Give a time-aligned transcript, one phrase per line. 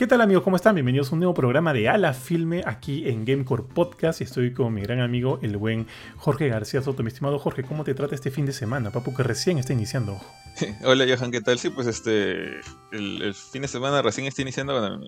[0.00, 0.44] ¿Qué tal amigos?
[0.44, 0.74] ¿Cómo están?
[0.74, 4.22] Bienvenidos a un nuevo programa de Ala Filme aquí en Gamecore Podcast.
[4.22, 7.02] Y estoy con mi gran amigo, el buen Jorge García Soto.
[7.02, 10.18] Mi estimado Jorge, ¿cómo te trata este fin de semana, papu, que recién está iniciando?
[10.84, 11.58] Hola Johan, ¿qué tal?
[11.58, 12.60] Sí, pues este,
[12.92, 15.06] el, fin de semana recién está iniciando.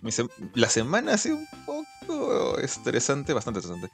[0.53, 3.91] la semana ha sido un poco estresante, bastante estresante.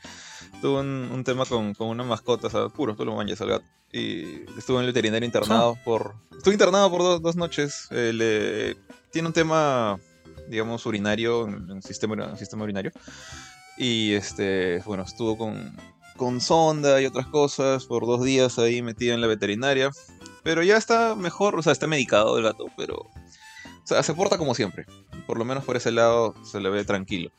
[0.60, 3.64] Tuve un, tema con, una mascota, o sea, puro, tú lo manches al gato.
[3.92, 5.82] Y estuve en el veterinario internado ah.
[5.84, 6.16] por...
[6.36, 7.86] Estuve internado por dos, noches.
[7.92, 8.74] Eh,
[9.12, 10.00] tiene un tema
[10.48, 12.92] digamos, urinario, en sistema, sistema urinario.
[13.76, 15.76] Y este, bueno, estuvo con,
[16.16, 19.90] con sonda y otras cosas por dos días ahí metido en la veterinaria.
[20.42, 22.96] Pero ya está mejor, o sea, está medicado el gato, pero.
[22.96, 24.84] O sea, se porta como siempre.
[25.26, 27.30] Por lo menos por ese lado se le ve tranquilo.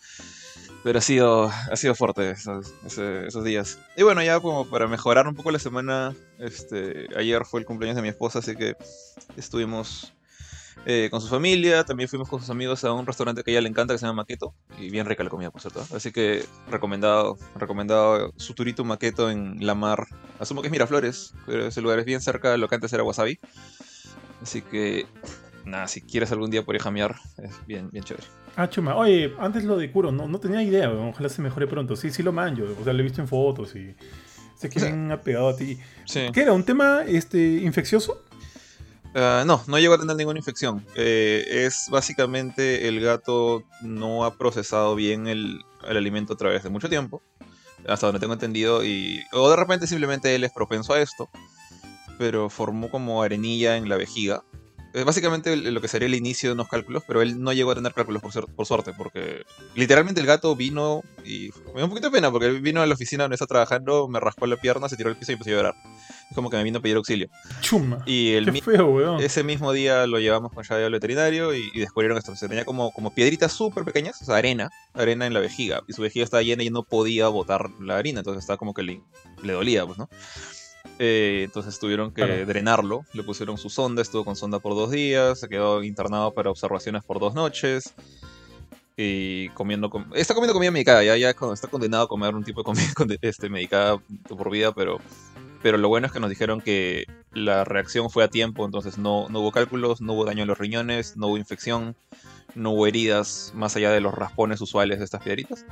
[0.83, 3.77] Pero ha sido, ha sido fuerte esos, esos, días.
[3.97, 7.97] Y bueno, ya como para mejorar un poco la semana, este, ayer fue el cumpleaños
[7.97, 8.75] de mi esposa, así que
[9.35, 10.13] estuvimos
[10.85, 11.83] eh, con su familia.
[11.83, 14.05] También fuimos con sus amigos a un restaurante que a ella le encanta que se
[14.05, 14.53] llama Maqueto.
[14.77, 15.85] Y bien rica la comida, por cierto.
[15.95, 20.07] Así que recomendado, recomendado su turito Maqueto en la mar.
[20.39, 23.03] Asumo que es Miraflores, pero ese lugar es bien cerca de lo que antes era
[23.03, 23.39] Wasabi.
[24.41, 25.05] Así que,
[25.66, 28.25] nada, si quieres algún día por ir jamear, es bien, bien chévere.
[28.55, 28.95] Ah, chuma.
[28.95, 31.95] Oye, antes lo de Kuro, no, no tenía idea, ojalá se mejore pronto.
[31.95, 33.95] Sí, sí lo manjo, o sea, lo he visto en fotos y
[34.55, 35.80] sé que bien apegado a ti.
[36.33, 36.53] ¿Qué era?
[36.53, 38.22] ¿Un tema este, infeccioso?
[39.15, 40.85] Ah, no, no llegó a tener ninguna infección.
[40.95, 46.89] Eh, es básicamente el gato no ha procesado bien el, alimento a través de mucho
[46.89, 47.21] tiempo,
[47.88, 51.29] hasta donde tengo entendido, y o de repente simplemente él es propenso a esto,
[52.17, 54.43] pero formó como arenilla en la vejiga
[55.05, 57.93] básicamente lo que sería el inicio de unos cálculos, pero él no llegó a tener
[57.93, 59.43] cálculos por, por suerte, porque
[59.75, 62.93] literalmente el gato vino y me dio un poquito de pena, porque vino a la
[62.93, 65.53] oficina donde está trabajando, me rascó la pierna, se tiró al piso y empezó a
[65.53, 65.75] llorar.
[66.29, 67.29] Es como que me vino a pedir auxilio.
[67.61, 68.03] Chuma.
[68.05, 69.21] Y el Qué feo, weón.
[69.21, 72.35] Ese mismo día lo llevamos con llave al veterinario y, descubrieron esto.
[72.35, 75.81] Se tenía como, como piedritas súper pequeñas, o sea, arena, arena en la vejiga.
[75.88, 78.83] Y su vejiga estaba llena y no podía botar la harina, entonces estaba como que
[78.83, 79.01] le,
[79.41, 80.09] le dolía, pues, ¿no?
[80.97, 83.06] Eh, entonces tuvieron que drenarlo.
[83.13, 87.03] Le pusieron su sonda, estuvo con sonda por dos días, se quedó internado para observaciones
[87.03, 87.94] por dos noches.
[88.97, 89.90] Y comiendo.
[90.13, 93.50] está comiendo comida medicada, ya, ya está condenado a comer un tipo de comida este,
[93.50, 93.97] medicada
[94.28, 95.00] por vida, pero.
[95.62, 99.28] Pero lo bueno es que nos dijeron que la reacción fue a tiempo, entonces no,
[99.28, 101.97] no hubo cálculos, no hubo daño en los riñones, no hubo infección,
[102.56, 105.66] no hubo heridas más allá de los raspones usuales de estas piedritas.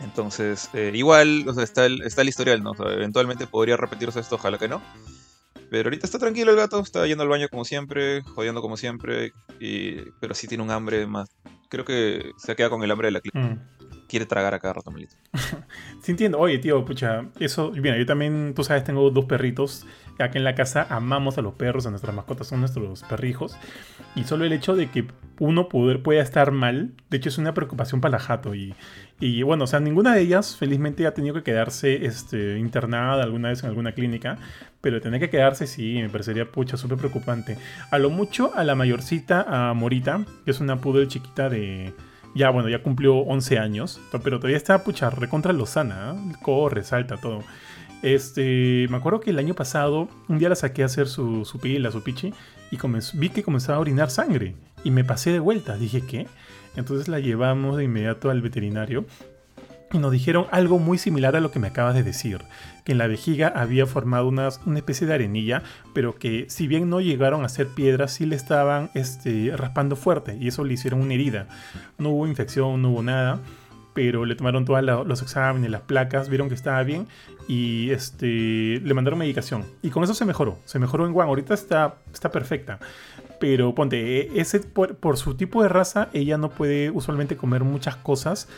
[0.00, 2.72] Entonces, eh, igual, o sea, está el, está el historial, ¿no?
[2.72, 4.82] O sea, eventualmente podría repetirse esto, ojalá que no.
[5.70, 9.32] Pero ahorita está tranquilo el gato, está yendo al baño como siempre, jodiendo como siempre,
[9.58, 11.30] y, pero sí tiene un hambre más.
[11.70, 13.34] Creo que se queda con el hambre de la clip.
[13.34, 13.58] Mm.
[14.06, 15.14] Quiere tragar a cada rato, Melito.
[16.02, 16.38] sí entiendo.
[16.38, 19.86] Oye, tío, pucha, eso, mira, yo también, tú sabes, tengo dos perritos.
[20.24, 23.56] Aquí en la casa amamos a los perros, a nuestras mascotas son nuestros perrijos.
[24.14, 25.06] Y solo el hecho de que
[25.38, 28.54] uno poder, pueda estar mal, de hecho es una preocupación para la jato.
[28.54, 28.74] Y,
[29.20, 33.48] y bueno, o sea, ninguna de ellas felizmente ha tenido que quedarse este, internada alguna
[33.48, 34.38] vez en alguna clínica,
[34.80, 37.56] pero tener que quedarse sí, me parecería pucha, súper preocupante.
[37.90, 41.92] A lo mucho a la mayorcita, a Morita, que es una poodle chiquita de...
[42.34, 46.32] Ya, bueno, ya cumplió 11 años, pero todavía está pucha recontra lozana, ¿eh?
[46.42, 47.42] corre, salta, todo.
[48.02, 51.58] Este, me acuerdo que el año pasado, un día la saqué a hacer su, su
[51.58, 52.34] pila, su pichi,
[52.70, 52.78] y
[53.14, 54.56] vi que comenzaba a orinar sangre.
[54.84, 55.76] Y me pasé de vuelta.
[55.76, 56.26] Dije, ¿qué?
[56.76, 59.04] Entonces la llevamos de inmediato al veterinario
[59.92, 62.40] y nos dijeron algo muy similar a lo que me acabas de decir,
[62.84, 66.88] que en la vejiga había formado una, una especie de arenilla, pero que si bien
[66.88, 71.02] no llegaron a ser piedras, sí le estaban este, raspando fuerte y eso le hicieron
[71.02, 71.46] una herida.
[71.98, 73.40] No hubo infección, no hubo nada,
[73.94, 77.06] pero le tomaron todos los exámenes, las placas, vieron que estaba bien
[77.48, 79.64] y este, le mandaron medicación.
[79.82, 82.78] Y con eso se mejoró, se mejoró en Guan, ahorita está, está perfecta.
[83.38, 87.96] Pero ponte, e, ese, por, su tipo de raza, ella no puede usualmente comer muchas
[87.96, 88.48] cosas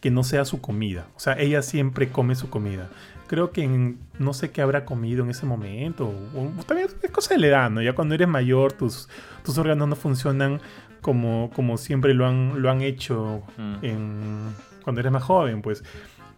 [0.00, 1.06] que no sea su comida.
[1.16, 2.88] O sea, ella siempre come su comida.
[3.28, 6.12] Creo que no sé qué habrá comido en ese momento.
[6.34, 7.80] O, también es cosa de la edad, ¿no?
[7.80, 9.08] Ya cuando eres mayor, tus,
[9.44, 10.60] tus órganos no funcionan
[11.00, 13.84] como, como siempre lo han, lo han hecho mm.
[14.82, 15.82] Cuando eres más joven, pues.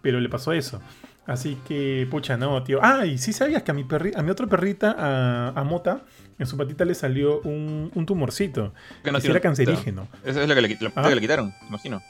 [0.03, 0.81] Pero le pasó eso.
[1.27, 2.81] Así que, pucha, no, tío.
[2.83, 6.03] Ah, y sí sabías que a mi, perri a mi otra perrita, a, a Mota,
[6.39, 8.75] en su patita le salió un, un tumorcito.
[9.03, 10.09] Que no era cancerígeno.
[10.25, 12.03] Esa es la que le, la que le quitaron, imagino.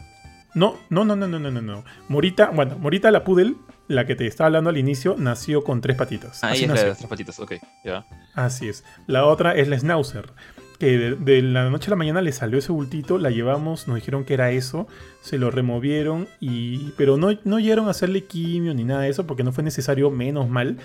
[0.54, 1.84] No, no, no, no, no, no, no.
[2.08, 3.56] Morita, bueno, Morita la pudel,
[3.88, 6.42] la que te estaba hablando al inicio, nació con tres patitas.
[6.44, 7.54] Ah, Así es de las tres patitas, ok,
[7.84, 8.06] ya.
[8.34, 8.84] Así es.
[9.06, 10.32] La otra es la Schnauzer
[10.84, 14.24] que de, la noche a la mañana le salió ese bultito, la llevamos, nos dijeron
[14.24, 14.86] que era eso,
[15.22, 19.26] se lo removieron, y pero no, no llegaron a hacerle quimio ni nada de eso
[19.26, 20.76] porque no fue necesario, menos mal,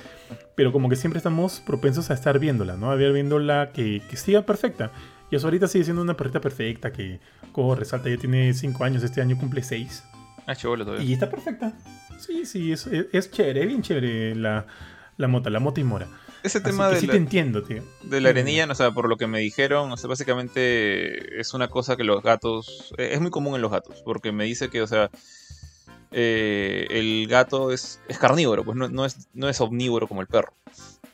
[0.56, 2.92] pero como que siempre estamos propensos a estar viéndola, ¿no?
[2.92, 4.92] A ver viéndola que, que siga perfecta.
[5.32, 7.20] Y eso ahorita sigue siendo una perrita perfecta que
[7.52, 10.04] corre, resalta, ya tiene 5 años, este año cumple 6.
[10.48, 11.06] Ah, chévere todavía.
[11.06, 11.74] Y está perfecta.
[12.20, 14.66] Sí, sí, es, es, chévere, bien chévere la,
[15.18, 16.08] la mota, la mota y mora.
[16.44, 17.84] Ese tema de sí la, te entiendo, tío.
[18.04, 21.68] De la arenilla, o sea, por lo que me dijeron, o sea, básicamente es una
[21.68, 24.82] cosa que los gatos, eh, es muy común en los gatos, porque me dice que,
[24.82, 25.10] o sea,
[26.12, 30.28] eh, el gato es, es carnívoro, pues no, no, es, no es omnívoro como el
[30.28, 30.54] perro.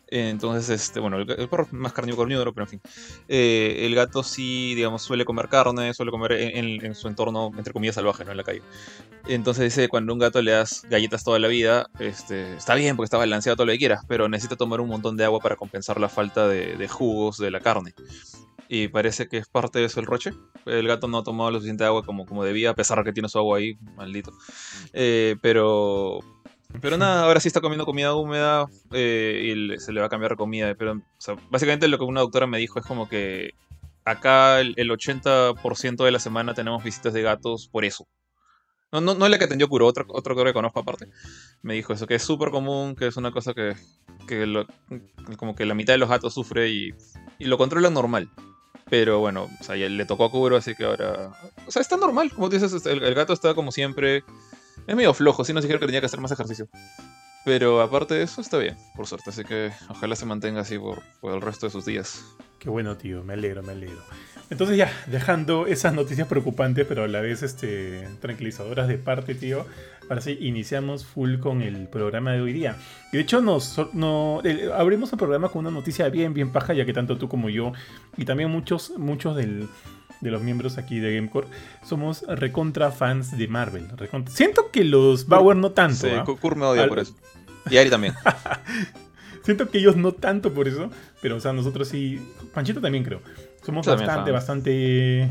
[0.08, 2.82] Entonces, este, bueno, el, perro es más carnívoro pero en fin.
[3.28, 7.96] Eh, el gato sí, digamos, suele comer carne, suele comer en, su entorno, entre comillas,
[7.96, 8.32] salvaje, ¿no?
[8.32, 8.62] En la calle.
[9.28, 12.96] Entonces dice, cuando a un gato le das galletas toda la vida, este, está bien
[12.96, 15.56] porque está balanceado todo lo que quieras, pero necesita tomar un montón de agua para
[15.56, 17.94] compensar la falta de, jugos de la carne.
[18.68, 20.34] Y parece que es parte de eso el roche.
[20.66, 23.14] El gato no ha tomado lo suficiente agua como, como debía, a pesar de que
[23.14, 24.34] tiene su agua ahí, maldito.
[24.94, 26.20] Eh, pero
[26.82, 30.36] pero nada, ahora sí está comiendo comida húmeda eh, y se le va a cambiar
[30.36, 30.74] comida.
[30.76, 31.02] Pero
[31.50, 33.54] básicamente lo que una doctora me dijo es como que
[34.06, 38.08] acá el, 80% de la semana tenemos visitas de gatos por eso.
[38.92, 41.10] No, no, no es la que atendió Kuro, otro, otro que conozco aparte.
[41.62, 43.76] Me dijo eso, que es súper común, que es una cosa que,
[45.38, 46.94] como que la mitad de los gatos sufre y,
[47.40, 48.30] y lo controla normal.
[48.90, 51.34] Pero bueno, o sea, le tocó a Kuro, así que ahora...
[51.68, 54.24] O sea, está normal, como dices, este, el, el gato está como siempre
[54.88, 56.68] es medio flojo, si nos dijeron que tenía que hacer más ejercicio.
[57.46, 59.30] Pero aparte de eso, está bien, por suerte.
[59.30, 62.26] Así que ojalá se mantenga así por, el resto de sus días.
[62.58, 63.24] Qué bueno, tío.
[63.24, 64.02] Me alegro, me alegro.
[64.50, 69.68] Entonces ya, dejando esas noticias preocupantes, pero a la vez este, tranquilizadoras de parte, tío.
[70.10, 72.78] Ahora sí, iniciamos full con el programa de hoy día.
[73.12, 74.42] Y de hecho, nos, no,
[74.76, 77.74] abrimos el programa con una noticia bien, bien paja, ya que tanto tú como yo,
[78.18, 79.68] y también muchos, muchos del,
[80.26, 81.48] de los miembros aquí de Gamecore,
[81.84, 83.88] somos recontra fans de Marvel.
[84.28, 86.08] Siento que los Bauer no tanto.
[86.08, 86.26] Sí, ¿ah?
[86.56, 87.16] me odia por eso.
[87.70, 88.14] Y Ari también.
[89.44, 90.90] Siento que ellos no tanto por eso,
[91.22, 92.20] pero o sea, nosotros sí.
[92.54, 93.22] Panchito también creo.
[93.64, 95.30] Somos bastante, bastante,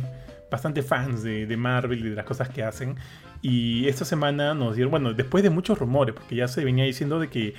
[0.50, 2.96] bastante fans de, de Marvel y de las cosas que hacen.
[3.42, 7.18] Y esta semana nos dieron, bueno, después de muchos rumores, porque ya se venía diciendo
[7.18, 7.54] de que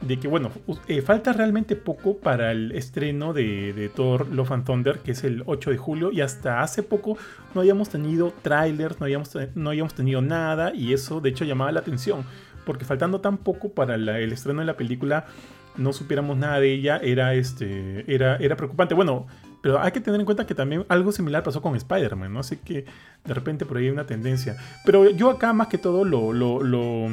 [0.00, 0.50] de que, bueno,
[0.88, 5.42] eh, falta realmente poco para el estreno de, Thor Love and Thunder, que es el
[5.46, 7.18] 8 de julio, y hasta hace poco
[7.54, 11.70] no habíamos tenido trailers, no habíamos, no habíamos tenido nada, y eso de hecho llamaba
[11.72, 12.24] la atención,
[12.64, 15.26] porque faltando tan poco para el estreno de la película,
[15.76, 18.94] no supiéramos nada de ella, era, este, era, era preocupante.
[18.94, 19.26] Bueno,
[19.62, 22.40] pero hay que tener en cuenta que también algo similar pasó con Spider-Man, ¿no?
[22.40, 22.84] Así que
[23.24, 24.56] de repente por ahí hay una tendencia.
[24.84, 27.10] Pero yo acá más que todo lo,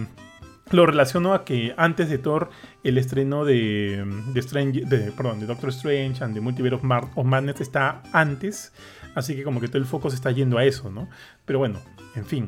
[0.71, 2.49] lo relaciono a que antes de Thor,
[2.83, 8.01] el estreno de, de, Strange, de, de Doctor Strange and the Multiverse of, Madness está
[8.11, 8.73] antes,
[9.15, 11.09] así que como que todo el foco se está yendo a eso, ¿no?
[11.45, 11.79] Pero bueno,
[12.15, 12.47] en fin,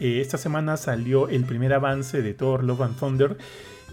[0.00, 3.36] eh, esta semana salió el primer avance de Thor Love and Thunder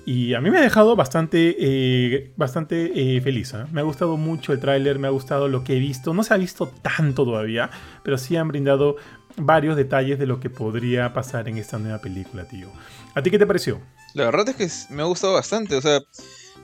[0.06, 3.54] y a mí me ha dejado bastante, eh, bastante eh, feliz.
[3.72, 6.14] Me ha gustado mucho el tráiler, me ha gustado lo que he visto.
[6.14, 7.70] No se ha visto tanto todavía,
[8.04, 8.98] pero sí han brindado
[9.38, 12.68] varios detalles de lo que podría pasar en esta nueva película, tío.
[13.16, 13.82] ¿A ti qué te pareció?
[14.14, 15.76] La verdad es que me ha gustado bastante.
[15.76, 16.02] O sea,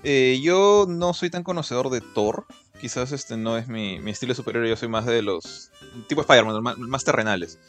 [0.04, 2.46] eh, yo no soy tan conocedor de Thor.
[2.82, 4.66] Quizás este no es mi, estilo superior.
[4.66, 5.72] Yo soy más de los
[6.08, 7.60] tipo Spider-Man, más, terrenales.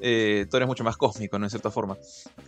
[0.00, 1.46] Eh, Thor es mucho más cósmico, ¿no?
[1.46, 1.98] En cierta forma.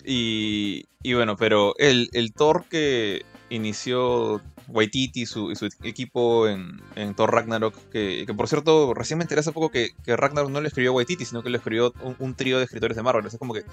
[0.05, 6.81] Y, y bueno, pero el Thor que inició Waititi y su, su equipo en,
[7.17, 10.93] Thor Ragnarok, que, por cierto, recién me enteré hace poco que, Ragnarok no le escribió
[10.93, 13.27] Waititi, sino que le escribió un, trío de escritores de Marvel.
[13.27, 13.65] Es como que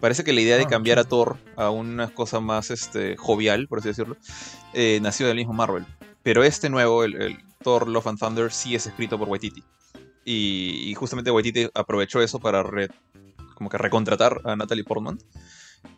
[0.00, 3.66] parece que la idea de ah, cambiar a Thor a una cosa más este, jovial,
[3.68, 4.16] por así decirlo,
[4.74, 5.84] eh, nació del mismo Marvel.
[6.22, 9.62] Pero este nuevo, el, Thor Love and Thunder, sí es escrito por Waititi.
[10.24, 12.62] Y, justamente Waititi aprovechó eso para
[13.54, 15.18] como que recontratar a Natalie Portman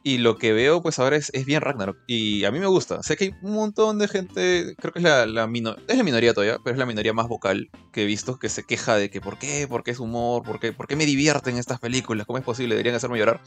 [0.02, 1.98] y lo que veo, pues ahora es, es, bien Ragnarok.
[2.06, 3.02] Y a mí me gusta.
[3.02, 5.44] Sé que hay un montón de gente, creo que es la, la,
[5.88, 8.64] es la minoría todavía, pero es la minoría más vocal que he visto que se
[8.64, 11.58] queja de que por qué, por qué es humor, por qué, por qué me divierten
[11.58, 13.42] estas películas, cómo es posible, deberían hacerme llorar.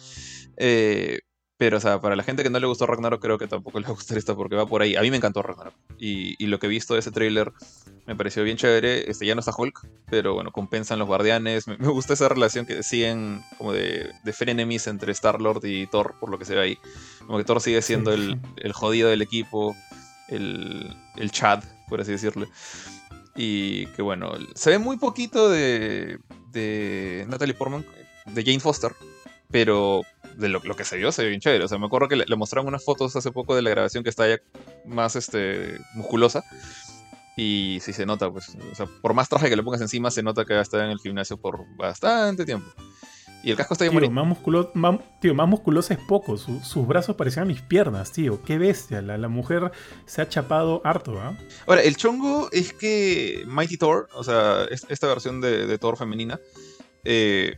[0.58, 1.20] Eh,
[1.64, 3.86] pero, o sea, para la gente que no le gustó Ragnarok, creo que tampoco le
[3.86, 4.98] va a gustar esta porque va por ahí.
[4.98, 5.74] A mí me encantó Ragnarok.
[5.98, 7.54] Y, y lo que he visto de ese tráiler
[8.06, 9.10] me pareció bien chévere.
[9.10, 11.70] Este ya no está Hulk, pero bueno, compensan los guardianes.
[11.70, 16.30] Me, gusta esa relación que siguen como de, de frenemies entre Star-Lord y Thor, por
[16.30, 16.78] lo que se ve ahí.
[17.26, 19.74] Como que Thor sigue siendo el, el, jodido del equipo,
[20.28, 22.46] el, el Chad, por así decirlo.
[23.38, 26.20] Y que bueno, se ve muy poquito de,
[26.52, 27.86] de Natalie Portman,
[28.26, 28.92] de Jane Foster,
[29.50, 30.02] pero
[30.38, 31.64] de lo, que se vio se ve bien chévere.
[31.64, 34.10] O sea, me acuerdo que le, mostraron unas fotos hace poco de la grabación que
[34.10, 34.38] está ya
[34.86, 36.44] más este, musculosa.
[37.36, 40.22] Y sí se nota, pues, o sea, por más traje que le pongas encima, se
[40.22, 42.68] nota que va a estar en el gimnasio por bastante tiempo.
[43.44, 46.38] Y el casco está bien Tío, más, musculo- más- tío, más musculosa es poco.
[46.38, 48.42] Su- sus brazos parecían mis piernas, tío.
[48.44, 49.02] Qué bestia.
[49.02, 49.72] La, la mujer
[50.06, 51.36] se ha chapado harto, ¿ah?
[51.68, 55.98] Ahora, el chongo es que Mighty Thor, o sea, es- esta versión de, de Thor
[55.98, 56.40] femenina,
[57.04, 57.58] eh,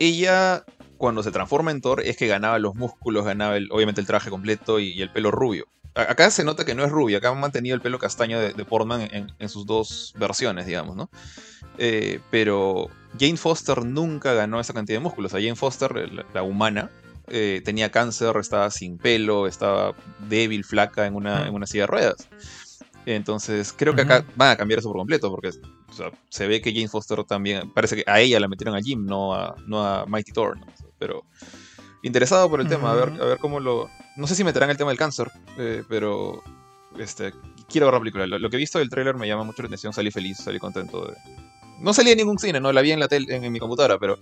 [0.00, 0.64] ella
[1.02, 4.30] cuando se transforma en Thor es que ganaba los músculos, ganaba el- obviamente el traje
[4.30, 5.66] completo y, y el pelo rubio.
[5.96, 8.52] A- Acá se nota que no es rubia, acá han mantenido el pelo castaño de,
[8.52, 11.10] de Portman en, en sus dos versiones, digamos, ¿no?
[11.76, 12.86] Eh, pero
[13.18, 15.32] Jane Foster nunca ganó esa cantidad de músculos.
[15.32, 16.88] O sea, Jane Foster, la, la humana,
[17.26, 19.94] eh, tenía cáncer, estaba sin pelo, estaba
[20.28, 22.28] débil, flaca en una, en una silla de ruedas.
[23.06, 26.60] Entonces, creo que acá van a cambiar eso por completo, porque o sea, se ve
[26.62, 29.84] que Jane Foster también, parece que a ella la metieron a Jim, no a, no
[29.84, 30.66] a Mighty Thor, ¿no?
[31.02, 31.24] Pero
[32.04, 33.90] interesado por el tema, a ver, a ver cómo lo...
[34.16, 36.42] No sé si meterán el tema del cáncer, eh, pero
[36.98, 37.32] este,
[37.68, 38.26] quiero ver la película.
[38.26, 40.58] Lo, lo que he visto del tráiler me llama mucho la atención, salí feliz, salí
[40.58, 41.06] contento.
[41.06, 41.14] De...
[41.80, 43.98] No salí en ningún cine, no la vi en la tele, en, en mi computadora,
[43.98, 44.18] pero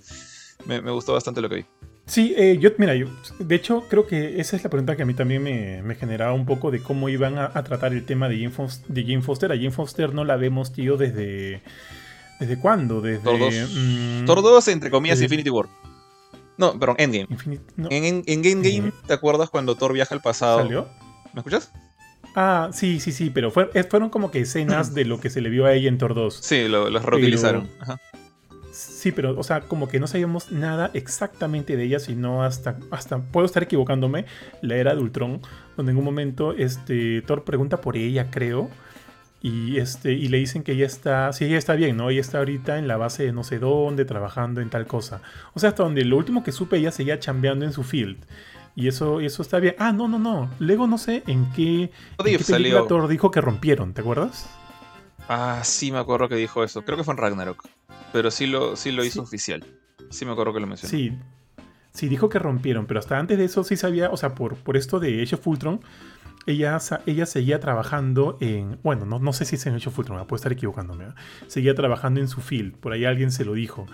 [0.66, 1.64] me, me gustó bastante lo que vi.
[2.06, 3.06] Sí, eh, yo, mira, yo,
[3.38, 6.32] de hecho, creo que esa es la pregunta que a mí también me, me generaba
[6.32, 9.22] un poco de cómo iban a, a tratar el tema de Jane, Fos- de Jane
[9.22, 9.52] Foster.
[9.52, 11.62] A Jane Foster no la vemos, tío, desde.
[12.40, 13.00] ¿Desde cuándo?
[13.00, 13.22] Desde.
[13.22, 13.54] Thor 2.
[13.74, 15.66] mm, Thor 2, entre comillas, eh, Infinity War.
[16.60, 17.26] No, perdón, Endgame.
[17.30, 18.92] Infinite- no, En, en, en Endgame, Eh.
[19.06, 20.58] ¿te acuerdas cuando Thor viaja al pasado?
[20.58, 20.86] ¿Salió?
[21.32, 21.72] ¿Me escuchas?
[22.36, 25.40] Ah, sí, sí, sí, pero fue- eh, fueron como que escenas de lo que se
[25.40, 26.34] le vio a ella en Thor 2.
[26.40, 27.68] Sí, lo- los reutilizaron.
[27.80, 27.98] Ajá.
[28.72, 33.18] Sí, pero, o sea, como que no sabíamos nada exactamente de ella, sino hasta, hasta
[33.18, 34.26] puedo estar equivocándome,
[34.62, 35.40] la era de Ultron,
[35.76, 38.70] donde en un momento este, Thor pregunta por ella, creo,
[39.42, 42.10] y, este, y le dicen que ella está, sí, ella está bien, ¿no?
[42.10, 45.22] Ella está ahorita en la base de no sé dónde, trabajando en tal cosa.
[45.54, 48.18] O sea, hasta donde lo último que supe, ella seguía chambeando en su field.
[48.76, 49.74] Y eso, eso está bien.
[49.78, 50.50] Ah, no, no, no.
[50.58, 51.90] Luego no sé en qué, en
[52.24, 52.84] qué salió.
[52.86, 54.48] Thor dijo que rompieron, ¿te acuerdas?
[55.28, 56.82] Ah, sí me acuerdo que dijo eso.
[56.82, 57.64] Creo que fue en Ragnarok.
[58.12, 59.18] Pero sí lo, sí lo hizo Sí.
[59.20, 59.64] oficial.
[60.10, 60.90] Sí me acuerdo que lo mencionó.
[60.90, 61.12] Sí,
[61.92, 64.76] sí, dijo que rompieron, pero hasta antes de eso sí sabía, o sea, por, por
[64.76, 65.80] esto de Age of Ultron,
[66.46, 70.26] ella, ella seguía trabajando en, bueno, no, no sé si es en Age of Ultron,
[70.26, 71.06] puedo estar equivocándome,
[71.46, 73.86] seguía trabajando en su field, por ahí alguien se lo dijo.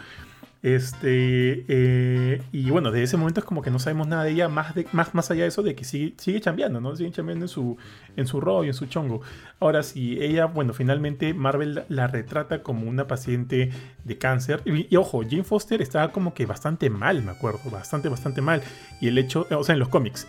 [0.62, 4.48] Este, eh, y bueno, de ese momento es como que no sabemos nada de ella,
[4.48, 6.96] más, de, más, más allá de eso, de que sigue, sigue chambeando, ¿no?
[6.96, 7.76] Sigue chambeando en su,
[8.16, 9.20] en su rollo, en su chongo.
[9.60, 13.70] Ahora, si ella, bueno, finalmente Marvel la, la retrata como una paciente
[14.02, 18.08] de cáncer, y, y ojo, Jane Foster estaba como que bastante mal, me acuerdo, bastante,
[18.08, 18.60] bastante mal.
[19.00, 20.26] Y el hecho, o sea, en los cómics.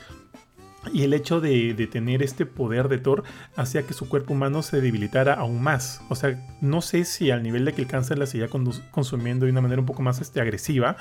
[0.94, 3.24] Y el hecho de, de tener este poder de Thor
[3.56, 6.02] hacía que su cuerpo humano se debilitara aún más.
[6.10, 8.48] O sea, no sé si al nivel de que el cáncer la seguía
[8.92, 10.98] consumiendo de una manera un poco más este, agresiva,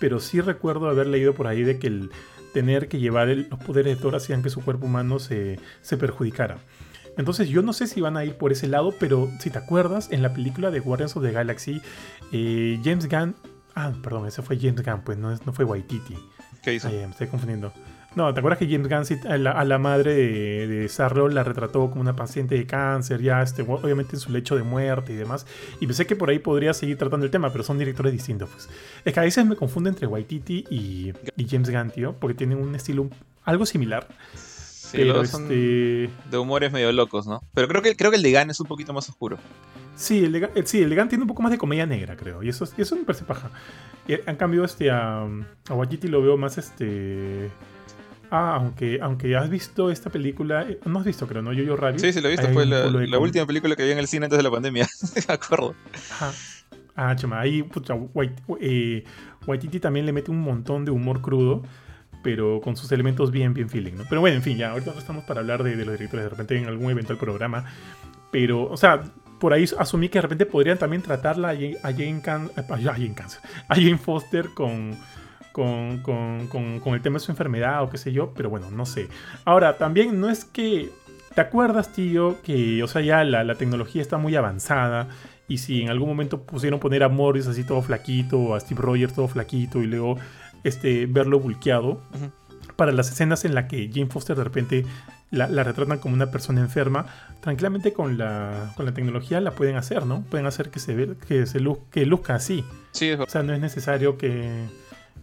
[0.00, 2.10] pero sí recuerdo haber leído por ahí de que el
[2.54, 5.96] tener que llevar el- los poderes de Thor hacían que su cuerpo humano se, se
[5.96, 6.58] perjudicara.
[7.16, 10.08] Entonces yo no sé si van a ir por ese lado, pero si te acuerdas,
[10.12, 11.82] en la película de Guardians of the Galaxy,
[12.32, 13.34] eh, James Gunn...
[13.74, 16.14] Ah, perdón, ese fue James Gunn, pues no, no fue Waititi.
[16.62, 16.88] ¿Qué hizo?
[16.88, 17.72] Ay, me estoy confundiendo.
[18.14, 21.88] No, ¿te acuerdas que James Gunn a la, a la madre de, de la retrató
[21.88, 25.46] como una paciente de cáncer, ya este, obviamente en su lecho de muerte y demás?
[25.78, 28.48] Y pensé que por ahí podría seguir tratando el tema, pero son directores distintos.
[28.50, 28.68] Pues.
[29.04, 32.58] Es que a veces me confundo entre Waititi y, y James Gunn, tío, porque tienen
[32.58, 33.08] un estilo
[33.44, 34.08] algo similar.
[34.34, 36.10] Sí, pero son este.
[36.30, 37.42] de humores medio locos, ¿no?
[37.52, 39.36] Pero creo que, creo que el de Gan es un poquito más oscuro.
[39.94, 42.16] Sí, el, de Gunn- sí, el de Gunn tiene un poco más de comedia negra,
[42.16, 42.42] creo.
[42.42, 43.50] Y eso, y eso me parece paja.
[44.08, 47.50] Y, en cambio, este, a, a Waititi lo veo más este.
[48.30, 50.62] Ah, aunque, aunque has visto esta película.
[50.68, 51.52] eh, No has visto, creo, ¿no?
[51.52, 52.00] Yo, yo Rabbit.
[52.00, 52.48] Sí, sí, lo he visto.
[52.52, 54.86] Fue la, la última película que vi en el cine antes de la pandemia.
[55.28, 55.74] me acuerdo.
[56.12, 56.32] Ajá.
[56.94, 57.94] Ah, chama, ahí, pucha,
[58.60, 59.04] eh,
[59.46, 61.62] Waititi también le mete un montón de humor crudo,
[62.24, 64.04] pero con sus elementos bien, bien feeling, ¿no?
[64.08, 66.30] Pero bueno, en fin, ya, ahorita no estamos para hablar de, de los directores de
[66.30, 67.64] repente en algún eventual programa,
[68.32, 69.00] pero, o sea,
[69.38, 72.62] por ahí asumí que de repente podrían también tratarla a Jane, a Jane, Can- a
[72.76, 74.90] Jane Cancer, a Jane Foster con,
[75.58, 78.70] con, con, con, con el tema de su enfermedad o qué sé yo, pero bueno,
[78.70, 79.08] no sé.
[79.44, 80.90] Ahora, también no es que...
[81.34, 85.08] ¿Te acuerdas, tío, que, o sea, ya la, la tecnología está muy avanzada
[85.48, 88.80] y si en algún momento pusieron poner a Morris así todo flaquito, o a Steve
[88.80, 90.16] Rogers todo flaquito y luego
[90.64, 92.00] este, verlo bulqueado,
[92.76, 94.84] para las escenas en las que Jane Foster de repente
[95.30, 97.06] la, la retratan como una persona enferma,
[97.40, 100.22] tranquilamente con la, con la tecnología la pueden hacer, ¿no?
[100.30, 102.64] Pueden hacer que se, ve, que se luz- que luzca así.
[102.92, 104.64] Sí, es O sea, no es necesario que,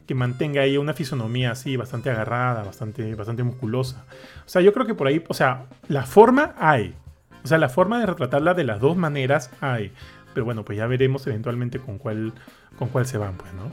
[0.08, 4.06] que mantenga ahí una fisonomía así, bastante agarrada, bastante, bastante musculosa.
[4.46, 6.94] O sea, yo creo que por ahí, o sea, la forma hay.
[7.44, 9.92] O sea, la forma de retratarla de las dos maneras hay.
[10.34, 12.34] Pero bueno, pues ya veremos eventualmente con cuál,
[12.78, 13.72] con cuál se van, pues, ¿no?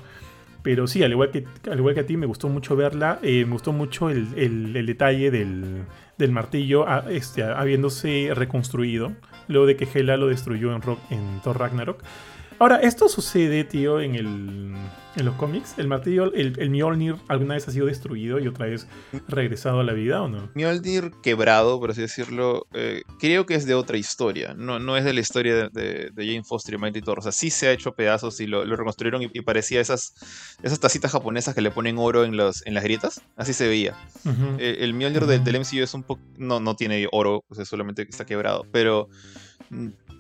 [0.62, 3.19] Pero sí, al igual que, al igual que a ti, me gustó mucho verla.
[3.23, 5.83] eh, me gustó mucho el, el- detalle del,
[6.19, 9.12] del martillo ah, este, habiéndose reconstruido
[9.49, 12.03] luego de que Hela lo destruyó en, Rock, en Thor Ragnarok.
[12.62, 14.75] Ahora, esto sucede, tío, en el.
[15.16, 18.64] En los cómics, el martillo, el, el Mjolnir alguna vez ha sido destruido y otra
[18.64, 18.87] vez
[19.28, 20.49] regresado a la vida o no?
[20.54, 24.54] Mjolnir quebrado, por así decirlo, eh, creo que es de otra historia.
[24.57, 27.19] No, no es de la historia de, de, Jane Foster y Mighty Thor.
[27.19, 30.14] O sea, sí se ha hecho pedazos y lo, lo reconstruyeron y, y, parecía esas,
[30.62, 33.21] esas tacitas japonesas que le ponen oro en, los, en las grietas.
[33.37, 33.95] Así se veía.
[34.25, 34.57] Uh -huh.
[34.61, 35.42] eh, el Mjolnir uh -huh.
[35.42, 36.23] del MCU es un poco.
[36.38, 38.64] No, no tiene oro, o sea, solamente está quebrado.
[38.73, 39.09] Pero.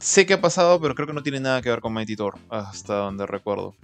[0.02, 2.34] Sé que ha pasado, pero creo que no tiene nada que ver con Mighty Thor,
[2.50, 3.76] hasta donde recuerdo.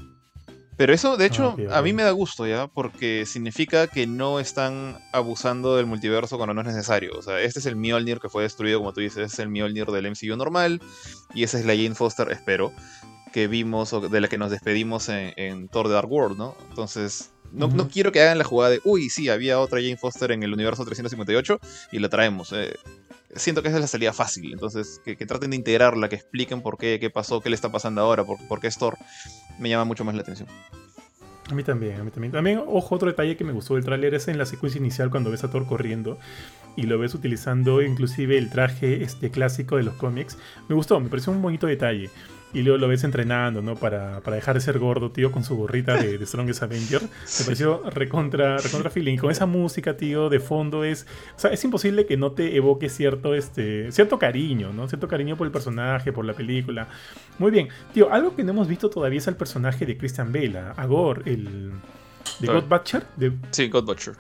[0.77, 1.69] Pero eso, de hecho, okay.
[1.71, 2.67] a mí me da gusto, ¿ya?
[2.67, 7.13] Porque significa que no están abusando del multiverso cuando no es necesario.
[7.17, 9.87] O sea, este es el Mjolnir que fue destruido, como tú dices, es el Mjolnir
[9.87, 10.83] del MCU normal.
[11.35, 12.73] Y esa es la Jane Foster, espero,
[13.33, 16.57] que vimos o de la que nos despedimos en, en Thor The Dark World, ¿no?
[16.69, 17.75] Entonces, no, uh -huh.
[17.75, 20.53] no, quiero que hagan la jugada de, uy, sí, había otra Jane Foster en el
[20.53, 21.61] universo 358
[21.93, 22.53] y la traemos.
[22.53, 22.77] Eh,
[23.39, 24.53] siento que esa es la salida fácil.
[24.53, 28.01] Entonces, que, traten de integrarla, que expliquen por qué, qué pasó, qué le está pasando
[28.01, 28.97] ahora, por, por qué Thor,
[29.59, 30.49] me llama mucho más la atención.
[31.51, 32.33] A mí también, a mí también.
[32.33, 35.31] También, ojo, otro detalle que me gustó del tráiler es en la secuencia inicial cuando
[35.31, 36.19] ves a Thor corriendo
[36.77, 40.37] y lo ves utilizando inclusive el traje este clásico de los cómics.
[40.69, 42.11] Me gustó, me pareció un bonito detalle.
[42.55, 43.77] Y luego lo ves entrenando, ¿no?
[43.77, 47.03] Para, para dejar de ser gordo, tío, con su gorrita de, de Strongest Avenger.
[47.41, 49.15] Me pareció recontra, recontra feeling.
[49.15, 51.07] Y con esa música, tío, de fondo es...
[51.37, 54.89] O sea, es imposible que no te evoque cierto, este, cierto cariño, ¿no?
[54.89, 56.89] Cierto cariño por el personaje, por la película.
[57.39, 57.69] Muy bien.
[57.93, 61.31] Tío, algo que no hemos visto todavía es el personaje de Christian Bale, a Gore,
[61.31, 61.73] el...
[62.41, 63.05] ¿De God Butcher?
[63.17, 63.33] De...
[63.51, 64.15] Sí, God Butcher.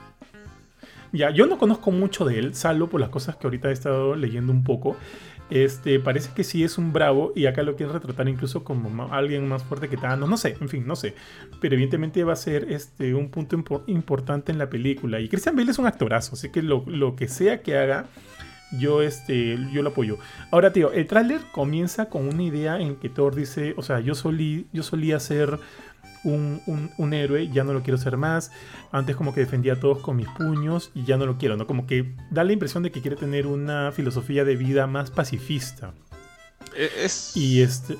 [1.12, 4.14] Ya, yo no conozco mucho de él, salvo por las cosas que ahorita he estado
[4.14, 4.96] leyendo un poco.
[5.50, 9.48] Este, parece que sí es un bravo y acá lo quieren retratar incluso como alguien
[9.48, 11.14] más fuerte que Thanos, no sé, en fin, no sé.
[11.60, 15.20] Pero evidentemente va a ser este, un punto impo importante en la película.
[15.20, 18.06] Y Christian Bale es un actorazo, así que lo, lo que sea que haga,
[18.72, 20.18] yo, este, yo lo apoyo.
[20.50, 24.14] Ahora, tío, el tráiler comienza con una idea en que Thor dice, o sea, yo,
[24.14, 25.58] solí, yo solía ser
[26.24, 28.50] un, un, un, héroe, ya no lo quiero ser más.
[28.92, 31.66] Antes como que defendía a todos con mis puños y ya no lo quiero, ¿no?
[31.66, 35.94] Como que da la impresión de que quiere tener una filosofía de vida más pacifista.
[36.76, 37.36] Es...
[37.36, 37.96] Y este...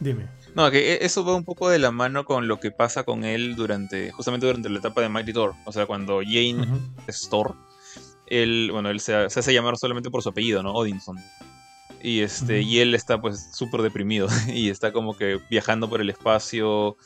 [0.00, 0.28] Dime.
[0.54, 3.24] No, que e, eso va un poco de la mano con lo que pasa con
[3.24, 5.54] él durante, justamente durante la etapa de Mighty Thor.
[5.66, 6.90] O sea, cuando Jane uh -huh.
[7.06, 7.54] es Thor,
[8.26, 10.72] él, bueno, él se, se, hace llamar solamente por su apellido, ¿no?
[10.72, 11.18] Odinson.
[12.02, 12.66] Y, este, uh -huh.
[12.66, 16.96] y él está pues súper deprimido y está como que viajando por el espacio,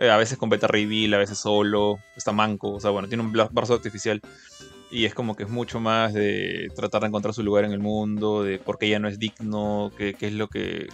[0.00, 3.22] eh, a veces con Beta Bill, a veces solo, está manco, o sea, bueno, tiene
[3.22, 4.20] un brazo artificial.
[4.90, 7.78] Y es como que es mucho más de tratar de encontrar su lugar en el
[7.78, 10.88] mundo, de por qué ella no es digno, qué, qué es lo que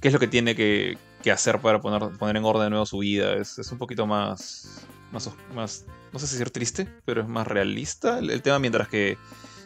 [0.00, 2.86] qué es lo que tiene que, que, hacer para poner, poner en orden de nuevo
[2.86, 3.34] su vida.
[3.34, 7.46] Es, es un poquito más, más, más, no sé si decir triste, pero es más
[7.46, 9.16] realista el, el, tema, mientras que,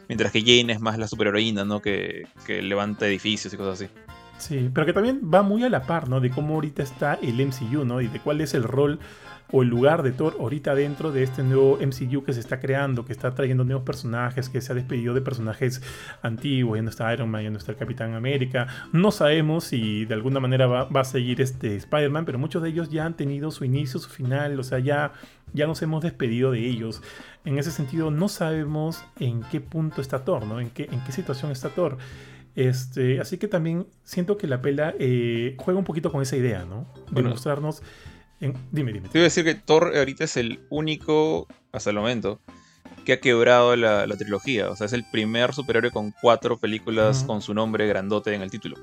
[0.09, 1.83] mientras que Jane es más la superheroína, ¿no?
[1.83, 3.93] Que, que levanta edificios y cosas así.
[4.41, 6.21] Sí, pero que también va muy a la par, ¿no?
[6.21, 8.01] De cómo ahorita está el MCU, ¿no?
[8.01, 8.99] Y de cuál es el rol
[9.53, 13.05] o el lugar de Thor ahorita dentro de este nuevo MCU que se está creando,
[13.05, 15.83] que está trayendo nuevos personajes, que se ha despedido de personajes
[16.23, 18.67] antiguos, ya no está Iron Man, ya no está el Capitán América.
[18.93, 22.71] No sabemos si de alguna manera va, va a seguir este Spider-Man, pero muchos de
[22.71, 25.13] ellos ya han tenido su inicio, su final, o sea, ya,
[25.53, 27.03] ya nos hemos despedido de ellos.
[27.45, 30.61] En ese sentido, no sabemos en qué punto está Thor, ¿no?
[30.61, 31.99] En qué, en qué situación está Thor.
[32.55, 36.65] Este, así que también siento que la pela eh, juega un poquito con esa idea,
[36.65, 36.93] ¿no?
[37.07, 37.83] De bueno, mostrarnos.
[38.41, 38.55] En...
[38.73, 39.09] Dime, dime.
[39.09, 42.41] Te iba a decir que Thor ahorita es el único, hasta el momento,
[43.05, 44.71] que ha quebrado la, la trilogía.
[44.71, 47.27] O sea, es el primer superhéroe con cuatro películas uh -huh.
[47.27, 48.77] con su nombre grandote en el título.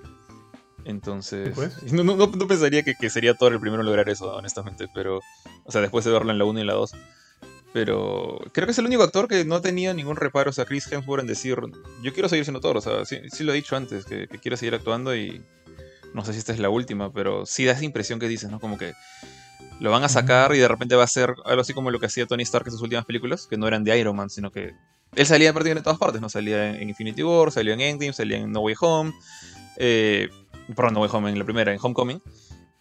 [0.86, 1.53] Entonces,
[1.91, 4.88] no, no, no, pensaría que, que, sería Thor el primero en lograr eso, honestamente.
[4.93, 5.19] Pero,
[5.65, 6.93] o sea, después de verlo en la 1 y la 2.
[7.73, 10.65] Pero creo que es el único actor que no ha tenido ningún reparo, o sea,
[10.65, 11.58] Chris Hemsworth en decir,
[12.01, 14.39] yo quiero seguir siendo Thor, o sea, sí, sí lo he dicho antes, que, que,
[14.39, 15.41] quiero seguir actuando y
[16.13, 18.60] no sé si esta es la última, pero sí da esa impresión que dices, ¿no?
[18.60, 18.93] Como que
[19.80, 22.08] lo van a sacar y de repente va a ser algo así como lo que
[22.08, 24.73] hacía Tony Stark en sus últimas películas, que no eran de Iron Man, sino que
[25.15, 26.30] él salía prácticamente en todas partes, ¿no?
[26.30, 29.13] Salía en Infinity War, salía en Endgame, salía en No Way Home,
[29.77, 30.30] eh,
[30.75, 32.21] perdón, No Way Home en la primera, en Homecoming.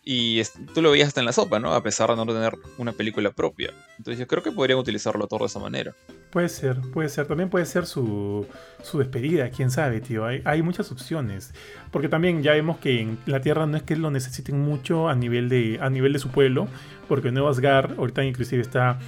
[0.09, 0.41] Y
[0.73, 1.75] tú lo veías hasta en la sopa, ¿no?
[1.75, 3.73] A pesar de no tener una película propia.
[3.99, 5.97] Entonces yo creo que podrían utilizarlo todo de esa manera.
[6.31, 7.27] Puede ser, puede ser.
[7.27, 8.47] También puede ser su,
[8.85, 10.25] su despedida, quién sabe, tío.
[10.25, 11.53] Hay, hay, muchas opciones.
[11.91, 15.17] Porque también ya vemos que en la Tierra no es que lo necesiten mucho a
[15.17, 16.69] nivel de, a nivel de su pueblo.
[17.09, 19.01] Porque Nueva Asgard ahorita inclusive está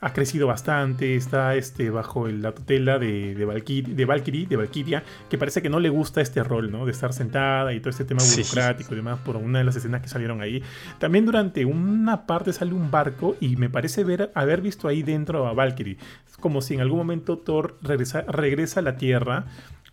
[0.00, 5.02] ha crecido bastante, está este, bajo la tutela de, de, Valkyrie, de, Valkyrie, de Valkyria,
[5.28, 6.86] que parece que no le gusta este rol, ¿no?
[6.86, 8.94] De estar sentada y todo este tema burocrático sí.
[8.94, 10.62] y demás, por una de las escenas que salieron ahí.
[10.98, 15.46] También durante una parte sale un barco y me parece ver, haber visto ahí dentro
[15.48, 15.98] a Valkyrie.
[16.28, 19.46] Es como si en algún momento Thor regresa, regresa a la Tierra.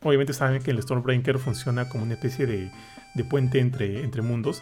[0.04, 2.70] Obviamente saben que el Stormbreaker funciona como una especie de,
[3.16, 4.62] de puente entre, entre mundos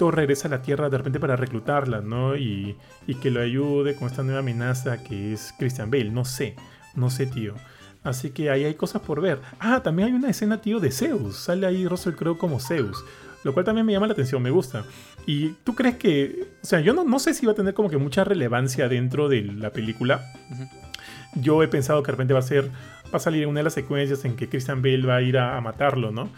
[0.00, 2.34] Thor regresa a la Tierra de repente para reclutarla, ¿no?
[2.34, 2.74] Y,
[3.06, 6.10] y que lo ayude con esta nueva amenaza que es Christian Bale.
[6.10, 6.56] No sé,
[6.94, 7.54] no sé, tío.
[8.02, 9.42] Así que ahí hay cosas por ver.
[9.58, 11.36] Ah, también hay una escena, tío, de Zeus.
[11.36, 13.04] Sale ahí Russell Crowe como Zeus.
[13.44, 14.84] Lo cual también me llama la atención, me gusta.
[15.26, 16.48] Y tú crees que.
[16.62, 19.28] O sea, yo no, no sé si va a tener como que mucha relevancia dentro
[19.28, 20.32] de la película.
[21.34, 22.70] Yo he pensado que de repente va a ser.
[23.12, 25.60] Va a salir una de las secuencias en que Christian Bale va a ir a,
[25.60, 26.30] matarlo, ¿no?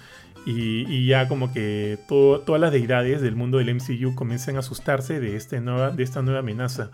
[0.45, 5.37] Y, ya como que todas las deidades del mundo del MCU comiencen a asustarse de,
[5.37, 6.91] este nueva, de esta nueva amenaza.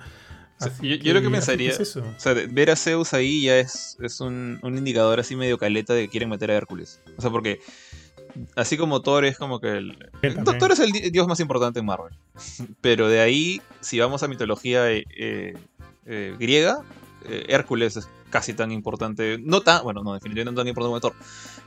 [0.82, 4.58] yo, yo, lo que pensaría, o sea, ver a Zeus ahí ya es, es un,
[4.62, 7.00] un, indicador así medio caleta de que quieren meter a Hércules.
[7.16, 7.60] O sea, porque
[8.56, 9.96] así como Thor es como que el...
[10.58, 12.14] Thor es el dios más importante en Marvel.
[12.80, 15.54] Pero de ahí, si vamos a mitología eh, eh,
[16.06, 16.82] eh, griega,
[17.48, 19.38] Hércules es casi tan importante.
[19.42, 21.14] No tan, bueno, no, definitivamente no tan importante como Thor.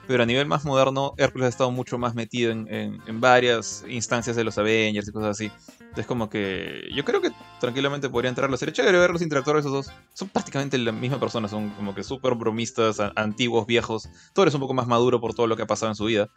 [0.07, 4.43] Pero a nivel más moderno, Hércules ha estado mucho más metido en, varias instancias de
[4.43, 5.51] los Avengers y cosas así.
[5.79, 8.57] Entonces, como que yo creo que tranquilamente podría entrarlo.
[8.57, 9.95] Sería chévere ver los interactores esos dos.
[10.13, 14.09] Son prácticamente la misma persona, son como que súper bromistas, antiguos, viejos.
[14.33, 16.29] Thor es un poco más maduro por todo lo que ha pasado en su vida.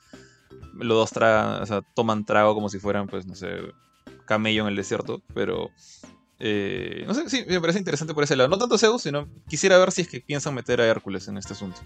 [0.75, 3.49] Los dos tragan, o sea, toman trago como si fueran, pues, no sé,
[4.27, 5.23] camello en el desierto.
[5.35, 5.71] Pero
[6.39, 8.49] eh, no sé, sí, me parece interesante por ese lado.
[8.49, 11.53] No tanto Zeus, sino quisiera ver si es que piensan meter a Hércules en este
[11.53, 11.81] asunto.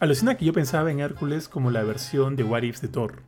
[0.00, 3.22] Alucina que yo pensaba en Hércules como la versión de What If de Thor.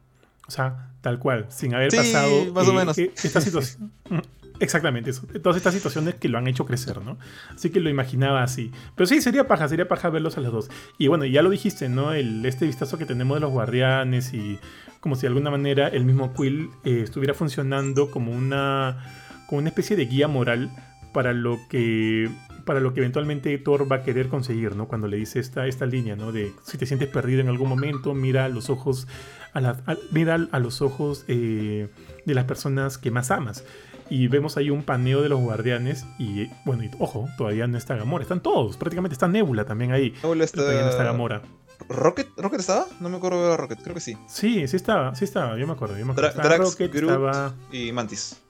[0.47, 2.99] O sea, tal cual, sin haber pasado más o eh, menos.
[2.99, 3.92] Eh, esta situación.
[4.59, 5.27] Exactamente, eso.
[5.42, 7.19] Todas estas situaciones que lo han hecho crecer, ¿no?
[7.55, 8.73] Así que lo imaginaba así.
[8.95, 10.71] Pero sí, sería paja, sería paja verlos a los dos.
[10.99, 12.14] Y bueno, ya lo dijiste, ¿no?
[12.14, 14.59] El, este vistazo que tenemos de los guardianes y
[15.01, 19.69] como si de alguna manera el mismo Quill eh, estuviera funcionando como una, como una
[19.69, 20.71] especie de guía moral
[21.13, 22.31] para lo que
[22.67, 24.89] para lo que eventualmente Thor va a querer conseguir, ¿no?
[24.89, 26.33] Cuando le dice esta, esta línea, ¿no?
[26.33, 29.07] De si te sientes perdido en algún momento, mira a los ojos,
[29.55, 29.77] a,
[30.11, 31.89] mira a los ojos eh,
[32.27, 33.65] de las personas que más amas.
[34.11, 37.97] Y vemos ahí un paneo de los guardianes y, bueno, y, ojo, todavía no está
[37.97, 38.23] Gamora.
[38.23, 40.13] Están todos, prácticamente está Nebula también ahí.
[40.23, 40.61] Nebula está...
[40.61, 41.43] Todavía no está Gamora.
[41.89, 42.29] ¿Rocket?
[42.37, 42.87] ¿Rocket estaba?
[43.01, 44.17] No me acuerdo de Rocket, creo que sí.
[44.29, 45.97] Sí, sí estaba, sí estaba, yo me acuerdo.
[45.97, 46.59] Yo me acuerdo.
[46.59, 47.55] Rocket, estaba...
[47.71, 48.43] y Mantis.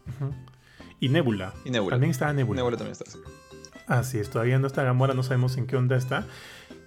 [1.00, 1.54] Y Nebula.
[1.64, 1.94] Y Nebula.
[1.94, 2.58] También estaba Nebula.
[2.58, 3.04] Nebula también está,
[3.86, 6.26] Así es, todavía no está Gamora, no sabemos en qué onda está.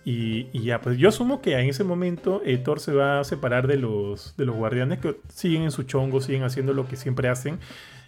[0.04, 3.68] Y, ya, pues yo asumo que en ese momento eh, Thor se va a separar
[3.68, 7.30] de los, de los guardianes que siguen en su chongo, siguen haciendo lo que siempre
[7.30, 7.60] hacen.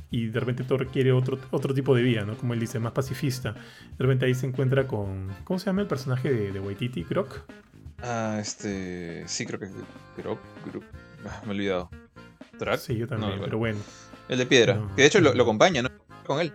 [0.09, 2.35] Y de repente Thor quiere otro, otro tipo de vida, ¿no?
[2.35, 3.53] Como él dice, más pacifista.
[3.53, 5.29] De repente ahí se encuentra con.
[5.45, 7.03] ¿Cómo se llama el personaje de, de Waititi?
[7.03, 7.43] ¿Grok?
[8.01, 9.25] Ah, este.
[9.27, 9.71] Sí, creo que es
[10.17, 10.39] Grok.
[11.25, 11.89] Ah, me he olvidado.
[12.57, 12.79] ¿Track?
[12.79, 13.79] Sí, yo también, pero bueno.
[14.31, 14.81] El de piedra.
[14.95, 15.89] Que de hecho lo, lo acompaña, ¿no?
[16.25, 16.53] Con él.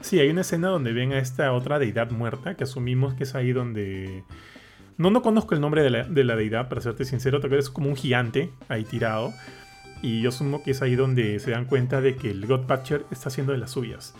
[0.00, 3.34] Sí, hay una escena donde ven a esta otra deidad muerta, que asumimos que es
[3.34, 4.22] ahí donde...
[4.96, 5.90] No, no conozco el nombre de
[6.24, 9.32] la, deidad, para serte sincero, tal vez es como un gigante ahí tirado.
[10.02, 13.28] Y yo asumo que es ahí donde se dan cuenta de que el Godpatcher está
[13.28, 14.14] haciendo de las suyas.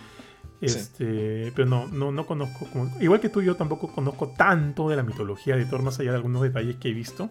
[0.61, 2.67] Este, Pero no, no, no conozco.
[3.01, 6.17] igual que tú, yo tampoco conozco tanto de la mitología de Thor, más allá de
[6.17, 7.31] algunos detalles que he visto.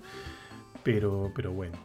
[0.83, 1.77] Pero, pero bueno.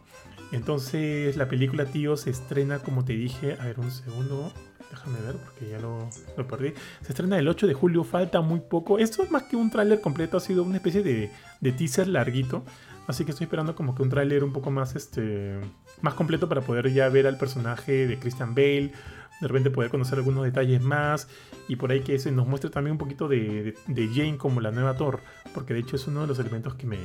[0.52, 3.56] Entonces, la película, tío, se estrena, como te dije.
[3.60, 4.52] A ver, un segundo.
[4.90, 6.08] Déjame ver porque ya lo,
[6.46, 6.72] perdí.
[7.02, 8.98] Se estrena el 8 de julio, falta muy poco.
[8.98, 11.30] Esto es más que un tráiler completo, ha sido una especie de,
[11.72, 12.64] teaser larguito.
[13.06, 15.58] Así que estoy esperando como que un tráiler un poco más, este,
[16.00, 18.92] más completo para poder ya ver al personaje de Christian Bale.
[19.40, 21.28] De repente poder conocer algunos detalles más.
[21.68, 24.94] Y por ahí que se nos muestre también un poquito de, Jane como la nueva
[24.94, 25.20] Thor.
[25.52, 26.98] Porque de hecho es uno de los elementos que me,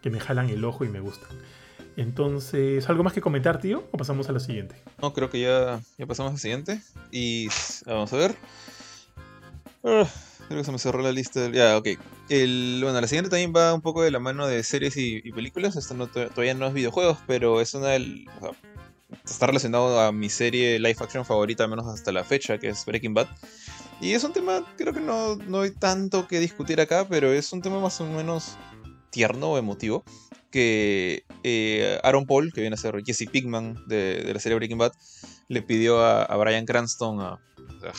[0.00, 1.30] que me jalan el ojo y me gustan.
[1.96, 3.84] Entonces, ¿algo más que comentar, tío?
[3.90, 4.76] ¿O pasamos a la siguiente?
[5.00, 6.80] No, creo que ya, ya pasamos a la siguiente.
[7.10, 7.48] Y
[7.86, 8.36] vamos a ver.
[9.82, 10.06] Ah,
[10.46, 11.50] creo que se me cerró la lista.
[11.50, 11.88] Ya, ok.
[12.28, 15.74] El, bueno, la siguiente también va un poco de la mano de series y, películas.
[15.76, 18.26] Esto no, todavía no es videojuegos, pero es una del.
[19.24, 22.84] está relacionado a mi serie live action favorita, al menos hasta la fecha, que es
[22.84, 23.28] Breaking Bad.
[24.02, 27.50] Y es un tema, creo que no, no hay tanto que discutir acá, pero es
[27.54, 28.58] un tema más o menos
[29.08, 30.04] tierno o emotivo
[30.50, 34.92] que eh, Aaron Paul, que viene a ser Jesse Pigman de, la serie Breaking Bad,
[35.48, 37.40] le pidió a, Brian Cranston, a,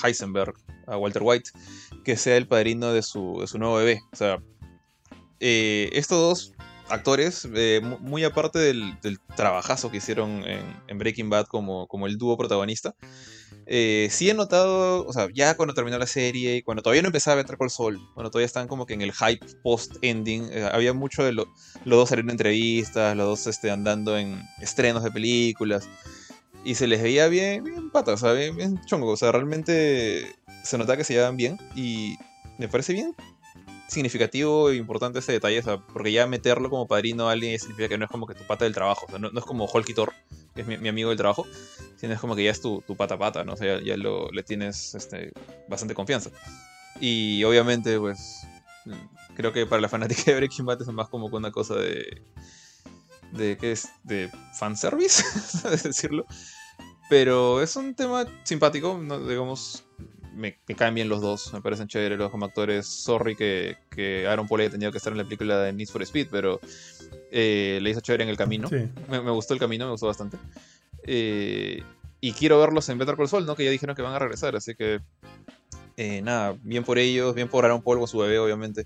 [0.04, 0.54] Heisenberg,
[0.88, 1.52] a Walter White,
[2.04, 4.02] que sea el padrino de su, nuevo bebé.
[4.12, 4.42] O sea,
[5.40, 6.54] eh, estos dos
[6.90, 8.98] actores, eh, muy aparte del,
[9.36, 12.96] trabajazo que hicieron en, Breaking Bad como, como el dúo protagonista,
[13.70, 17.10] eh, sí he notado, o sea, ya cuando terminó la serie y cuando todavía no
[17.10, 20.70] empezaba a entrar el sol, cuando todavía están como que en el hype post-ending, eh,
[20.72, 21.48] había mucho de los
[21.84, 25.90] dos saliendo entrevistas, los dos este, andando en estrenos de películas,
[26.64, 30.78] y se les veía bien, bien pata, o sea, bien, chongo, o sea, realmente se
[30.78, 32.16] notaba que se llevaban bien y
[32.58, 33.14] me parece bien
[33.88, 38.06] significativo e importante ese detalle, porque ya meterlo como padrino a alguien significa que no
[38.06, 40.14] es como que tu pata del trabajo, no, es como Hulk Thor,
[40.54, 41.46] que es mi, amigo del trabajo,
[41.96, 43.54] sino es como que ya es tu, pata pata, ¿no?
[43.54, 45.32] O sea, ya, lo, le tienes este,
[45.68, 46.32] bastante confianza.
[47.00, 48.42] Y obviamente, pues,
[49.36, 52.24] creo que para la fanática de Breaking Bad es más como una cosa de...
[53.32, 53.90] de ¿qué es?
[54.04, 55.24] de fanservice,
[55.62, 56.26] ¿sabes decirlo?
[57.10, 59.86] Pero es un tema simpático, digamos,
[60.38, 62.86] me, caen bien los dos, me parecen chéveres los como actores.
[62.86, 66.02] Sorry que, que Aaron Paul haya tenido que estar en la película de Need for
[66.04, 66.60] Speed, pero
[67.32, 68.70] eh, le hizo chévere en el camino.
[69.10, 70.38] Me, gustó el camino, me gustó bastante.
[71.04, 71.84] Eh,
[72.22, 73.56] y quiero verlos en Better Call Saul, ¿no?
[73.56, 75.02] Que ya dijeron que van a regresar, así que
[75.98, 78.86] eh, nada, bien por ellos, bien por Aaron Paul con su bebé, obviamente.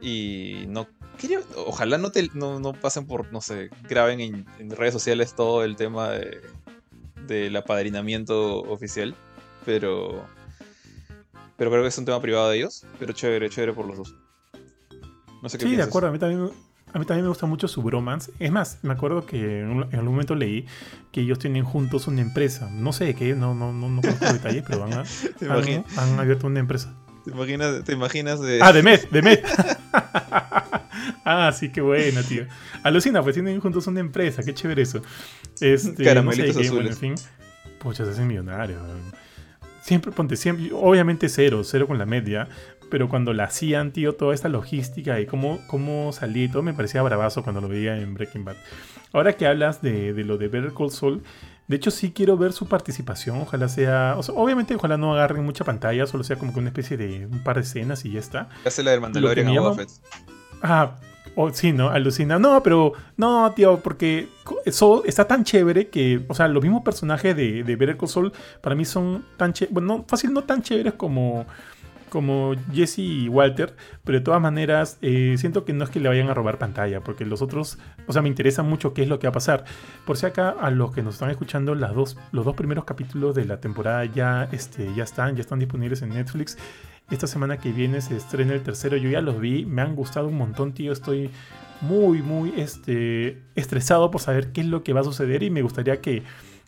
[0.00, 4.92] Y no quería, ojalá no, te, no, pasen por, no sé, graben en, en, redes
[4.92, 6.40] sociales todo el tema de,
[7.26, 9.14] del apadrinamiento oficial,
[9.64, 10.24] pero
[11.56, 12.84] pero creo que es un tema privado de ellos.
[12.98, 14.14] Pero chévere, chévere por los dos.
[15.42, 16.08] No sé qué Sí, de acuerdo.
[16.08, 16.50] A mí, también,
[16.92, 18.32] a mí también me gusta mucho su bromance.
[18.38, 20.66] Es más, me acuerdo que en, algún momento leí
[21.12, 22.68] que ellos tienen juntos una empresa.
[22.70, 25.04] No sé de qué, no, no, no, no conozco detalles, pero van a,
[25.96, 26.94] han, abierto una empresa.
[27.24, 28.58] ¿Te imaginas, ¿Te imaginas de.?
[28.60, 29.40] Ah, de Med, de Med.
[31.24, 32.46] ah, sí, qué bueno, tío.
[32.82, 35.00] Alucina, pues tienen juntos una empresa, qué chévere eso.
[35.60, 36.70] Este, Caramelitos azules.
[36.70, 37.14] Bueno, en fin.
[37.78, 38.80] Pucha, se hacen millonarios.
[39.84, 42.48] Siempre, ponte, siempre, obviamente cero, cero con la media,
[42.90, 46.72] pero cuando la hacían, tío, toda esta logística y cómo, cómo salía y todo me
[46.72, 48.56] parecía bravazo cuando lo veía en Breaking Bad.
[49.12, 51.22] Ahora que hablas de, lo de Better Call Saul,
[51.68, 56.06] de hecho sí quiero ver su participación, ojalá sea, obviamente ojalá no agarren mucha pantalla,
[56.06, 58.48] solo sea como que una especie de un par de escenas y ya está.
[58.64, 59.86] Hace la del Mandalorian a
[60.62, 60.96] Ah,
[61.36, 61.90] Oh, sí, ¿no?
[61.90, 62.38] Alucina.
[62.38, 64.28] No, pero no, tío, porque
[64.64, 68.76] eso está tan chévere que, o sea, los mismos personajes de, de Better Call para
[68.76, 71.44] mí son tan chéveres, bueno, no, fácil, no tan chéveres como,
[72.08, 76.08] como Jesse y Walter, pero de todas maneras eh, siento que no es que le
[76.08, 79.18] vayan a robar pantalla, porque los otros, o sea, me interesa mucho qué es lo
[79.18, 79.64] que va a pasar.
[80.06, 83.34] Por si acá a los que nos están escuchando, las dos, los dos primeros capítulos
[83.34, 86.56] de la temporada ya, este, ya están, ya están disponibles en Netflix.
[87.10, 88.96] Esta semana que viene se estrena el tercero.
[88.96, 90.92] Yo ya los vi, me han gustado un montón, tío.
[90.92, 91.30] Estoy
[91.80, 95.62] muy, muy este, estresado por saber qué es lo que va a suceder y me
[95.62, 96.22] gustaría que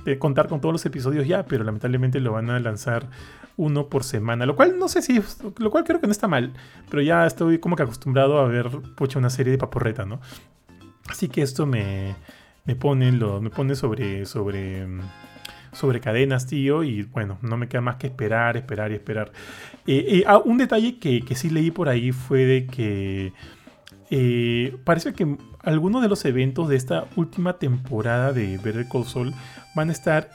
[0.05, 3.09] eh, contar con todos los episodios ya, pero lamentablemente lo van a lanzar
[3.57, 5.21] uno por semana, lo cual no sé si,
[5.59, 6.53] lo cual creo que no está mal,
[6.91, 8.71] pero ya estoy como que acostumbrado a ver
[9.17, 10.21] una serie de paporreta, ¿no?
[11.09, 12.15] Así que esto me,
[12.65, 14.87] me pone, lo, me pone sobre, sobre
[15.77, 19.31] sobre cadenas, tío, y bueno, no me queda más que esperar, esperar y esperar.
[19.87, 23.33] Eh, eh, ah, un detalle que, sí leí por ahí fue de que
[24.11, 29.35] eh, parece que algunos de los eventos de esta última temporada de Better Call Saul
[29.75, 30.31] van a estar,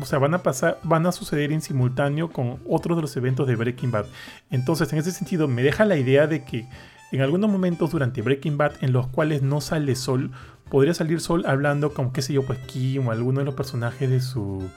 [0.00, 3.46] o sea, van a pasar, van a suceder en simultáneo con otros de los eventos
[3.46, 4.06] de Breaking Bad.
[4.50, 6.66] Entonces, en ese sentido, me deja la idea de que
[7.12, 10.30] en algunos momentos durante Breaking Bad en los cuales no sale sol,
[10.68, 14.10] podría salir Sol hablando con, qué sé yo, pues Kim o alguno de los personajes
[14.10, 14.68] de su,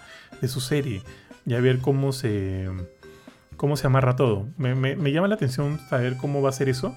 [0.42, 1.02] de su serie.
[1.46, 2.70] Y a ver cómo se,
[3.58, 4.48] cómo se amarra todo.
[4.58, 6.96] Me, llama la atención saber cómo va a ser eso.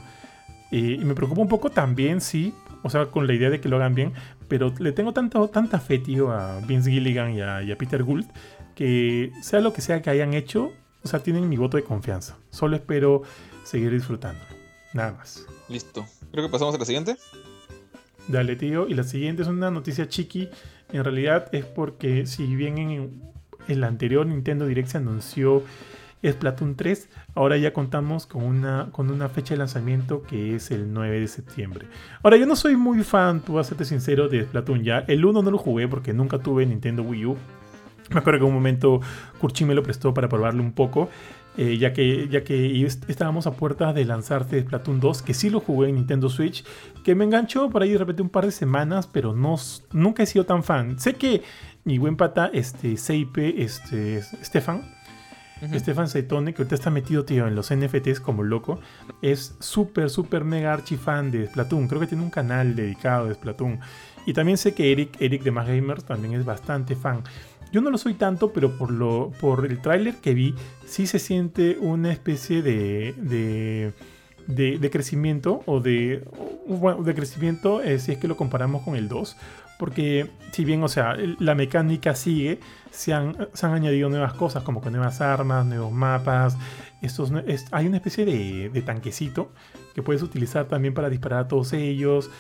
[0.71, 3.77] y me preocupa un poco también, sí, o sea, con la idea de que lo
[3.77, 4.13] hagan bien,
[4.49, 8.03] pero le tengo tanto, tanta fe, tío, a Vince Gilligan y a, y a Peter
[8.03, 8.27] Gould,
[8.75, 10.73] que sea lo que sea que hayan hecho,
[11.05, 12.37] o sea, tienen mi voto de confianza.
[12.51, 13.23] Solo espero
[13.65, 14.47] seguir disfrutándolo.
[14.93, 15.47] Nada más.
[15.69, 16.05] Listo.
[16.31, 17.17] Creo que pasamos a la siguiente.
[18.29, 18.89] Dale, tío.
[18.89, 20.49] Y la siguiente es una noticia chiqui.
[20.93, 23.23] En realidad es porque si bien en
[23.69, 25.63] el anterior Nintendo Direct se anunció
[26.25, 30.93] Splatoon 3, ahora ya contamos con una, con una fecha de lanzamiento que es el
[30.93, 31.87] 9 de septiembre.
[32.23, 35.01] Ahora, yo no soy muy fan, tú vas a serte sincero, de Splatoon ya.
[35.09, 37.37] El 1 no lo jugué porque nunca tuve Nintendo Wii U.
[38.11, 39.01] Me acuerdo que en un momento
[39.41, 41.09] Kurchi me lo prestó para probarlo un poco.
[41.59, 45.61] Eh, ya que, ya que estábamos a puertas de lanzarse Splatoon 2, que sí lo
[45.61, 46.65] jugué en Nintendo Switch,
[47.05, 49.57] que me enganchó por ahí de repente un par de semanas, pero no,
[49.93, 50.99] nunca he sido tan fan.
[50.99, 51.43] Sé que
[51.85, 54.83] mi buen pata, este, Seipe, este, Stefan,
[55.75, 58.81] Stefan Saitone, que ahorita está metido, tío, en los NFTs como loco,
[59.21, 61.87] es súper, súper mega archi fan de Splatoon.
[61.87, 63.79] Creo que tiene un canal dedicado a Splatoon.
[64.27, 67.23] Y también sé que Eric, Eric de Más Gamers también es bastante fan.
[67.73, 71.19] Yo no lo soy tanto, pero por, lo, por el tráiler que vi, sí se
[71.19, 73.93] siente una especie de, de,
[74.91, 76.25] crecimiento o de,
[76.67, 79.37] bueno, de crecimiento eh, si es que lo comparamos con el 2.
[79.79, 84.63] Porque si bien, o sea, la mecánica sigue, se han, se han añadido nuevas cosas
[84.63, 86.57] como con nuevas armas, nuevos mapas.
[87.01, 87.33] Estos,
[87.73, 89.51] hay una especie de, de tanquecito
[89.95, 92.31] que puedes utilizar también para disparar a todos ellos.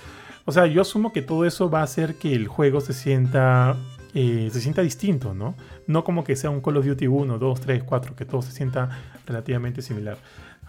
[0.44, 3.76] O sea, yo asumo que todo eso va a hacer que el juego se sienta
[4.14, 5.54] eh, se sienta distinto, ¿no?
[5.86, 8.52] No como que sea un Call of Duty 1, 2, 3, 4, que todo se
[8.52, 8.90] sienta
[9.26, 10.18] relativamente similar.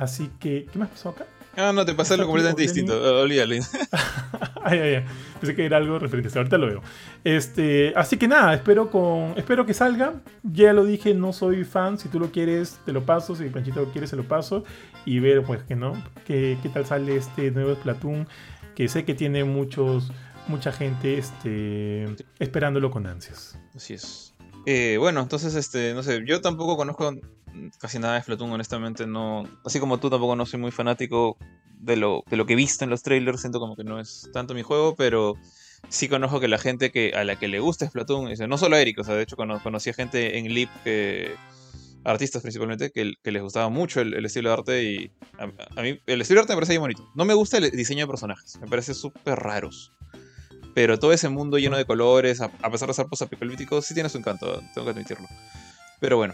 [0.03, 1.25] Así que, ¿qué más pasó acá?
[1.55, 3.21] Ah, no, te pasé algo completamente distinto.
[3.21, 3.55] Olvídalo.
[4.63, 5.05] ay, ay, ay.
[5.39, 6.35] Pensé que era algo referente.
[6.35, 6.81] Ahorita lo veo.
[7.23, 10.15] Este, así que nada, espero con, espero que salga.
[10.41, 11.99] Ya lo dije, no soy fan.
[11.99, 13.35] Si tú lo quieres, te lo paso.
[13.35, 14.63] Si Panchito lo quiere, se lo paso.
[15.05, 15.93] Y ver, pues, que no.
[16.25, 18.27] ¿Qué, qué tal sale este nuevo Splatoon?
[18.75, 20.11] Que sé que tiene muchos,
[20.47, 22.07] mucha gente este,
[22.39, 23.59] esperándolo con ansias.
[23.75, 24.33] Así es.
[24.65, 27.13] Eh, bueno, entonces, este, no sé, yo tampoco conozco
[27.79, 29.47] casi nada de Splatoon, honestamente no.
[29.65, 31.37] Así como tú tampoco no soy muy fanático
[31.79, 34.29] de lo, de lo que he visto en los trailers, siento como que no es
[34.33, 35.35] tanto mi juego, pero
[35.89, 38.81] sí conozco que la gente que a la que le gusta Splatoon, no solo a
[38.81, 41.35] Eric, o sea, de hecho conocí a gente en Leap que
[42.03, 46.39] artistas principalmente, que, les gustaba mucho el, estilo de arte y a, mí el estilo
[46.39, 47.09] de arte me parece muy bonito.
[47.15, 49.93] No me gusta el diseño de personajes, me parece súper raros.
[50.75, 54.17] Pero todo ese mundo lleno de colores, a, pesar de ser post-apocalíptico, sí tiene su
[54.17, 55.27] encanto, tengo que admitirlo.
[55.99, 56.33] Pero bueno,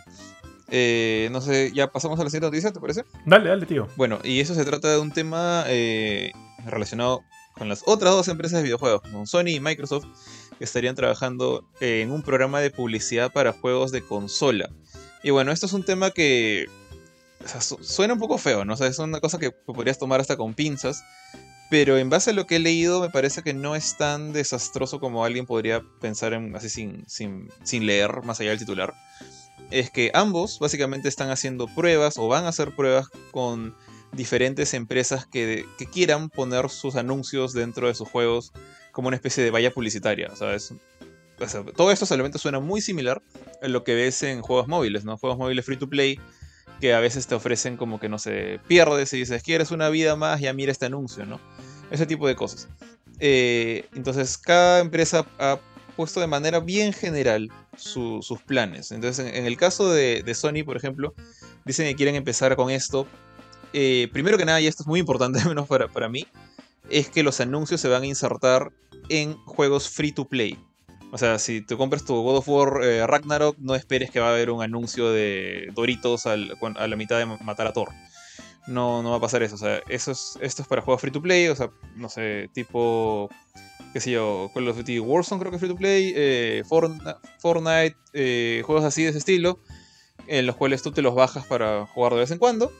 [0.71, 3.05] eh, no sé, ya pasamos a la siguiente noticia, ¿te parece?
[3.25, 3.87] Dale, dale, tío.
[3.95, 6.31] Bueno, y eso se trata de un tema eh,
[6.65, 7.23] relacionado
[7.55, 10.05] con las otras dos empresas de videojuegos, con Sony y Microsoft,
[10.57, 14.69] que estarían trabajando en un programa de publicidad para juegos de consola.
[15.23, 16.67] Y bueno, esto es un tema que
[17.81, 18.73] suena un poco feo, ¿no?
[18.73, 21.03] O sea, es una cosa que podrías tomar hasta con pinzas.
[21.69, 24.99] Pero en base a lo que he leído, me parece que no es tan desastroso
[24.99, 28.95] como alguien podría pensar en, así sin, sin, sin leer más allá del titular
[29.71, 33.75] es que ambos básicamente están haciendo pruebas o van a hacer pruebas con
[34.11, 38.51] diferentes empresas que, quieran poner sus anuncios dentro de sus juegos
[38.91, 40.35] como una especie de valla publicitaria.
[40.35, 40.73] ¿sabes?
[41.75, 43.21] todo esto solamente suena muy similar
[43.61, 45.17] a lo que ves en juegos móviles, ¿no?
[45.17, 46.19] Juegos móviles free to play
[46.81, 50.15] que a veces te ofrecen como que no se pierdes y dices, quieres una vida
[50.15, 51.39] más, ya mira este anuncio, ¿no?
[51.91, 52.67] Ese tipo de cosas.
[53.19, 55.59] Eh, entonces, cada empresa ha
[55.99, 58.93] puesto de manera bien general sus planes.
[58.93, 61.13] Entonces, en, el caso de, Sony, por ejemplo,
[61.65, 63.05] dicen que quieren empezar con esto.
[63.73, 66.25] Eh, primero que nada, y esto es muy importante, menos para, para mí,
[66.89, 68.71] es que los anuncios se van a insertar
[69.09, 70.57] en juegos free to play.
[71.11, 74.29] O sea, si te compras tu God of War eh, Ragnarok, no esperes que va
[74.29, 77.89] a haber un anuncio de Doritos a la mitad de matar a Thor.
[78.67, 79.55] No, no va a pasar eso.
[79.55, 81.49] O sea, eso es, esto es para juegos free to play.
[81.49, 83.29] O sea, no sé, tipo
[83.93, 87.95] qué sé yo, Call of Duty Warzone creo que es free to play, eh, Fortnite,
[88.13, 89.59] eh, juegos así de ese estilo,
[90.27, 92.71] en los cuales tú te los bajas para jugar de vez en cuando.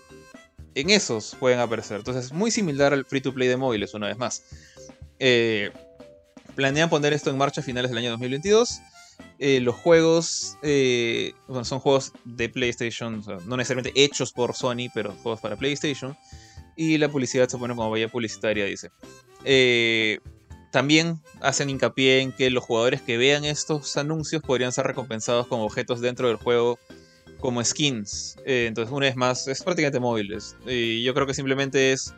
[0.76, 1.98] En esos pueden aparecer.
[1.98, 4.44] Entonces, muy similar al free to play de móviles, una vez más.
[5.18, 5.72] Eh,
[6.56, 8.80] planean poner esto en marcha a finales del año 2022.
[9.40, 10.58] los juegos
[11.64, 16.16] son juegos de PlayStation, no necesariamente hechos por Sony, pero juegos para PlayStation.
[16.76, 18.90] Y la publicidad se pone como valla publicitaria, dice.
[19.44, 20.20] Eh,
[20.72, 25.66] también hacen hincapié en que los jugadores que vean estos anuncios podrían ser recompensados como
[25.66, 26.80] objetos dentro del juego
[27.40, 28.38] como skins.
[28.46, 30.56] Eh, entonces, una vez más, es prácticamente móviles.
[30.66, 32.14] Y yo creo que simplemente es.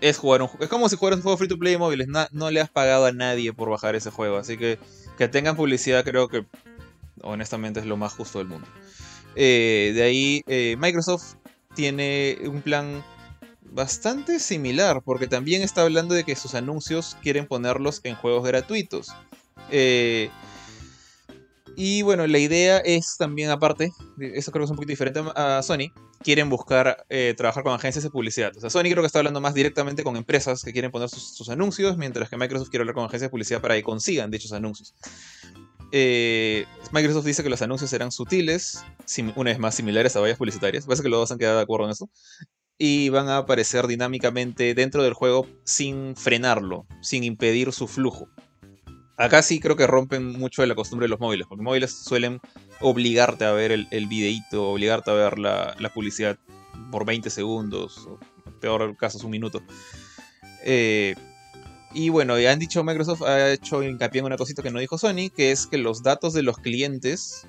[0.00, 2.08] Es jugar un Es como si jugaras un juego free to play de móviles.
[2.08, 4.36] no le has pagado a nadie por bajar ese juego.
[4.36, 4.78] Así que
[5.16, 6.44] que tengan publicidad, creo que
[7.22, 8.66] honestamente es lo más justo del mundo.
[9.36, 11.34] Eh, de ahí, eh, Microsoft
[11.74, 13.04] tiene un plan
[13.74, 19.08] bastante similar, porque también está hablando de que sus anuncios quieren ponerlos en juegos gratuitos.
[19.70, 20.30] Eh,
[21.76, 25.60] y bueno, la idea es también, aparte, eso creo que es un poquito diferente a
[25.62, 25.90] Sony,
[26.22, 28.56] quieren buscar eh, trabajar con agencias de publicidad.
[28.56, 31.48] O sea, Sony creo que está hablando más directamente con empresas que quieren poner sus,
[31.48, 34.94] anuncios, mientras que Microsoft quiere hablar con agencias de publicidad para que consigan dichos anuncios.
[35.90, 38.84] Eh, Microsoft dice que los anuncios serán sutiles,
[39.34, 40.86] una vez más similares a vallas publicitarias.
[40.86, 42.08] Parece que los dos han quedado de acuerdo en eso
[42.78, 48.28] y van a aparecer dinámicamente dentro del juego sin frenarlo, sin impedir su flujo.
[49.16, 52.40] Acá sí creo que rompen mucho de la costumbre de los móviles, porque móviles suelen
[52.80, 56.36] obligarte a ver el, el videíto, obligarte a ver la, publicidad
[56.90, 58.18] por 20 segundos, o
[58.60, 59.62] peor caso un minuto.
[60.64, 61.14] Eh,
[61.92, 64.98] y bueno, ya han dicho, Microsoft ha hecho hincapié en una cosita que no dijo
[64.98, 67.46] Sony, que es que los datos de los clientes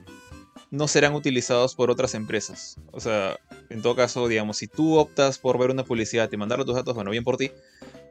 [0.69, 2.77] no serán utilizados por otras empresas.
[2.91, 6.65] O sea, en todo caso, digamos, si tú optas por ver una publicidad y mandarle
[6.65, 7.51] tus datos, bueno, bien por ti,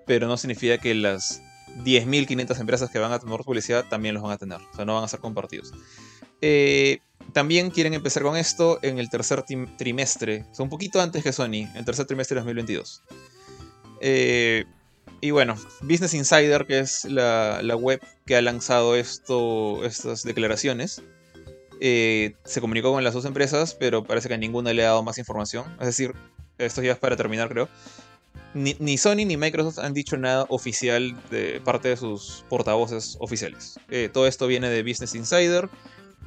[0.07, 1.43] pero no significa que las
[1.85, 4.95] 10.500 empresas que van a tener publicidad también los van a tener, o sea, no
[4.95, 5.73] van a ser compartidos.
[6.41, 6.99] Eh,
[7.33, 9.45] también quieren empezar con esto en el tercer
[9.79, 13.03] trimestre, o sea, un poquito antes que Sony, en el tercer trimestre de 2022.
[14.01, 14.65] Eh,
[15.21, 21.03] y bueno, Business Insider, que es la, la, web que ha lanzado esto, estas declaraciones,
[21.81, 25.03] eh, se comunicó con las dos empresas, pero parece que a ninguna le ha dado
[25.03, 25.65] más información.
[25.81, 26.15] Es decir,
[26.59, 27.69] esto ya es para terminar, creo.
[28.55, 33.81] Ni, Sony ni Microsoft han dicho nada oficial de parte de sus portavoces oficiales.
[33.91, 35.69] Eh, todo esto viene de Business Insider.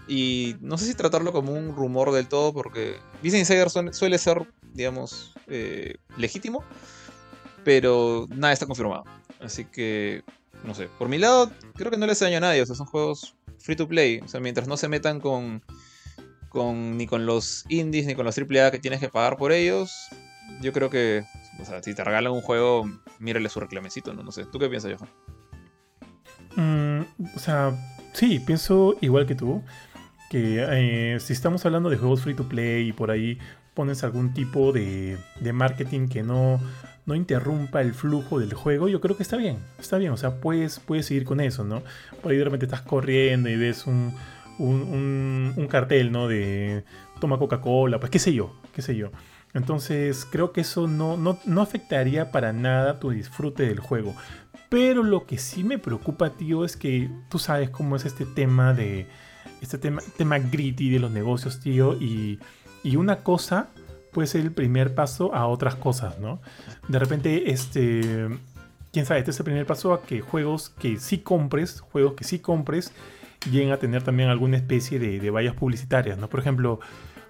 [0.09, 4.45] Y no sé si tratarlo como un rumor del todo, porque Business Insider suele ser,
[4.73, 6.63] digamos, eh, legítimo.
[7.63, 9.03] pero nada está confirmado.
[9.41, 10.23] Así que,
[10.63, 12.87] no sé, por mi lado, creo que no les daño a nadie, o sea, son
[12.87, 15.63] juegos free to play, o sea, mientras no se metan con,
[16.49, 19.91] con ni con los indies ni con los AAA que tienes que pagar por ellos,
[20.61, 21.23] yo creo que,
[21.59, 22.89] o sea, si te regalan un juego,
[23.19, 24.23] mírale su reclamecito, ¿no?
[24.23, 25.09] No sé, ¿tú qué piensas, Johan?
[26.55, 27.05] Mm,
[27.35, 27.75] o sea,
[28.13, 29.63] sí, pienso igual que tú,
[30.29, 33.37] que eh, si estamos hablando de juegos free to play y por ahí
[33.73, 36.59] pones algún tipo de, de marketing que no,
[37.07, 40.41] no interrumpa el flujo del juego, yo creo que está bien, está bien, o sea,
[40.41, 41.81] puedes, puedes seguir con eso, ¿no?
[42.21, 44.13] Por ahí de repente estás corriendo y ves un,
[44.59, 46.27] un, un, cartel, ¿no?
[46.27, 46.83] De
[47.21, 49.09] toma Coca-Cola, pues qué sé yo, qué sé yo.
[49.53, 54.13] Entonces creo que eso no, no, no, afectaría para nada tu disfrute del juego.
[54.67, 58.73] Pero lo que sí me preocupa, tío, es que tú sabes cómo es este tema
[58.73, 59.07] de...
[59.61, 61.93] Este tema, tema gritty de los negocios, tío.
[61.93, 62.39] Y,
[62.83, 63.69] y una cosa
[64.17, 66.39] puede ser el primer paso a otras cosas, ¿no?
[66.87, 68.27] De repente, este...
[68.91, 72.23] Quién sabe, este es el primer paso a que juegos que sí compres, juegos que
[72.23, 72.93] sí compres,
[73.51, 76.29] lleguen a tener también alguna especie de, de vallas publicitarias, ¿no?
[76.29, 76.79] Por ejemplo,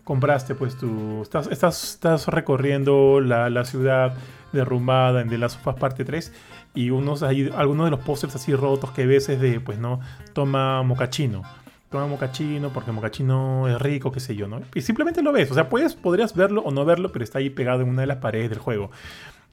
[0.05, 4.15] compraste, pues tú estás, estás, estás recorriendo la, la, ciudad
[4.53, 6.31] derrumbada en The Last of Us Parte 3
[6.73, 9.99] y unos, hay, algunos de los pósters así rotos que ves es de, pues no,
[10.31, 11.43] toma mocachino.
[11.89, 14.61] Toma mocachino porque mocachino es rico, qué sé yo, ¿no?
[14.75, 17.49] Y simplemente lo ves, o sea, puedes, podrías verlo o no verlo, pero está ahí
[17.49, 18.91] pegado en una de las paredes del juego.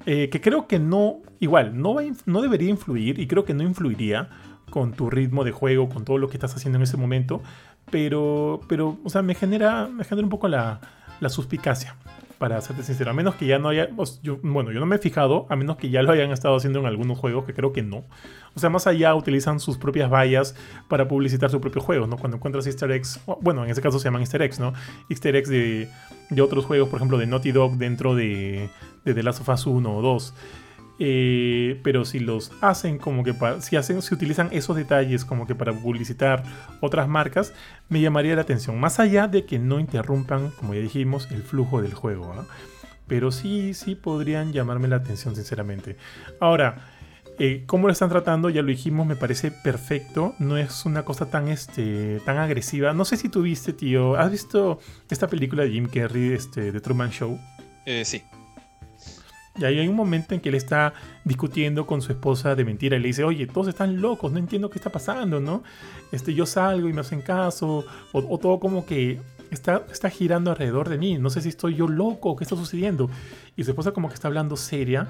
[0.06, 3.62] Eh, que creo que no, igual, no, va, no debería influir y creo que no
[3.62, 4.28] influiría
[4.68, 7.42] con tu ritmo de juego, con todo lo que estás haciendo en ese momento,
[7.90, 10.80] pero, pero o sea, me genera, me genera un poco la,
[11.20, 11.96] la suspicacia,
[12.38, 13.10] para serte sincero.
[13.10, 13.88] A menos que ya no haya,
[14.42, 16.86] bueno, yo no me he fijado, a menos que ya lo hayan estado haciendo en
[16.86, 18.04] algunos juegos, que creo que no.
[18.54, 20.54] O sea, más allá utilizan sus propias vallas
[20.88, 22.16] para publicitar su propio juego, ¿no?
[22.16, 24.72] Cuando encuentras easter eggs, bueno, en ese caso se llaman easter eggs, ¿no?
[25.08, 25.88] Easter eggs de,
[26.30, 28.68] de otros juegos, por ejemplo, de Naughty Dog dentro de,
[29.04, 30.34] de The Last of Us 1 o 2.
[31.00, 35.46] Eh, pero si los hacen como que para, si hacen, si utilizan esos detalles como
[35.46, 36.44] que para publicitar
[36.80, 37.52] otras marcas,
[37.88, 38.78] me llamaría la atención.
[38.78, 42.32] Más allá de que no interrumpan, como ya dijimos, el flujo del juego.
[43.06, 45.96] Pero sí, sí podrían llamarme la atención, sinceramente.
[46.40, 46.76] Ahora,
[47.38, 50.34] eh, cómo lo están tratando, ya lo dijimos, me parece perfecto.
[50.38, 52.92] No es una cosa tan, este, tan agresiva.
[52.92, 54.16] No sé si tú viste, tío.
[54.16, 54.78] ¿Has visto
[55.10, 57.38] esta película de Jim Carrey, este, The Truman Show?
[57.84, 58.22] Eh, sí.
[59.56, 60.94] Y ahí hay un momento en que él está
[61.24, 64.68] discutiendo con su esposa de mentira y le dice, oye, todos están locos, no entiendo
[64.68, 65.62] qué está pasando, ¿no?
[66.10, 70.50] Este, yo salgo y me hacen caso, o, o todo como que está, está girando
[70.50, 73.08] alrededor de mí, no sé si estoy yo loco, qué está sucediendo.
[73.56, 75.06] Y su esposa como que está hablando seria,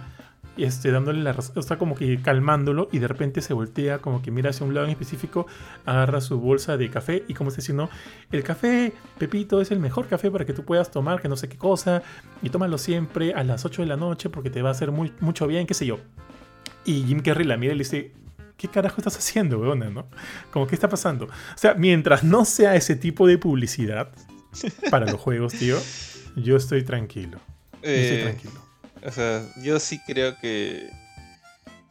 [0.57, 4.31] este, dándole la razón, está como que calmándolo y de repente se voltea, como que
[4.31, 5.47] mira hacia un lado en específico,
[5.85, 7.91] agarra su bolsa de café y como está diciendo,
[8.31, 11.49] el café, Pepito, es el mejor café para que tú puedas tomar, que no sé
[11.49, 12.03] qué cosa,
[12.43, 15.13] y tómalo siempre a las 8 de la noche porque te va a hacer muy,
[15.21, 15.99] mucho bien, qué sé yo.
[16.85, 18.13] Y Jim Carrey la mira y le dice,
[18.57, 20.07] ¿qué carajo estás haciendo, weona, no?
[20.51, 21.27] Como, ¿qué está pasando?
[21.27, 24.11] O sea, mientras no sea ese tipo de publicidad
[24.91, 25.77] para los juegos, tío,
[26.37, 27.39] yo estoy tranquilo.
[27.83, 28.64] Yo estoy Eh, tranquilo.
[29.05, 30.89] O sea, yo sí creo que.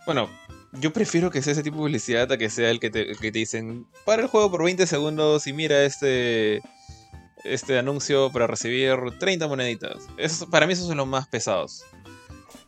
[0.05, 0.30] Bueno,
[0.74, 3.18] yo prefiero que sea ese tipo de publicidad a que sea el que te, el
[3.20, 6.61] que te dicen para el juego por 20 segundos y mira este.
[7.43, 9.97] Este anuncio para recibir 30 moneditas.
[10.18, 11.84] Eso, para mí esos son los más pesados.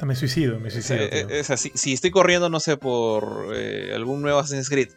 [0.03, 0.99] Me suicido, me suicido.
[0.99, 4.89] eh, o sea, si, si estoy corriendo, no sé, por eh, algún nuevo Assassin's Creed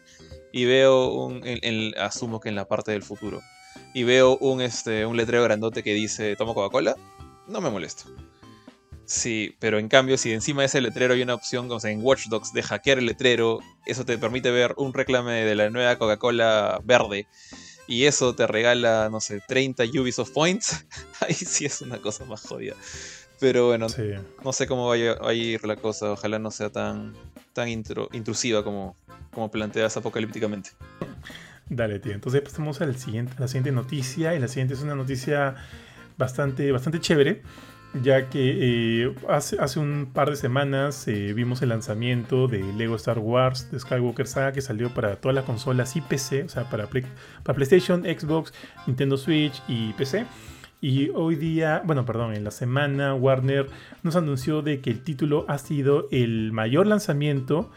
[0.51, 1.47] y veo un.
[1.47, 3.39] en- en- asumo que en la parte del futuro.
[3.93, 6.95] Y veo un, este, un letrero grandote que dice toma Coca-Cola,
[7.47, 8.03] no me molesto.
[9.11, 12.03] Sí, pero en cambio, si encima de ese letrero hay una opción, como sea, en
[12.03, 13.57] Watch Dogs, de hackear el letrero,
[13.87, 17.25] eso te permite ver un reclame de la nueva Coca-Cola verde.
[17.87, 20.85] Y eso te regala, no sé, 30 Ubisoft Points.
[21.27, 22.75] Ahí sí es una cosa más jodida.
[23.39, 24.11] Pero bueno, Sí.
[24.45, 26.11] no sé cómo vaya a ir la cosa.
[26.11, 27.15] Ojalá no sea tan,
[27.53, 28.95] tan intro- intrusiva como,
[29.33, 30.69] como planteas apocalípticamente.
[31.67, 32.11] Dale, tío.
[32.13, 34.35] Entonces pasamos al siguiente, a la siguiente noticia.
[34.35, 35.55] Y la siguiente es una noticia
[36.15, 37.41] bastante, bastante chévere.
[37.93, 42.95] Ya que eh, hace, hace un par de semanas eh, vimos el lanzamiento de Lego
[42.95, 46.69] Star Wars de Skywalker Saga que salió para todas las consolas y PC, o sea,
[46.69, 48.53] para, para PlayStation, Xbox,
[48.85, 50.27] Nintendo Switch y PC.
[50.81, 53.67] Y hoy día, bueno, perdón, en la semana Warner
[54.03, 57.71] nos anunció de que el título ha sido el mayor lanzamiento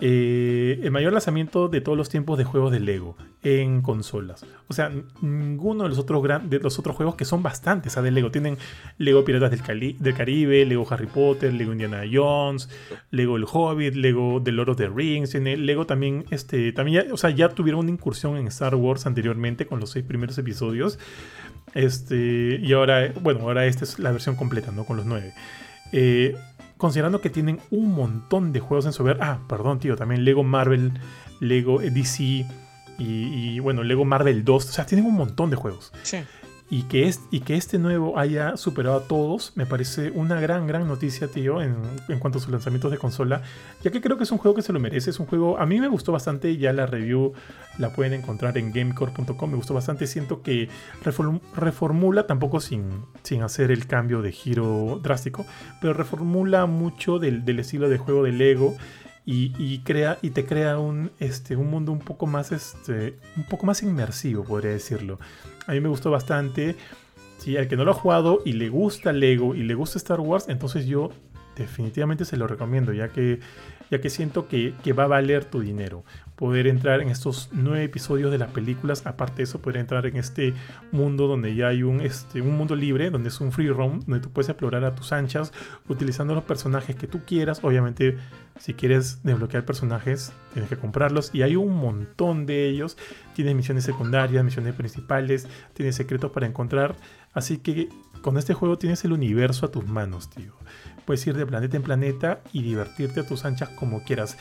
[0.00, 4.44] eh, el mayor lanzamiento de todos los tiempos de juegos de Lego en consolas.
[4.68, 4.90] O sea,
[5.20, 7.94] ninguno de los otros, gran- de los otros juegos que son bastantes.
[7.94, 8.30] De Lego.
[8.30, 8.58] Tienen
[8.98, 9.62] Lego Piratas del,
[10.14, 12.68] Caribe, Lego Harry Potter, Lego Indiana Jones,
[13.10, 15.30] Lego El Hobbit, Lego The Lord of the Rings.
[15.30, 19.66] Tiene Lego también, este, también o sea, ya tuvieron una incursión en Star Wars anteriormente
[19.66, 20.98] con los seis primeros episodios.
[21.74, 24.84] Este, y ahora, bueno, ahora esta es la versión completa, ¿no?
[24.84, 25.32] Con los nueve.
[25.92, 26.34] Eh,
[26.76, 29.18] considerando que tienen un montón de juegos en su ver.
[29.20, 30.92] Ah, perdón, tío, también Lego Marvel,
[31.40, 32.46] Lego DC y,
[32.98, 34.68] y, bueno, Lego Marvel 2.
[34.68, 35.92] O sea, tienen un montón de juegos.
[36.02, 36.18] Sí
[36.70, 40.66] y que, es, y que este nuevo haya superado a todos, me parece una gran,
[40.66, 41.76] gran noticia, tío, en,
[42.08, 43.42] en, cuanto a sus lanzamientos de consola,
[43.82, 45.66] ya que creo que es un juego que se lo merece, es un juego, a
[45.66, 47.34] mí me gustó bastante, ya la review
[47.78, 50.68] la pueden encontrar en gamecore.com, me gustó bastante, siento que
[51.54, 55.44] reformula, tampoco sin, sin hacer el cambio de giro drástico,
[55.80, 58.74] pero reformula mucho del, del estilo de juego de Lego.
[59.26, 63.64] Y, crea y te crea un, este, un mundo un poco más este, un poco
[63.64, 65.18] más inmersivo podría decirlo
[65.66, 66.76] a mí me gustó bastante.
[67.38, 70.20] Si al que no lo ha jugado y le gusta Lego y le gusta Star
[70.20, 71.10] Wars, entonces yo
[71.56, 73.40] definitivamente se lo recomiendo, ya que,
[73.90, 76.04] ya que siento que, que, va a valer tu dinero.
[76.44, 80.18] Poder entrar en estos nueve episodios de las películas, aparte de eso, poder entrar en
[80.18, 80.52] este
[80.92, 84.20] mundo donde ya hay un, este, un mundo libre, donde es un free roam, donde
[84.20, 85.54] tú puedes explorar a tus anchas,
[85.88, 87.60] utilizando los personajes que tú quieras.
[87.62, 88.18] Obviamente,
[88.58, 92.98] si quieres desbloquear personajes, tienes que comprarlos, y hay un montón de ellos.
[93.34, 96.94] Tienes misiones secundarias, misiones principales, tienes secretos para encontrar.
[97.32, 97.88] Así que
[98.20, 100.52] con este juego tienes el universo a tus manos, tío.
[101.06, 104.36] Puedes ir de planeta en planeta y divertirte a tus anchas como quieras.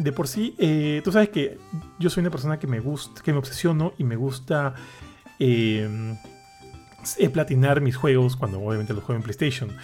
[0.00, 1.58] De por sí, eh, tú sabes que
[1.98, 4.72] yo soy una persona que me gusta, que me obsesiono y me gusta
[5.38, 6.16] eh,
[7.34, 9.76] platinar mis juegos cuando obviamente los juego en PlayStation.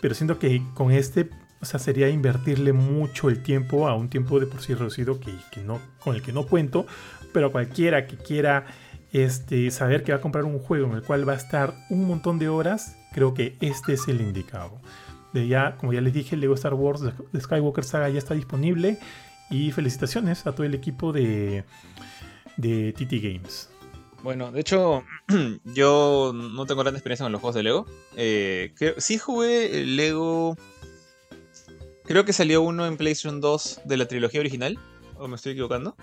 [0.00, 4.38] Pero siento que con este, o sea, sería invertirle mucho el tiempo a un tiempo
[4.38, 6.86] de por sí reducido que, que no, con el que no cuento.
[7.32, 8.66] Pero cualquiera que quiera
[9.12, 12.06] este, saber que va a comprar un juego en el cual va a estar un
[12.06, 14.80] montón de horas, creo que este es el indicado
[15.44, 18.98] ya, como ya les dije, Lego Star Wars de Skywalker Saga ya está disponible.
[19.50, 21.64] Y felicitaciones a todo el equipo de,
[22.56, 23.70] de TT Games.
[24.22, 25.04] Bueno, de hecho,
[25.64, 27.86] yo no tengo gran experiencia con los juegos de Lego.
[28.16, 30.56] Eh, sí jugué Lego.
[32.04, 34.78] Creo que salió uno en PlayStation 2 de la trilogía original.
[35.16, 35.96] ¿O me estoy equivocando?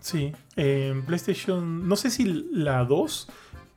[0.00, 1.88] Sí, en PlayStation.
[1.88, 3.28] No sé si la 2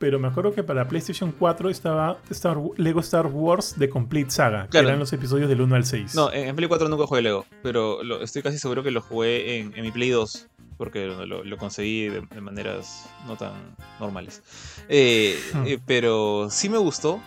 [0.02, 4.66] pero me acuerdo que para PlayStation 4 estaba Star, Lego Star Wars The Complete Saga,
[4.68, 6.16] que eran los episodios del 1 al 6.
[6.16, 9.80] No, en, Play 4 nunca jugué Lego, pero estoy casi seguro que lo jugué en,
[9.80, 14.42] mi Play 2, porque lo, conseguí de, maneras no tan normales.
[14.88, 15.66] Eh, hmm.
[15.68, 17.20] eh, pero sí me gustó.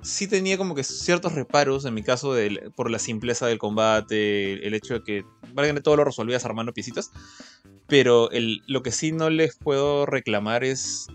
[0.00, 2.34] Sí tenía como que ciertos reparos, en mi caso,
[2.74, 7.12] por la simpleza del combate, el, hecho de que, vale, todo lo resolvías armando piecitas.
[7.88, 11.08] Pero el, lo que sí no les puedo reclamar es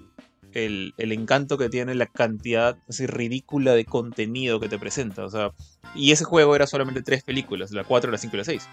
[0.53, 5.25] el, encanto que tiene la cantidad así ridícula de contenido que te presenta.
[5.25, 5.51] O sea,
[5.95, 8.69] y ese juego era solamente tres películas, la 4, la 5 y la 6.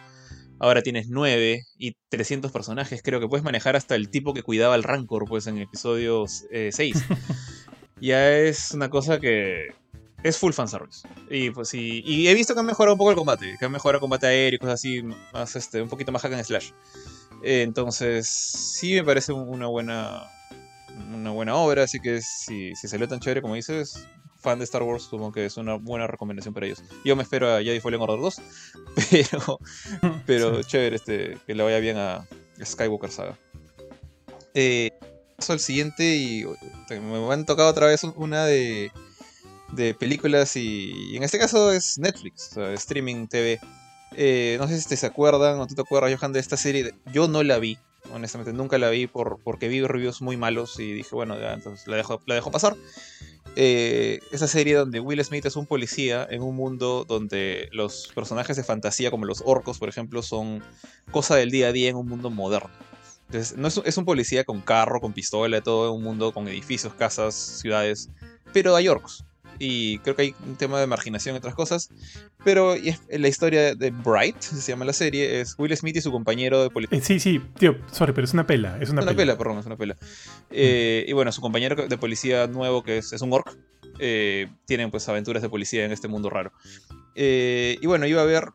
[0.60, 3.02] Ahora tienes 9 y 300 personajes.
[3.02, 6.50] Creo que puedes manejar hasta el tipo que cuidaba el Rancor, pues en episodio 6.
[6.50, 6.94] Eh,
[8.00, 9.68] ya es una cosa que
[10.22, 11.06] es full fanservice.
[11.28, 13.98] Y pues y he visto que han mejorado un poco el combate, que han mejorado
[13.98, 15.02] el combate aéreo y cosas así,
[15.32, 16.70] más este, un poquito más hack and slash.
[17.42, 20.22] entonces, sí me parece una buena
[21.12, 24.06] una buena obra, así que si, si salió tan chévere como dices,
[24.44, 26.82] fan de Star Wars, supongo que es una buena recomendación para ellos.
[27.04, 28.40] Yo me espero a Jedi Fallen Order 2,
[29.10, 29.58] pero,
[30.26, 32.26] pero chévere este, que le vaya bien a
[32.62, 33.38] Skywalker Saga.
[34.52, 34.90] Eh,
[35.36, 36.44] paso al siguiente y
[36.90, 38.92] me han tocado otra vez una de,
[39.72, 43.58] de películas y, en este caso es Netflix, o sea, streaming TV.
[44.16, 46.94] Eh, no sé si te se acuerdan o tú te acuerdas, Johan, de esta serie.
[47.12, 47.78] Yo no la vi,
[48.12, 51.86] honestamente nunca la vi por, porque vi reviews muy malos y dije, bueno, ya, entonces
[51.86, 52.76] la dejo, la pasar.
[53.56, 58.56] Eh, esa serie donde Will Smith es un policía en un mundo donde los personajes
[58.56, 60.62] de fantasía, como los orcos, por ejemplo, son
[61.10, 62.70] cosa del día a día en un mundo moderno.
[63.26, 66.94] Entonces, no es, es un policía con carro, con pistola, todo un mundo con edificios,
[66.94, 68.10] casas, ciudades,
[68.52, 69.24] pero hay orcos
[69.58, 71.90] y creo que hay un tema de marginación y otras cosas.
[72.44, 72.74] Pero
[73.10, 76.70] la historia de Bright, se llama la serie, es Will Smith y su compañero de
[76.70, 76.98] policía.
[76.98, 78.78] Eh, sí, sí, tío, sorry, pero es una pela.
[78.80, 79.38] Es una, una pela.
[79.38, 79.96] perdón, es una pela.
[80.50, 83.56] Eh, y bueno, su compañero de policía nuevo, que es, un orc,
[83.98, 86.52] eh, tienen pues aventuras de policía en este mundo raro.
[87.14, 88.48] y bueno, iba a ver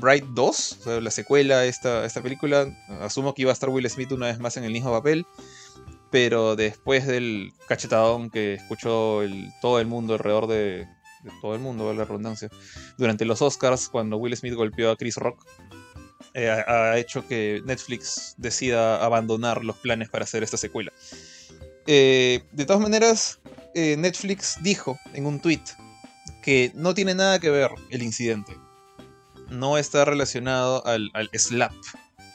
[0.00, 2.66] Bright 2, la secuela esta, esta película.
[3.00, 5.26] Asumo que iba a estar Will Smith una vez más en el mismo papel
[6.10, 9.22] pero después del cachetadón que escuchó
[9.60, 10.86] todo el mundo alrededor de,
[11.40, 12.48] todo el mundo, la redundancia,
[12.98, 15.44] durante los Oscars, cuando Will Smith golpeó a Chris Rock,
[16.34, 20.92] eh, ha, hecho que Netflix decida abandonar los planes para hacer esta secuela.
[21.86, 23.40] Eh, de todas maneras,
[23.74, 25.62] eh, Netflix dijo en un tweet
[26.42, 28.56] que no tiene nada que ver el incidente.
[29.48, 31.72] No está relacionado al, al slap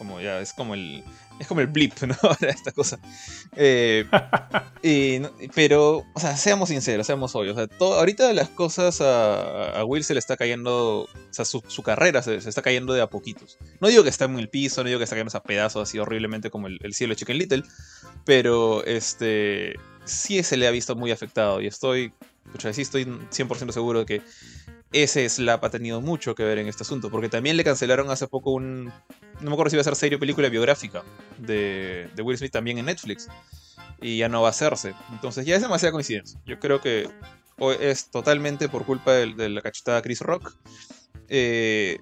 [0.02, 1.04] como ya es como el
[1.42, 2.16] es como el blip, ¿no?
[2.22, 3.00] Ahora esta cosa.
[3.56, 4.06] Eh,
[4.84, 5.20] y,
[5.56, 7.58] pero, o sea, seamos sinceros, seamos obvios.
[7.58, 12.22] O sea, ahorita las cosas a, Will se le está cayendo, o sea, su, carrera
[12.22, 13.58] se, está cayendo de a poquitos.
[13.80, 15.98] No digo que está en el piso, no digo que está cayendo a pedazos así
[15.98, 17.64] horriblemente como el, cielo de Chicken Little,
[18.24, 19.76] pero este
[20.06, 22.14] sí se le ha visto muy afectado y estoy,
[22.60, 24.22] sea, sí estoy 100% seguro de que
[24.92, 28.28] ese Slap ha tenido mucho que ver en este asunto, porque también le cancelaron hace
[28.28, 31.04] poco un, no me acuerdo si iba a ser serie o película biográfica
[31.38, 33.28] de, Will Smith también en Netflix,
[34.02, 34.94] y ya no va a hacerse.
[35.12, 36.40] Entonces ya es demasiada coincidencia.
[36.46, 37.10] Yo creo que
[37.80, 40.56] es totalmente por culpa de, la cachetada Chris Rock.
[41.30, 42.00] Eh,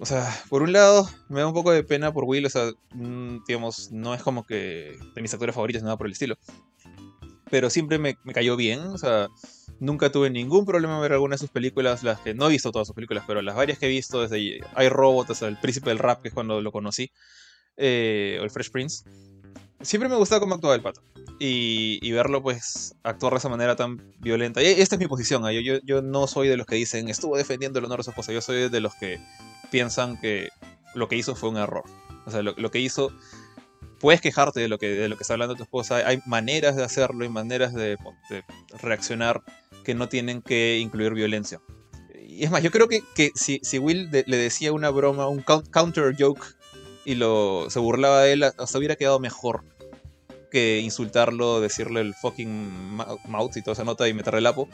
[0.00, 2.72] o sea, por un lado, me da un poco de pena por Will, o sea,
[2.92, 6.36] mm, digamos, no es como que de mis actores favoritos, nada por el estilo.
[7.54, 9.28] Pero siempre me, cayó bien, o sea,
[9.78, 12.72] Nunca tuve ningún problema en ver alguna de sus películas, las que no he visto
[12.72, 15.90] todas sus películas, pero las varias que he visto, desde hay Robot hasta El Príncipe
[15.90, 17.12] del Rap, que es cuando lo conocí,
[17.76, 19.04] eh, o El Fresh Prince.
[19.82, 21.00] Siempre me gustaba cómo actuaba el pato.
[21.38, 24.60] Y, verlo, pues, actuar de esa manera tan violenta.
[24.60, 25.48] Y esta es mi posición.
[25.48, 25.62] ¿eh?
[25.62, 28.32] Yo, yo, no soy de los que dicen, estuvo defendiendo el honor de su esposa.
[28.32, 29.20] Yo soy de los que
[29.70, 30.48] piensan que
[30.96, 31.84] lo que hizo fue un error.
[32.26, 33.12] O sea, lo que hizo
[34.04, 36.06] puedes quejarte de lo que, de lo que está hablando tu esposa.
[36.06, 37.96] Hay maneras de hacerlo y maneras de,
[38.82, 39.42] reaccionar
[39.82, 41.62] que no tienen que incluir violencia.
[42.14, 43.02] Y es más, yo creo que,
[43.34, 46.44] si, Will le decía una broma, un counter joke,
[47.06, 49.64] y lo, se burlaba de él, hasta hubiera quedado mejor
[50.50, 54.68] que insultarlo, decirle el fucking mouth y toda esa nota y meterle el apo.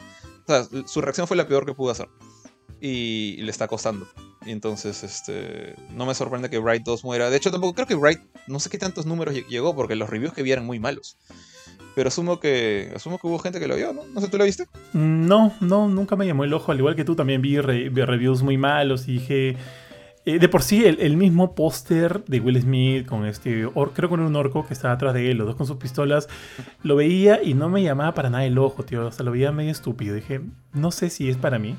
[0.45, 2.09] O sea, su reacción fue la peor que pudo hacer.
[2.81, 4.07] Y, le está costando.
[4.45, 7.29] Y entonces, este, no me sorprende que Bright 2 muera.
[7.29, 10.33] De hecho, tampoco creo que Bright, no sé qué tantos números llegó, porque los reviews
[10.33, 11.17] que vi eran muy malos.
[11.95, 14.03] Pero asumo que asumo que hubo gente que lo vio, ¿no?
[14.13, 14.65] No sé, ¿tú lo viste?
[14.93, 16.71] Mm, no, no, nunca me llamó el ojo.
[16.71, 19.57] Al igual que tú, también vi, reviews muy malos y dije...
[20.23, 24.19] Eh, de por sí, el, mismo póster de Will Smith con este, or, creo con
[24.19, 26.29] un orco que estaba atrás de él, los dos con sus pistolas,
[26.83, 29.07] lo veía y no me llamaba para nada el ojo, tío.
[29.07, 30.13] O sea, lo veía medio estúpido.
[30.13, 30.41] Dije,
[30.73, 31.75] no sé si es para mí.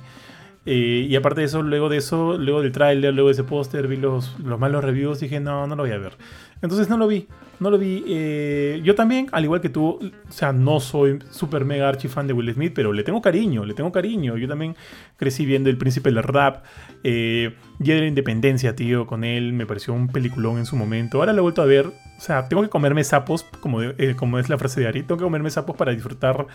[0.64, 3.88] Eh, y aparte de eso, luego de eso, luego del tráiler, luego de ese póster,
[3.88, 6.16] vi los, los malos reviews dije, no, no lo voy a ver.
[6.62, 7.26] Entonces no lo vi,
[7.58, 8.04] no lo vi.
[8.06, 12.28] Eh, yo también, al igual que tú, o sea, no soy super mega archi fan
[12.28, 14.36] de Will Smith, pero le tengo cariño, le tengo cariño.
[14.36, 14.76] Yo también
[15.16, 16.64] crecí viendo El Príncipe del Rap,
[17.02, 21.18] eh, Día de la Independencia, tío, con él, me pareció un peliculón en su momento.
[21.18, 24.38] Ahora lo he vuelto a ver, o sea, tengo que comerme sapos, como, eh, como
[24.38, 26.46] es la frase de Ari, tengo que comerme sapos para disfrutar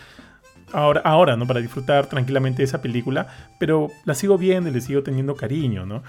[0.72, 1.46] ahora, ahora, ¿no?
[1.46, 6.02] Para disfrutar tranquilamente esa película, pero la sigo viendo y le sigo teniendo cariño, ¿no?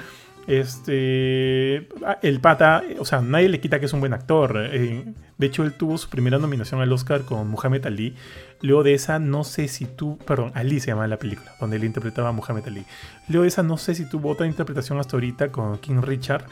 [0.49, 4.57] Este, ah, el pata, o sea, nadie le quita que es un buen actor.
[4.71, 5.05] Eh,
[5.37, 8.15] de hecho, él tuvo su primera nominación al Oscar con Muhammad Ali.
[8.61, 11.83] Luego de esa, no sé si tú, perdón, Ali se llama la película, donde él
[11.83, 12.83] interpretaba a Muhammad Ali.
[13.27, 16.45] Luego de esa, no sé si tuvo otra interpretación hasta ahorita con King Richard.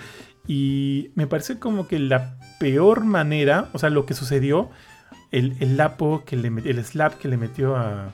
[0.46, 4.70] Y me parece como que la peor manera, o sea, lo que sucedió
[5.32, 8.14] el, el lapo que le el slap que le metió a,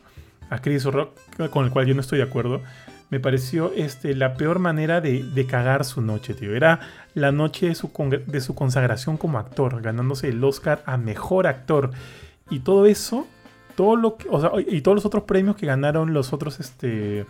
[0.49, 1.17] a Chris Rock,
[1.51, 2.61] con el cual yo no estoy de acuerdo,
[3.09, 6.55] me pareció este, la peor manera de, de cagar su noche, tío.
[6.55, 6.79] Era
[7.13, 7.91] la noche de su,
[8.25, 11.91] de su consagración como actor, ganándose el Oscar a mejor actor.
[12.49, 13.27] Y todo eso,
[13.75, 17.25] todo lo que, o sea, y todos los otros premios que ganaron los otros, este,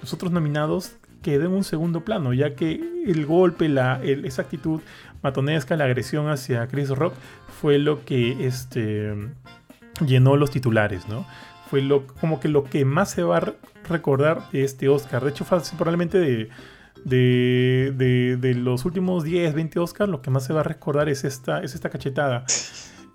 [0.00, 4.80] los otros nominados quedó en un segundo plano, ya que el golpe, la, esa actitud
[5.26, 7.14] matonesca, la agresión hacia Chris Rock
[7.60, 9.14] fue lo que este,
[10.04, 11.26] llenó los titulares, ¿no?
[11.68, 13.52] Fue lo, como que lo que más se va a
[13.88, 15.24] recordar de este Oscar.
[15.24, 15.44] De hecho,
[15.76, 16.48] probablemente de,
[17.04, 21.24] de, de, los últimos 10, 20 Oscars, lo que más se va a recordar es
[21.24, 22.44] esta, es esta cachetada.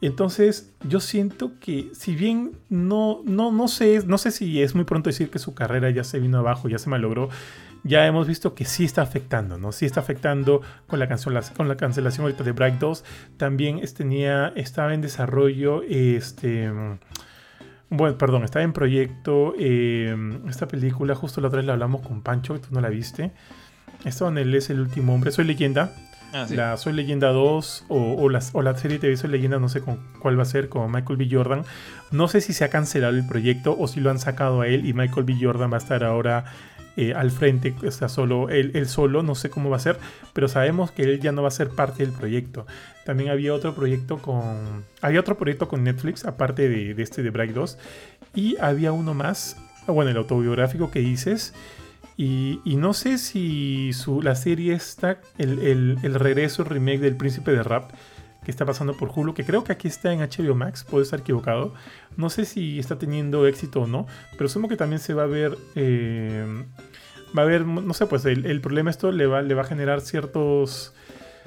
[0.01, 4.83] Entonces, yo siento que si bien no, no, no, sé, no sé si es muy
[4.83, 7.29] pronto decir que su carrera ya se vino abajo, ya se malogró,
[7.83, 9.71] ya hemos visto que sí está afectando, ¿no?
[9.71, 13.03] Sí está afectando con la, cancelación, con la cancelación ahorita de Bright 2.
[13.37, 16.71] También tenía, estaba en desarrollo, este...
[17.89, 20.15] Bueno, perdón, estaba en proyecto eh,
[20.47, 23.31] esta película, justo la otra vez la hablamos con Pancho, que tú no la viste.
[24.05, 25.93] Esto en él es el último hombre, Soy Leyenda.
[26.33, 29.81] Ah, la Soy Leyenda 2 o, la, o la serie TV Soy Leyenda, no sé
[29.81, 31.27] con cuál va a ser, con Michael B.
[31.29, 31.65] Jordan.
[32.11, 34.85] No sé si se ha cancelado el proyecto o si lo han sacado a él
[34.85, 35.35] y Michael B.
[35.41, 36.45] Jordan va a estar ahora
[36.97, 39.97] eh, al frente, está solo él, solo, no sé cómo va a ser,
[40.33, 42.65] pero sabemos que él ya no va a ser parte del proyecto.
[43.05, 44.83] También había otro proyecto con.
[45.01, 47.77] Había otro proyecto con Netflix, aparte de, este de Bright 2.
[48.35, 51.53] Y había uno más, bueno, el autobiográfico que dices.
[52.17, 57.51] Y, no sé si su, la serie está, el, el, regreso, el remake del Príncipe
[57.51, 57.91] de Rap,
[58.43, 61.19] que está pasando por Hulu, que creo que aquí está en HBO Max, puedo estar
[61.19, 61.73] equivocado.
[62.17, 65.27] No sé si está teniendo éxito o no, pero supongo que también se va a
[65.27, 65.57] ver.
[65.75, 66.65] Eh,
[67.37, 70.01] va a haber, no sé, pues el, problema esto le va, le va a generar
[70.01, 70.93] ciertos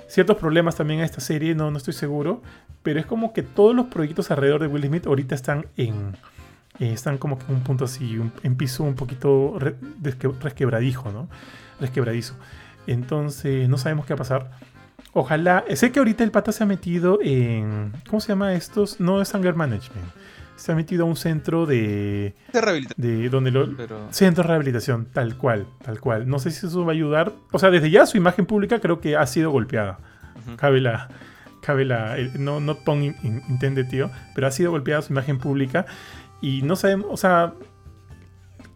[0.07, 2.43] ciertos problemas también a esta serie, no, no estoy seguro.
[2.83, 6.17] Pero es como que todos los proyectos alrededor de Will Smith ahorita están en.
[6.79, 9.77] eh, están como que en un punto así, en piso un poquito re-
[10.41, 11.29] resquebradijo, ¿no?
[11.81, 12.35] Resquebradizo.
[12.87, 14.51] Entonces, no sabemos qué va a pasar.
[15.15, 15.65] Ojalá.
[15.75, 17.93] Sé que ahorita el pata se ha metido en.
[18.09, 19.01] ¿Cómo se llama estos?
[19.01, 20.07] No es Anger Management.
[20.57, 22.35] Se ha metido a un centro de.
[22.53, 26.29] De rehabilitación, de donde lo, pero Centro de rehabilitación, tal cual, tal cual.
[26.29, 27.33] No sé si eso va a ayudar.
[27.53, 29.99] O sea, desde ya su imagen pública creo que ha sido golpeada.
[30.47, 30.57] Ujú.
[30.57, 31.09] Cabe la.
[31.61, 32.17] Cabe la.
[32.39, 34.11] no, no pon in- in- intende, tío.
[34.35, 35.87] Pero ha sido golpeada su imagen pública.
[36.41, 37.07] Y no sabemos.
[37.11, 37.53] O sea.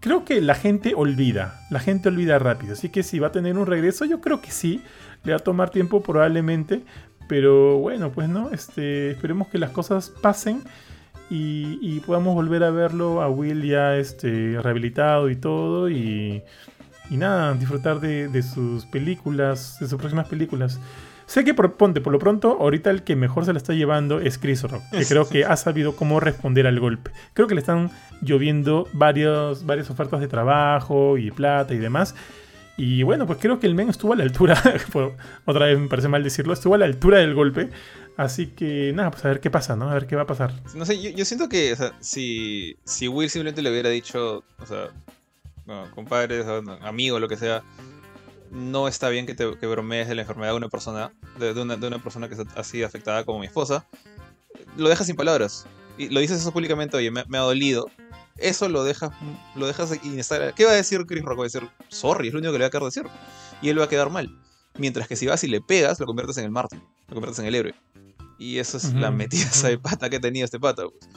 [0.00, 1.60] Creo que la gente olvida.
[1.70, 2.74] La gente olvida rápido.
[2.74, 4.80] Así que si va a tener un regreso, yo creo que sí.
[5.24, 6.82] Le va a tomar tiempo probablemente.
[7.28, 8.50] Pero bueno, pues no.
[8.50, 10.62] Este, esperemos que las cosas pasen
[11.30, 16.42] y, y podamos volver a verlo a Will ya este, rehabilitado y todo y,
[17.10, 20.80] y nada, disfrutar de, de sus películas, de sus próximas películas.
[21.26, 24.18] Sé que por, ponte, por lo pronto, ahorita el que mejor se la está llevando
[24.18, 27.10] es Chris Rock, que creo que ha sabido cómo responder al golpe.
[27.34, 27.90] Creo que le están
[28.22, 32.14] lloviendo varios, varias ofertas de trabajo y plata y demás.
[32.78, 34.54] Y bueno, pues creo que el men estuvo a la altura,
[35.44, 37.70] otra vez me parece mal decirlo, estuvo a la altura del golpe.
[38.16, 39.90] Así que nada, pues a ver qué pasa, ¿no?
[39.90, 40.52] A ver qué va a pasar.
[40.76, 44.90] No sé, yo, siento que si, si Will simplemente le hubiera dicho, o sea,
[45.66, 46.44] no, compadre,
[46.82, 47.64] amigo, lo que sea,
[48.52, 51.98] no está bien que, te, que bromees de la enfermedad de una persona, de, una,
[51.98, 53.86] persona que está así afectada como mi esposa,
[54.76, 55.66] lo dejas sin palabras.
[55.96, 57.90] Y lo dices eso públicamente, oye, me ha dolido.
[58.38, 59.10] Eso lo dejas,
[59.56, 60.52] lo dejas inestable.
[60.54, 61.38] ¿Qué va a decir Chris Rock?
[61.38, 63.04] Va a decir, sorry, es lo único que le va a quedar decir.
[63.62, 64.30] Y él va a quedar mal.
[64.78, 67.46] Mientras que si vas y le pegas, lo conviertes en el mártir, lo conviertes en
[67.46, 67.74] el héroe.
[68.38, 70.84] Y eso es la metidaza de pata que tenía este pata.
[70.84, 71.10] pues.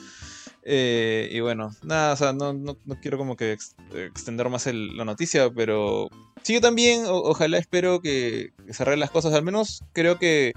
[0.63, 4.67] Eh, y bueno, nada, o sea, no, no, no quiero como que ex- extender más
[4.67, 6.07] el- la noticia, pero
[6.43, 9.34] sí, yo también, o- ojalá espero que, que se arreglen las cosas.
[9.34, 10.53] Al menos creo que,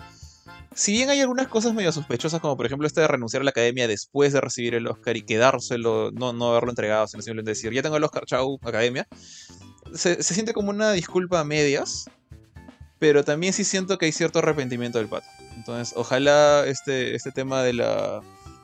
[0.75, 3.51] si bien hay algunas cosas medio sospechosas, como por ejemplo este de renunciar a la
[3.51, 7.72] academia después de recibir el Oscar y quedárselo, no, no haberlo entregado, sino simplemente decir,
[7.72, 9.07] ya tengo el Oscar, chau, academia,
[9.95, 12.11] se, se siente como una disculpa a medias,
[12.99, 15.27] pero también sí siento que hay cierto arrepentimiento del pato.
[15.57, 18.20] Entonces, ojalá este, este tema de la,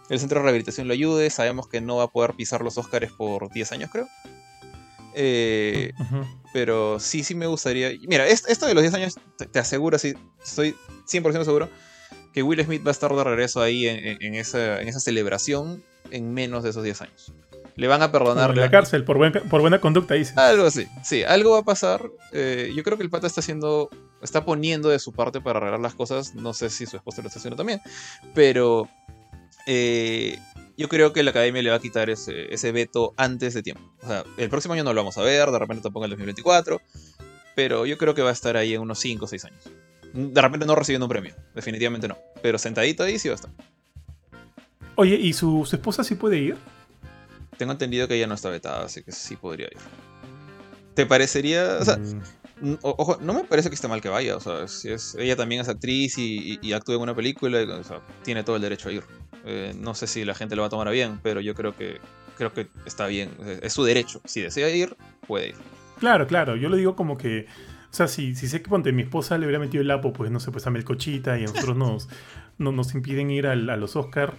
[0.09, 1.31] el centro de rehabilitación lo ayude.
[1.31, 4.09] Sabemos que no va a poder pisar los Oscars por 10 años, creo.
[5.15, 5.93] Eh,
[6.53, 7.91] pero sí, sí me gustaría.
[8.09, 10.75] Mira, es- esto de los 10 años, te, te aseguro, sí, estoy
[11.07, 11.69] 100% seguro
[12.33, 16.33] que Will Smith va a estar de regreso ahí en, esa, en esa celebración en
[16.33, 17.33] menos de esos 10 años.
[17.77, 18.51] Le van a perdonar.
[18.51, 20.35] en la la- cárcel, por, buen- por buena conducta, dice.
[20.37, 22.03] algo así, sí, algo va a pasar.
[22.33, 23.89] Eh, yo creo que el pata está haciendo,
[24.23, 26.35] está poniendo de su parte para arreglar las cosas.
[26.35, 27.81] No sé si su esposa lo está haciendo también,
[28.35, 28.89] pero
[29.67, 30.39] eh,
[30.77, 33.83] yo creo que la academia le va a quitar ese, ese veto antes de tiempo.
[34.03, 36.19] O sea, el próximo año no lo vamos a ver, de repente tampoco en el
[36.19, 36.81] 2024,
[37.55, 39.65] pero yo creo que va a estar ahí en unos 5 o 6 años.
[40.13, 43.51] De repente no recibiendo un premio, definitivamente no, pero sentadito ahí sí va a estar.
[44.97, 46.57] Oye, ¿y su, su esposa sí puede ir?
[47.57, 49.79] Tengo entendido que ella no está vetada, así que sí podría ir.
[50.95, 51.79] ¿Te parecería?
[51.81, 51.99] O sea,
[52.63, 55.35] Mm, Ojo, no me parece que esté mal que vaya, o sea, si es, ella
[55.35, 58.57] también es actriz y, y- y actúa en una película, y, o sea, tiene todo
[58.57, 59.03] el derecho a ir.
[59.47, 61.75] Eh, no sé si la gente lo va a tomar a bien, pero yo creo
[61.75, 61.99] que
[62.37, 63.31] creo que está bien,
[63.63, 64.21] es su derecho.
[64.27, 64.95] Si desea ir,
[65.27, 65.55] puede ir.
[66.01, 66.55] Claro, claro.
[66.57, 67.47] Yo lo digo como que.
[67.91, 70.31] O sea, si, si sé que ponte, mi esposa le hubiera metido el lapo, pues
[70.31, 72.09] no sé, pues a Melcochita y a nosotros nos,
[72.59, 74.35] no- nos impiden ir al- a los Oscar.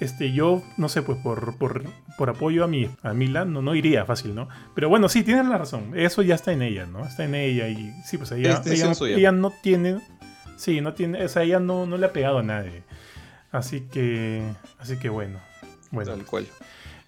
[0.00, 1.82] Este, yo, no sé, pues por, por,
[2.18, 4.48] por apoyo a mi a Milan, no, no iría fácil, ¿no?
[4.74, 5.92] Pero bueno, sí, tienes la razón.
[5.98, 7.06] Eso ya está en ella, ¿no?
[7.06, 10.00] Está en ella y sí, pues ella, Es decisión ella, no tiene.
[10.56, 11.24] Sí, no tiene.
[11.24, 12.82] O sea, ella no, no le ha pegado a nadie.
[13.50, 14.42] Así que.
[14.78, 15.38] Así que bueno.
[15.90, 16.10] Bueno.
[16.12, 16.46] Tal cual.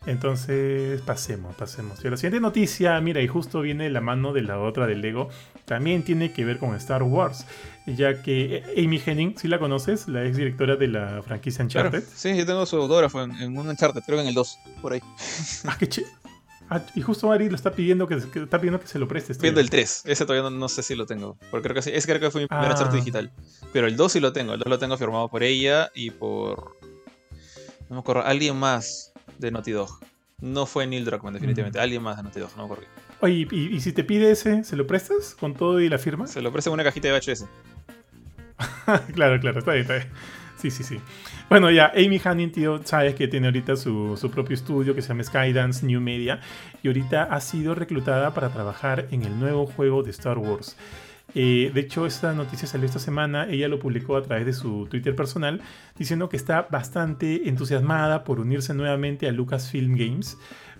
[0.07, 2.05] Entonces, pasemos, pasemos.
[2.05, 5.29] Y la siguiente noticia, mira, y justo viene la mano de la otra del Lego,
[5.65, 7.47] también tiene que ver con Star Wars,
[7.87, 11.89] ya que Amy Henning, si la conoces, la ex directora de la franquicia Claro.
[11.89, 12.09] Uncharted.
[12.15, 14.93] Sí, yo tengo su autógrafo en, en un Uncharted, creo que en el 2, por
[14.93, 15.01] ahí.
[15.67, 16.05] Ah, qué ch-
[16.71, 19.37] Ah, y justo Ari lo está pidiendo que, que está pidiendo que se lo prestes.
[19.37, 19.43] tío.
[19.43, 21.91] Viendo el 3, ese todavía no, no sé si lo tengo, porque creo que sí,
[21.93, 22.71] ese creo que fue mi primer Ah.
[22.73, 23.31] Uncharted digital.
[23.73, 26.79] Pero el 2 sí lo tengo, el 2 lo tengo firmado por ella y por...
[27.91, 29.91] No me acuerdo, alguien más de Naughty Dog.
[30.45, 31.80] No fue Neil Druckmann, definitivamente.
[31.80, 32.84] Alguien más de Naughty Dog, no me acuerdo.
[33.20, 36.26] Oye, y, y si te pide ese, ¿se lo prestas con todo y la firma?
[36.26, 37.47] Se lo ofrece en una cajita de VHS.
[39.14, 40.09] claro, claro, está bien, está bien.
[40.59, 41.01] Sí, sí, sí.
[41.49, 45.09] Bueno, ya, Amy Hanning, tío, sabes que tiene ahorita su, su propio estudio que se
[45.09, 46.40] llama Skydance New Media
[46.82, 50.76] y ahorita ha sido reclutada para trabajar en el nuevo juego de Star Wars.
[51.35, 54.87] Eh, de hecho, esta noticia salió esta semana, ella lo publicó a través de su
[54.87, 55.61] Twitter personal,
[55.99, 60.39] diciendo que está bastante entusiasmada por unirse nuevamente a Lucasfilm Games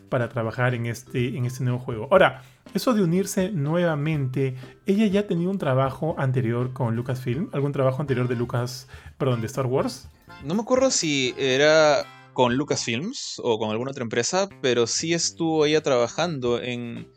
[0.09, 2.07] para trabajar en este, en este nuevo juego.
[2.12, 2.42] Ahora,
[2.72, 4.55] eso de unirse nuevamente,
[4.86, 7.48] ¿ella ya tenía un trabajo anterior con Lucasfilm?
[7.52, 8.86] ¿Algún trabajo anterior de Lucas,
[9.18, 10.09] perdón, de Star Wars?
[10.44, 15.66] No me acuerdo si era con Lucasfilms o con alguna otra empresa, pero sí estuvo
[15.66, 17.09] ella trabajando en...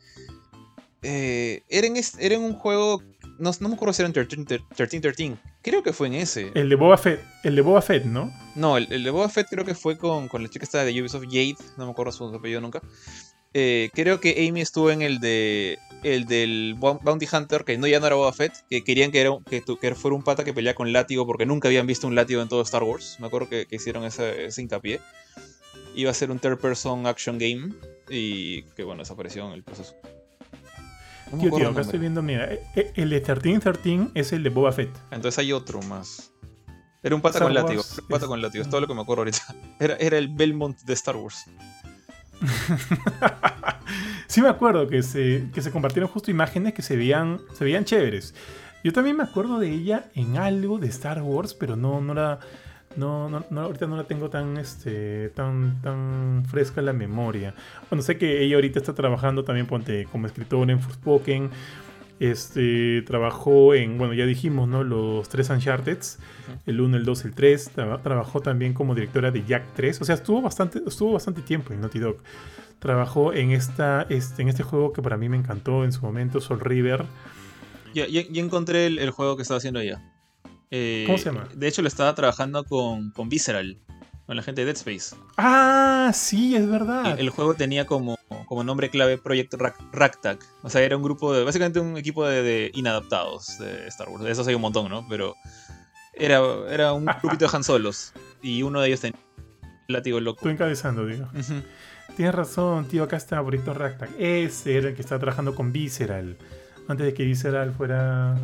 [1.03, 3.03] eh, era, en era en un juego...
[3.39, 5.37] No, no me acuerdo si era en 1313.
[5.61, 6.51] Creo que fue en ese.
[6.55, 8.31] El de Boba Fett, el de Boba Fett, ¿no?
[8.55, 10.99] No, el, el de Boba Fett creo que fue con, con la chica esta de
[11.01, 12.81] Ubisoft, Jade, no me acuerdo su apellido nunca.
[13.53, 17.87] Eh, creo que Amy estuvo en el de el del Bou- Bounty Hunter, que no
[17.87, 20.23] ya no era Boba Fett, que querían que, era, un- que, tu- que fuera un
[20.23, 23.17] pata que pelea con látigo porque nunca habían visto un látigo en todo Star Wars.
[23.19, 24.99] Me acuerdo que, que hicieron ese, ese hincapié.
[25.95, 27.73] Iba a ser un third person action game
[28.09, 29.95] y que bueno, desapareció en el proceso.
[31.31, 34.49] No Tío, tío, acá estoy viendo, mira, eh, eh, el de 1313 es el de
[34.49, 34.89] Boba Fett.
[35.11, 36.31] Entonces hay otro más.
[37.03, 37.81] Era un pata Star con látigo.
[37.81, 39.39] Wars Un pata es- con látigo, es todo lo que me acuerdo ahorita.
[39.79, 41.45] Era, era el Belmont de Star Wars.
[44.27, 47.85] sí me acuerdo que se, que se compartieron justo imágenes que se veían, se veían
[47.85, 48.33] chéveres.
[48.83, 52.39] Yo también me acuerdo de ella en algo de Star Wars, pero no, no la.
[52.97, 57.53] No, no, no, ahorita no la tengo tan, este, tan, tan fresca en la memoria.
[57.89, 61.49] Bueno, sé que ella ahorita está trabajando también ponte, como escritora en Forspoken.
[62.19, 64.83] Este, trabajó en, bueno, ya dijimos, ¿no?
[64.83, 65.99] Los tres Uncharted,
[66.65, 67.69] el 1, el 2, el 3.
[67.75, 70.01] Traba- trabajó también como directora de Jack 3.
[70.01, 72.17] O sea, estuvo bastante, estuvo bastante tiempo en Naughty Dog.
[72.79, 76.41] Trabajó en, esta, este, en este juego que para mí me encantó en su momento,
[76.41, 77.05] Soul River.
[77.93, 80.01] Ya, ya- ya encontré el, el juego que estaba haciendo ella.
[80.71, 81.47] Eh, ¿Cómo se llama?
[81.53, 83.77] De hecho, lo estaba trabajando con, con Visceral,
[84.25, 85.15] con la gente de Dead Space.
[85.37, 87.19] Ah, sí, es verdad.
[87.19, 89.55] el juego tenía como, como nombre clave Project
[89.93, 90.39] Ragtag.
[90.63, 91.43] O sea, era un grupo de.
[91.43, 94.23] Básicamente un equipo de, de inadaptados de Star Wars.
[94.23, 95.05] De esos hay un montón, ¿no?
[95.07, 95.35] Pero.
[96.13, 98.11] Era, era un grupito de Han Solos.
[98.41, 100.39] Y uno de ellos tenía un látigo loco.
[100.39, 101.27] Estoy encabezando, digo.
[102.15, 103.03] Tienes razón, tío.
[103.03, 104.09] Acá está Proyecto Ragtag.
[104.17, 106.37] Ese era el que estaba trabajando con Visceral.
[106.87, 108.35] Antes de que Visceral fuera,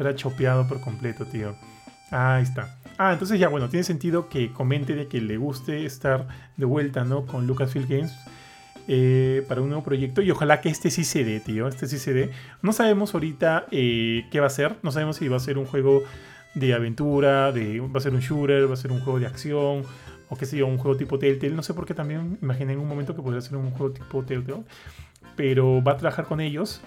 [0.00, 1.54] fuera chopeado por completo, tío.
[2.10, 2.74] Ah, ahí está.
[2.96, 6.26] Ah, entonces ya, bueno, tiene sentido que comente de que le guste estar
[6.56, 7.26] de vuelta, ¿no?
[7.26, 8.16] Con Lucasfilm Games
[8.88, 10.22] eh, para un nuevo proyecto.
[10.22, 11.68] Y ojalá que este sí se dé, tío.
[11.68, 12.30] Este sí se dé.
[12.62, 14.78] No sabemos ahorita eh, qué va a ser.
[14.82, 16.02] No sabemos si va a ser un juego
[16.54, 19.82] de aventura, de, va a ser un shooter, va a ser un juego de acción,
[20.30, 21.52] o qué sé yo, un juego tipo Telltale.
[21.52, 24.22] No sé por qué también imaginé en un momento que podría ser un juego tipo
[24.22, 24.62] Telltale.
[25.36, 26.80] Pero va a trabajar con ellos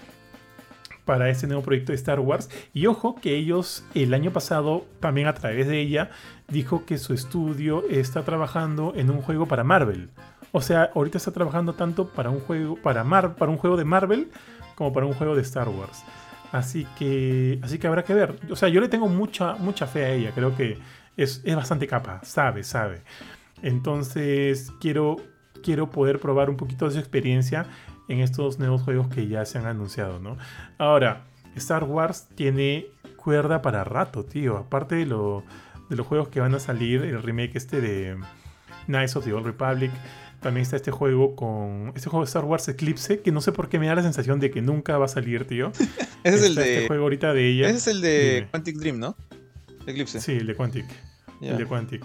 [1.04, 2.50] para este nuevo proyecto de Star Wars.
[2.72, 6.10] Y ojo que ellos el año pasado, también a través de ella,
[6.48, 10.10] dijo que su estudio está trabajando en un juego para Marvel.
[10.52, 13.84] O sea, ahorita está trabajando tanto para un juego, para Mar, para un juego de
[13.84, 14.30] Marvel
[14.74, 16.04] como para un juego de Star Wars.
[16.52, 18.38] Así que, así que habrá que ver.
[18.50, 20.30] O sea, yo le tengo mucha, mucha fe a ella.
[20.32, 20.78] Creo que
[21.16, 23.02] es, es bastante capa, sabe, sabe.
[23.62, 25.16] Entonces, quiero,
[25.62, 27.66] quiero poder probar un poquito de su experiencia
[28.08, 30.36] en estos nuevos juegos que ya se han anunciado, ¿no?
[30.78, 31.24] Ahora,
[31.56, 32.86] Star Wars tiene
[33.16, 34.58] cuerda para rato, tío.
[34.58, 35.44] Aparte de, lo,
[35.88, 38.16] de los juegos que van a salir, el remake este de
[38.86, 39.90] Knights of the Old Republic.
[40.40, 41.92] También está este juego con.
[41.94, 44.40] Este juego de Star Wars Eclipse, que no sé por qué me da la sensación
[44.40, 45.72] de que nunca va a salir, tío.
[46.22, 46.74] Ese es el Está de.
[46.74, 47.68] Este juego ahorita de ella.
[47.68, 48.48] Ese es el de Dime.
[48.50, 49.16] Quantic Dream, ¿no?
[49.86, 50.20] Eclipse.
[50.20, 50.86] Sí, el de Quantic.
[51.40, 52.04] El de Quantic.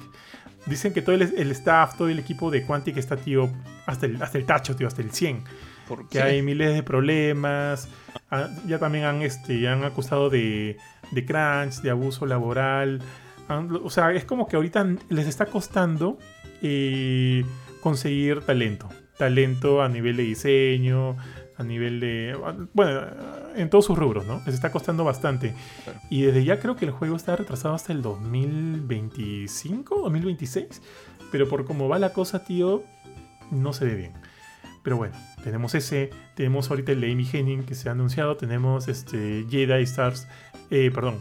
[0.65, 3.49] Dicen que todo el, el staff, todo el equipo de Quantic está, tío,
[3.85, 5.43] hasta el, hasta el tacho, tío, hasta el 100.
[5.89, 7.89] ¿Por Que hay miles de problemas.
[8.31, 10.77] Ah, Ya también han, este, han acusado de,
[11.11, 13.01] de crunch, de abuso laboral.
[13.49, 16.17] Han- o sea, es como que ahorita les está costando
[16.61, 17.43] eh,
[17.81, 18.87] conseguir talento.
[19.17, 21.17] Talento a nivel de diseño,
[21.57, 22.37] a nivel de...
[22.73, 23.01] Bueno,
[23.55, 24.41] en todos sus rubros, ¿no?
[24.45, 25.53] Les está costando bastante.
[25.83, 25.99] Claro.
[26.09, 30.81] Y desde ya creo que el juego está retrasado hasta el 2025, 2026.
[31.31, 32.83] Pero por cómo va la cosa, tío,
[33.51, 34.13] no se ve bien.
[34.83, 36.09] Pero bueno, tenemos ese.
[36.35, 38.37] Tenemos ahorita el Amy Henning que se ha anunciado.
[38.37, 40.27] Tenemos este Jedi Stars.
[40.71, 41.19] eh, perdón.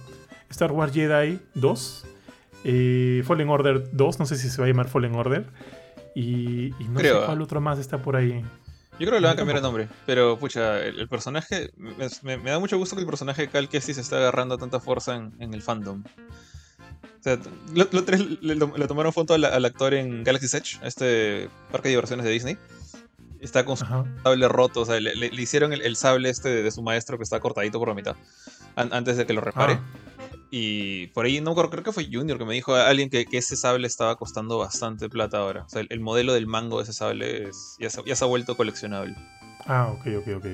[0.51, 2.07] Star Wars Jedi 2.
[2.65, 4.19] eh, Fallen Order 2.
[4.19, 5.47] No sé si se va a llamar Fallen Order.
[6.15, 8.43] Y, y no Creo, sé cuál otro más está por ahí.
[8.99, 9.89] Yo creo que le van a cambiar el nombre.
[10.07, 11.71] Pero, pucha, el, el personaje.
[11.77, 11.93] Me,
[12.23, 14.81] me- me da mucho gusto que el personaje de Cal Kestis se está agarrando tanta
[14.81, 16.03] fuerza en, en el fandom.
[17.21, 17.39] O sea,
[17.75, 21.49] lo, lo tres le, le- le tomaron foto al, al actor en Galaxy's Edge, este
[21.71, 22.59] parque de diversiones de Disney.
[23.41, 24.05] Está con su Ajá.
[24.25, 26.83] sable roto, o sea, le, le- le hicieron el, el sable este de, de su
[26.83, 28.17] maestro que está cortadito por la mitad.
[28.77, 29.75] an- antes de que lo repare.
[29.75, 33.27] Ah, Y por ahí, no creo que fue Junior que me dijo a alguien que,
[33.27, 35.65] que ese sable estaba costando bastante plata ahora.
[35.65, 38.25] O sea, el, el modelo del mango de ese sable es- ya, se, ya se
[38.25, 39.15] ha vuelto coleccionable.
[39.67, 40.47] Ah, ok, ok, ok.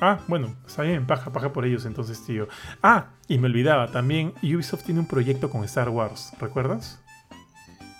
[0.00, 2.48] Ah, bueno, está bien, paja, paja por ellos entonces, tío.
[2.82, 6.98] Ah, y me olvidaba, también Ubisoft tiene un proyecto con Star Wars, ¿recuerdas?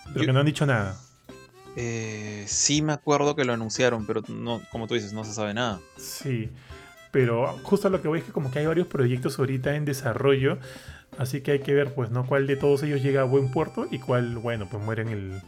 [0.05, 0.97] Pero Yo- que no han dicho nada.
[1.75, 5.53] Eh, sí me acuerdo que lo anunciaron, pero no, como tú dices, no se sabe
[5.53, 5.79] nada.
[5.97, 6.49] Sí.
[7.11, 10.57] Pero justo lo que voy es que como que hay varios proyectos ahorita en desarrollo.
[11.17, 12.25] Así que hay que ver, pues, ¿no?
[12.25, 15.41] Cuál de todos ellos llega a buen puerto y cuál, bueno, pues muere en el,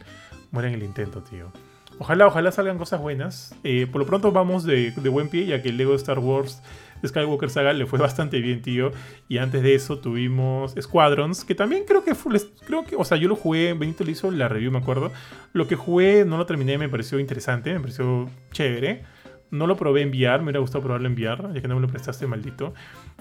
[0.52, 1.52] muere en el intento, tío.
[2.00, 3.56] Ojalá, ojalá salgan cosas buenas.
[3.64, 6.62] Eh, por lo pronto vamos de, de buen pie, ya que el Lego Star Wars
[7.06, 8.92] Skywalker Saga le fue bastante bien, tío.
[9.30, 13.18] Y antes de eso tuvimos Squadrons, que también creo que fue, creo que, o sea,
[13.18, 15.12] yo lo jugué, Benito le hizo la review, me acuerdo.
[15.54, 19.04] Lo que jugué, no lo terminé, me pareció interesante, me pareció chévere.
[19.50, 21.82] No lo probé en VR, me hubiera gustado probarlo en VR, ya que no me
[21.82, 22.74] lo prestaste, maldito.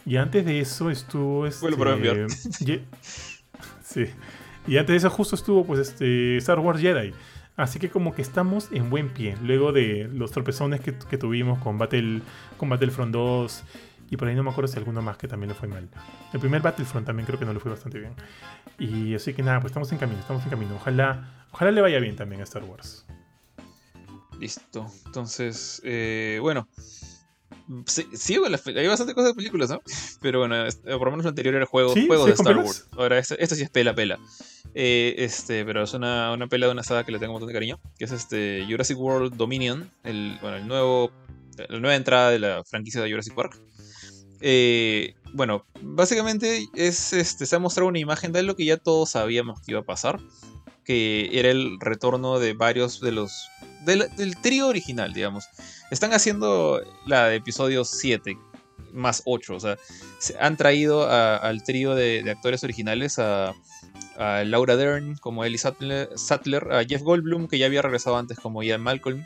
[0.07, 1.45] Y antes de eso estuvo.
[1.47, 2.26] Este, Bueno, probé en VR.
[2.61, 2.85] Ye-
[3.83, 4.05] sí.
[4.66, 7.12] Y antes de eso justo estuvo, pues, este, Star Wars Jedi.
[7.57, 9.37] Así que como que estamos en buen pie.
[9.43, 12.23] Luego de los tropezones que, tuvimos con, Battle,
[12.57, 13.65] con Battlefront 2.
[14.11, 15.89] Y por ahí no me acuerdo si alguno más que también le fue mal.
[16.33, 18.15] El primer Battlefront también creo que no le fue bastante bien.
[18.79, 20.75] Y así que nada, pues estamos en camino, estamos en camino.
[20.75, 23.07] Ojalá, ojalá le vaya bien también a Star Wars.
[24.41, 24.87] Listo.
[25.07, 26.67] Entonces, eh, bueno.
[27.87, 28.39] Sí,
[28.77, 29.81] hay bastante cosas de películas, ¿no?
[30.21, 32.07] Pero bueno, por lo menos lo anterior era juego, ¿Sí?
[32.07, 32.89] juegos ¿Sí, de Star Wars.
[32.97, 34.18] Ahora, esta, esta sí es pela pela.
[34.75, 37.49] Eh, este, pero es una, una pela de una saga que le tengo un montón
[37.49, 37.79] de cariño.
[37.97, 39.89] Que es este Jurassic World Dominion.
[40.03, 41.12] El, bueno, el nuevo.
[41.68, 43.61] La nueva entrada de la franquicia de Jurassic Park.
[44.41, 49.11] Eh, bueno, básicamente es este, se ha mostrado una imagen de lo que ya todos
[49.11, 50.18] sabíamos que iba a pasar.
[50.85, 53.49] Que era el retorno de varios de los.
[53.85, 55.45] Del, del trío original, digamos.
[55.91, 58.37] Están haciendo la de episodio 7
[58.93, 59.55] más 8.
[59.55, 59.76] O sea,
[60.18, 63.55] se han traído a- al trío de, de actores originales a,
[64.16, 68.39] a Laura Dern como Ellie Sattler, Sattler, a Jeff Goldblum, que ya había regresado antes
[68.39, 69.24] como Ian Malcolm.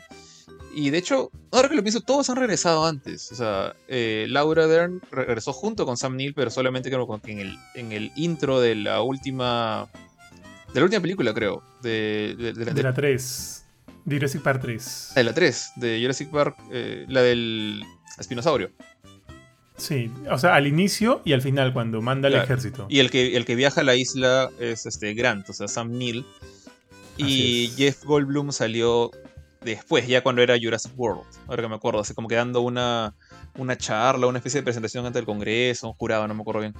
[0.77, 3.31] Y de hecho, ahora que lo pienso, todos han regresado antes.
[3.31, 6.97] O sea, eh, Laura Dern regresó junto con Sam Neill, pero solamente que
[7.31, 9.87] en el, en el intro de la última.
[10.73, 11.63] De la última película, creo.
[11.81, 13.64] De, de- De la 3.
[14.05, 15.11] De Jurassic Park 3.
[15.15, 17.83] de la 3, de Jurassic Park, eh, la del
[18.19, 18.71] espinosaurio.
[19.77, 22.43] Sí, o sea, al inicio y al final, cuando manda Claro.
[22.43, 22.85] el ejército.
[22.89, 25.91] Y el que, el que viaja a la isla es este Grant, o sea, Sam
[25.91, 26.25] Neill.
[27.17, 27.71] Y.
[27.75, 29.11] Jeff Goldblum salió
[29.61, 31.23] después, ya cuando era Jurassic World.
[31.47, 33.15] Ahora que me acuerdo, así como que dando una,
[33.57, 36.75] una charla, una especie de presentación ante el Congreso, un jurado, no me acuerdo bien.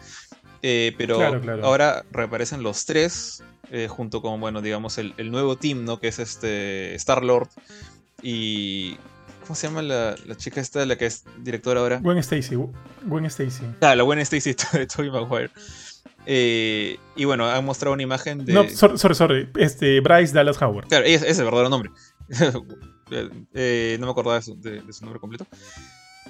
[0.67, 1.63] Eh, pero Claro, claro.
[1.63, 5.99] ahora reaparecen los tres, eh, junto con, bueno, digamos, el, el nuevo team, ¿no?
[5.99, 7.49] Que es este Star-Lord
[8.23, 8.97] y...
[9.43, 11.99] ¿Cómo se llama la, la chica esta, la que es directora ahora?
[12.01, 12.55] Gwen Stacy.
[13.03, 13.61] Gwen Stacy.
[13.79, 15.51] Ah, la buena Stacy de Tobey Maguire.
[16.25, 18.53] Eh, y bueno, han mostrado una imagen de.
[18.53, 19.49] No, sorry, sorry, sorry.
[19.57, 20.87] Este, Bryce Dallas Howard.
[20.87, 21.91] Claro, ese ese es el verdadero nombre.
[23.53, 25.45] Eh, no me acordaba de su, de- de su nombre completo.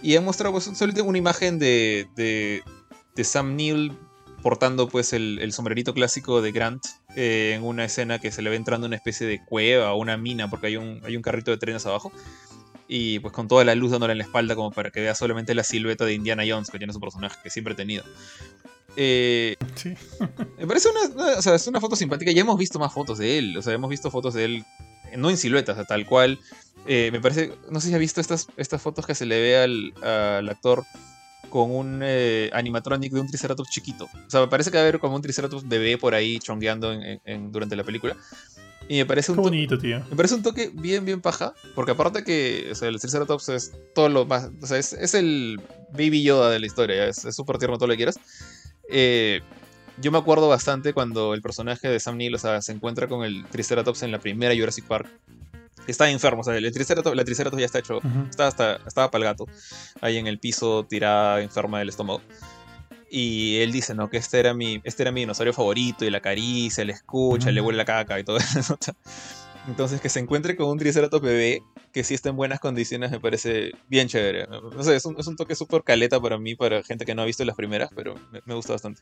[0.01, 2.63] Y han mostrado pues, solamente una imagen de, de,
[3.15, 3.93] de Sam Neill
[4.45, 6.85] portando pues el, el sombrerito clásico de Grant
[7.15, 9.97] eh, en una escena que se le ve entrando en una especie de cueva o
[9.97, 12.11] una mina porque hay un, hay un carrito de trenes abajo.
[12.87, 15.55] Y pues con toda la luz dándole en la espalda como para que vea solamente
[15.55, 18.03] la silueta de Indiana Jones que tiene su personaje que siempre ha tenido.
[18.95, 19.95] Eh, Sí.
[20.59, 22.31] me parece una, una- o sea, es una foto simpática.
[22.31, 23.57] Ya hemos visto más fotos de él.
[23.57, 24.65] O sea, hemos visto fotos de él,
[25.17, 26.39] no en silueta, o sea, tal cual.
[26.85, 29.57] Eh, me parece, no sé si has visto estas, estas fotos que se le ve
[29.57, 30.85] al, al actor
[31.55, 34.05] con un eh, animatronic de un Triceratops chiquito.
[34.05, 36.91] O sea, me parece que va a haber como un Triceratops bebé por ahí chongueando
[36.91, 38.17] en- en- en- durante la película.
[38.89, 40.03] Y me parece un to- bonito, tío.
[40.09, 41.53] me parece un toque bien, bien paja.
[41.73, 44.49] Porque aparte que o sea, el Triceratops es todo lo más.
[44.61, 45.61] O sea, es, es el
[45.93, 47.07] Baby Yoda de la historia.
[47.07, 48.19] es súper tierno, todo lo que quieras.
[48.89, 49.39] Eh,
[50.01, 53.23] yo me acuerdo bastante cuando el personaje de Sam Neill o sea, se encuentra con
[53.23, 55.07] el Triceratops en la primera Jurassic Park.
[55.87, 57.97] Está enfermo, o sea, el Triceratops, la Triceratops ya está hecho.
[57.97, 58.27] Ujú.
[58.29, 59.45] Estaba, hasta, estaba para el gato,
[60.01, 62.21] ahí en el piso, tirada, enferma del estómago.
[63.09, 64.09] Y él dice, ¿no?
[64.09, 67.55] Que este era mi, este era mi dinosaurio favorito, y la acaricia, le escucha, Ujú.
[67.55, 68.77] le huele la caca y todo eso.
[69.67, 71.61] Entonces, que se encuentre con un Triceratops bebé
[71.91, 74.47] que sí está en buenas condiciones me parece bien chévere.
[74.47, 77.21] No sé, es un, es un toque súper caleta para mí, para gente que no
[77.21, 79.01] ha visto las primeras, pero me, me gusta bastante.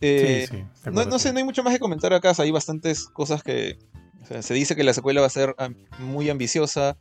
[0.00, 0.90] Eh, sí, sí.
[0.90, 2.32] no, no sé, no hay mucho más que comentar acá.
[2.38, 3.78] hay bastantes cosas que.
[4.24, 5.54] O sea, se dice que la secuela va a ser
[5.98, 6.96] muy ambiciosa.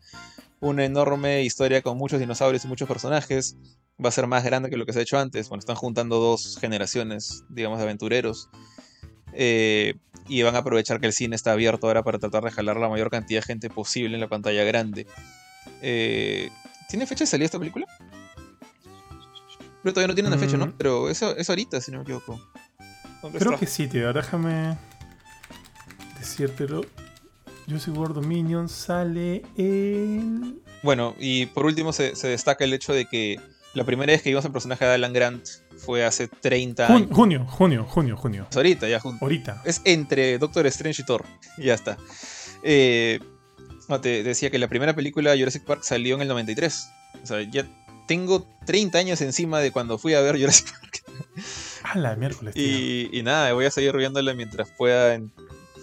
[0.59, 3.55] Una enorme historia con muchos dinosaurios y muchos personajes.
[4.03, 5.47] Va a ser más grande que lo que se ha hecho antes.
[5.47, 8.49] Bueno, están juntando dos generaciones, digamos, de aventureros.
[9.31, 9.95] Eh,
[10.27, 12.89] y van a aprovechar que el cine está abierto ahora para tratar de jalar la
[12.89, 15.07] mayor cantidad de gente posible en la pantalla grande.
[15.81, 16.49] Eh,
[16.89, 17.85] ¿Tiene fecha de salida esta película?
[19.81, 20.67] Pero todavía no tiene una fecha, ¿no?
[20.67, 20.73] Mm.
[20.77, 22.39] Pero eso es ahorita, si no me equivoco.
[23.21, 23.59] ¿Dónde Creo está?
[23.59, 24.11] que sí, tío.
[24.11, 24.77] Déjame
[26.23, 26.85] decírtelo.
[27.67, 30.61] Jurassic World Dominion sale el...
[30.83, 33.39] Bueno, y por último se, se destaca el hecho de que
[33.73, 35.45] la primera vez que vimos el personaje de Alan Grant
[35.77, 37.09] fue hace 30 Jun- años.
[37.11, 38.47] junio, junio, junio, junio.
[38.55, 39.23] Ahorita, ya junto.
[39.25, 39.61] Ahorita.
[39.65, 41.25] Es entre Doctor Strange y Thor.
[41.57, 41.97] Y ya está.
[42.63, 43.19] Eh,
[43.89, 46.89] no, te decía que la primera película de Jurassic Park salió en el 93.
[47.23, 47.65] O sea, ya
[48.07, 51.03] tengo 30 años encima de cuando fui a ver Jurassic Park.
[51.83, 52.63] A la miércoles, tío.
[52.63, 55.31] Y, y nada, voy a seguir viéndola mientras pueda, en-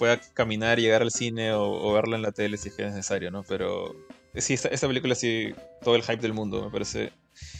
[0.00, 2.90] pueda caminar, llegar al cine o, o verla en la tele si es que es
[2.90, 3.42] necesario, ¿no?
[3.44, 3.94] Pero
[4.34, 7.12] sí, esta, esta película sí, todo el hype del mundo, me parece.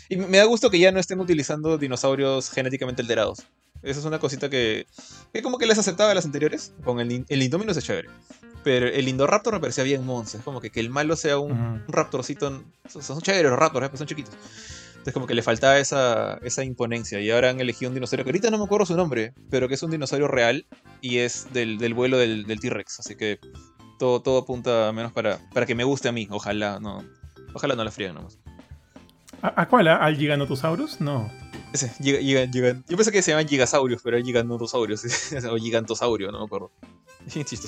[0.09, 3.41] Y me da gusto que ya no estén utilizando dinosaurios genéticamente alterados.
[3.83, 4.87] Esa es una cosita que,
[5.33, 6.73] que como que les aceptaba a las anteriores.
[6.83, 8.09] Con el, el Indominus es chévere.
[8.65, 10.37] Pero el Indoraptor me parecía bien monce.
[10.39, 11.63] Es como que, que el malo sea un, Ujú.
[11.63, 12.63] un raptorcito.
[12.89, 13.89] Son, son chéveres los raptors, ¿eh?
[13.89, 14.35] pero son chiquitos.
[15.01, 17.21] Entonces como que le faltaba esa, esa imponencia.
[17.21, 19.75] Y ahora han elegido un dinosaurio que ahorita no me acuerdo su nombre, pero que
[19.75, 20.67] es un dinosaurio real
[21.01, 23.01] y es del, del vuelo del, del T-Rex.
[23.01, 23.39] Así que
[23.99, 26.29] todo, todo apunta menos para, para que me guste a mí.
[26.31, 27.03] Ojalá no.
[27.55, 28.39] Ojalá no la fríen nomás.
[29.41, 29.89] ¿A, a cuál?
[29.89, 31.01] ¿A- ¿Al Giganotosaurus?
[31.01, 31.31] No.
[31.73, 35.05] Ese, giga- giga- giga- yo pensé que se llaman gigasaurios, pero es giganotosaurios.
[35.51, 36.71] o gigantosaurio, no me acuerdo.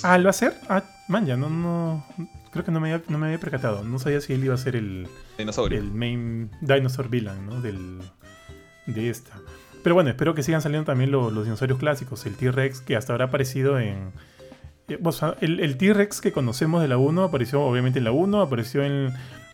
[0.02, 0.54] Ah, ¿lo va a hacer?
[0.68, 2.04] Ah, man, ya no, no.
[2.52, 3.84] Creo que no me, había, no me había percatado.
[3.84, 5.06] No sabía si él iba a ser el,
[5.38, 5.78] dinosaurio.
[5.78, 7.60] el main dinosaur villain, ¿no?
[7.60, 8.00] Del,
[8.86, 9.32] de esta.
[9.82, 12.24] Pero bueno, espero que sigan saliendo también lo- los dinosaurios clásicos.
[12.26, 14.12] El T-Rex, que hasta ahora ha aparecido en.
[14.88, 18.12] eh, o sea, el, el T-Rex que conocemos de la 1 apareció obviamente en la
[18.12, 19.12] 1, apareció en,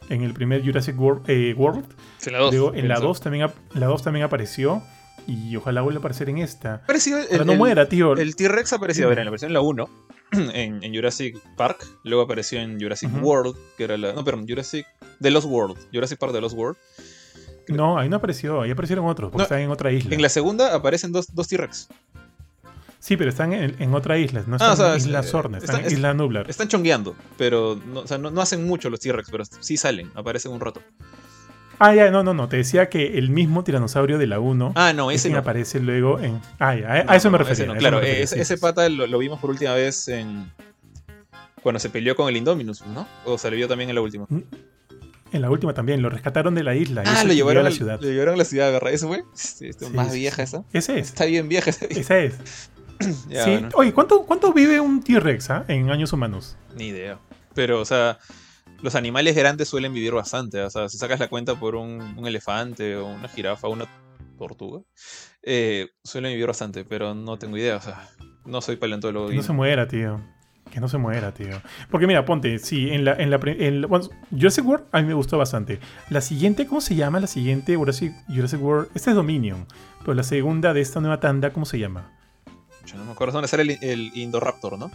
[0.08, 1.28] en el primer Jurassic World.
[1.28, 1.84] eh, World.
[2.26, 2.54] En la 2.
[2.54, 4.82] Luego en la 2 también, ap- la 2 también apareció.
[5.26, 6.80] Y ojalá vuelva a aparecer en esta.
[6.86, 8.14] Parecido el, no el- muera, tío.
[8.16, 9.88] El T-Rex apareció, a ver, en la versión en la 1,
[10.32, 13.10] en, en Jurassic Park, luego apareció en Jurassic.
[13.22, 14.14] World, que era la...
[14.14, 14.86] No, perdón, Jurassic...
[15.20, 16.76] The Lost World, Jurassic Park The Lost World.
[17.68, 18.62] No, ahí no apareció.
[18.62, 20.14] Ahí aparecieron otros, porque No, están en otra isla.
[20.14, 21.88] En la segunda aparecen dos, dos T-Rex.
[23.00, 24.42] Sí, pero están en, en otra isla.
[24.46, 26.50] No Ah, están o sea, en Isla es- Sorna, están está- en es- Isla Nublar.
[26.50, 30.10] Están chongueando, pero no, o sea, no, no hacen mucho los T-Rex, pero sí salen,
[30.14, 30.82] aparecen un rato.
[31.80, 32.48] Ah, ya, no, no, no.
[32.48, 35.40] Te decía que el mismo tiranosaurio de la 1 Ah, no, es ese quien no.
[35.40, 36.40] aparece luego en.
[36.58, 37.64] Ah, ya, a, eso me refería.
[37.64, 40.50] ese no, claro, refería, ese, sí, ese pata lo, lo vimos por última vez en...
[41.62, 43.06] Cuando se peleó con el Indominus, ¿no?
[43.24, 44.26] O se le vio también en la última.
[45.30, 47.02] En la última también, lo rescataron de la isla.
[47.06, 48.00] Ah, ese lo llevaron, a la ciudad.
[48.00, 48.92] lo llevaron a la ciudad, ¿verdad?
[48.92, 49.22] ¿Eso fue?
[49.34, 50.64] Sí, está Sí, más vieja esa.
[50.72, 51.08] Ese es.
[51.08, 51.84] Está bien vieja esa.
[51.86, 52.34] Esa es.
[53.28, 53.50] Ya, sí.
[53.50, 53.68] bueno.
[53.74, 56.56] Oye, ¿cuánto, ¿cuánto vive un T-Rex ah, en años humanos?
[56.76, 57.18] Ni idea.
[57.54, 58.18] Pero, o sea,
[58.82, 60.60] los animales grandes suelen vivir bastante.
[60.62, 63.86] O sea, si sacas la cuenta por un, un elefante o una jirafa o una
[64.38, 64.80] tortuga,
[65.42, 67.76] eh, suelen vivir bastante, pero no tengo idea.
[67.76, 68.08] O sea,
[68.44, 69.28] no soy paleontólogo.
[69.28, 70.20] Que y- no se muera, tío.
[70.70, 71.62] Que no se muera, tío.
[71.90, 75.08] Porque mira, ponte, sí, en la, en la, en la- bueno, Jurassic World a mí
[75.08, 75.80] me gustó bastante.
[76.10, 77.20] La siguiente, ¿cómo se llama?
[77.20, 78.90] La siguiente Jurassic, Jurassic World.
[78.94, 79.66] Esta es Dominion.
[80.00, 82.12] Pero la segunda de esta nueva tanda, ¿cómo se llama?
[82.96, 84.90] No me acuerdo dónde sale el, el Indoraptor, ¿no?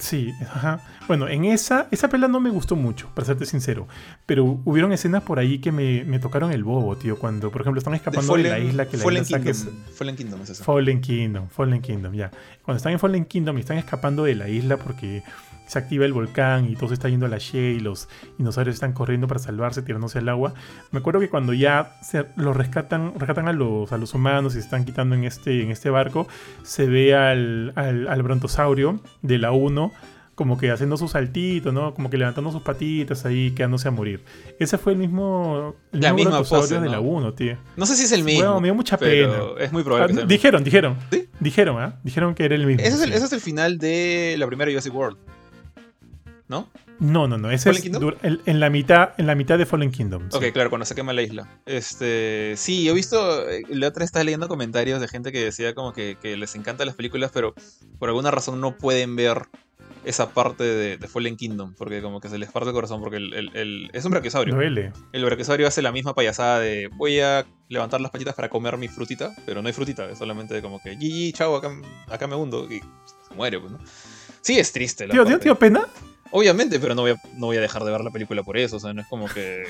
[0.00, 0.80] Sí, ajá.
[1.06, 3.86] Bueno, en esa, esa pela no me gustó mucho, para serte sincero.
[4.24, 7.18] Pero hubieron escenas por ahí que me, me tocaron el bobo, tío.
[7.18, 9.74] Cuando, por ejemplo, están escapando de, la isla que la Fallen isla Kingdom.
[9.94, 10.64] Fallen Kingdom es esa.
[10.64, 12.30] Fallen Kingdom, Fallen Kingdom, ya.
[12.64, 15.22] Cuando están en Fallen Kingdom y están escapando de la isla porque
[15.70, 18.08] se activa el volcán y todo se está yendo a la Shea y los
[18.38, 20.52] dinosaurios están corriendo para salvarse, tirándose al agua.
[20.90, 24.58] Me acuerdo que cuando ya se los rescatan, rescatan a los, a los humanos y
[24.58, 26.26] se están quitando en este, en este barco,
[26.64, 29.92] se ve al, al, al brontosaurio de la 1
[30.34, 31.92] como que haciendo su saltito, ¿no?
[31.92, 34.24] Como que levantando sus patitas ahí, quedándose a morir.
[34.58, 37.58] Ese fue el mismo, el La mismo misma de la 1, tío.
[37.76, 38.40] No sé si es el mismo.
[38.44, 39.34] Bueno, me dio mucha pena.
[39.58, 40.28] es muy probable Ah, que sea el mismo.
[40.28, 40.96] dijeron, dijeron.
[41.12, 41.28] ¿Sí?
[41.40, 42.00] Dijeron, ¿ah?
[42.02, 42.82] Dijeron que era el mismo.
[42.82, 43.16] Ese es, el, sí.
[43.16, 45.18] ese es el final de la primera Jurassic World.
[46.50, 46.68] ¿No?
[46.98, 47.48] No, no, no.
[47.52, 50.28] Ese ¿Fallen es el- en, la mitad, en la mitad de Fallen Kingdom.
[50.32, 50.36] sí.
[50.36, 51.48] Ok, claro, cuando se quema la isla.
[51.64, 55.76] Este, sí, yo he visto, eh, la otra estaba leyendo comentarios de gente que decía
[55.76, 57.54] como que, que les encantan las películas, pero
[58.00, 59.42] por alguna razón no pueden ver
[60.04, 63.18] esa parte de, de Fallen Kingdom, porque como que se les parte el corazón, porque
[63.18, 64.54] el, el- el- es un brachiosaurio.
[64.56, 64.92] Duele.
[65.12, 68.88] El brachiosaurio hace la misma payasada de voy a levantar las patitas para comer mi
[68.88, 71.70] frutita, pero no hay frutita, es solamente como que, GG, chao, acá,
[72.08, 72.80] acá me hundo, y
[73.28, 73.78] se muere, pues, ¿no?
[74.42, 75.86] Sí, es triste la Tío, tío, tío, pena.
[76.30, 78.76] Obviamente, pero no voy, a, no voy a dejar de ver la película por eso.
[78.76, 79.64] O sea, no es como que.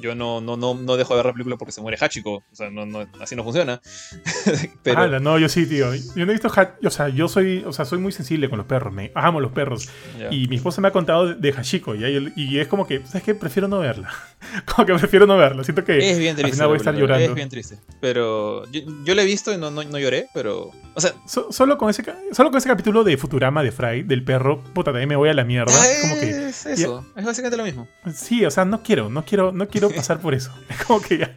[0.00, 2.36] Yo, no, no, no, no dejo de ver la película porque se muere Hachiko.
[2.36, 3.80] O sea, no, no, así no funciona.
[4.82, 5.00] pero.
[5.00, 5.94] Ala, no, yo sí, tío.
[5.94, 6.48] Yo no he visto.
[6.54, 8.92] Ha- O sea, yo soy, o sea, soy muy sensible con los perros.
[8.92, 9.88] Me amo los perros.
[10.30, 11.94] Y mi esposa me ha contado de, Hachiko.
[11.94, 12.08] ¿ya?
[12.08, 13.34] Y, y es como que, ¿sabes qué?
[13.34, 14.10] Prefiero no verla.
[14.74, 15.64] como que prefiero no verla.
[15.64, 16.52] Siento que es bien triste.
[16.52, 17.32] final voy a la estar película, llorando.
[17.32, 17.78] Es bien triste.
[18.00, 20.70] Pero yo, yo la he visto y no, no, no lloré, pero.
[20.94, 21.12] O sea.
[21.26, 24.90] so- solo, con ese, solo con ese capítulo de Futurama de Fry, del perro, puta,
[24.90, 25.72] también me voy a la mierda.
[25.74, 26.48] ah, Es como que.
[26.48, 27.04] es eso.
[27.16, 27.88] Es básicamente lo mismo.
[28.14, 30.52] Sí, o sea, no quiero, no quiero, no quiero pasar por eso.
[30.68, 31.34] Es como que ya.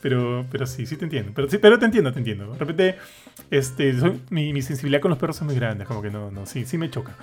[0.00, 1.32] Pero, pero sí, sí te entiendo.
[1.34, 2.52] Pero, sí, pero te entiendo, te entiendo.
[2.52, 2.96] De repente,
[3.50, 5.84] este, soy- mi, mi sensibilidad con los perros es muy grande.
[5.86, 7.16] Como que no, no, sí, sí me choca.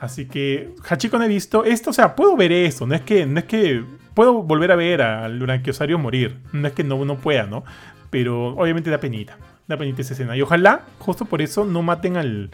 [0.00, 1.90] Así que, Hachiko no he visto esto.
[1.90, 2.86] O sea, puedo ver esto.
[2.86, 3.82] No es que, no es que
[4.14, 6.36] puedo volver a ver al Brachiosario morir.
[6.52, 7.64] No es que no, no pueda, ¿no?
[8.10, 9.38] Pero obviamente da penita.
[9.66, 10.36] Da penita esa escena.
[10.36, 12.50] Y ojalá, justo por eso, no maten al,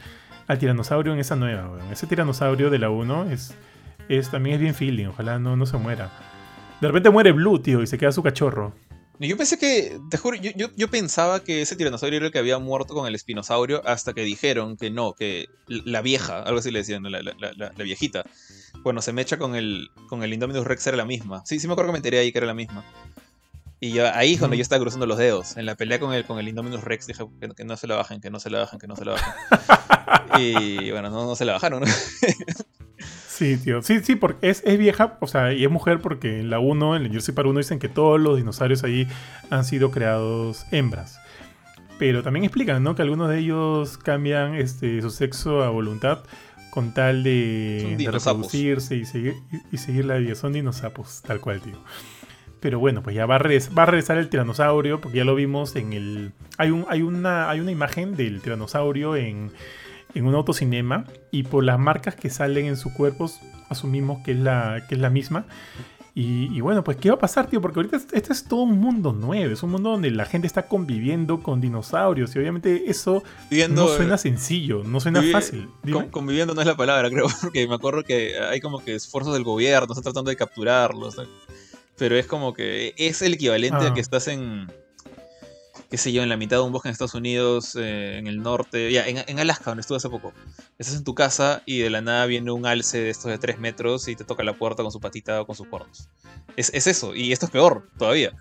[0.47, 1.69] al tiranosaurio en esa nueva.
[1.91, 3.55] Ese tiranosaurio de la 1 es,
[4.09, 5.07] es, también es bien feeling.
[5.07, 6.11] Ojalá no, no se muera.
[6.85, 8.74] De repente muere Blue, tío, y se queda su cachorro.
[9.19, 12.39] Yo pensé que, te juro, yo, yo, yo, pensaba que ese tiranosaurio era el que
[12.39, 16.70] había muerto con el espinosaurio hasta que dijeron que no, que la vieja, algo así
[16.70, 18.24] le decían, la, la, la, la viejita,
[18.82, 21.43] bueno, se mecha con el, con el Indominus Rex era la misma.
[21.47, 22.85] Sí, sí me acuerdo que me enteré ahí que era la misma.
[23.81, 25.56] Y ahí cuando yo estaba cruzando los dedos.
[25.56, 27.97] En la pelea con el, con el Indominus Rex dije que, que no se la
[27.97, 29.32] bajen, que no se la bajen, que no se la bajen.
[30.39, 31.82] y bueno, no, no se la bajaron.
[33.36, 33.82] Sí, tío.
[33.82, 36.94] Sí, sí, porque es, es, vieja, o sea, y es mujer porque en la 1,
[36.94, 39.09] en el Jersey Park 1 dicen que todos los dinosaurios ahí
[39.51, 41.19] han sido creados hembras.
[41.98, 42.94] Pero también explican, ¿no?
[42.94, 46.20] Que algunos de ellos cambian este, su sexo a voluntad
[46.70, 50.36] con tal de, de reproducirse y seguir, y, y, seguir la vida.
[50.36, 51.82] Son dinosaurios, tal cual, tío.
[52.61, 55.35] Pero bueno, pues ya va a, regresar, va a regresar el tiranosaurio, porque ya lo
[55.35, 56.32] vimos en el...
[56.56, 59.51] Hay, un, hay, una, hay una imagen del tiranosaurio en
[60.15, 63.31] en un autocinema y por las marcas que salen en su cuerpo
[63.69, 65.47] asumimos que es la, que es la misma.
[66.16, 67.61] Y, y, bueno, pues ¿qué va a pasar, tío?
[67.61, 70.69] Porque ahorita este es todo un mundo nuevo, es un mundo donde la gente está
[70.69, 73.24] conviviendo con dinosaurios y obviamente eso
[73.70, 75.69] no suena sencillo, no suena fácil.
[75.91, 79.35] Con, conviviendo no es la palabra, creo, porque me acuerdo que hay como que esfuerzos
[79.35, 81.16] del gobierno, están tratando de capturarlos,
[81.97, 84.69] pero es como que es el equivalente a que estás en
[85.95, 88.43] qué sé yo, en la mitad de un bosque en Estados Unidos, eh, en el
[88.43, 90.33] norte, ya, en, en, Alaska, donde estuve hace poco.
[90.77, 93.61] Estás en tu casa y de la nada viene un alce de estos de 3
[93.61, 96.09] metros y te toca la puerta con su patita o con sus cuernos.
[96.57, 98.33] Es, es eso, y esto es peor todavía.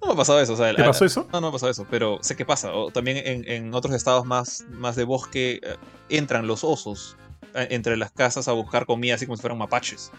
[0.00, 0.54] No me ha pasado eso.
[0.54, 1.28] O sea, ¿Te pasó eso?
[1.30, 2.72] No, no me ha pasado eso, pero sé que pasa.
[2.72, 5.76] O también en, en otros estados más, más de bosque eh,
[6.08, 7.18] entran los osos
[7.54, 10.10] eh, entre las casas a buscar comida así como si fueran mapaches.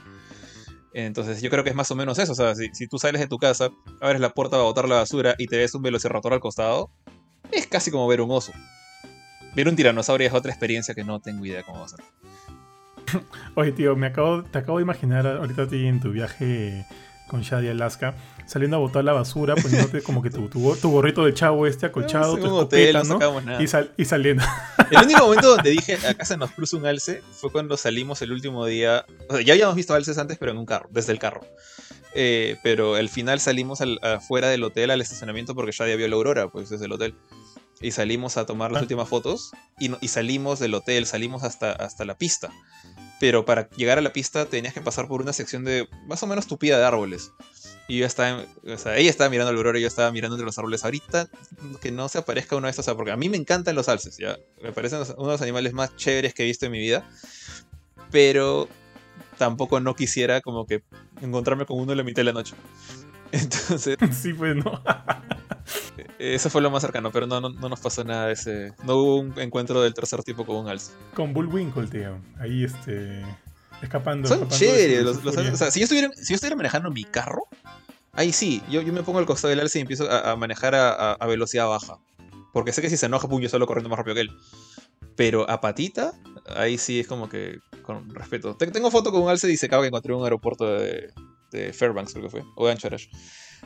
[0.97, 2.31] Entonces yo creo que es más o menos eso.
[2.31, 3.69] O sea, si, si, tú sales de tu casa,
[3.99, 6.89] abres la puerta para botar la basura y te ves un velociraptor al costado,
[7.51, 8.53] es casi como ver un oso.
[9.55, 11.99] Ver un tiranosaurio es otra experiencia que no tengo idea cómo va a ser.
[13.55, 16.85] Oye, tío, me acabo, te acabo de imaginar ahorita a ti en tu viaje
[17.27, 18.15] con Shadi Alaska,
[18.45, 21.87] saliendo a botar la basura, poniéndote como que tu, tu, tu gorrito de chavo este
[21.87, 23.61] acolchado, tu escopeta, hotel, ¿no?
[23.61, 24.43] Y, sal, y, saliendo.
[24.91, 28.31] El único momento donde dije, acá se nos cruza un alce, fue cuando salimos el
[28.31, 29.05] último día.
[29.29, 31.41] O sea, ya habíamos visto alces antes, pero en un carro, desde el carro.
[32.13, 36.15] Eh, pero al final salimos al, afuera del hotel al estacionamiento porque Shadi vio la
[36.15, 37.15] aurora, pues desde el hotel.
[37.81, 38.83] Y salimos a tomar las ah.
[38.83, 42.51] últimas fotos y, y, salimos del hotel, salimos hasta, hasta la pista
[43.19, 46.27] pero para llegar a la pista tenías que pasar por una sección de más o
[46.27, 47.31] menos tupida de árboles.
[47.87, 50.45] Y yo estaba, o sea, ella estaba mirando el aurora y yo estaba mirando entre
[50.45, 50.83] los árboles.
[50.83, 51.29] Ahorita
[51.81, 54.37] que no se aparezca uno de estos, porque a mí me encantan los alces, ¿ya?
[54.61, 57.07] Me parecen uno de los animales más chéveres que he visto en mi vida.
[58.11, 58.67] Pero
[59.37, 60.83] tampoco no quisiera como que
[61.21, 62.55] encontrarme con uno en la mitad de la noche.
[63.35, 63.97] Entonces...
[64.11, 64.81] Sí, pues no.
[66.19, 68.73] Eso fue lo más cercano, pero no, no, no, nos pasó nada de ese.
[68.83, 70.93] No hubo un encuentro del tercer tipo con un alce.
[71.13, 72.17] Con Bullwinkle, tío.
[72.39, 73.21] Ahí este.
[73.81, 74.27] Escapando.
[74.27, 75.03] Son chéveres.
[75.03, 77.47] Los, los, o sea, si yo, estuviera, si yo estuviera manejando mi carro,
[78.13, 80.75] ahí sí, yo, yo me pongo al costado del alce y empiezo a, a manejar
[80.75, 81.99] a, a, velocidad baja.
[82.53, 84.31] Porque sé que si se enoja, pum, yo solo corriendo más rápido que él.
[85.15, 86.13] Pero a patita,
[86.55, 88.55] ahí sí es como que con respeto.
[88.55, 91.11] Tengo foto con un alce y se acaba que encontré en un aeropuerto de,
[91.55, 93.09] de Fairbanks, creo que fue, o de Anchorage.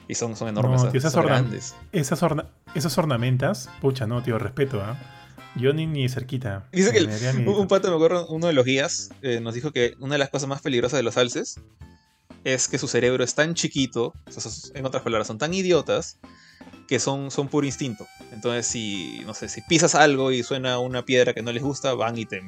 [0.07, 0.83] Y son, son enormes.
[0.83, 1.75] No, tío, esas, son grandes.
[1.91, 4.97] Esas, orna esas, ornamentas, pucha, no, tío, respeto, ¿ah?
[4.99, 5.19] ¿eh?
[5.55, 6.67] Yo ni, ni cerquita.
[6.71, 7.09] Dice que el,
[7.47, 10.29] un pato, me acuerdo, uno de los guías eh, nos dijo que una de las
[10.29, 11.59] cosas más peligrosas de los alces
[12.43, 16.19] es que su cerebro es tan chiquito, o sea, en otras palabras, son tan idiotas
[16.89, 18.07] que son, son puro instinto.
[18.31, 21.93] Entonces, si, no sé, si pisas algo y suena una piedra que no les gusta,
[21.93, 22.41] van y te,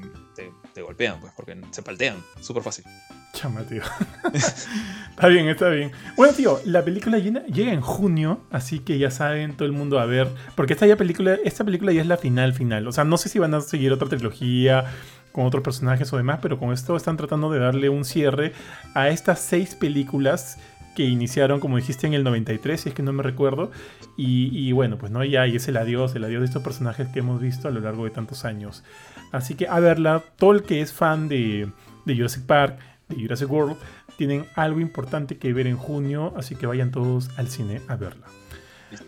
[0.73, 2.15] te, golpean, pues, porque se paltean.
[2.41, 2.85] Súper fácil.
[3.33, 3.83] Chama, tío.
[4.33, 5.91] está bien, está bien.
[6.17, 10.07] Bueno, tío, la película llega en junio, así que ya saben todo el mundo a
[10.07, 10.27] ver.
[10.55, 12.87] Porque esta, ya película, esta película ya es la final, final.
[12.87, 14.85] O sea, no sé si van a seguir otra trilogía
[15.31, 18.53] con otros personajes o demás, pero con esto están tratando de darle un cierre
[18.95, 20.57] a estas seis películas
[20.95, 23.71] que iniciaron, como dijiste, en el 93, si es que no me recuerdo.
[24.17, 27.07] Y, y, bueno, pues no, ya y es el adiós, el adiós de estos personajes
[27.09, 28.83] que hemos visto a lo largo de tantos años.
[29.31, 31.69] Así que a verla, todo el que es fan de,
[32.05, 33.77] de Jurassic Park, de Jurassic World
[34.17, 38.27] tienen algo importante que ver en junio, así que vayan todos al cine a verla.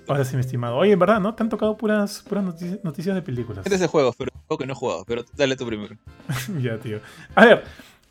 [0.07, 0.77] Ahora sí, mi estimado.
[0.77, 1.35] Oye, en verdad, ¿no?
[1.35, 3.65] Te han tocado puras, puras noticias, noticias de películas.
[3.65, 5.95] Este es de juegos, pero que no he jugado, pero dale tú primero.
[6.61, 6.99] ya, tío.
[7.35, 7.63] A ver,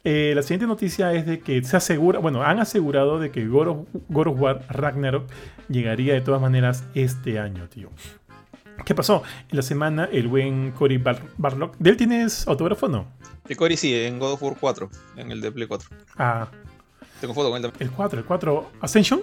[0.04, 3.68] eh, la siguiente noticia es de que se asegura, bueno, han asegurado de que God
[3.68, 5.30] of, God of War Ragnarok
[5.68, 7.90] llegaría de todas maneras este año, tío.
[8.84, 9.22] ¿Qué pasó?
[9.50, 11.76] En la semana, el buen Cory Bar Barlock.
[11.78, 13.06] ¿De él tienes autógrafo o no?
[13.46, 15.88] De Cory sí, en God of War 4, en el de Play 4.
[16.16, 16.48] Ah.
[17.20, 17.88] Tengo foto con él también.
[17.88, 18.18] ¿El 4?
[18.18, 18.70] ¿El 4?
[18.80, 19.22] ¿Ascension?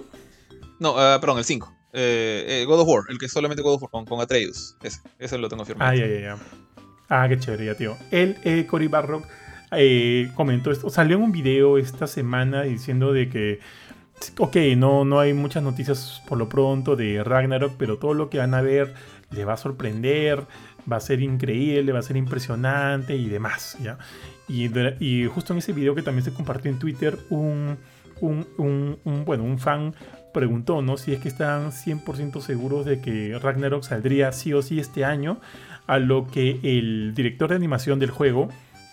[0.78, 1.74] No, uh, perdón, el 5.
[1.92, 4.76] Eh, eh, God of War, el que solamente God of War con, con Atreus.
[4.82, 5.90] Ese, ese lo tengo firmado.
[5.90, 6.36] Ah, ya, ya, ya.
[7.08, 7.96] Ah, qué chévere, ya, tío.
[8.10, 9.26] Él, eh, Cory Barlock,
[9.72, 10.90] eh, comentó esto.
[10.90, 13.60] Salió en un video esta semana diciendo de que
[14.38, 18.38] ok, no, no hay muchas noticias por lo pronto de Ragnarok, pero todo lo que
[18.38, 18.92] van a ver
[19.30, 20.44] les va a sorprender,
[20.90, 23.98] va a ser increíble, va a ser impresionante y demás, ¿ya?
[24.48, 27.78] Y, y justo en ese video que también se compartió en Twitter, un,
[28.20, 29.94] un, un, bueno, un fan
[30.34, 30.96] preguntó, ¿no?
[30.96, 35.40] Si es que están 100% seguros de que Ragnarok saldría sí o sí este año,
[35.86, 38.48] a lo que el director de animación del juego,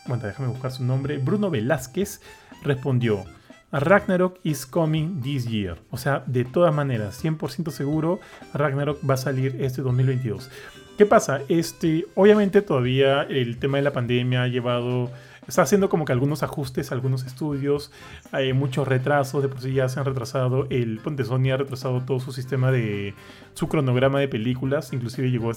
[0.08, 2.22] bueno, déjame buscar su nombre, Bruno Velázquez,
[2.64, 3.26] respondió,
[3.72, 5.78] Ragnarok is coming this year.
[5.92, 8.20] O sea, de todas maneras, 100% seguro,
[8.54, 10.50] Ragnarok va a salir este 2022.
[10.98, 11.42] ¿Qué pasa?
[11.48, 15.12] Este, obviamente todavía el tema de la pandemia ha llevado
[15.48, 17.92] está haciendo como que algunos ajustes, algunos estudios,
[18.32, 22.02] hay muchos retrasos, de por sí ya se han retrasado, el Ponte Sony ha retrasado
[22.02, 23.14] todo su sistema de,
[23.54, 25.52] su cronograma de películas, inclusive llegó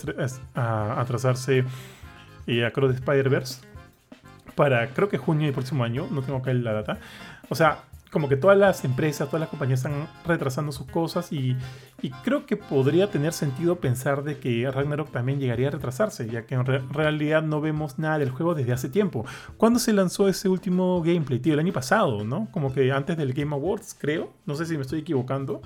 [0.54, 1.64] a, atrasarse
[2.46, 3.69] eh, a Cross Spider-Verse
[4.60, 6.98] para creo que junio del próximo año, no tengo acá la data.
[7.48, 11.56] O sea, como que todas las empresas, todas las compañías están retrasando sus cosas y,
[12.24, 16.56] creo que podría tener sentido pensar de que Ragnarok también llegaría a retrasarse, ya que
[16.56, 19.24] en realidad no vemos nada del juego desde hace tiempo.
[19.56, 21.54] ¿Cuándo se lanzó ese último gameplay, tío?
[21.54, 22.46] El año pasado, ¿no?
[22.50, 24.34] Como que antes del Game Awards, creo.
[24.44, 25.62] No sé si me estoy equivocando.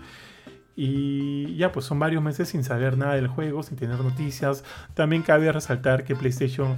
[0.77, 4.63] Y ya, pues son varios meses sin saber nada del juego, sin tener noticias.
[4.95, 6.77] También cabe resaltar que PlayStation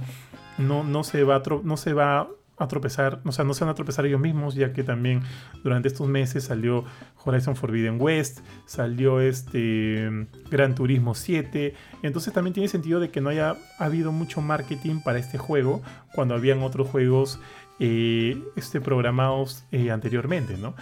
[0.57, 3.75] no, no se va no se va a tropezar, o sea, no se van a
[3.75, 5.21] tropezar ellos mismos, ya que también
[5.63, 6.85] durante estos meses salió
[7.23, 10.09] Horizon Forbidden West, salió este
[10.49, 15.19] Gran Turismo 7, entonces también tiene sentido de que no haya habido mucho marketing para
[15.19, 15.83] este juego
[16.15, 17.39] cuando habían otros juegos
[17.79, 20.73] eh, este, programados eh, anteriormente, ¿no?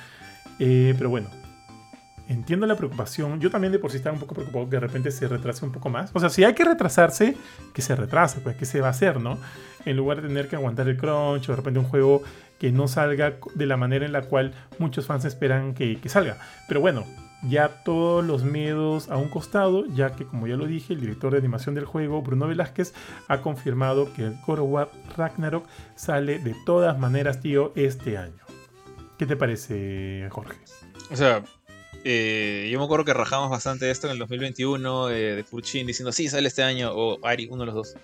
[0.60, 1.30] Eh, pero bueno,
[2.27, 3.39] entiendo la preocupación.
[3.39, 5.72] Yo también de por sí estaba un poco preocupado que de repente se retrase un
[5.72, 6.11] poco más.
[6.14, 7.35] O sea, si hay que retrasarse,
[7.73, 9.38] que se retrase, pues, ¿qué se va a hacer, no?
[9.85, 12.23] En lugar de tener que aguantar el crunch o de repente un juego
[12.60, 16.38] que no salga de la manera en la cual muchos fans esperan que, salga.
[16.68, 17.06] Pero bueno,
[17.43, 21.31] ya todos los miedos a un costado, ya que como ya lo dije, el director
[21.31, 22.93] de animación del juego, Bruno Velázquez,
[23.27, 28.43] ha confirmado que el God of War Ragnarok sale de todas maneras, tío, este año.
[29.18, 30.57] ¿Qué te parece, Jorge?
[31.11, 31.43] O sea,
[32.07, 36.11] eh, yo me acuerdo que rajamos bastante esto en el 2021 eh, de Furchin diciendo,
[36.11, 37.95] sí, sale este año, o Ari, uno de los dos.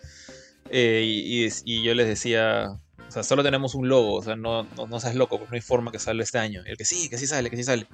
[0.71, 4.99] Eh, y, yo les decía, o sea, solo tenemos un logo, o sea, no, no,
[4.99, 6.63] seas loco, pues no hay forma que salga este año.
[6.65, 7.85] Y el que sí, que sí sale, que sí sale.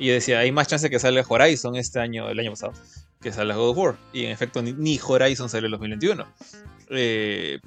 [0.00, 2.72] Y yo decía, hay más chance que salga Horizon este año, el año pasado,
[3.20, 3.96] que salga God of War.
[4.12, 6.26] Y en efecto, ni, Horizon sale en el 2021.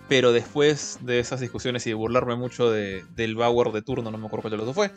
[0.09, 4.25] pero después de esas discusiones y de burlarme mucho del Bauer de turno, no me
[4.25, 4.91] acuerdo cuál de los dos fue,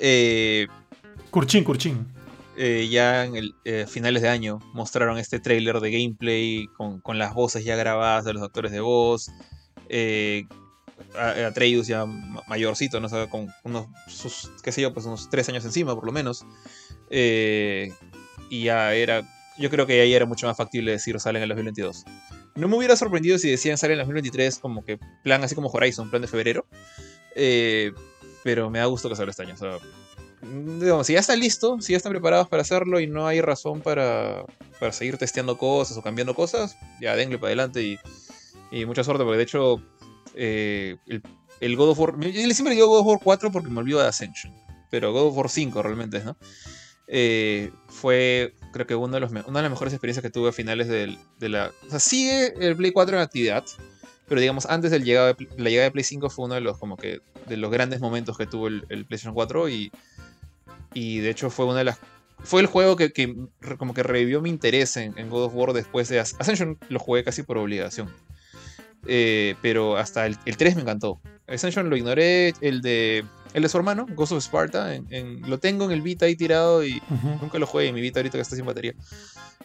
[0.00, 0.66] eh,
[1.32, 2.06] Curchín, Curchín.
[2.58, 7.64] Eh, ya en eh, finales de año mostraron este trailer de gameplay con, las voces
[7.64, 9.32] ya grabadas de los actores de voz.
[9.88, 10.44] Eh,
[11.18, 12.04] Atreus ya
[12.46, 13.08] mayorcito, ¿no?
[13.08, 16.44] O con unos, sus, qué sé yo, pues unos tres años encima por lo menos.
[17.08, 17.90] Eh,
[18.50, 19.22] y ya era,
[19.58, 22.04] yo creo que ahí era mucho más factible decir salen en el 2022.
[22.56, 25.70] No me hubiera sorprendido si decían salen en el 2023 como que plan así como
[25.70, 26.66] Horizon, plan de febrero.
[28.44, 29.54] pero me da gusto que salga este año.
[29.54, 30.01] O
[31.04, 34.44] si ya está listo, si ya están preparados para hacerlo y no hay razón para,
[34.80, 37.98] para seguir testeando cosas o cambiando cosas, ya denle para adelante y,
[38.70, 39.82] y mucha suerte, porque de hecho
[40.34, 41.22] eh, el,
[41.60, 44.08] el, God of War, yo siempre digo God of War 4 porque me olvido de
[44.08, 44.52] Ascension,
[44.90, 46.36] pero God of War 5 realmente es, ¿no?
[47.08, 50.52] Eh, fue creo que uno de los, una de las mejores experiencias que tuve a
[50.52, 51.72] finales de la...
[51.86, 53.64] O sea, sigue el Play 4 en actividad,
[54.26, 56.96] pero digamos, antes del de, la llegada de Play 5 fue uno de los como
[56.96, 59.92] que de los grandes momentos que tuvo el, el PlayStation 4 y
[60.94, 61.98] y de hecho fue una de las.
[62.44, 63.12] Fue el juego que,
[63.78, 66.76] como que revivió mi interés en, God of War después de Ascension.
[66.88, 68.10] Lo jugué casi por obligación.
[69.06, 71.20] Eh, pero hasta el, 3 me encantó.
[71.46, 72.52] Ascension lo ignoré.
[72.60, 73.24] El de,
[73.54, 74.92] el de su hermano, Ghost of Sparta.
[74.94, 77.00] En, lo tengo en el Vita ahí tirado y
[77.40, 78.94] nunca lo jugué en mi Vita ahorita que está sin batería.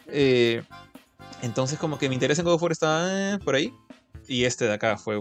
[0.06, 0.62] Eh,
[1.42, 3.72] entonces, como que mi interés en God of War estaba eh, por ahí.
[4.28, 5.18] Y este de acá fue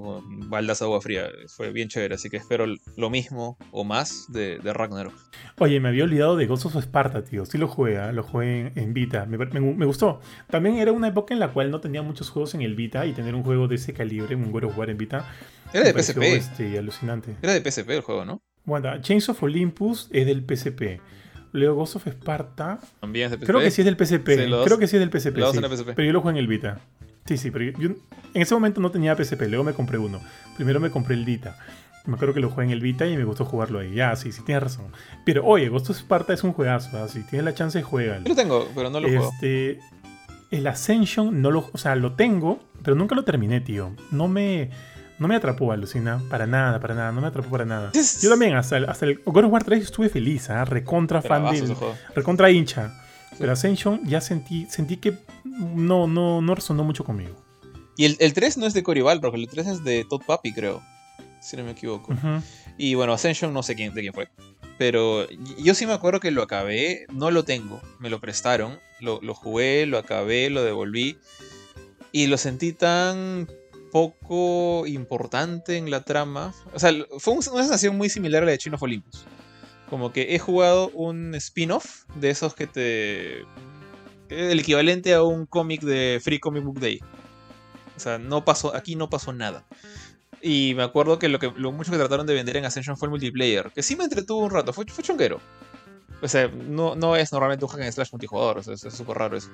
[0.50, 1.30] baldas agua fría.
[1.48, 2.16] Fue bien chévere.
[2.16, 2.66] Así que espero
[2.98, 5.14] lo mismo o más de, de Ragnarok.
[5.60, 7.46] Oye, me había olvidado de Ghost of Sparta, tío.
[7.46, 8.12] Sí lo jugué, ¿ah?
[8.12, 9.26] lo jugué en, Vita.
[9.26, 10.20] Me, gustó.
[10.50, 13.14] También era una época en la cual no tenía muchos juegos en el Vita y
[13.14, 15.26] tener un juego de ese calibre, un God of War en Vita.
[15.74, 16.22] Era de PSP.
[16.24, 17.36] Este, alucinante.
[17.42, 18.42] Era de PSP el juego, ¿no?
[18.66, 21.00] Bueno, Chains of Olympus es del PSP.
[21.54, 22.80] Luego Ghost of Sparta.
[23.00, 23.48] También es de PSP.
[23.48, 24.26] Creo que sí es del PSP.
[24.66, 25.94] Creo que sí es del PSP.
[25.96, 26.82] Pero yo lo jugué en el Vita.
[27.28, 30.22] Sí, sí, pero yo, en ese momento no tenía PSP, luego me compré uno.
[30.56, 31.58] Primero me compré el Vita.
[32.06, 33.94] Me acuerdo que lo jugué en el Vita y me gustó jugarlo ahí.
[33.94, 34.86] Ya, sí, sí, tienes razón.
[35.26, 38.20] Pero oye, Ghost of Sparta es un juegazo, si tienes la chance, juega.
[38.20, 39.98] Yo lo tengo, pero no lo este, juego.
[40.52, 43.92] El Ascension, no lo, o sea, lo tengo, pero nunca lo terminé, tío.
[44.12, 44.70] No me,
[45.20, 46.22] No me atrapó, alucina.
[46.30, 47.12] Para nada, para nada.
[47.12, 47.92] No me atrapó para nada.
[48.22, 50.64] Yo también, hasta el, hasta el God of War 3 estuve feliz, ¿ah?
[50.64, 51.76] Recontra fan del.
[52.16, 52.94] Recontra hincha.
[53.40, 57.36] Pero Ascension ya sentí, sentí que no, no, no resonó mucho conmigo.
[57.96, 60.54] Y el, el 3 no es de Cory Balrog, el 3 es de Todd Papi,
[60.54, 60.82] creo.
[61.42, 62.14] Si no me equivoco.
[62.78, 64.28] Y bueno, Ascension no sé quién, de quién fue.
[64.78, 65.28] Pero
[65.60, 69.34] yo sí me acuerdo que lo acabé, no lo tengo, me lo prestaron, lo, lo
[69.34, 71.18] jugué, lo acabé, lo devolví.
[72.12, 73.48] Y lo sentí tan
[73.92, 76.54] poco importante en la trama.
[76.74, 79.26] O sea, fue un- una sensación muy similar a la de Chino of Olympus.
[79.90, 83.46] Como que he jugado un spin-off de esos que te...
[84.30, 87.00] El equivalente a un cómic de Free Comic Book Day.
[87.96, 89.66] O sea, no pasó, aquí no pasó nada.
[90.42, 93.08] Y me acuerdo que lo, que lo mucho que trataron de vender en Ascension fue
[93.08, 95.40] el multiplayer, que sí me entretuvo un rato, fue, fue chonguero.
[96.22, 99.38] O sea, no, no es normalmente un hack and slash multijugador, o es súper raro
[99.38, 99.50] eso.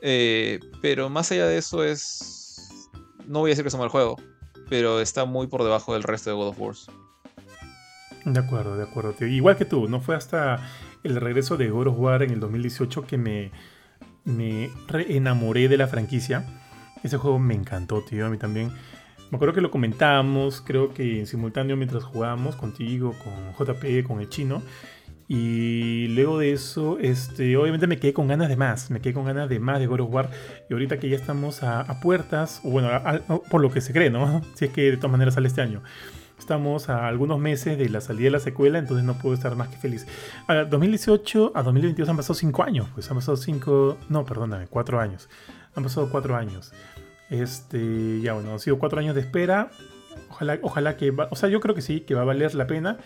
[0.00, 2.88] Eh, pero más allá de eso es...
[3.26, 4.16] No voy a decir que es un mal juego,
[4.70, 6.86] pero está muy por debajo del resto de God of Wars.
[8.32, 9.12] De acuerdo, de acuerdo.
[9.12, 9.26] tío.
[9.26, 10.60] Igual que tú, no fue hasta
[11.04, 13.50] el regreso de God War en el 2018 que me,
[14.24, 16.44] me re- enamoré de la franquicia.
[17.02, 18.26] Ese juego me encantó, tío.
[18.26, 18.70] A mí también.
[19.30, 24.20] Me acuerdo que lo comentábamos, creo que en simultáneo mientras jugábamos contigo, con JP, con
[24.20, 24.62] el chino.
[25.30, 28.90] Y luego de eso, este, obviamente me quedé con ganas de más.
[28.90, 30.30] Me quedé con ganas de más de God War.
[30.70, 32.88] Y ahorita que ya estamos a, puertas, o bueno,
[33.50, 34.40] por lo que se cree, ¿no?
[34.54, 35.82] Si es que de todas maneras sale este año.
[36.38, 39.68] Estamos a algunos meses de la salida de la secuela, entonces no puedo estar más
[39.68, 40.06] que feliz.
[40.46, 45.00] A 2018 a 2022 han pasado 5 años, pues han pasado 5, no, perdóname, 4
[45.00, 45.28] años.
[45.74, 46.72] Han pasado 4 años.
[47.30, 49.70] Este, ya bueno, han sido 4 años de espera.
[50.30, 52.98] Ojalá, ojalá que, o sea, yo creo que sí, que va a valer la pena.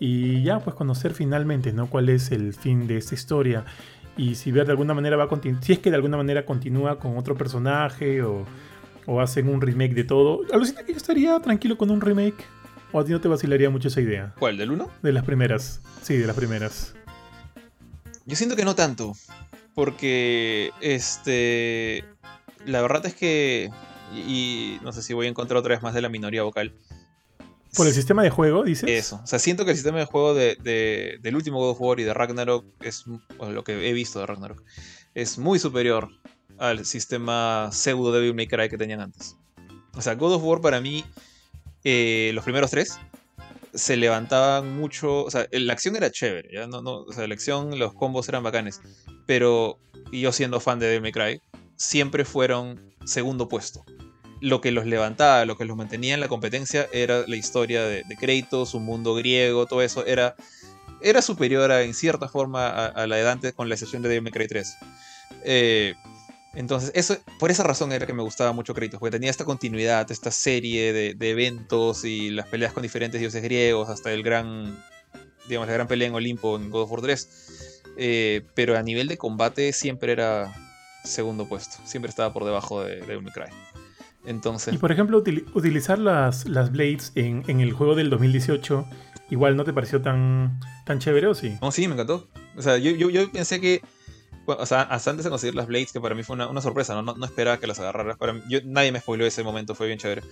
[0.00, 1.88] Y ya, pues conocer finalmente, ¿no?
[1.88, 3.64] Cuál es el fin de esta historia.
[4.16, 6.98] Y si ver de alguna manera va a si es que de alguna manera continúa
[6.98, 8.44] con otro personaje o,
[9.06, 10.40] o hacen un remake de todo.
[10.52, 12.44] Alucina que yo estaría tranquilo con un remake.
[12.92, 14.34] ¿O a ti no te vacilaría mucho esa idea?
[14.38, 14.56] ¿Cuál?
[14.56, 14.90] ¿Del 1?
[15.02, 15.80] De las primeras.
[16.02, 16.94] Sí, de las primeras.
[18.24, 19.12] Yo siento que no tanto.
[19.74, 22.04] Porque, este.
[22.66, 23.70] La verdad es que.
[24.14, 26.74] Y, y no sé si voy a encontrar otra vez más de la minoría vocal.
[27.76, 28.88] Por el sistema de juego, dices.
[28.88, 29.20] Eso.
[29.22, 32.00] O sea, siento que el sistema de juego de, de- del último God of War
[32.00, 33.04] y de Ragnarok es.
[33.36, 34.62] bueno, lo que he visto de Ragnarok.
[35.14, 36.08] Es muy superior
[36.58, 39.36] al sistema pseudo Devil May Cry que tenían antes.
[39.94, 41.04] O sea, God of War para mí.
[41.84, 42.98] Eh, los primeros tres.
[43.74, 45.24] Se levantaban mucho.
[45.24, 46.50] O sea, la acción era chévere.
[46.52, 46.66] ¿ya?
[46.66, 48.80] O sea, la acción, los combos eran bacanes.
[49.26, 49.78] Pero
[50.12, 51.42] yo siendo fan de Devil Cry,
[51.76, 53.84] siempre fueron segundo puesto.
[54.40, 58.04] Lo que los levantaba, lo que los mantenía en la competencia era la historia de,
[58.04, 60.36] de Kratos, un mundo griego, todo eso era,
[61.02, 64.46] era superior en cierta forma a, la de Dante, con la excepción de Devil Cry
[64.46, 64.76] 3.
[65.44, 65.94] Eh,
[66.54, 70.10] entonces, eso, por esa razón era que me gustaba mucho Kratos, porque tenía esta continuidad,
[70.10, 74.76] esta serie de, de eventos y las peleas con diferentes dioses griegos, hasta el gran,
[75.48, 77.82] digamos, la gran pelea en Olimpo en God of War 3.
[78.00, 80.52] Eh, pero a nivel de combate siempre era
[81.04, 83.44] segundo puesto, siempre estaba por debajo de Devil May Cry.
[84.26, 88.86] Entonces, Y por ejemplo, util- utilizar las, las Blades en, en el juego del 2018,
[89.30, 91.56] igual no te pareció tan, tan chévere o sí?
[91.62, 92.28] No, sí, me encantó.
[92.56, 93.80] O sea, yo, yo, yo pensé que.
[94.54, 96.94] O sea, hasta antes de conseguir las Blades, que para mí fue una, una sorpresa,
[96.94, 97.02] ¿no?
[97.02, 98.16] No, no esperaba que las agarraras.
[98.16, 100.22] Para mí- yo, nadie me spoiló ese momento, fue bien chévere.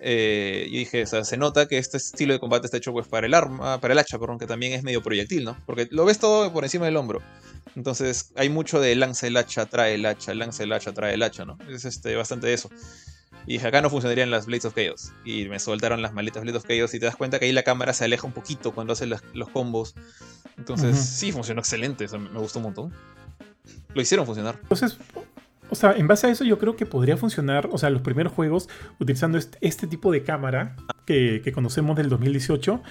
[0.00, 3.06] Eh, yo dije, o sea, se nota que este estilo de combate está hecho pues
[3.08, 5.56] para el arma, para el hacha, perdón, que también es medio proyectil, ¿no?
[5.66, 7.20] Porque lo ves todo por encima del hombro.
[7.74, 11.22] Entonces, hay mucho de lanza el hacha, trae el hacha, lanza el hacha, trae el
[11.22, 11.58] hacha, ¿no?
[11.68, 12.70] Es este, bastante eso.
[13.46, 15.12] Y dije, acá no funcionarían las Blades of Chaos.
[15.24, 17.62] Y me soltaron las maletas Blades of Chaos y te das cuenta que ahí la
[17.62, 19.94] cámara se aleja un poquito cuando hace las- los combos.
[20.56, 22.06] Entonces, sí, funcionó excelente.
[22.06, 22.92] o sea, me gustó un montón.
[23.94, 24.58] Lo hicieron funcionar.
[24.62, 24.98] Entonces,
[25.70, 28.32] o sea, en base a eso yo creo que podría funcionar, o sea, los primeros
[28.32, 28.68] juegos
[28.98, 30.76] utilizando este, este tipo de cámara
[31.06, 32.82] que, que conocemos del 2018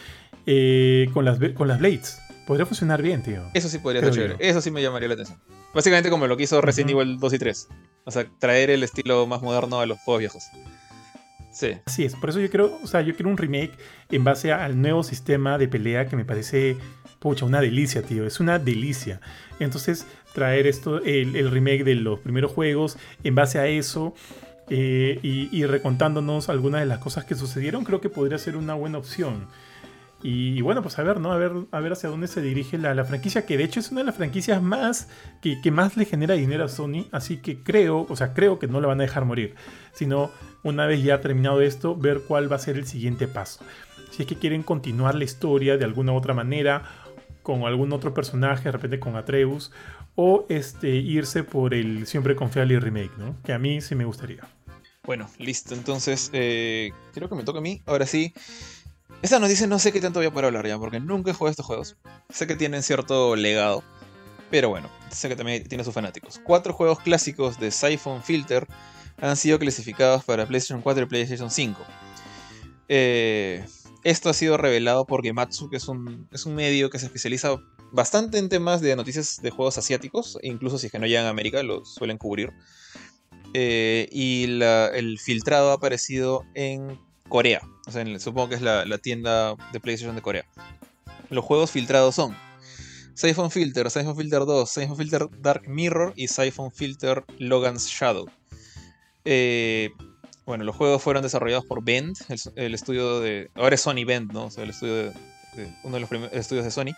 [0.45, 2.19] eh, con, las, con las Blades.
[2.45, 3.41] Podría funcionar bien, tío.
[3.53, 4.49] Eso sí podría Creo ser chévere.
[4.49, 5.39] Eso sí me llamaría la atención.
[5.73, 7.02] Básicamente como lo que hizo Resident Ujú.
[7.02, 7.68] Evil 2 y 3.
[8.06, 10.43] O sea, traer el estilo más moderno a los juegos viejos.
[11.52, 11.77] Sí.
[11.85, 13.72] Así es, por eso yo quiero, o sea, yo quiero un remake
[14.11, 16.76] en base al nuevo sistema de pelea que me parece,
[17.26, 19.19] pucha, una delicia, tío, es una delicia.
[19.60, 24.14] Entonces, traer esto, el, remake de los primeros juegos en base a eso
[24.69, 28.76] eh, y, y recontándonos algunas de las cosas que sucedieron, creo que podría ser una
[28.76, 29.47] buena opción.
[30.22, 31.31] Y, bueno, pues a ver, ¿no?
[31.31, 33.89] A ver, a ver hacia dónde se dirige la, la franquicia, que de hecho es
[33.89, 35.10] una de las franquicias más
[35.41, 38.68] que, que más le genera dinero a Sony, así que creo, o sea, creo que
[38.68, 39.56] no la van a dejar morir,
[39.93, 40.30] sino
[40.61, 43.65] una vez ya terminado esto, ver cuál va a ser el siguiente paso.
[44.15, 46.84] Si es que quieren continuar la historia de alguna otra manera,
[47.45, 49.72] con algún otro personaje, de repente con Atreus,
[50.15, 53.38] o este, irse por el siempre confiable remake, ¿no?
[53.43, 54.41] Que a mí sí me gustaría.
[55.03, 55.76] Bueno, listo.
[55.76, 57.84] Entonces, eh, creo que me toca a mí.
[57.85, 58.34] Ahora sí.
[59.22, 61.51] Esta noticia no sé qué tanto voy a poder hablar ya, porque nunca he jugado
[61.51, 61.97] estos juegos.
[62.30, 63.84] Sé que tienen cierto legado.
[64.49, 66.41] Pero bueno, sé que también tiene sus fanáticos.
[66.43, 68.65] Cuatro juegos clásicos de Siphon Filter
[69.22, 71.80] han sido clasificados para PlayStation 4 y PlayStation 5.
[72.89, 73.63] Eh,
[74.06, 77.57] esto ha sido revelado por Gematsu, que es un, es un medio que se especializa
[77.91, 81.30] bastante en temas de noticias de juegos asiáticos, incluso si es que no llegan a
[81.30, 82.53] América, lo suelen cubrir.
[83.56, 87.61] Eh, y el filtrado ha aparecido en Corea,
[88.19, 90.45] supongo que es la, tienda de PlayStation de Corea.
[91.32, 92.38] Los juegos filtrados son
[93.15, 98.30] Siphon Filter, Siphon Filter 2, Siphon Filter Dark Mirror y Siphon Filter Logan's Shadow.
[99.23, 99.90] Eh,
[100.45, 102.17] bueno, los juegos fueron desarrollados por Bend,
[102.55, 103.49] el, estudio de.
[103.55, 104.45] Ahora es Sony Bend, ¿no?
[104.45, 105.11] O sea, el estudio de,
[105.84, 106.93] uno de los estudios de Sony.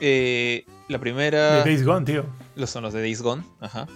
[0.00, 1.64] Eh, la primera.
[1.64, 2.24] De Days Gone, tío.
[2.54, 3.88] Los son los de Days Gone, ajá.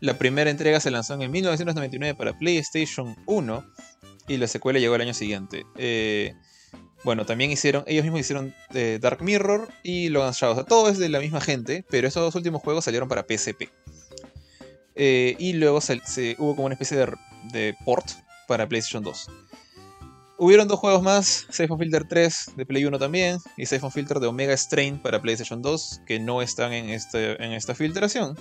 [0.00, 3.64] La primera entrega se lanzó en 1999 para PlayStation 1
[4.28, 5.64] y la secuela llegó el año siguiente.
[5.76, 6.34] Eh,
[7.04, 10.52] bueno, también hicieron, ellos mismos hicieron eh, Dark Mirror y Logan's Shadow.
[10.52, 13.22] O sea, todo es de la misma gente, pero esos dos últimos juegos salieron para
[13.22, 13.70] PSP.
[14.96, 16.00] y luego se,
[16.38, 17.06] hubo como una especie de
[17.52, 18.06] de port
[18.46, 19.28] para PlayStation 2.
[20.38, 24.26] Hubieron dos juegos más, Siphon Filter 3 de Play 1 también, y Siphon Filter de
[24.26, 28.38] Omega Strain para PlayStation 2, que no están en, este, en esta filtración.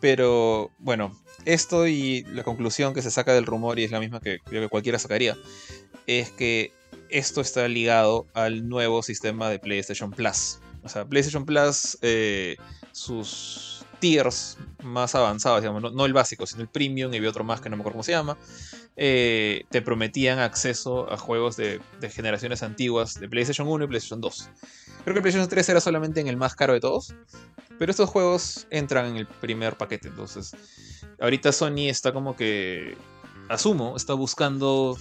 [0.00, 1.14] Pero bueno,
[1.44, 4.62] esto y la conclusión que se saca del rumor, y es la misma que creo
[4.62, 5.36] que cualquiera sacaría,
[6.06, 6.72] es que
[7.10, 10.58] esto está ligado al nuevo sistema de PlayStation Plus.
[10.82, 12.56] O sea, PlayStation Plus, eh,
[12.92, 13.73] sus
[14.04, 17.76] tiers más avanzados, digamos, no, el básico, sino el premium y otro más que no
[17.76, 18.36] me acuerdo cómo se llama,
[18.96, 24.50] eh, te prometían acceso a juegos de, generaciones antiguas de PlayStation 1 y PlayStation 2.
[25.04, 27.14] Creo que PlayStation 3 era solamente en el más caro de todos,
[27.78, 30.54] pero estos juegos entran en el primer paquete, entonces
[31.18, 32.98] ahorita Sony está como que,
[33.48, 34.98] asumo, está buscando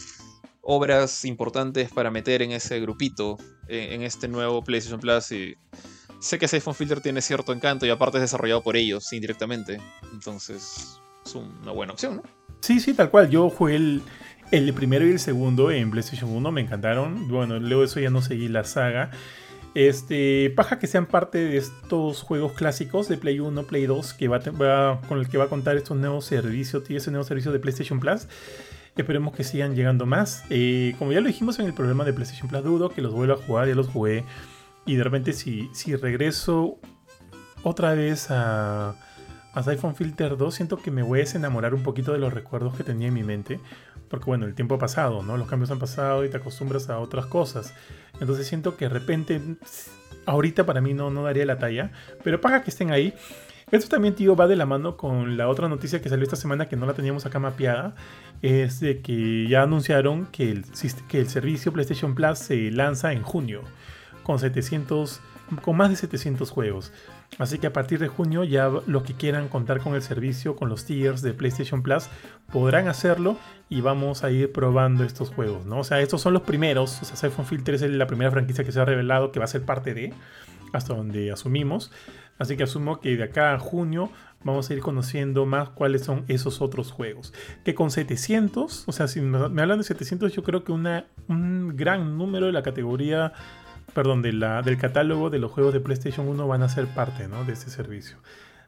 [0.62, 5.58] obras importantes para meter en ese grupito, en este nuevo PlayStation Plus y
[6.24, 9.80] sé que Siphon Filter tiene cierto encanto y aparte es desarrollado por ellos indirectamente.
[10.14, 12.24] Entonces es una buena opción, ¿no?
[12.62, 13.30] Sí, sí, tal cual.
[13.30, 14.02] Yo jugué el,
[14.52, 17.28] el primero y el segundo en PlayStation 1, me encantaron.
[17.28, 19.12] Bueno, luego eso ya no seguí la saga.
[19.76, 24.28] Este, paja que sean parte de estos juegos clásicos de Play 1, Play 2, que
[24.28, 24.40] va,
[25.10, 28.28] con el que va a contar estos nuevos servicios, ese nuevo servicio de PlayStation Plus.
[28.96, 30.44] Esperemos que sigan llegando más.
[30.52, 33.34] Eh, como ya lo dijimos en el programa de PlayStation Plus, dudo que los vuelva
[33.34, 34.24] a jugar, ya los jugué.
[34.86, 36.78] Y de repente si, si regreso
[37.64, 38.90] otra vez a,
[39.54, 42.76] a iPhone Filter 2, siento que me voy a desenamorar un poquito de los recuerdos
[42.76, 43.60] que tenía en mi mente.
[44.10, 45.38] Porque bueno, el tiempo ha pasado, ¿no?
[45.38, 47.74] Los cambios han pasado y te acostumbras a otras cosas.
[48.20, 49.42] Entonces siento que de repente,
[50.26, 51.92] ahorita para mí no, no daría la talla.
[52.24, 53.14] Pero para que estén ahí.
[53.72, 56.68] Esto también, tío, va de la mano con la otra noticia que salió esta semana
[56.68, 57.96] que no la teníamos acá mapeada.
[58.44, 60.66] Es de que ya anunciaron que el,
[61.08, 63.62] que el servicio PlayStation Plus se lanza en junio
[64.24, 65.22] con 700
[65.62, 66.92] con más de 700 juegos.
[67.40, 70.70] Así que a partir de junio ya los que quieran contar con el servicio, con
[70.70, 72.08] los tiers de PlayStation Plus,
[72.52, 73.38] podrán hacerlo
[73.70, 75.80] y vamos a ir probando estos juegos, ¿no?
[75.80, 78.72] O sea, estos son los primeros, o sea, Siphon Filter es la primera franquicia que
[78.72, 80.14] se ha revelado que va a ser parte de,
[80.74, 81.92] hasta donde asumimos.
[82.40, 84.12] Así que asumo que de acá a junio
[84.44, 87.34] vamos a ir conociendo más cuáles son esos otros juegos.
[87.64, 92.18] Que con 700, o sea, si me hablan de 700, yo creo que un gran
[92.18, 93.34] número de la categoría
[93.94, 97.28] perdón, de la, del catálogo de los juegos de PlayStation 1 van a ser parte
[97.28, 97.44] ¿no?
[97.44, 98.18] de ese servicio.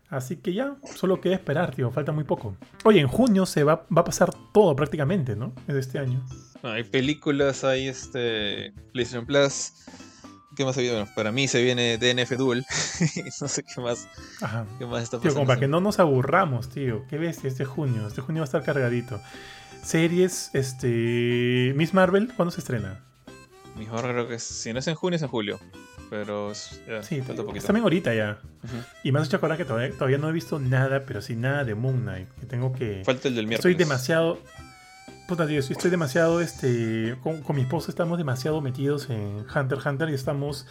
[0.09, 2.55] Así que ya, solo queda esperar, tío, falta muy poco.
[2.83, 5.53] Oye, en junio se va, va a pasar todo prácticamente, ¿no?
[5.67, 6.23] De este año.
[6.61, 9.73] Hay películas, hay este PlayStation Plus.
[10.55, 10.95] ¿Qué más ha habido?
[10.95, 12.65] Bueno, para mí se viene DNF Duel.
[13.41, 14.07] no sé qué más,
[14.77, 15.21] qué más está pasando.
[15.21, 17.05] Tío, como para que no nos aburramos, tío.
[17.09, 18.07] ¿Qué ves este junio?
[18.07, 19.19] Este junio va a estar cargadito.
[19.83, 21.73] Series, este.
[21.75, 23.04] Miss Marvel, ¿cuándo se estrena?
[23.77, 25.59] Mejor creo que si no es en junio es en julio.
[26.09, 26.53] Pero
[26.87, 27.59] ya, sí, falta poquito.
[27.59, 28.39] Es también ahorita ya.
[29.03, 31.75] Y me has hecho acordar que todavía, no he visto nada, pero sí nada de
[31.75, 32.29] Moon Knight.
[32.39, 33.03] Que tengo que.
[33.03, 33.71] Falta el del miércoles.
[33.71, 34.39] Estoy demasiado.
[35.27, 36.41] Puta, tío, estoy demasiado.
[36.41, 40.67] este con, mi esposo estamos demasiado metidos en Hunter x Hunter y estamos.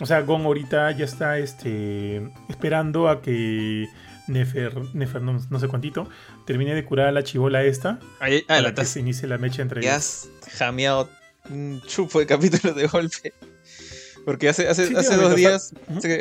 [0.00, 3.88] O sea, Gon ahorita ya está este esperando a que.
[4.28, 6.08] Nefer, Nefer no, sé cuántito,
[6.46, 7.98] termine de curar a la chivola esta.
[8.20, 9.90] Ahí, ah, la que se inicie la mecha entre ellos.
[9.90, 11.08] Ya has jameado
[11.50, 13.32] un chupo de capítulos de golpe.
[14.24, 15.74] Porque hace, hace, hace dos días,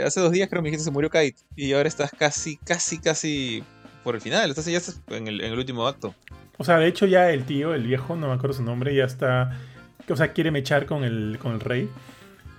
[0.06, 1.42] hace, dos días creo que me dijiste se murió Kite.
[1.56, 3.64] Y ahora estás casi, casi, casi
[4.04, 4.50] por el final.
[4.50, 4.80] Estás ya
[5.16, 6.16] en el, en el último acto.
[6.58, 9.06] O sea, de hecho ya el tío, el viejo, no me acuerdo su nombre, ya
[9.06, 9.58] está.
[10.10, 11.90] O sea, quiere mechar con el, con el rey.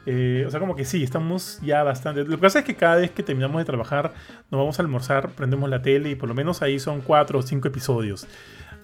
[0.06, 2.24] Eh, o sea, como que sí, estamos ya bastante.
[2.24, 4.12] Lo que pasa es que cada vez que terminamos de trabajar,
[4.50, 7.42] nos vamos a almorzar, prendemos la tele y por lo menos ahí son cuatro o
[7.42, 8.26] cinco episodios.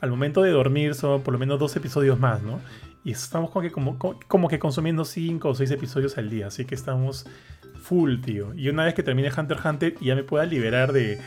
[0.01, 2.61] al momento de dormir son por lo menos dos episodios más, ¿no?
[3.09, 3.99] Y estamos como que, como,
[4.29, 7.25] como- que consumiendo cinco o seis episodios al día, así que estamos
[7.81, 8.53] full, tío.
[8.55, 11.19] Y una vez que termine Hunter x Hunter ya me pueda liberar de,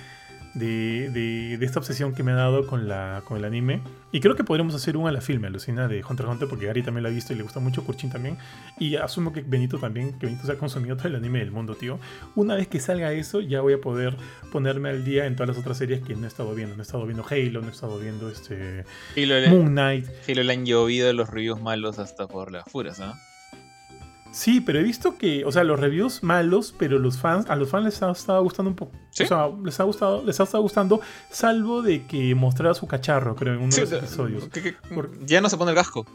[0.53, 3.81] de, de- de esta obsesión que me ha dado con, la, con el anime.
[4.11, 6.65] Y creo que podremos hacer un a la filme, alucina, de Hunter x Hunter, porque
[6.65, 8.37] Gary también lo ha visto y le gusta mucho, Kurchin también.
[8.79, 11.75] Y asumo que Benito también, que Benito se ha consumido todo el anime del mundo,
[11.75, 11.99] tío.
[12.35, 14.17] Una vez que salga eso, ya voy a poder
[14.51, 16.75] ponerme al día en todas las otras series que no he estado viendo.
[16.75, 18.83] No he estado viendo Halo, no he estado viendo este
[19.15, 20.07] Halo Moon Knight.
[20.27, 23.13] Halo le han llovido los reviews malos hasta por las furas, ¿ah?
[24.31, 27.69] Sí, pero he visto que, o sea, los reviews malos, pero los fans, a los
[27.69, 28.93] fans les ha estado gustando un poco.
[29.11, 29.23] ¿Sí?
[29.23, 33.35] O sea, les ha gustado, les ha estado gustando, salvo de que mostrara su cacharro,
[33.35, 34.47] creo, en uno Sí, de los episodios.
[34.49, 36.05] que- que- Por- Ya no se pone el casco.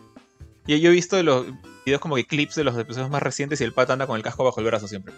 [0.66, 1.46] Y yo he visto los
[1.84, 4.22] videos como que clips de los episodios más recientes y el pata anda con el
[4.22, 5.12] casco bajo el brazo siempre.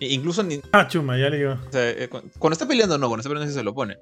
[0.00, 1.52] E incluso ni- Ah, chuma, ya le digo.
[1.68, 3.98] o sea, eh, cu- cuando está peleando no, cuando está peleando sí se lo pone.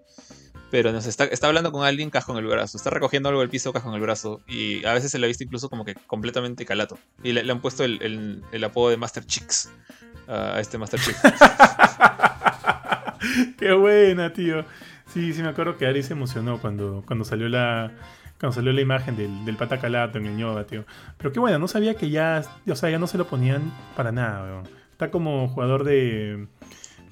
[0.73, 2.78] Pero no sé, está, hablando con alguien, casco en el brazo.
[2.78, 4.40] Está recogiendo algo del piso, casco en el brazo.
[4.49, 6.99] Y a veces se le ha visto incluso como que completamente calato.
[7.23, 9.70] Y le, han puesto el, apodo de Master Chicks
[10.27, 11.15] a este Master Chick.
[13.59, 14.65] Qué buena, tío.
[15.12, 17.93] Sí, sí, me acuerdo que Ari se emocionó cuando, cuando salió la.
[18.40, 20.86] Cuando salió la imagen del, pata calato en el yoga, tío.
[21.19, 22.44] Pero qué buena, no sabía que ya.
[22.66, 24.69] O sea, ya no se lo ponían para nada, weón.
[24.93, 26.47] Está como jugador de.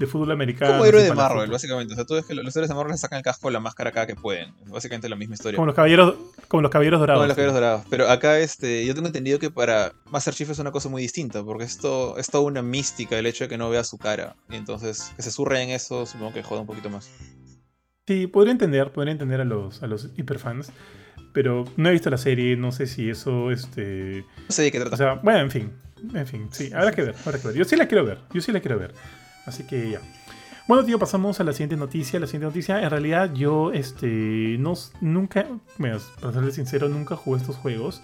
[0.01, 0.73] De fútbol americano.
[0.73, 1.93] como héroe de Marvel, básicamente.
[1.93, 3.61] O sea, tú ves que los héroes de Marvel le sacan el casco o la
[3.61, 4.55] máscara cada que pueden.
[4.65, 5.57] Es básicamente la misma historia.
[5.57, 6.15] Como los caballeros,
[6.49, 7.19] como los caballeros dorados.
[7.19, 7.87] Como los caballeros dorados.
[7.91, 11.45] Pero acá este, yo tengo entendido que para Master Chief es una cosa muy distinta,
[11.45, 14.37] porque esto es toda una mística el hecho de que no vea su cara.
[14.49, 17.11] Y entonces, que se surre en eso, supongo que joda un poquito más.
[18.09, 20.73] Sí, podría entender, podría entender a los, a los hiperfans.
[21.35, 24.25] Pero no he visto la serie, no sé si eso, este.
[24.49, 24.95] No sé de qué trata.
[24.95, 25.71] O sea, bueno, en fin.
[26.15, 27.57] En fin, sí, habrá que ver, habrá que ver.
[27.57, 28.95] Yo sí la quiero ver, yo sí la quiero ver.
[29.51, 30.01] Así que ya.
[30.67, 32.21] Bueno, tío, pasamos a la siguiente noticia.
[32.21, 35.47] La siguiente noticia, en realidad, yo, este, no, nunca,
[35.79, 38.03] bueno, para serles sincero, nunca jugué estos juegos.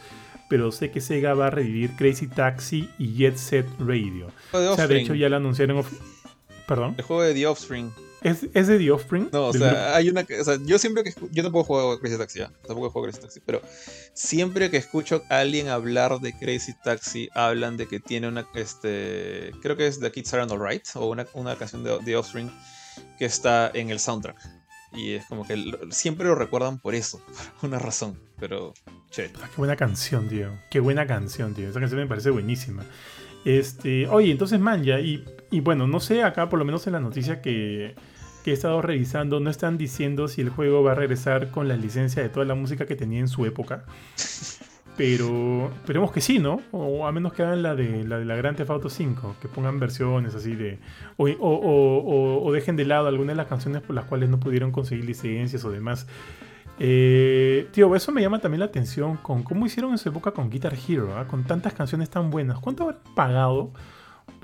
[0.48, 4.26] Pero sé que Sega va a revivir Crazy Taxi y Jet Set Radio.
[4.52, 5.84] O sea, de hecho, ya lo anunciaron.
[6.66, 6.94] Perdón.
[6.98, 7.92] El juego de The Offspring.
[8.26, 9.28] ¿Es, es de The Offspring?
[9.32, 10.26] No, o sea, hay una.
[10.40, 11.14] O sea, yo siempre que.
[11.30, 12.50] Yo tampoco juego Crazy Taxi, ¿ya?
[12.66, 13.40] Tampoco juego Crazy Taxi.
[13.46, 13.62] Pero
[14.14, 18.44] siempre que escucho a alguien hablar de Crazy Taxi, hablan de que tiene una.
[18.56, 19.52] Este.
[19.62, 20.88] Creo que es The Kids Aren't Alright.
[20.94, 22.50] O una, una canción de The Offspring
[23.16, 24.36] que está en el soundtrack.
[24.92, 27.24] Y es como que siempre lo recuerdan por eso.
[27.60, 28.18] Por una razón.
[28.40, 28.74] Pero.
[29.10, 29.30] Che.
[29.40, 30.50] Ah, Qué buena canción, tío.
[30.68, 31.68] Qué buena canción, tío.
[31.68, 32.84] Esa canción me parece buenísima.
[33.44, 36.94] Este, oye, entonces, man, ya, y, y bueno, no sé, acá por lo menos en
[36.94, 37.94] la noticia que,
[38.46, 41.76] que he estado revisando, no están diciendo si el juego va a regresar con la
[41.76, 43.82] licencia de toda la música que tenía en su época.
[44.96, 46.62] Pero esperemos que sí, ¿no?
[46.70, 49.48] O a menos que hagan la de la, de la Grand Theft Auto 5, que
[49.48, 50.78] pongan versiones así de...
[51.16, 55.04] O, o- dejen de lado algunas de las canciones por las cuales no pudieron conseguir
[55.04, 56.06] licencias o demás.
[56.78, 60.50] Eh, tío, eso me llama también la atención con cómo hicieron en su época con
[60.50, 61.26] Guitar Hero, ¿ah?
[61.26, 62.60] con tantas canciones tan buenas.
[62.60, 63.72] ¿Cuánto habrán pagado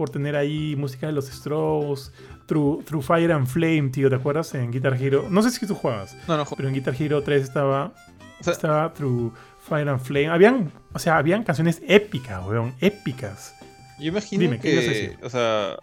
[0.03, 2.11] por tener ahí música de los Strokes,
[2.47, 4.11] Through, Through Fire and Flame, tío?
[4.11, 5.29] ¿Te acuerdas en Guitar Hero?
[5.31, 7.93] No sé si tú jugabas, No, no, pero en Guitar Hero 3 estaba,
[8.41, 9.33] O sea- estaba Through
[9.69, 10.27] Fire and Flame.
[10.29, 13.55] Habían, o sea, habían canciones épicas, weón, épicas.
[14.01, 15.19] Yo imagino Dime, ¿qué ibas a que, decir?
[15.23, 15.77] o sea,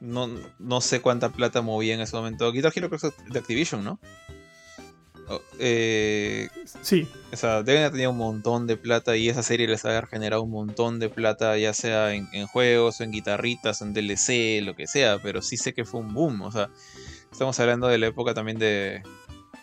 [0.00, 0.28] no,
[0.58, 2.52] no sé cuánta plata movía en ese momento.
[2.52, 3.98] Guitar Hero creo que es de Activision, ¿no?
[5.28, 6.48] O- eh,
[6.82, 10.04] Sí, o sea, deben haber tenido un montón de plata y esa serie les ha
[10.06, 13.92] generado un montón de plata, ya sea en, en juegos o en guitarritas o en
[13.94, 16.42] DLC, lo que sea, pero sí sé que fue un boom.
[16.42, 16.70] O sea,
[17.30, 19.02] estamos hablando de la época también de,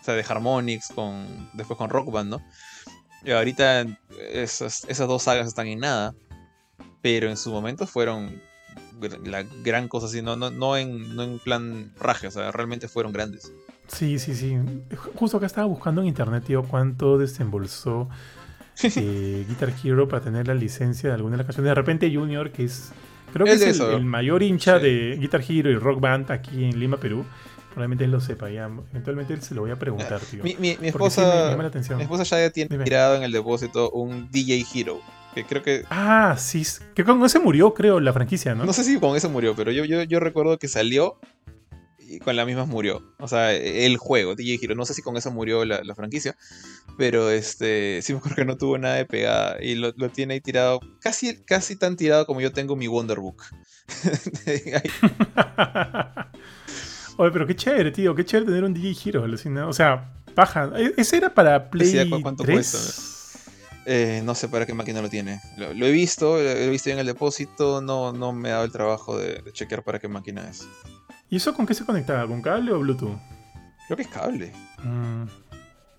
[0.00, 2.42] o sea, de Harmonix, con, después con Rock Band, ¿no?
[3.24, 3.84] Y ahorita
[4.32, 6.14] esas, esas dos sagas están en nada,
[7.02, 8.40] pero en su momento fueron
[9.24, 12.88] la gran cosa, así, no, no, no, en, no en plan raje, o sea, realmente
[12.88, 13.50] fueron grandes.
[13.92, 14.56] Sí, sí, sí.
[15.14, 18.08] Justo acá estaba buscando en internet, tío, cuánto desembolsó
[18.96, 21.70] eh, Guitar Hero para tener la licencia de alguna de las canciones.
[21.70, 22.92] De repente Junior, que es
[23.32, 24.84] creo que Es el, mayor hincha Sí.
[24.84, 27.24] de Guitar Hero y Rock Band aquí en Lima, Perú,
[27.68, 28.68] probablemente él lo sepa ya.
[28.90, 30.42] Eventualmente se lo voy a preguntar, tío.
[30.42, 31.98] Mi, mi- sí me esposa, llama la atención.
[31.98, 32.84] mi esposa ya tiene Dime.
[32.84, 35.00] tirado en el depósito un DJ Hero,
[35.34, 36.64] que creo que Ah, sí,
[36.94, 38.64] que con ese murió, creo, la franquicia, ¿no?
[38.64, 41.16] No sé si con eso murió, pero yo, yo, yo recuerdo que salió
[42.10, 43.02] y con la misma murió.
[43.18, 44.74] O sea, el juego, DJ Hero.
[44.74, 46.36] No sé si con eso murió la, la franquicia,
[46.98, 50.34] pero este sí me acuerdo que no tuvo nada de pegada y lo, lo tiene
[50.34, 53.42] ahí tirado, casi, casi tan tirado como yo tengo mi Wonderbook.
[57.16, 59.66] Oye, pero qué chévere, tío, qué chévere tener un DJ Hero, alucina.
[59.68, 60.70] O sea, baja.
[60.76, 62.54] E- Ese era para Play cuánto 3.
[62.56, 62.78] cuesta,
[63.86, 65.40] eh, no sé para qué máquina lo tiene.
[65.58, 68.64] Lo, lo he visto, lo he visto en el depósito, no, no me ha dado
[68.64, 70.66] el trabajo de, de chequear para qué máquina es.
[71.30, 72.26] ¿Y eso con qué se conectaba?
[72.26, 73.18] ¿Con cable o Bluetooth?
[73.86, 74.52] Creo que es cable.
[74.82, 75.24] Mm.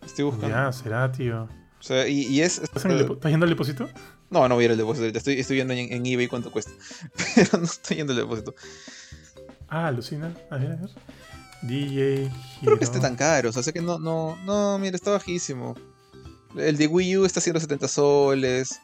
[0.05, 0.49] Estoy buscando.
[0.49, 1.43] Ya, será, tío.
[1.43, 2.59] O sea, y, y es.
[2.59, 3.89] ¿Estás, ¿Estás yendo al depósito?
[4.29, 5.17] No, no voy a ir al depósito ahorita.
[5.19, 6.71] Estoy, estoy viendo en, en eBay cuánto cuesta.
[7.35, 8.53] Pero no estoy yendo al depósito.
[9.67, 10.33] Ah, alucina.
[10.49, 10.89] A ver, a ver.
[11.63, 12.31] DJ.
[12.61, 13.07] Creo que esté Hero.
[13.07, 13.49] tan caro.
[13.49, 14.37] O sea, sé que no, no.
[14.45, 15.75] No, mira, está bajísimo.
[16.55, 18.79] El de Wii U está a 170 soles.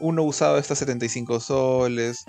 [0.00, 2.24] Uno usado está a 75 soles.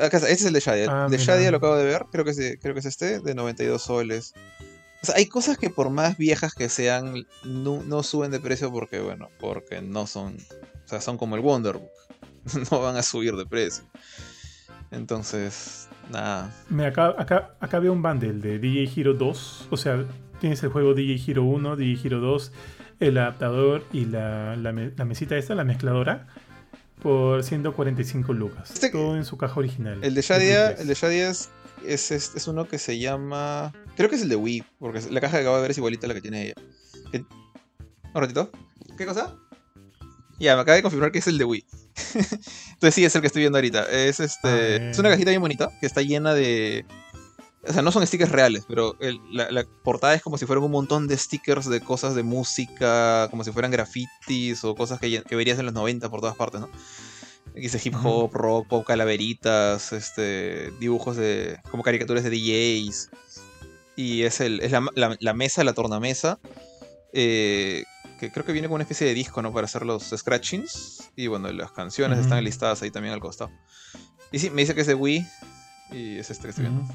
[0.00, 0.86] Acá está, este es el de Shadia.
[0.90, 1.18] Ah, el de.
[1.18, 2.04] Shadia lo acabo de ver.
[2.12, 4.34] Creo que, es de- creo que es este, de 92 soles.
[5.02, 8.72] O sea, hay cosas que por más viejas que sean, no, no suben de precio
[8.72, 10.36] porque, bueno, porque no son.
[10.84, 11.88] O sea, son como el Wonderbook.
[12.70, 13.84] No van a subir de precio.
[14.90, 16.52] Entonces, nada.
[16.68, 19.68] Mira, acá, acá, acá veo un bundle de DJ Hero 2.
[19.70, 20.04] O sea,
[20.40, 22.52] tienes el juego DJ Hero 1, DJ Hero 2,
[23.00, 24.72] el adaptador y la, la
[25.04, 26.26] mesita esta, la mezcladora,
[27.04, 28.72] por 145 lucas.
[28.72, 30.02] Este- Todo en su caja original.
[30.02, 30.80] El de Shadia, 3.
[30.80, 31.50] el de Shadia es,
[31.86, 33.72] es, es- es uno que se llama.
[33.96, 36.06] Creo que es el de Wii, porque la caja que acabo de ver es igualita
[36.06, 36.54] a la que tiene ella.
[37.12, 37.18] ¿Qué-
[38.12, 38.50] ¿Un ratito?
[38.98, 39.36] ¿Qué cosa?
[40.40, 41.64] Ya, me acaba de confirmar que es el de Wii.
[42.14, 43.84] Entonces sí, es el que estoy viendo ahorita.
[43.84, 44.48] Es este.
[44.48, 46.84] Ah, es una cajita bien bonita que está llena de.
[47.66, 50.64] O sea, no son stickers reales, pero el- la, la portada es como si fueran
[50.64, 55.22] un montón de stickers de cosas de música, como si fueran grafitis o cosas que,
[55.36, 56.68] verías en los 90 por todas partes, ¿no?
[57.54, 61.58] Dice hip hop, rock, pop, calaveritas, este, dibujos de.
[61.70, 63.10] como caricaturas de DJs.
[63.96, 66.38] Y es, el, es la, la- la mesa, la tornamesa.
[67.12, 67.84] eh,
[68.18, 69.52] que creo que viene con una especie de disco, ¿no?
[69.52, 71.10] Para hacer los scratchings.
[71.16, 73.50] Y bueno, las canciones están listadas ahí también al costado.
[74.32, 75.26] Y sí, me dice que es de Wii.
[75.92, 76.82] Y es este que estoy viendo.
[76.82, 76.92] Ujú.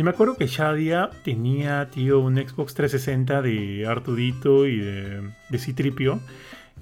[0.00, 5.58] Y me acuerdo que Shadia tenía, tío, un Xbox 360 de Artudito y de, de
[5.58, 6.20] Citripio,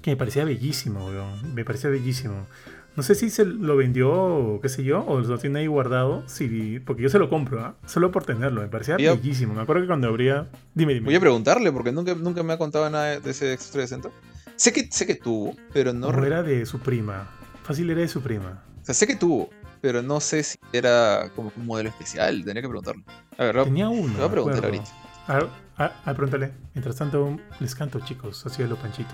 [0.01, 1.53] que me parecía bellísimo, weón.
[1.53, 2.47] Me parecía bellísimo.
[2.95, 6.23] No sé si se lo vendió o qué sé yo, o lo tiene ahí guardado,
[6.27, 7.75] sí, porque yo se lo compro, ¿ah?
[7.85, 9.53] solo por tenerlo, me parecía Yo- bellísimo.
[9.53, 10.47] Me acuerdo que cuando abría...
[10.73, 11.07] Dime, dime.
[11.07, 14.09] Voy a preguntarle porque nunca, nunca me ha contado nada de ese Xbox 360.
[14.55, 16.09] Sé que, sé que tuvo, pero no.
[16.23, 17.29] Era de su prima.
[17.63, 18.63] Fácil era de su prima.
[18.81, 19.49] O sea, sé que tuvo,
[19.81, 22.37] pero no sé si era como un modelo especial.
[22.43, 23.03] Tendría que preguntarle.
[23.37, 24.11] A ver, Tenía uno.
[24.13, 24.85] te voy a preguntar ahorita.
[25.27, 25.47] Ah,
[25.77, 26.51] ah, ah, pregúntale.
[26.73, 28.45] Mientras tanto, les canto, chicos.
[28.45, 29.13] Así es lo panchito.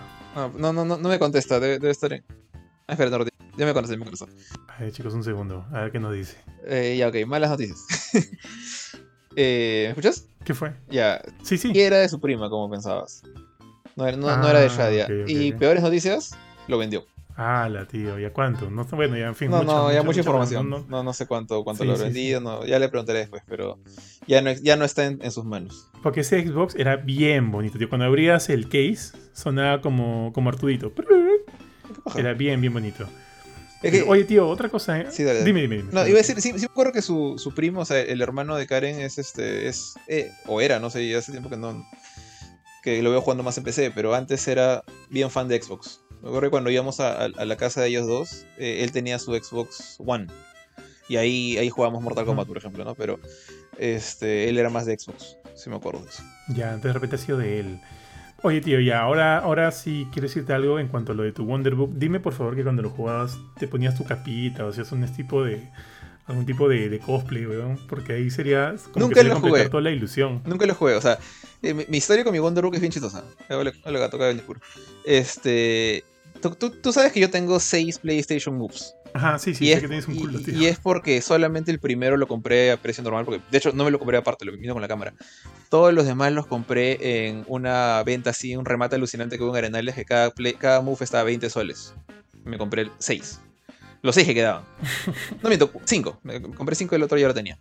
[0.57, 1.59] No, no, no, no me contesta.
[1.59, 2.23] Debe, debe estar en.
[2.87, 3.25] Ah, espera, no,
[3.57, 4.73] ya me contesta, ya me.
[4.73, 5.65] A ver, chicos, un segundo.
[5.71, 6.37] A ver qué nos dice.
[6.67, 7.79] Eh, ya, ok, malas noticias.
[9.35, 10.25] eh, ¿Me escuchas?
[10.43, 10.73] ¿Qué fue?
[10.89, 11.71] Ya, Sí, sí.
[11.73, 13.23] y era de su prima, como pensabas.
[13.95, 15.07] No, era- no, no era de Ah, Shadia.
[15.27, 16.31] y peores noticias,
[16.67, 17.05] lo vendió.
[17.37, 18.69] Ah, la tío, ¿ya cuánto?
[18.71, 19.51] No, bueno, ya en fin.
[19.51, 20.69] No, mucha, no, ya mucha mucha, información.
[20.69, 22.39] no, No, sé cuánto, cuánto Sí, lo sí, vendido.
[22.39, 23.77] No, ya le preguntaré después, pero
[24.25, 25.89] ya no, ya no está en, en sus manos.
[26.01, 27.89] Porque ese Xbox era bien bonito, tío.
[27.89, 30.93] Cuando abrías el case, sonaba como, como Artudito.
[32.15, 33.05] Era bien, bien bonito.
[33.83, 35.07] Es que- Oye, tío, otra cosa, ¿eh?
[35.11, 35.45] Sí, dale, dale.
[35.45, 35.89] Dime, dime, dime.
[35.91, 38.21] No, iba a decir, sí, sí me acuerdo que su, su primo, o sea, el
[38.21, 41.57] hermano de Karen es este, es, eh, o era, no sé, ya hace tiempo que
[41.57, 41.85] no,
[42.81, 46.01] que lo veo jugando más en PC, pero antes era bien fan de Xbox.
[46.25, 48.91] Me acuerdo que cuando íbamos a, a- a la casa de ellos dos, eh, él
[48.91, 50.27] tenía su Xbox One.
[51.07, 52.95] Y ahí, ahí jugábamos Mortal Kombat, por ejemplo, ¿no?
[52.95, 53.19] Pero
[53.77, 56.23] este, él era más de Xbox, si me acuerdo de eso.
[56.49, 57.79] Ya, entonces de repente ha sido de él.
[58.41, 61.43] Oye, tío, ya, ahora, ahora sí quiero decirte algo en cuanto a lo de tu
[61.45, 61.93] Wonderbook.
[61.93, 65.43] Dime, por favor, que cuando lo jugabas te ponías tu capita o hacías un tipo
[65.43, 65.69] de...
[66.27, 67.77] Algún tipo de, de cosplay, weón.
[67.87, 69.69] Porque ahí sería como Nunca que lo jugué.
[69.69, 70.41] toda la ilusión.
[70.45, 71.19] Nunca lo jugué, o sea,
[71.61, 73.23] eh, mi, mi historia con mi Wonder Book es bien chistosa.
[73.47, 74.63] Hola gato, caga el discurso.
[75.05, 76.03] Este.
[76.49, 78.93] Tú, tú- tú sabes que yo tengo 6 PlayStation Moves.
[79.13, 80.53] Ajá, sí, sí, y, sé es, que tienes un y- culo, tío.
[80.57, 83.85] y es porque solamente el primero lo compré a precio normal, porque de hecho no
[83.85, 85.13] me lo compré aparte, lo vino con la cámara.
[85.69, 89.57] Todos los demás los compré en una venta así, un remate alucinante que hubo en
[89.65, 91.93] Arenales, que cada, play- cada move estaba a 20 soles.
[92.43, 93.39] Me compré 6.
[94.01, 94.63] Los 6 que quedaban.
[95.41, 96.19] No miento, 5.
[96.23, 97.57] Me compré 5 y el otro ya lo tenía.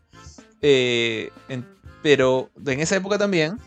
[0.61, 1.67] Eh, en-
[2.03, 3.59] pero en esa época también,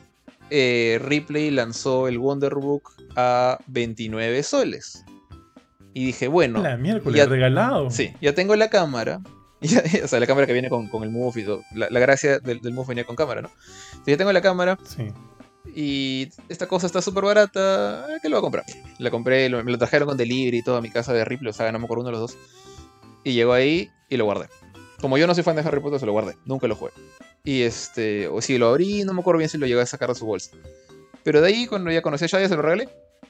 [0.50, 5.04] eh, Ripley lanzó el Wonderbook a 29 soles.
[5.94, 7.90] Y dije, bueno, La miércoles, ya- regalado.
[7.90, 9.22] Sí, ya tengo la cámara.
[9.62, 11.62] Ya- o sea, la cámara que viene con, con el Move y todo.
[11.74, 13.50] La, la gracia del, del Move venía con cámara, ¿no?
[13.94, 15.08] Entonces ya tengo la cámara Sí.
[15.76, 18.06] y esta cosa está súper barata.
[18.08, 18.64] eh, ¿Qué lo voy a comprar?
[19.00, 21.50] La compré, lo- me lo trajeron con delivery y todo a mi casa de Ripley,
[21.50, 22.38] o sea, me acuerdo uno de los dos.
[23.24, 24.46] Y llegó ahí y lo guardé.
[25.00, 26.38] Como yo no soy fan de Harry Potter, se lo guardé.
[26.46, 26.92] Nunca lo jugué.
[27.44, 30.10] Y este, o si lo abrí, no me acuerdo bien si lo llegué a sacar
[30.10, 30.52] de su bolsa.
[31.24, 32.90] Pero de ahí, cuando ya conocí a Shaya, se lo regalé.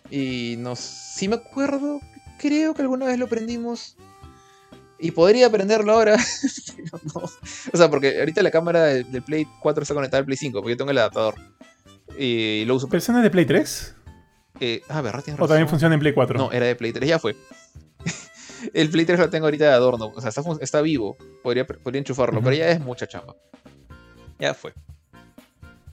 [0.10, 2.00] Y no, sí me acuerdo,
[2.40, 3.98] creo que alguna vez lo prendimos.
[5.00, 6.18] Y podría prenderlo ahora.
[6.76, 7.22] pero no.
[7.22, 10.60] O sea, porque ahorita la cámara del, del Play 4 está conectada al Play 5,
[10.60, 11.36] porque yo tengo el adaptador.
[12.18, 12.88] Y lo uso.
[12.88, 13.96] ¿Pero es de Play 3?
[14.60, 15.24] Eh, ah, ¿verdad?
[15.24, 15.72] Tienes ¿O también razón.
[15.72, 16.38] funciona en Play 4?
[16.38, 17.36] No, era de Play 3, ya fue.
[18.74, 20.12] El Play 3 lo tengo ahorita de adorno.
[20.16, 21.18] O sea, está, está vivo.
[21.44, 22.46] Podría, podría enchufarlo, Ujú.
[22.46, 23.36] pero ya es mucha chamba.
[24.40, 24.74] Ya fue.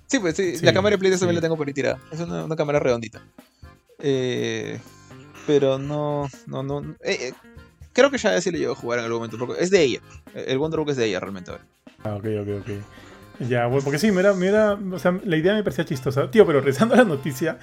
[0.07, 1.36] Sí, pues sí, Sí, la cámara de Play 2 también sí.
[1.36, 1.99] la tengo por ahí tirada.
[2.12, 3.23] Es una, una cámara redondita.
[3.99, 4.78] Eh,
[5.47, 6.81] pero no, no, no.
[7.03, 7.32] eh, eh,
[7.93, 9.39] creo que ya sí le llevo a jugar en algún momento.
[9.39, 10.01] Porque es de ella.
[10.35, 11.65] El Wonderbook es de ella realmente ahora.
[12.05, 13.49] Ah, ok, ok, ok.
[13.49, 16.31] Ya, bueno, porque sí, me era, me era- o sea, la idea me parecía chistosa.
[16.31, 17.59] Tío, pero regresando a la noticia,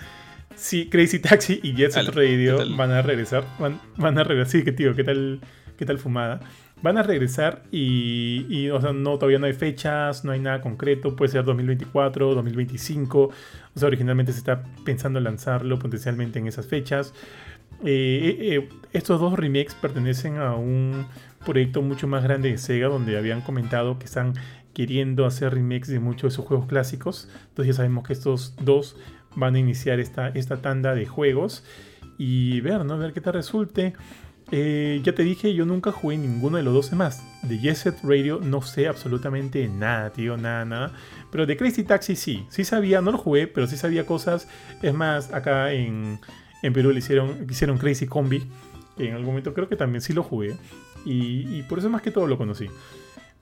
[0.56, 3.45] sí, Crazy Taxi y Jet Set Radio van a regresar.
[3.60, 4.52] Van, van a regresar.
[4.52, 5.41] Sí, que tío, ¿qué tal,
[5.78, 6.40] qué tal fumada?
[6.82, 10.61] Van a regresar y, y, o sea, no, todavía no hay fechas, no hay nada
[10.61, 11.15] concreto.
[11.15, 13.19] Puede ser 2024, 2025.
[13.22, 13.32] O
[13.76, 17.14] sea, originalmente se está pensando lanzarlo potencialmente en esas fechas.
[17.84, 21.07] Eh, eh, eh, estos dos remakes pertenecen a un
[21.45, 24.34] proyecto mucho más grande de Sega donde habían comentado que están
[24.73, 27.30] queriendo hacer remakes de muchos de sus juegos clásicos.
[27.49, 28.98] Entonces ya sabemos que estos dos
[29.36, 31.64] van a iniciar esta, esta tanda de juegos
[32.18, 32.98] y ver, ¿no?
[32.98, 33.94] Ver qué tal resulte.
[34.53, 37.24] Eh, ya te dije, yo nunca jugué ninguno de los 12 más.
[37.44, 40.94] De Jet Set Radio no sé absolutamente nada, tío, nada, nada.
[41.32, 44.48] Pero de Crazy Taxi sí, sí sabía, no lo jugué, pero sí sabía cosas.
[44.82, 46.20] Es más, acá en,
[46.62, 48.44] en Perú le hicieron, hicieron Crazy Combi,
[48.98, 50.58] en algún momento creo que también sí lo jugué.
[51.06, 52.68] Y, y por eso más que todo lo conocí.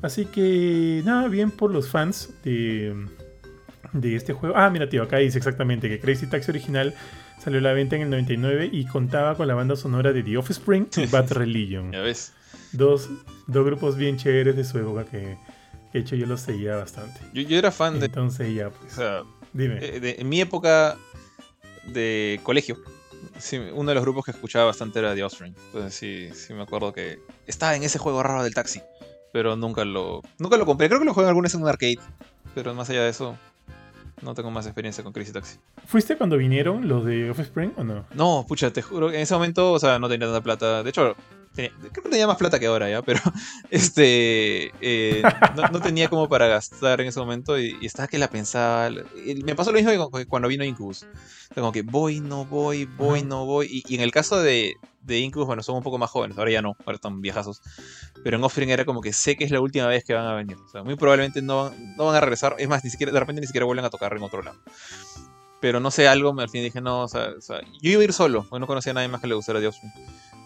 [0.02, 2.96] Así que nada, bien por los fans de,
[3.94, 4.56] de este juego.
[4.58, 6.94] Ah, mira, tío, acá dice exactamente que Crazy Taxi original
[7.44, 10.38] salió a la venta en el 99 y contaba con la banda sonora de The
[10.38, 11.92] Offspring y Bad Religion.
[11.92, 12.34] Ya ves.
[12.72, 13.10] Dos,
[13.48, 15.38] dos grupos bien chéveres de su época que,
[15.94, 17.20] de hecho yo los seguía bastante.
[17.34, 18.06] Yo, yo era fan de.
[18.08, 19.78] Entonces ya, O pues, sea, dime.
[19.82, 20.98] eh, de- en mi época
[21.88, 22.78] de colegio,
[23.38, 25.56] sí, uno de los grupos que escuchaba bastante era The Offspring.
[25.68, 28.82] Entonces sí, sí me acuerdo que estaba en ese juego raro del taxi.
[29.32, 30.22] Pero nunca lo.
[30.40, 30.88] Nunca lo compré.
[30.88, 32.00] Creo que lo jugué alguna vez en un arcade.
[32.56, 33.38] Pero más allá de eso,
[34.22, 35.58] no tengo más experiencia con Crazy Taxi.
[35.86, 38.06] ¿Fuiste cuando vinieron los de Offspring o no?
[38.14, 40.84] No, pucha, te juro que en ese momento, o sea, no tenía tanta plata.
[40.84, 41.16] De hecho,
[41.56, 43.20] tenía- creo que tenía más plata que ahora ya, pero
[43.72, 45.24] este eh,
[45.56, 48.90] no, no tenía como para gastar en ese momento y, y estaba que la pensaba.
[49.44, 51.04] Me pasó lo mismo que cu- cuando vino Incubus.
[51.04, 53.68] O sea, Como que voy, no voy, voy, no voy.
[53.70, 56.52] Y, y en el caso de, de Incubus, bueno, son un poco más jóvenes, ahora
[56.52, 57.62] ya no, ahora están viejazos.
[58.24, 60.34] Pero en Offspring era como que sé que es la última vez que van a
[60.34, 60.58] venir.
[60.58, 62.56] O sea, muy probablemente no, no van a regresar.
[62.60, 64.60] Es más, ni siquiera, de repente ni siquiera vuelven a tocar en otro lado.
[65.62, 68.04] Pero no sé, algo, al fin dije, no, o sea, o sea, yo iba a
[68.06, 69.92] ir solo, porque no conocía a nadie más que le gustara Offspring.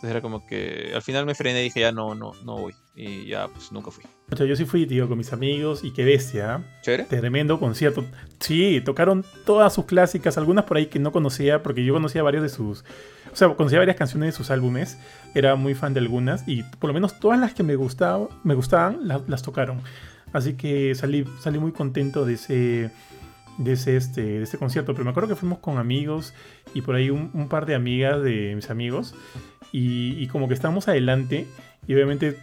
[0.04, 2.74] Entonces era como que al final me frené y dije, ya no, no, no voy.
[2.94, 4.04] Y ya, pues nunca fui.
[4.32, 6.62] O sea, yo sí fui, tío, con mis amigos y qué bestia.
[6.82, 7.06] ¿Chévere?
[7.06, 8.04] Tremendo concierto.
[8.40, 12.44] Sí, tocaron todas sus clásicas, algunas por ahí que no conocía, porque yo conocía varios
[12.44, 12.84] de sus.
[13.34, 14.97] O sea, conocía varias canciones de sus álbumes.
[15.34, 16.47] Era muy fan de algunas.
[16.47, 19.81] Y por lo menos todas las que me gustaban, me gustaban la- las tocaron.
[20.31, 22.91] Así que salí, salí muy contento de ese.
[23.57, 24.93] De ese, este, de ese concierto.
[24.93, 26.34] Pero me acuerdo que fuimos con amigos
[26.73, 29.14] y por ahí un, par de amigas de mis amigos.
[29.72, 31.45] Y, y como que estábamos adelante.
[31.88, 32.38] Y obviamente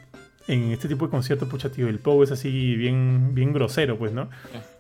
[0.47, 4.13] en este tipo de conciertos, pucha, tío, el Pogo es así bien, bien grosero, pues,
[4.13, 4.29] ¿no?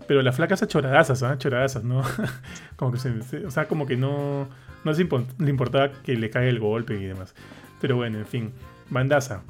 [0.06, 1.38] Pero las flacas a choradazas, ¿ah?
[1.38, 2.02] Choradazas, ¿no?
[2.76, 4.48] como que se, se- o sea, como que no,
[4.84, 7.34] no import- le importaba que le caiga el golpe y demás.
[7.80, 8.52] Pero bueno, en fin,
[8.90, 9.42] bandaza.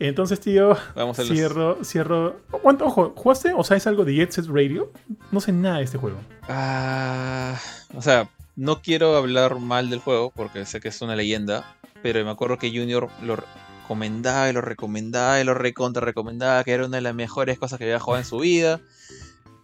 [0.00, 1.30] Entonces, tío, Vamos a los...
[1.30, 2.40] cierro, cierro.
[2.50, 4.92] ¿Cuánto, ojo, ¿jugaste o sabes algo de Jet Set Radio?
[5.30, 6.18] No sé nada de este juego.
[6.48, 7.56] Ah,
[7.94, 11.64] o sea, no quiero hablar mal del juego porque sé que es una leyenda,
[12.02, 13.36] pero me acuerdo que Junior lo
[13.82, 17.78] recomendaba y lo recomendaba y lo recontra recomendaba, que era una de las mejores cosas
[17.78, 18.80] que había jugado en su vida.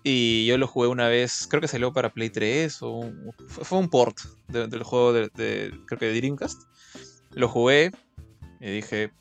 [0.03, 3.13] Y yo lo jugué una vez, creo que salió para Play 3 o
[3.49, 4.17] fue, un port
[4.49, 6.63] de- del juego de, de- creo que de Dreamcast.
[7.33, 7.93] Lo jugué
[8.61, 9.13] y dije,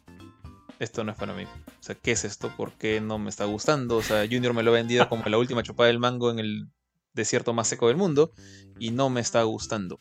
[0.79, 1.43] esto no es para mí.
[1.43, 2.51] O sea, ¿qué es esto?
[2.55, 3.97] ¿Por qué no me está gustando?
[3.97, 6.67] O sea, Junior me lo ha vendido como la última chupada del mango en el
[7.13, 8.31] desierto más seco del mundo
[8.79, 9.99] y no me está gustando.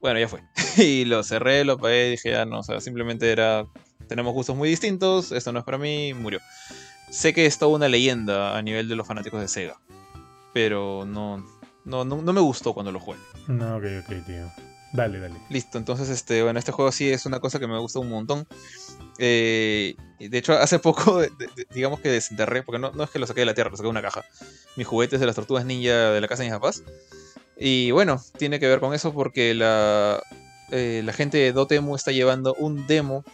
[0.00, 0.40] Bueno, ya fue.
[0.78, 3.66] y lo cerré, lo apagué y dije, ya no, o sea, simplemente era,
[4.08, 6.40] tenemos gustos muy distintos, esto no es para mí, murió.
[7.12, 9.78] Sé que es toda una leyenda a nivel de los fanáticos de Sega,
[10.54, 11.44] pero no,
[11.84, 13.18] no, no, no me gustó cuando lo jugué.
[13.48, 14.50] No, ok, ok, tío.
[14.94, 15.34] Dale, dale.
[15.48, 18.46] Listo, entonces este, bueno, este juego sí es una cosa que me gusta un montón.
[19.18, 23.18] Eh, de hecho, hace poco, de- de- digamos que desenterré, porque no, no es que
[23.18, 24.24] lo saqué de la tierra, lo saqué de una caja.
[24.76, 26.82] Mis juguetes de las tortugas ninja de la casa de mis papás.
[27.58, 30.22] Y bueno, tiene que ver con eso porque la,
[30.70, 33.24] eh, la gente de Dotemu está llevando un demo,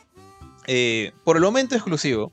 [0.67, 2.33] eh, por el momento exclusivo,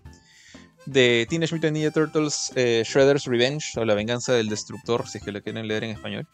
[0.85, 5.23] de Teenage Mutant Ninja Turtles eh, Shredder's Revenge, o La Venganza del Destructor, si es
[5.23, 6.27] que lo quieren leer en español,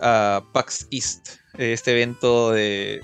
[0.00, 3.02] a PAX East, eh, este evento de,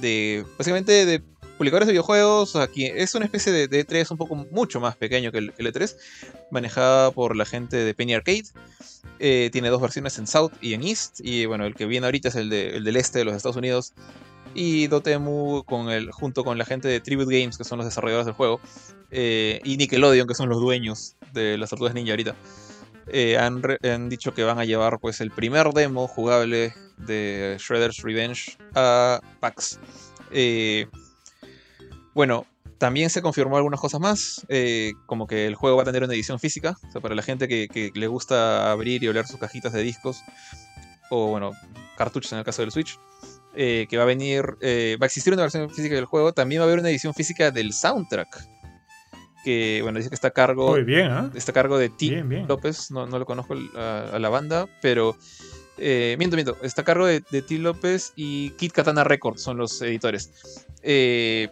[0.00, 1.22] de básicamente de
[1.58, 5.30] publicadores de videojuegos, aquí es una especie de, de E3 un poco mucho más pequeño
[5.30, 5.94] que el, el E3,
[6.50, 8.44] manejada por la gente de Penny Arcade.
[9.20, 12.28] Eh, tiene dos versiones en South y en East, y bueno, el que viene ahorita
[12.28, 13.92] es el, de- el del este de los Estados Unidos.
[14.54, 18.26] Y Dotemu con el, junto con la gente de Tribute Games, que son los desarrolladores
[18.26, 18.60] del juego,
[19.10, 22.34] eh, y Nickelodeon, que son los dueños de las tortugas ninja ahorita.
[23.06, 28.02] eh, han, han dicho que van a llevar pues el primer demo jugable de Shredder's
[28.02, 29.78] Revenge a PAX.
[30.30, 30.86] Eh,
[32.14, 32.46] bueno,
[32.78, 34.46] también se confirmó algunas cosas más,
[35.06, 37.48] como que el juego va a tener una edición física, o sea, para la gente
[37.48, 40.22] que, que le gusta abrir y oler sus cajitas de discos,
[41.10, 41.52] o bueno,
[41.96, 42.98] cartuchos en el caso del Switch,
[43.54, 46.60] eh, que va a venir, eh, va a existir una versión física del juego, también
[46.60, 48.46] va a haber una edición física del soundtrack,
[49.44, 51.30] que bueno, dice que está a cargo, Muy bien, ¿ah?
[51.34, 52.08] está a cargo de T.
[52.08, 52.46] Bien, bien.
[52.48, 55.16] López, no, no lo conozco a, a la banda, pero
[55.78, 57.58] eh, miento, miento, está a cargo de, de T.
[57.58, 60.30] López y Kit Katana Records, son los editores.
[60.82, 61.48] Eh,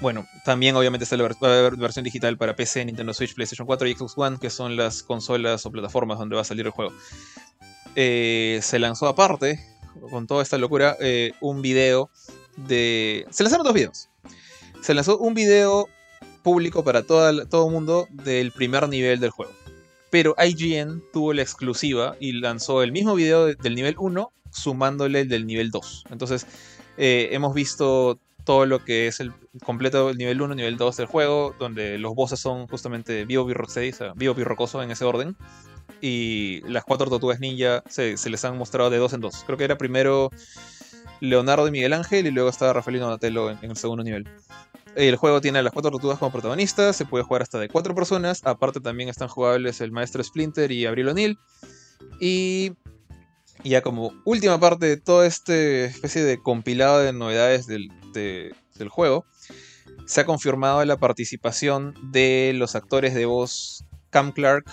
[0.00, 3.66] bueno, también obviamente está la va a haber versión digital para PC, Nintendo Switch, PlayStation
[3.66, 6.72] 4 y Xbox One, que son las consolas o plataformas donde va a salir el
[6.72, 6.92] juego.
[7.96, 9.60] Eh, se lanzó aparte,
[10.10, 12.10] con toda esta locura, eh, un video
[12.56, 13.26] de...
[13.30, 14.08] Se lanzaron dos videos.
[14.82, 15.88] Se lanzó un video
[16.42, 19.52] público para toda todo el mundo del primer nivel del juego.
[20.10, 25.20] Pero IGN tuvo la exclusiva y lanzó el mismo video de- del nivel 1 sumándole
[25.20, 26.04] el del nivel 2.
[26.10, 26.46] Entonces
[26.96, 29.32] eh, hemos visto todo lo que es el
[29.64, 33.90] completo el nivel 1, nivel 2 del juego, donde los bosses son justamente Vivo Rocksteady,
[33.90, 35.36] o sea, Vivo Rocoso en ese orden.
[36.00, 39.42] Y las cuatro tortugas ninja se, se les han mostrado de dos en dos.
[39.46, 40.30] Creo que era primero
[41.20, 44.28] Leonardo y Miguel Ángel y luego estaba Rafaelino Donatello en, el segundo nivel.
[44.96, 47.94] El juego tiene a las cuatro tortugas como protagonistas, se puede jugar hasta de cuatro
[47.94, 48.40] personas.
[48.44, 51.38] Aparte también están jugables el maestro Splinter y Abril O'Neill.
[52.20, 52.72] Y
[53.62, 58.54] y ya como última parte de toda esta especie de compilado de novedades del, de-
[58.76, 59.26] del juego,
[60.06, 64.64] se ha confirmado la participación de los actores de voz Cam Clark,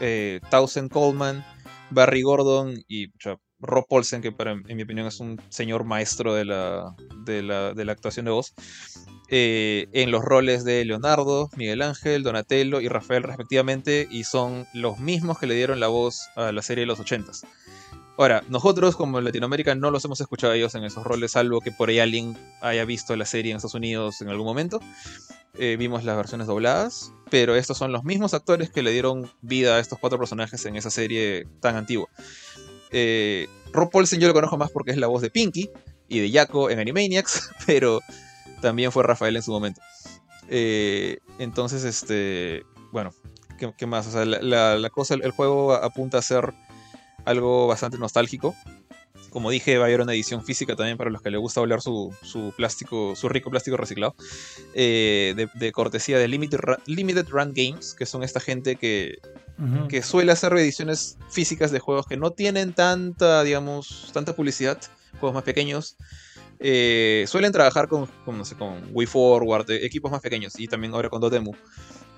[0.00, 1.44] eh, Townsend Coleman,
[1.90, 3.08] Barry Gordon y
[3.60, 6.94] Rob Paulsen, que para, en mi opinión es un señor maestro de la,
[7.24, 8.54] de la, de la actuación de voz,
[9.30, 14.98] eh, en los roles de Leonardo, Miguel Ángel, Donatello y Rafael respectivamente, y son los
[14.98, 17.44] mismos que le dieron la voz a la serie de los 80s.
[18.18, 21.60] Ahora, nosotros como en Latinoamérica no los hemos escuchado a ellos en esos roles, salvo
[21.60, 24.80] que por ahí alguien haya visto la serie en Estados Unidos en algún momento.
[25.54, 29.76] Eh, vimos las versiones dobladas, pero estos son los mismos actores que le dieron vida
[29.76, 32.08] a estos cuatro personajes en esa serie tan antigua.
[32.90, 35.70] Eh, Rob Paulsen yo lo conozco más porque es la voz de Pinky
[36.08, 38.00] y de Jaco en Animaniacs, pero
[38.60, 39.80] también fue Rafael en su momento.
[40.48, 43.12] Eh, entonces, este, bueno,
[43.76, 44.08] ¿qué, más?
[44.08, 46.52] O sea, la, cosa, el juego apunta a ser
[47.24, 48.54] algo bastante nostálgico.
[49.30, 51.82] Como dije, va a haber una edición física también para los que les gusta oler
[51.82, 54.14] su, su plástico, su rico plástico reciclado.
[54.74, 59.18] eh, de, de cortesía de Limited, Run- Limited Run Games, que son esta gente que,
[59.88, 64.80] que suele hacer ediciones físicas de juegos que no tienen tanta, digamos, tanta publicidad,
[65.20, 65.96] juegos más pequeños.
[66.60, 70.94] Eh, suelen trabajar con, con, no sé, con WeForward, eh, equipos más pequeños, y también
[70.94, 71.52] ahora con Dotemu.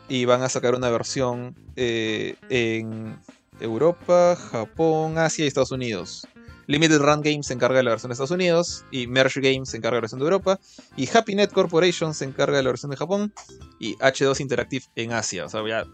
[0.09, 3.19] Y van a sacar una versión eh, en
[3.61, 6.27] Europa, Japón, Asia y Estados Unidos.
[6.67, 9.77] Limited Run Games se encarga de la versión de Estados Unidos, y Merge Games se
[9.77, 10.61] encarga de la versión de Europa,
[10.97, 13.33] y Happy Net Corporation se encarga de la versión de Japón,
[13.81, 15.47] y H2 Interactive en Asia.
[15.47, 15.85] O sea, ya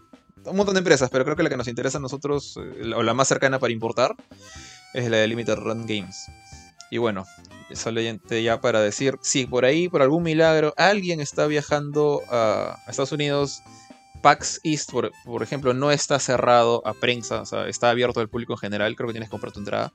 [0.45, 3.03] un montón de empresas, pero creo que la que nos interesa a nosotros, eh, o
[3.03, 4.15] la más cercana para importar,
[4.95, 6.27] es la de Limited Run Games.
[6.91, 7.25] Y bueno,
[7.75, 13.13] solamente ya para decir, si por ahí, por algún milagro, alguien está viajando a Estados
[13.13, 13.63] Unidos,
[14.27, 18.29] PAX East, por, por ejemplo, no está cerrado a prensa, o sea, está abierto al
[18.29, 19.93] público en general, creo que tienes que comprar tu entrada.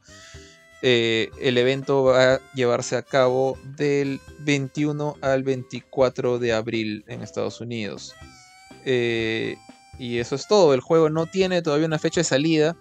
[0.82, 7.24] Eh, el evento va a llevarse a cabo del 21 al 24 de abril en
[7.24, 8.16] Estados Unidos.
[8.86, 9.58] Eh,
[10.00, 10.74] y eso es todo.
[10.74, 12.78] El juego no tiene todavía una fecha de salida.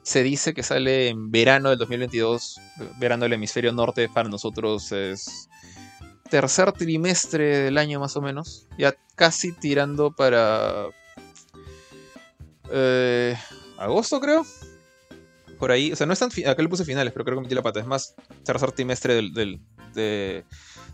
[0.00, 2.62] Se dice que sale en verano del 2022.
[2.98, 5.50] Verano del hemisferio norte para nosotros es
[6.30, 8.66] tercer trimestre del año más o menos.
[8.78, 10.86] Ya casi tirando para
[12.70, 13.36] eh,
[13.78, 14.44] agosto creo.
[15.58, 15.92] Por ahí.
[15.92, 16.30] O sea, no es tan...
[16.30, 17.80] fi- Acá le puse finales, pero creo que metí la pata.
[17.80, 18.14] Es más
[18.44, 19.60] tercer trimestre del, del,
[19.94, 20.44] de-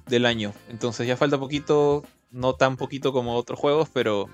[0.07, 0.53] del año.
[0.69, 2.05] Entonces ya falta poquito.
[2.33, 4.27] No tan poquito como otros juegos, pero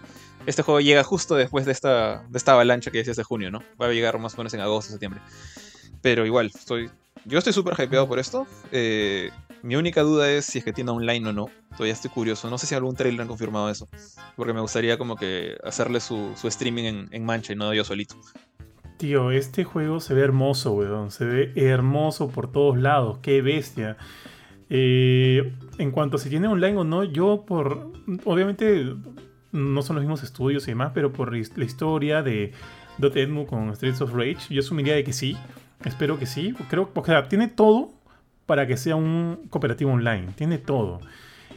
[0.44, 3.62] este juego llega justo después de esta, de esta avalancha que decías de junio, ¿no?
[3.81, 5.23] Va a llegar más o menos en agosto, septiembre.
[6.02, 6.90] Pero igual, estoy,
[7.24, 8.47] yo estoy súper hypeado por esto.
[8.70, 9.31] Eh,
[9.62, 11.50] mi única duda es si es que tiene online o no.
[11.70, 12.48] Todavía estoy curioso.
[12.50, 13.88] No sé si algún trailer han confirmado eso.
[14.36, 17.84] Porque me gustaría como que hacerle su, su streaming en, en mancha y no yo
[17.84, 18.16] solito.
[18.96, 21.10] Tío, este juego se ve hermoso, weón.
[21.10, 23.18] Se ve hermoso por todos lados.
[23.20, 23.96] Qué bestia.
[24.70, 27.92] Eh, en cuanto a si tiene online o no, yo por...
[28.24, 28.94] Obviamente
[29.52, 32.52] no son los mismos estudios y demás, pero por la historia de
[32.98, 35.36] Dotemu con Streets of Rage, yo asumiría de que sí.
[35.84, 36.54] Espero que sí.
[36.70, 37.90] Creo o sea, tiene todo
[38.47, 40.28] para que sea un cooperativo online.
[40.36, 41.01] Tiene todo.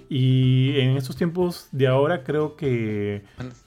[0.10, 3.24] Y en estos tiempos de ahora creo que...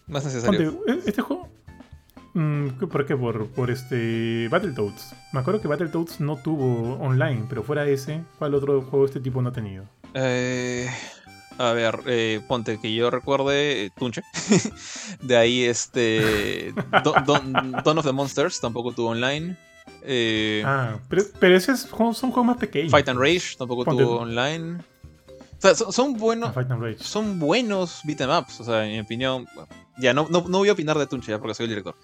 [0.09, 0.75] Más necesario.
[0.77, 1.49] Ponte, e- este juego.
[2.35, 3.17] Mm, ¿Por qué?
[3.17, 5.15] Por, por este Battletoads.
[5.33, 9.21] Me acuerdo que Battletoads no tuvo online, pero fuera ese, ¿cuál otro juego de este
[9.21, 9.85] tipo no ha tenido?
[10.15, 10.89] Eh,
[11.59, 14.23] a ver, eh, ponte que yo recuerde eh, Tunche.
[15.23, 16.73] de ahí este.
[17.05, 19.57] Dawn Don- Dawn of the Monsters tampoco tuvo online.
[20.03, 22.91] Eh, Ah, pero, pero esos son, son juegos más pequeños.
[22.91, 24.79] Fight and Rage tampoco Ponte- tuvo online.
[24.79, 26.55] O sea, son, son Ah, buenos.
[26.55, 26.99] Fight and Rage.
[27.05, 28.61] Son buenos beat'em ups.
[28.61, 29.47] O sea, en mi opinión.
[29.99, 31.95] Ya, no, no, no voy a opinar de Tunche ya porque soy el director.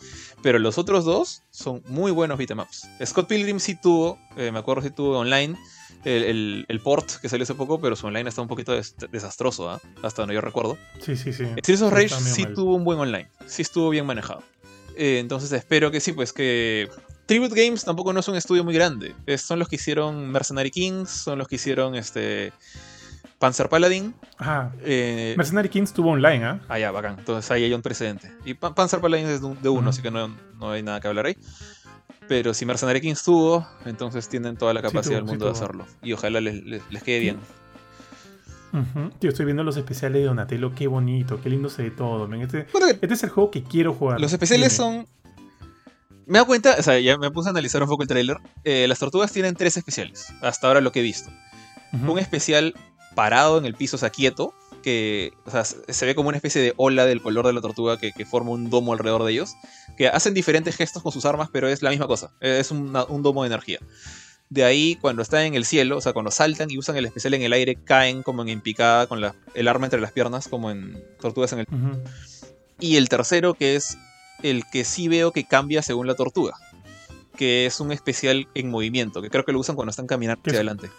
[0.43, 2.87] Pero los otros dos son muy buenos beat'em ups.
[3.05, 5.57] Scott Pilgrim sí tuvo, eh, me acuerdo si tuvo online.
[6.05, 8.95] El, el- el port que salió hace poco, pero su online está un poquito des-
[9.11, 9.81] desastroso, ¿ah?
[10.05, 10.79] hasta donde yo recuerdo.
[11.05, 11.45] Sí, sí, sí.
[11.59, 12.55] Streets of Rage sí mal.
[12.55, 14.45] tuvo un buen online, sí estuvo bien manejado.
[14.97, 16.89] Eh, entonces espero que sí, pues que
[17.29, 19.15] Tribute Games tampoco no es un estudio muy grande.
[19.27, 22.53] Es- son los que hicieron Mercenary Kings, son los que hicieron este
[23.39, 24.15] Panzer Paladin.
[24.39, 26.61] Ah, Eh, Mercenary Kings tuvo online, ¿ah?
[26.69, 27.17] ah, ya, bacán.
[27.19, 28.33] Entonces ahí hay un precedente.
[28.47, 31.01] Y Pa- Panzer Paladin es de un- de uno, así que no, no hay nada
[31.01, 31.37] que hablar ahí.
[32.29, 35.45] Pero si Mercenary Kings tuvo, entonces tienen toda la Sí capacidad tuvo, del sí mundo
[35.47, 35.87] de hacerlo.
[36.03, 37.39] Y ojalá les, les- les quede bien.
[39.19, 42.33] Tío, estoy viendo los especiales de Donatello, qué bonito, qué lindo se ve todo.
[42.35, 42.67] Este,
[43.01, 44.21] este es el juego que quiero jugar.
[44.21, 44.77] Los especiales Dime.
[45.07, 45.07] son.
[46.29, 48.37] Me da cuenta, o sea, ya me puse a analizar un poco el tráiler.
[48.65, 51.31] Eh, las tortugas tienen tres especiales, hasta ahora lo que he visto.
[52.07, 52.75] Un especial
[53.15, 54.53] parado en el piso, o sea, quieto,
[54.83, 57.99] que o sea, se ve como una especie de ola del color de la tortuga
[57.99, 59.55] que, que forma un domo alrededor de ellos,
[59.97, 63.23] que hacen diferentes gestos con sus armas, pero es la misma cosa, es una- un
[63.23, 63.79] domo de energía.
[64.51, 67.35] De ahí, cuando están en el cielo, o sea, cuando saltan y usan el especial
[67.35, 70.71] en el aire, caen como en picada con la- el arma entre las piernas, como
[70.71, 71.67] en tortugas en el
[72.81, 73.97] y el tercero, que es
[74.43, 76.55] el que sí veo que cambia según la tortuga.
[77.37, 80.51] Que es un especial en movimiento, que creo que lo usan cuando están caminando ¿Qué
[80.51, 80.67] hacia es?
[80.67, 80.91] adelante.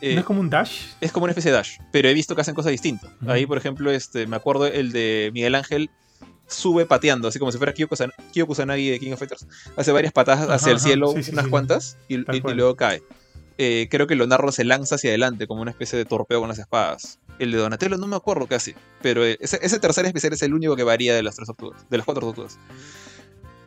[0.00, 0.80] Eh, ¿No es como un dash?
[1.00, 3.10] es como una especie de dash, pero he visto que hacen cosas distintas.
[3.26, 5.90] Ahí, por ejemplo, este, me acuerdo el de Miguel Ángel
[6.46, 9.46] sube pateando, así como si fuera Kyo Kusan- Kyo Kusanagi de King of Fighters.
[9.76, 11.50] Hace varias patadas Ajá, hacia el ajá, cielo, sí, sí, unas sí.
[11.50, 13.02] cuantas, y, y- luego cae.
[13.56, 16.58] Eh, creo que Leonardo se lanza hacia adelante como una especie de torpeo con las
[16.58, 17.20] espadas.
[17.38, 20.54] El de Donatello no me acuerdo casi, pero eh, ese, ese tercer especial es el
[20.54, 22.58] único que varía de las tres tortugas, de las cuatro tortugas.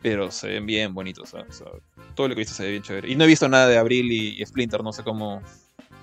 [0.02, 1.48] Pero se ven bien bonitos, ¿sabes?
[1.50, 1.68] O sea,
[2.16, 3.10] todo lo que he visto se ve bien chévere.
[3.10, 5.42] Y no he visto nada de Abril y, y Splinter, no sé cómo,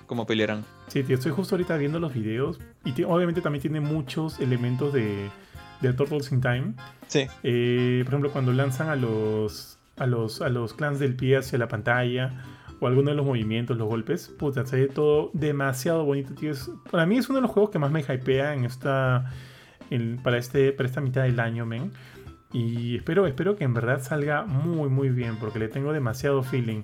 [0.05, 0.65] cómo pelearán.
[0.87, 2.59] Sí, tío, estoy justo ahorita viendo los videos.
[2.83, 5.29] Y obviamente también tiene muchos elementos de,
[5.81, 6.73] de Turtles in Time.
[7.07, 7.27] Sí.
[7.43, 11.57] Eh, por ejemplo, cuando lanzan a los, a los, a los clans del pie hacia
[11.57, 12.43] la pantalla.
[12.81, 14.27] O alguno de los movimientos, los golpes.
[14.37, 16.51] Puta, se ve todo demasiado bonito, tío.
[16.51, 19.31] Es- para mí es uno de los juegos que más me hypea en esta.
[19.91, 21.91] en- para, este, para esta mitad del año, men.
[22.51, 25.37] Y espero, espero que en verdad salga muy, muy bien.
[25.37, 26.81] Porque le tengo demasiado feeling.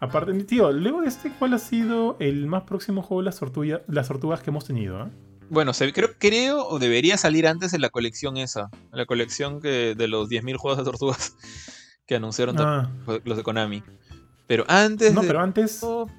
[0.00, 3.82] Aparte, tío, luego de este, ¿cuál ha sido el más próximo juego de las, tortuga-
[3.86, 4.98] las tortugas que hemos tenido?
[4.98, 5.10] ah?
[5.48, 8.70] Bueno, se- creo, creo o debería salir antes en la colección esa.
[8.92, 11.36] En la colección que, de los 10.000 juegos de tortugas
[12.06, 12.90] que anunciaron Ah,
[13.24, 13.82] los de Konami.
[14.50, 15.76] Pero antes no, de pero antes.
[15.76, 16.10] eso,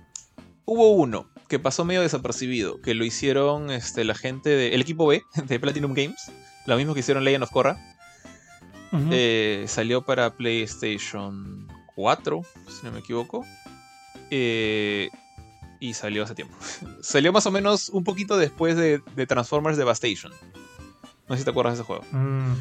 [0.64, 5.22] hubo uno que pasó medio desapercibido, que lo hicieron este, la gente del equipo B
[5.48, 6.32] de Platinum Games,
[6.66, 7.78] lo mismo que hicieron Legend of Korra.
[9.12, 13.45] Eh, salió para PlayStation 4, si no me equivoco.
[14.30, 15.10] Eh,
[15.82, 16.56] y salió hace tiempo.
[17.02, 20.32] salió más o menos un poquito después de, de Transformers Devastation.
[21.28, 22.06] No sé si te acuerdas de ese juego.
[22.12, 22.53] Mm,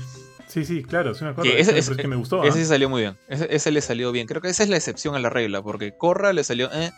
[0.50, 1.50] sí, sí, claro, sí me acuerdo.
[1.50, 2.42] Que ese- Ese- que me gustó.
[2.44, 2.62] Ese ah.
[2.62, 3.16] sí salió muy bien.
[3.28, 4.26] Ese, ese le salió bien.
[4.26, 5.62] Creo que esa es la excepción a la regla.
[5.62, 6.70] Porque Korra le salió.
[6.72, 6.90] Eh,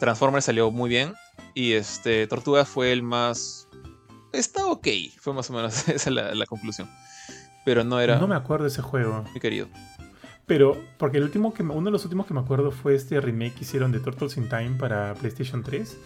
[0.00, 1.14] Transformers salió muy bien.
[1.54, 2.26] Y este.
[2.26, 3.68] Tortuga fue el más.
[4.32, 4.88] Está ok.
[5.20, 6.88] Fue más o menos esa es la, la conclusión.
[7.64, 9.22] Pero no era No me acuerdo de ese juego.
[9.30, 9.68] muy querido.
[10.46, 13.18] Pero, porque el último que me- uno de los últimos que me acuerdo fue este
[13.20, 15.96] remake que hicieron de Turtles in Time para PlayStation 3.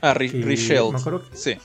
[0.00, 0.94] Ah, Re- Reshelled.
[1.32, 1.56] Sí.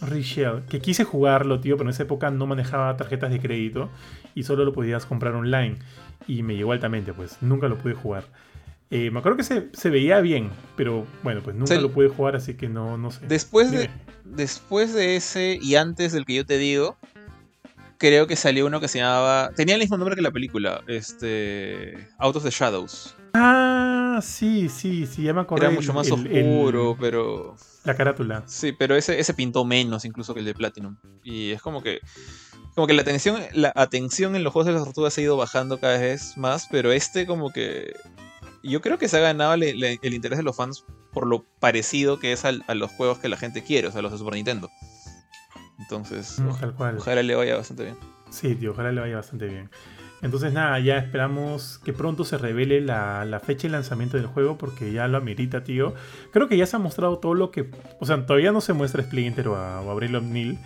[0.00, 3.90] Reshell, que quise jugarlo, tío, pero en esa época no manejaba tarjetas de crédito
[4.34, 5.76] y solo lo podías comprar online.
[6.28, 8.24] Y me llegó altamente, pues nunca lo pude jugar.
[8.90, 12.08] Eh, me acuerdo que se, se veía bien, pero bueno, pues nunca Se- lo pude
[12.08, 13.26] jugar, así que no, no sé.
[13.26, 13.90] Después de,
[14.24, 16.96] después de ese y antes del que yo te digo,
[17.98, 19.50] creo que salió uno que se llamaba.
[19.56, 20.82] Tenía el mismo nombre que la película.
[20.86, 21.96] Este.
[22.18, 23.14] Out of the Shadows.
[23.34, 25.66] Ah, sí, sí, sí, ya me acordé.
[25.66, 27.56] Era mucho más el- el- oscuro, pero.
[27.86, 28.42] La carátula.
[28.46, 30.96] Sí, pero ese, ese pintó menos incluso que el de Platinum.
[31.24, 32.00] Y es como que.
[32.74, 35.80] Como que la atención, la atención en los juegos de las tortugas ha ido bajando
[35.80, 37.94] cada vez más, pero este como que.
[38.62, 41.44] Yo creo que se ha ganado le- le- el interés de los fans por lo
[41.60, 44.18] parecido que es al- a los juegos que la gente quiere, o sea, los de
[44.18, 44.68] Super Nintendo.
[45.78, 46.48] Entonces, Mm,
[46.98, 47.96] ojalá le vaya bastante bien.
[48.30, 49.70] Sí, tío, ojalá le vaya bastante bien.
[50.22, 54.56] Entonces, nada, ya esperamos que pronto se revele la, la fecha de lanzamiento del juego
[54.56, 55.94] porque ya lo amerita, tío.
[56.32, 57.70] Creo que ya se ha mostrado todo lo que.
[58.00, 60.58] O sea, todavía no se muestra Splinter o a, o Abril O'Neil.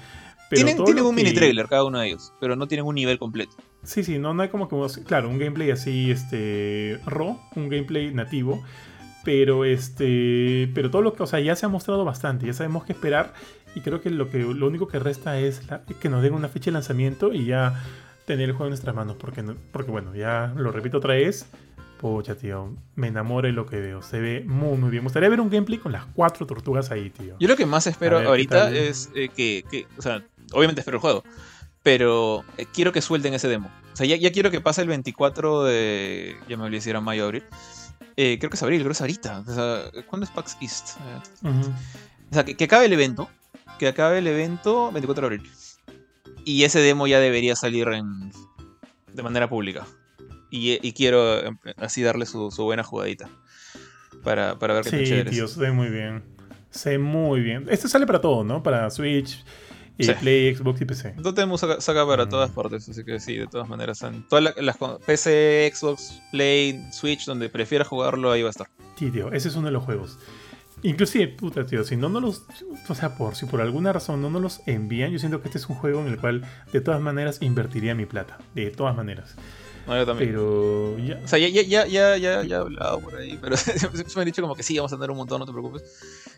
[0.48, 3.54] Pero Tienen, un mini trailer cada uno de ellos, pero no tienen un nivel completo.
[3.84, 5.02] Sí, sí, no, no hay como que.
[5.04, 6.98] Claro, un gameplay así, este.
[7.06, 8.62] raw, un gameplay nativo.
[9.24, 10.70] Pero este.
[10.74, 11.22] Pero todo lo que.
[11.22, 12.46] O sea, ya se ha mostrado bastante.
[12.46, 13.34] Ya sabemos qué esperar.
[13.74, 15.62] Y creo que lo, que, lo único que resta es
[16.00, 17.80] que nos den una fecha de lanzamiento y ya
[18.26, 19.16] tener el juego en nuestras manos.
[19.18, 19.42] Porque,
[19.72, 21.46] porque bueno, ya lo repito otra vez.
[22.00, 24.02] Pucha, tío, me enamoro de lo que veo.
[24.02, 25.02] Se ve muy, muy bien.
[25.02, 27.36] Me gustaría ver un gameplay con las cuatro tortugas ahí, tío.
[27.38, 31.00] Yo lo que más espero ahorita es eh, que, que, o sea, obviamente espero el
[31.02, 31.24] juego,
[31.82, 33.70] pero eh, quiero que suelten ese demo.
[33.92, 36.36] O sea, ya, quiero que pase el 24 de.
[36.48, 37.44] Ya me olvidé si era mayo o abril.
[38.16, 39.44] Eh, creo que es abril, creo que es ahorita.
[39.46, 40.96] O sea, ¿cuándo es PAX East?
[41.42, 43.28] O sea, que, que, acabe el evento.
[43.78, 45.50] Que acabe el evento 24 de abril.
[46.44, 48.32] Y ese demo ya debería salir en,
[49.12, 49.86] de manera pública.
[50.50, 53.28] Y, quiero em, así darle su, buena jugadita.
[54.24, 56.24] Para, para ver qué sí, tío, se ve muy bien.
[56.70, 57.66] Se ve muy bien.
[57.70, 58.62] Este sale para todo, ¿no?
[58.62, 59.44] Para Switch,
[60.00, 61.14] y Play, Xbox y PC.
[61.34, 62.54] tenemos saca, para todas mm.
[62.54, 64.02] partes, así que sí, de todas maneras.
[64.02, 64.76] En todas las,
[65.06, 68.68] PC, Xbox, Play, Switch, donde prefieras jugarlo, ahí va a estar.
[68.98, 70.18] Sí, tío, ese es uno de los juegos.
[70.82, 72.44] Inclusive, puta, tío, si no nos los.
[72.88, 75.58] O sea, por si por alguna razón no nos los envían, yo siento que este
[75.58, 78.38] es un juego en el cual de todas maneras invertiría mi plata.
[78.54, 79.34] De todas maneras.
[79.86, 80.30] No, yo también.
[80.30, 81.20] Pero ya.
[81.24, 83.38] O sea, ya, ya, ya, ya, ya, he hablado por ahí.
[83.40, 83.56] Pero
[84.16, 85.82] me han dicho como que sí, vamos a tener un montón, no te preocupes.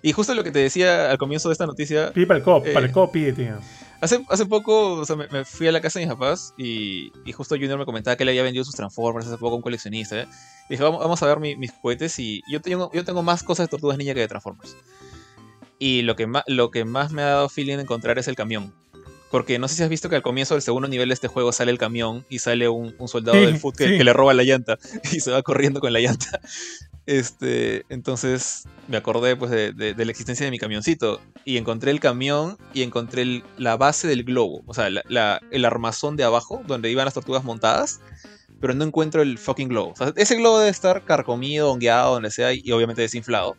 [0.03, 2.13] Y justo lo que te decía al comienzo de esta noticia.
[2.13, 3.59] Pide para el cop, para el eh, cop pide, tío.
[4.03, 7.31] Hace, hace poco, o sea, me, fui a la casa de mis papás y, y,
[7.31, 10.21] justo Junior me comentaba que él había vendido sus Transformers hace poco a un coleccionista.
[10.21, 10.27] ¿eh?
[10.69, 13.67] Y dije, vamos, vamos a ver mis juguetes y yo tengo, yo tengo más cosas
[13.67, 14.77] de Tortugas Ninja que de Transformers.
[15.79, 18.35] Y lo que, más, lo que más me ha dado feeling de encontrar es el
[18.35, 18.75] camión.
[19.31, 21.53] Porque no sé si has visto que al comienzo del segundo nivel de este juego
[21.53, 24.79] sale el camión y sale un, soldado del foot que, le roba la llanta
[25.13, 26.41] y se va corriendo con la llanta.
[27.07, 32.57] Este, entonces me acordé pues de, la existencia de mi camioncito y encontré el camión
[32.73, 37.15] y encontré la base del globo, o sea, el armazón de abajo donde iban las
[37.15, 38.01] tortugas montadas,
[38.61, 39.95] pero no encuentro el fucking globo.
[40.15, 43.57] ese globo debe estar carcomido, hongueado, donde sea y obviamente desinflado.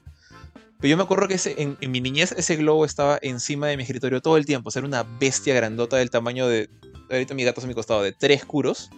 [0.83, 4.21] Pero yo me acuerdo que en, mi niñez ese globo estaba encima de mi escritorio
[4.21, 4.69] todo el tiempo.
[4.69, 6.69] O era una bestia grandota del tamaño de...
[7.09, 8.89] Ahorita mi gato se me costado de tres curos.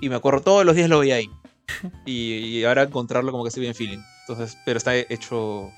[0.00, 1.30] Y me acuerdo todos los días lo veía ahí.
[2.06, 4.00] Y, ahora encontrarlo como que estoy bien feeling.
[4.26, 5.70] Entonces, pero está hecho...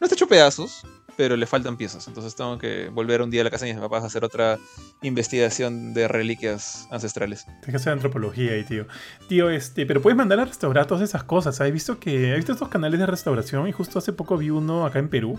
[0.00, 0.84] No está hecho pedazos,
[1.16, 2.08] pero le faltan piezas.
[2.08, 4.58] Entonces tengo que volver un día a la casa de mis papás a hacer otra
[5.02, 7.44] investigación de reliquias ancestrales.
[7.44, 8.86] Tienes que hacer antropología ahí, tío.
[9.28, 11.58] Tío, este, pero puedes mandar a restaurar todas esas cosas.
[11.60, 14.84] He visto que he visto estos canales de restauración y justo hace poco vi uno
[14.84, 15.38] acá en Perú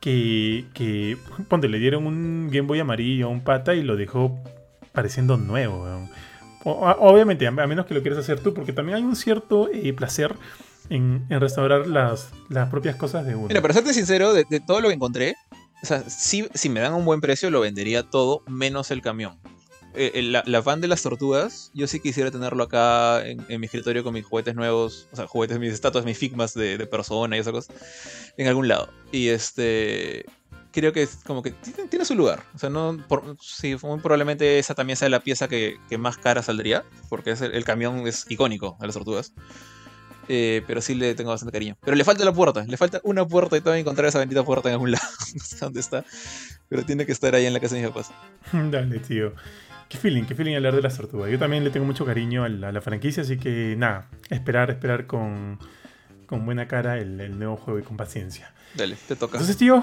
[0.00, 1.16] que, que
[1.48, 4.38] ponte, le dieron un Game Boy amarillo a un pata y lo dejó
[4.92, 5.86] pareciendo nuevo.
[6.64, 10.34] Obviamente, a menos que lo quieras hacer tú, porque también hay un cierto eh, placer
[10.90, 13.48] en, restaurar las, las, propias cosas de uno.
[13.48, 15.34] Mira, para serte sincero, de, todo lo que encontré,
[15.82, 19.38] o sea, si, si, me dan un buen precio, lo vendería todo, menos el camión.
[19.94, 24.04] Eh, la, la, van de las tortugas, yo sí quisiera tenerlo acá en, mi escritorio
[24.04, 27.40] con mis juguetes nuevos, o sea, juguetes, mis estatuas, mis figmas de, de persona y
[27.40, 27.74] esas cosas,
[28.36, 28.90] en algún lado.
[29.10, 30.26] Y este,
[30.72, 31.52] creo que es como que
[31.88, 32.42] tiene, su lugar.
[32.54, 36.16] O sea, no, por, sí, muy probablemente esa también sea la pieza que, que más
[36.16, 39.32] cara saldría, porque es el, camión es icónico a las tortugas.
[40.30, 41.76] Eh, pero sí le tengo bastante cariño.
[41.80, 44.44] Pero le falta la puerta, le falta una puerta y tengo que encontrar esa bendita
[44.44, 45.06] puerta en algún lado.
[45.34, 46.04] no sé dónde está.
[46.68, 48.12] Pero tiene que estar ahí en la casa de mis papás.
[48.52, 49.32] Dale, tío.
[49.88, 51.30] Qué feeling, qué feeling hablar de las tortugas.
[51.30, 55.58] Yo también le tengo mucho cariño a la, franquicia, así que nada, esperar, esperar con,
[56.26, 58.52] con buena cara el, nuevo juego y con paciencia.
[58.74, 59.38] Dale, te toca.
[59.38, 59.82] Entonces, tío,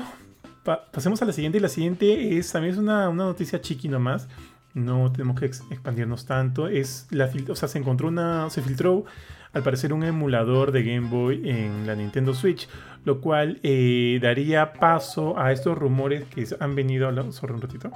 [0.66, 1.60] pasemos a la siguiente.
[1.60, 4.28] Y la siguiente es también es una, una noticia chiqui nomás.
[4.74, 6.68] No tenemos que expandirnos tanto.
[6.68, 9.06] Es la, o sea, se encontró una, se filtró
[9.54, 12.68] al parecer un emulador de Game Boy en la Nintendo Switch,
[13.06, 17.32] lo cual eh, daría paso a estos rumores que han venido hablando.
[17.32, 17.90] Sorry, un ratito.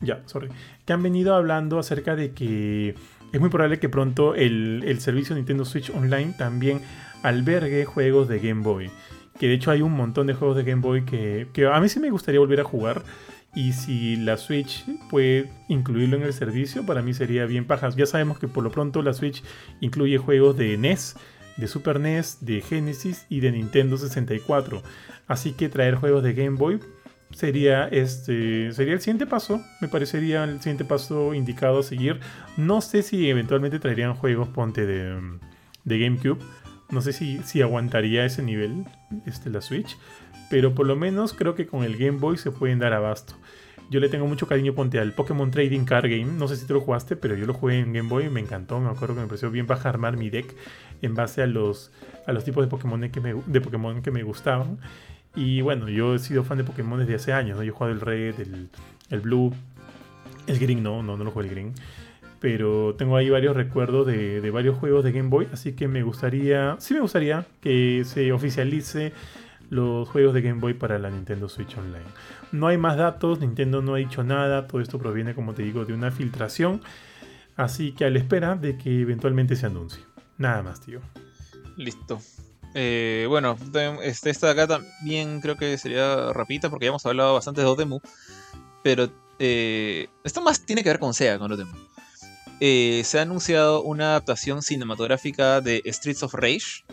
[0.00, 0.48] Ya, sorry.
[0.86, 2.94] Que han venido hablando acerca de que
[3.32, 6.80] es muy probable que pronto el, servicio Nintendo Switch Online también
[7.22, 8.90] albergue juegos de Game Boy.
[9.38, 12.00] Que de hecho hay un montón de juegos de Game Boy que, a mí sí
[12.00, 13.02] me gustaría volver a jugar.
[13.54, 17.96] Y si la Switch puede incluirlo en el servicio, para mí sería bien pajas.
[17.96, 19.42] Ya sabemos que por lo pronto la Switch
[19.80, 21.16] incluye juegos de NES,
[21.56, 24.82] de Super NES, de Genesis y de Nintendo 64.
[25.26, 26.80] Así que traer juegos de Game Boy
[27.32, 32.20] sería este sería el siguiente paso me parecería el siguiente paso indicado a seguir
[32.56, 35.20] no sé si eventualmente traerían juegos ponte de,
[35.84, 36.38] de GameCube
[36.90, 38.84] no sé si, si aguantaría ese nivel
[39.26, 39.96] este, la Switch
[40.48, 43.34] pero por lo menos creo que con el Game Boy se pueden dar abasto.
[43.90, 46.26] Yo le tengo mucho cariño, ponte al Pokémon Trading Card Game.
[46.26, 48.40] No sé si tú lo jugaste, pero yo lo jugué en Game Boy y me
[48.40, 48.78] encantó.
[48.80, 50.54] Me acuerdo que me pareció bien bajar armar mi deck
[51.00, 51.90] en base a los,
[52.26, 54.78] a los tipos de Pokémon que, me, de Pokémon que me gustaban.
[55.34, 57.58] Y bueno, yo he sido fan de Pokémon desde hace años.
[57.58, 58.68] Yo he jugado el Red, el,
[59.08, 59.54] el Blue,
[60.46, 61.74] el Green, no, no, no lo jugué el Green.
[62.40, 66.76] Pero tengo ahí varios recuerdos de, varios juegos de Game Boy, así que me gustaría,
[66.78, 69.12] sí me gustaría que se oficialice
[69.70, 72.06] los juegos de Game Boy para la Nintendo Switch Online.
[72.52, 75.84] No hay más datos, Nintendo no ha dicho nada, todo esto proviene, como te digo,
[75.84, 76.80] de una filtración,
[77.56, 80.02] así que a la espera de que eventualmente se anuncie.
[80.38, 81.00] Nada más, tío.
[81.76, 82.20] Listo.
[82.74, 83.56] Eh, bueno,
[84.02, 87.66] este, esta de acá también creo que sería rapidita porque ya hemos hablado bastante de
[87.66, 88.00] Dotemu.
[88.82, 91.87] Pero eh, esto más tiene que ver con SEGA, con Dotemu.
[92.60, 96.84] Eh, se ha anunciado una adaptación cinematográfica de Streets of Rage.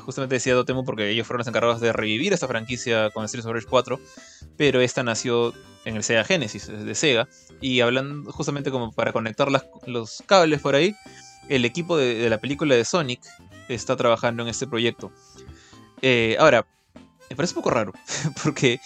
[0.00, 3.54] justamente decía Dotemu porque ellos fueron los encargados de revivir esta franquicia con Streets of
[3.54, 4.00] Rage 4.
[4.56, 5.52] Pero esta nació
[5.84, 7.28] en el Sega Genesis de Sega.
[7.60, 9.48] Y hablando justamente como para conectar
[9.86, 10.94] los cables por ahí,
[11.48, 13.20] el equipo de, la película de Sonic
[13.68, 15.12] está trabajando en este proyecto.
[16.02, 16.66] Eh, ahora,
[17.30, 17.92] me parece un poco raro,
[18.42, 18.80] porque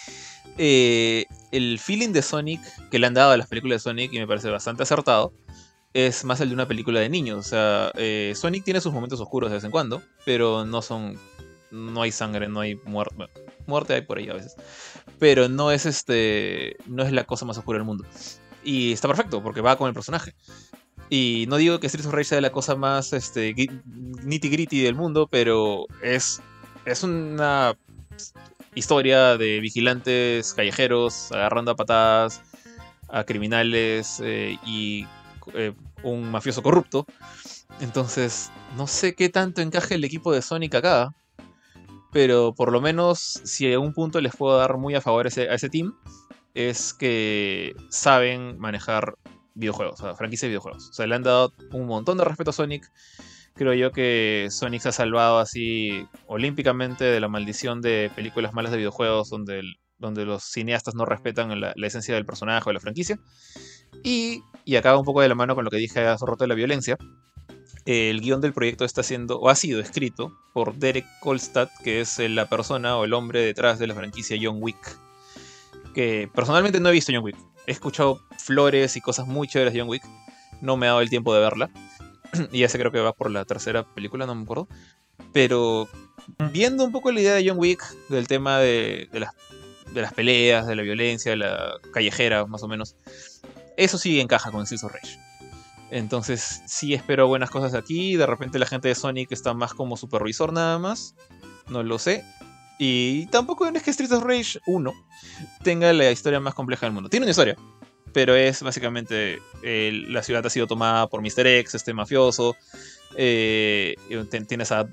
[0.57, 4.19] eh, el feeling de Sonic que le han dado a las películas de Sonic, y
[4.19, 5.33] me parece bastante acertado,
[5.93, 7.37] es más el de una película de niños.
[7.39, 11.17] O sea, eh, Sonic tiene sus momentos oscuros de vez en cuando, pero no son.
[11.71, 13.27] No hay sangre, no hay muerte.
[13.67, 14.55] muerte hay por ahí a veces.
[15.19, 16.77] Pero no es este.
[16.87, 18.05] No es la cosa más oscura del mundo.
[18.63, 20.33] Y está perfecto, porque va con el personaje.
[21.09, 23.55] Y no digo que Streets of Rage sea la cosa más este,
[24.23, 26.39] nitty gritty del mundo, pero es,
[26.85, 27.75] es una
[28.75, 32.41] historia de vigilantes callejeros agarrando a patadas
[33.07, 35.07] a criminales eh, y
[35.53, 35.73] eh,
[36.03, 37.05] un mafioso corrupto.
[37.79, 41.15] Entonces, no sé qué tanto encaje el equipo de Sonic acá.
[42.11, 45.29] Pero por lo menos, si a un punto les puedo dar muy a favor a
[45.29, 45.93] ese team,
[46.55, 49.15] es que saben manejar
[49.53, 50.89] videojuegos, o sea, franquicia de videojuegos.
[50.89, 52.91] O sea, le han dado un montón de respeto a Sonic.
[53.55, 58.71] Creo yo que Sonic se ha salvado así olímpicamente de la maldición de películas malas
[58.71, 59.61] de videojuegos donde,
[59.97, 63.19] donde los cineastas no respetan la, esencia del personaje o de la franquicia.
[64.03, 66.47] Y, y acaba un poco de la mano con lo que dije hace rato de
[66.47, 66.97] la violencia.
[67.85, 72.19] El guion del proyecto está siendo, o ha sido escrito, por Derek Kolstad, que es
[72.19, 74.97] la persona o el hombre detrás de la franquicia John Wick.
[75.93, 77.37] Que personalmente no he visto John Wick
[77.69, 80.03] he escuchado flores y cosas muy chéveres de John Wick.
[80.59, 81.69] No me ha dado el tiempo de verla.
[82.51, 84.67] y ya sé creo que va por la tercera película, no me acuerdo.
[85.33, 85.87] Pero
[86.51, 89.35] viendo un poco la idea de John Wick, del tema de, las,
[89.93, 92.95] de las peleas, de la violencia, de la callejera, más o menos,
[93.79, 95.19] eso sí encaja con Streets of Rage.
[95.91, 98.15] Entonces sí espero buenas cosas aquí.
[98.15, 101.15] De repente la gente de Sonic está más como supervisor nada más.
[101.67, 102.23] No lo sé.
[102.77, 104.93] Y tampoco es que Street of Rage 1
[105.63, 107.09] tenga la historia más compleja del mundo.
[107.09, 107.57] Tiene una historia,
[108.13, 111.45] pero es básicamente la ciudad ha sido tomada por Mr.
[111.47, 112.55] X, este mafioso.
[113.15, 113.95] Eh,
[114.47, 114.87] tienes a,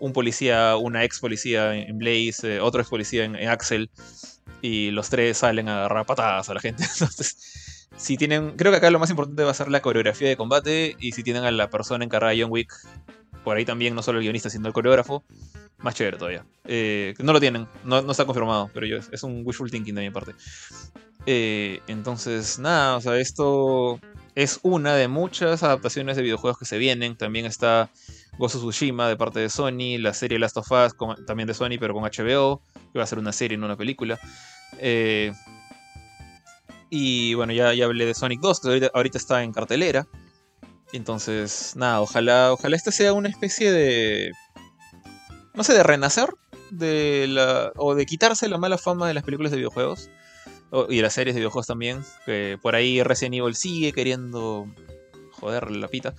[0.00, 3.90] un policía, una ex policía en Blaze, eh, otro ex policía en, Axel,
[4.60, 6.84] y los tres salen a agarrar patadas a la gente.
[6.92, 7.69] Entonces,
[8.00, 10.96] si tienen, creo que acá lo más importante va a ser la coreografía de combate,
[10.98, 12.74] y si tienen a la persona encargada de John Wick,
[13.44, 15.22] por ahí también, no solo el guionista, sino el coreógrafo,
[15.78, 16.46] más chévere todavía.
[16.64, 20.10] Eh, no lo tienen, no, está confirmado, pero yo, es un wishful thinking de mi
[20.10, 20.34] parte.
[21.26, 24.00] Eh, entonces, nada, o sea, esto
[24.34, 27.16] es una de muchas adaptaciones de videojuegos que se vienen.
[27.16, 27.90] También está
[28.38, 30.94] Ghost of Tsushima de parte de Sony, la serie Last of Us
[31.26, 32.62] también de Sony, pero con HBO,
[32.92, 34.18] que va a ser una serie, no una película.
[34.78, 35.32] Eh,
[36.90, 40.06] y bueno, ya, ya hablé de Sonic 2, que ahorita, está en cartelera.
[40.92, 44.32] Entonces, nada, ojalá, ojalá este sea una especie de
[45.54, 46.30] no sé, de renacer
[46.70, 50.10] de la, o de quitarse la mala fama de las películas de videojuegos
[50.88, 54.66] y de las series de videojuegos también, que por ahí Resident Evil sigue queriendo
[55.32, 56.14] joder la pita,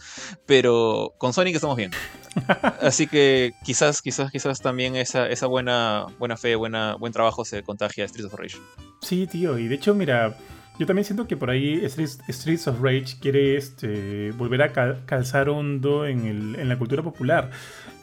[0.45, 1.91] pero con Sonic estamos bien.
[2.81, 7.63] Así que quizás, quizás, quizás también esa, esa buena, buena fe, buena, buen trabajo se
[7.63, 8.57] contagia a Streets of Rage.
[9.01, 10.37] Sí, tío, y de hecho, mira,
[10.81, 14.73] yo también siento que por ahí Streets, of Rage quiere este, volver a
[15.05, 17.51] calzar hondo en, el, en, la cultura popular.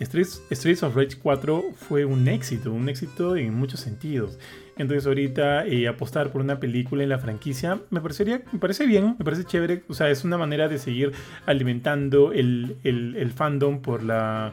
[0.00, 4.38] Streets, Streets, of Rage 4 fue un éxito, un éxito en muchos sentidos.
[4.76, 9.16] Entonces ahorita eh, apostar por una película en la franquicia me parecería, me parece bien,
[9.18, 9.82] me parece chévere.
[9.88, 11.10] O sea, es una manera de seguir
[11.46, 14.52] alimentando el, el, fandom por la,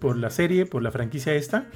[0.00, 1.66] por la serie, por la franquicia esta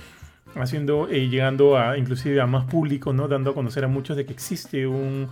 [0.57, 3.29] haciendo eh, llegando a inclusive a más público, ¿no?
[3.29, 5.29] Dando a conocer a muchos de que existe un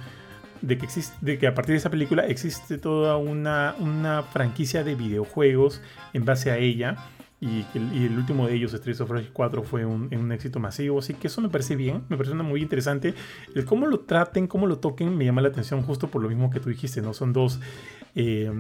[0.63, 4.85] de que, existe, de que a partir de esa película existe toda una, una franquicia
[4.85, 5.83] de videojuegos
[6.13, 6.97] en base a ella.
[7.41, 11.01] Y, el último de ellos, Streets of Rage 4, fue un, un, éxito masivo.
[11.01, 13.15] Así que eso me parece bien, me parece muy interesante.
[13.55, 16.51] El cómo lo traten, cómo lo toquen, me llama la atención justo por lo mismo
[16.51, 17.13] que tú dijiste, ¿no?
[17.13, 17.59] Son dos
[18.15, 18.53] eh,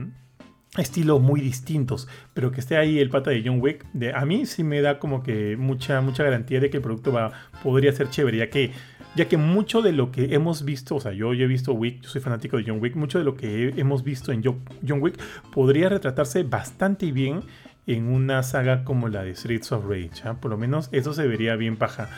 [0.76, 2.08] estilos muy distintos.
[2.34, 4.98] Pero que esté ahí el pata de John Wick, de, a mí sí me da
[4.98, 7.30] como que mucha, mucha garantía de que el producto va,
[7.62, 8.72] podría ser chévere, ya que
[9.16, 12.00] ya que mucho de lo que hemos visto, o sea, yo, yo he visto Wick,
[12.02, 14.58] yo soy fanático de John Wick, mucho de lo que he- hemos visto en Jo-
[14.86, 15.20] John Wick
[15.52, 17.42] podría retratarse bastante bien
[17.86, 20.22] en una saga como la de Streets of Rage.
[20.24, 20.34] ¿ah?
[20.40, 22.08] Por lo menos eso se vería bien paja.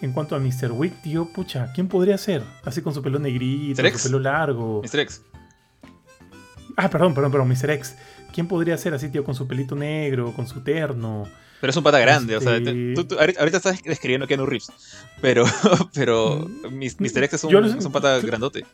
[0.00, 0.70] En cuanto a Mr.
[0.70, 2.42] Wick, tío, pucha, ¿quién podría ser?
[2.64, 3.82] Así con su pelo negrito.
[3.84, 4.00] X.
[4.00, 4.80] su pelo largo.
[4.84, 5.00] Mr.
[5.00, 5.22] X.
[6.76, 7.70] Ah, perdón, perdón, perdón, Mr.
[7.70, 7.96] X.
[8.32, 11.26] ¿Quién podría ser así, tío, con su pelito negro, con su terno?
[11.60, 14.26] Pero es un pata grande, o sea, Este- te- tú- tú- ahorita, ahorita estás describiendo
[14.26, 14.70] Keanu Reeves.
[15.20, 15.44] Pero,
[15.94, 17.24] pero Mm, Mr.
[17.24, 18.64] X es un, es un pata grandote.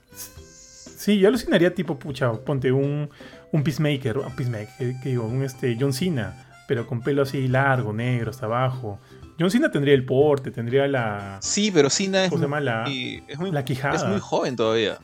[0.97, 3.11] Sí, yo alucinaría tipo, pucha, ponte un,
[3.52, 7.47] un Peacemaker, un Peacemaker, que, que digo, un este, John Cena, pero con pelo así
[7.48, 8.98] largo, negro, hasta abajo.
[9.39, 12.61] John Cena tendría el porte, tendría la, Sí, pero Cena es ¿cómo se muy?
[12.62, 12.85] La,
[13.28, 13.97] es muy, la quijada.
[13.97, 14.98] es muy joven todavía.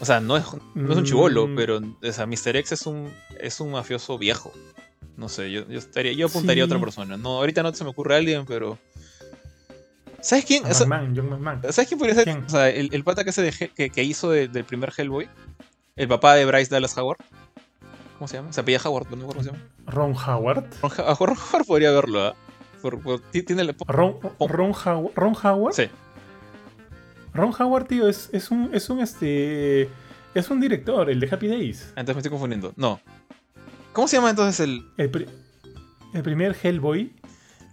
[0.00, 1.56] O sea, no es, no es un chivolo, Mm.
[1.56, 2.56] pero o sea, Mr.
[2.56, 4.52] X es un, es un mafioso viejo.
[5.20, 7.18] No sé, yo, yo, estaría, yo apuntaría a otra persona.
[7.18, 8.78] No, ahorita no se me ocurre alguien, pero.
[10.22, 10.64] ¿Sabes quién?
[10.64, 11.60] O sea, McMahon, John McMahon.
[11.72, 12.24] ¿Sabes quién podría ser?
[12.24, 12.44] ¿Quién?
[12.44, 15.28] O sea, el, el pata que, se de que, que hizo de- del primer Hellboy.
[15.96, 17.18] El papá de Bryce Dallas Howard.
[18.18, 18.50] ¿Cómo se llama?
[18.52, 19.70] Se apellida Howard, no me acuerdo cómo se llama.
[19.86, 20.64] Ron Howard.
[20.82, 22.34] Ron, Howard podría verlo, ¿ah?
[22.80, 25.74] Por- por- ti- tiene Ron, Ron, How- Ron Howard.
[25.74, 25.84] Sí.
[27.34, 29.88] Ron Howard, tío, es, es un, es un este.
[30.34, 31.88] Es un director, el de Happy Days.
[31.90, 32.72] Entonces me estoy confundiendo.
[32.76, 33.00] No.
[33.92, 34.84] ¿Cómo se llama entonces el.
[34.96, 35.26] El, pri-
[36.14, 37.12] el primer Hellboy.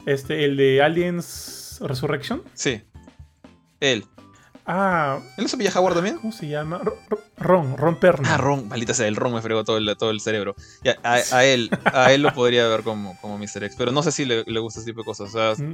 [0.05, 2.41] Este, el de Aliens Resurrection.
[2.53, 2.81] Sí.
[3.79, 4.05] Él.
[4.69, 6.17] Ah, ¿Él no se apellida Howard también?
[6.17, 6.79] ¿cómo se llama?
[6.83, 8.29] Ro- Ro- Ron, Ron Perlman.
[8.31, 10.55] Ah, Ron, maldita sea, el Ron me fregó todo el, todo el cerebro.
[10.83, 13.63] Ya, a, a él, a él lo podría ver como, como Mr.
[13.63, 15.33] X, pero no sé si le, le gusta ese tipo de cosas.
[15.33, 15.73] O sea, Mm,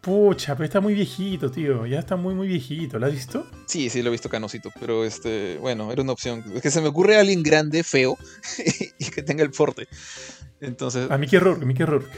[0.00, 1.84] Pucha, pero está muy viejito, tío.
[1.86, 2.98] Ya está muy, muy viejito.
[2.98, 3.46] ¿Lo has visto?
[3.66, 6.44] sí, sí lo he visto canosito, pero este, bueno, era una opción.
[6.54, 8.16] Es que se me ocurre alguien grande, feo,
[8.98, 9.88] y que tenga el porte.
[10.60, 12.10] Entonces, A Mickey Rourke, Mickey Rourke.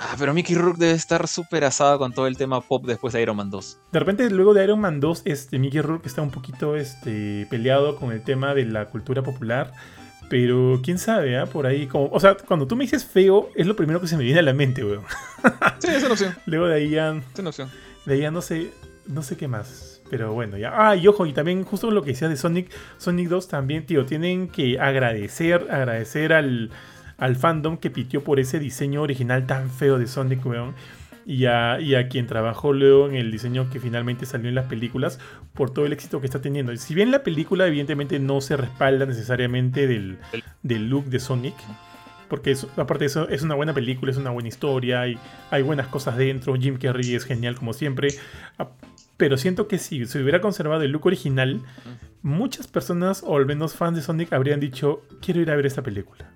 [0.00, 3.22] Ah, pero Mickey Rourke debe estar súper asado con todo el tema pop después de
[3.22, 3.80] Iron Man 2.
[3.92, 7.96] De repente, luego de Iron Man 2, este, Mickey Rourke está un poquito este, peleado
[7.96, 9.72] con el tema de la cultura popular.
[10.30, 11.46] Pero quién sabe, ¿ah?
[11.46, 12.08] Por ahí, como.
[12.12, 14.42] O sea, cuando tú me dices feo, es lo primero que se me viene a
[14.42, 15.02] la mente, weón.
[15.80, 17.68] Sí, es una opción, Luego de ahí ya, es una opción.
[18.06, 18.70] de ahí ya no sé.
[19.06, 20.00] No sé qué más.
[20.08, 20.72] Pero bueno, ya.
[20.74, 22.70] Ah, y ojo, y también justo lo que decías de Sonic.
[22.98, 24.06] Sonic 2 también, tío.
[24.06, 26.70] Tienen que agradecer, agradecer al,
[27.20, 30.74] al fandom que pitió por ese diseño original tan feo de Sonic, weón.
[31.26, 34.66] Y a, y a quien trabajó luego en el diseño que finalmente salió en las
[34.66, 35.20] películas
[35.54, 36.74] por todo el éxito que está teniendo.
[36.76, 40.18] Si bien la película evidentemente no se respalda necesariamente del,
[40.62, 41.54] del look de Sonic,
[42.28, 45.18] porque es- aparte de eso es una buena película, es una buena historia, hay,
[45.50, 48.08] hay buenas cosas dentro, Jim Carrey es genial como siempre,
[48.58, 48.70] Ah,
[49.18, 51.60] pero siento que si se hubiera conservado el look original,
[52.22, 55.82] muchas personas, o al menos fans de Sonic, habrían dicho, quiero ir a ver esta
[55.82, 56.30] película.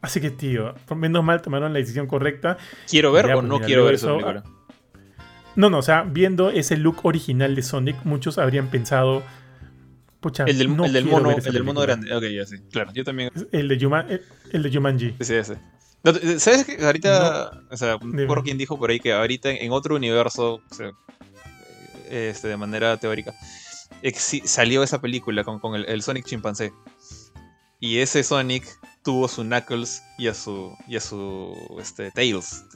[0.00, 2.56] Así que, tío, menos mal tomaron la decisión correcta.
[2.88, 4.54] ¿Quiero ver Ya, o pues no mira, quiero ver eso, esa película?
[5.56, 9.24] No, no, o sea, viendo ese look original de Sonic, muchos habrían pensado,
[10.20, 12.06] pucha, El del, no el del quiero mono, el del mono película".
[12.10, 12.14] grande.
[12.14, 12.62] Ok, ya sí.
[12.70, 13.30] Claro, yo también.
[13.50, 14.22] El de, Yuma- el,
[14.52, 15.10] el de Jumanji.
[15.18, 15.56] Sí, sí, ese.
[16.04, 19.96] No, ¿Sabes que ahorita, o sea, recuerdo quién dijo por ahí que ahorita en otro
[19.96, 20.92] universo, o sea,
[22.08, 23.34] este, de manera teórica,
[24.44, 26.72] salió esa película con, con el, el Sonic chimpancé.
[27.80, 28.64] Y ese Sonic
[29.08, 32.66] tuvo su Knuckles y a su, y a su este, Tails.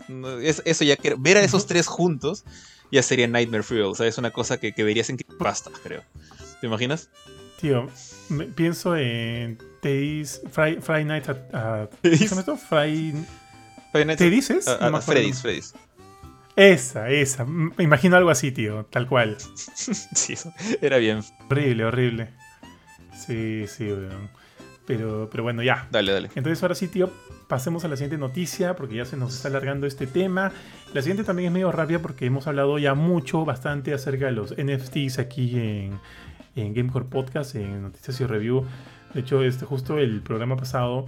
[0.42, 2.46] Es- eso ya que ver a esos tres juntos
[2.90, 3.82] ya sería Nightmare Fuel.
[3.82, 6.02] O sea, es una cosa que, que verías en pasta, creo.
[6.62, 7.10] ¿Te imaginas?
[7.60, 7.86] Tío,
[8.30, 11.90] me- pienso en Teddy's Friday, Friday Night at.
[13.92, 14.68] Five Nights ¿Te dices?
[14.68, 15.20] a- a- No me acuerdo.
[15.20, 15.74] Freddy's, Freddy's.
[16.56, 17.44] Esa, esa.
[17.44, 18.86] Me imagino algo así, tío.
[18.86, 19.36] Tal cual.
[20.14, 20.34] Sí,
[20.80, 21.20] era bien.
[21.50, 22.30] Horrible, horrible.
[23.26, 24.30] Sí, sí, weón.
[24.86, 25.86] Pero, pero bueno, ya.
[25.92, 26.28] Dale, dale.
[26.34, 27.10] Entonces ahora sí, tío,
[27.46, 30.50] pasemos a la siguiente noticia porque ya se nos está alargando este tema.
[30.92, 34.54] La siguiente también es medio rápida porque hemos hablado ya mucho, bastante acerca de los
[34.56, 35.98] NFTs aquí en,
[36.56, 38.64] en Gamecore Podcast, en Noticias y Review.
[39.14, 41.06] De hecho, este, justo el programa pasado,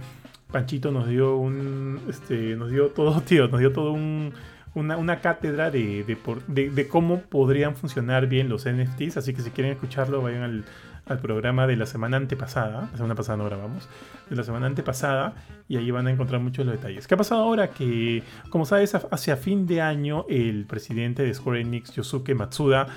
[0.51, 4.31] Panchito nos dio un, este, nos dio todo, tío, nos dio todo un,
[4.73, 9.17] una, una cátedra de, de, por- de- de cómo podrían funcionar bien los NFTs.
[9.17, 10.65] Así que si quieren escucharlo, vayan al,
[11.05, 12.89] al programa de la semana antepasada.
[12.91, 13.87] La semana pasada no grabamos.
[14.29, 15.35] De la semana antepasada.
[15.67, 17.07] Y ahí van a encontrar muchos los detalles.
[17.07, 17.69] ¿Qué ha pasado ahora?
[17.69, 22.87] Que, como sabes, hacia fin de año, el presidente de Square Enix, Yosuke Matsuda,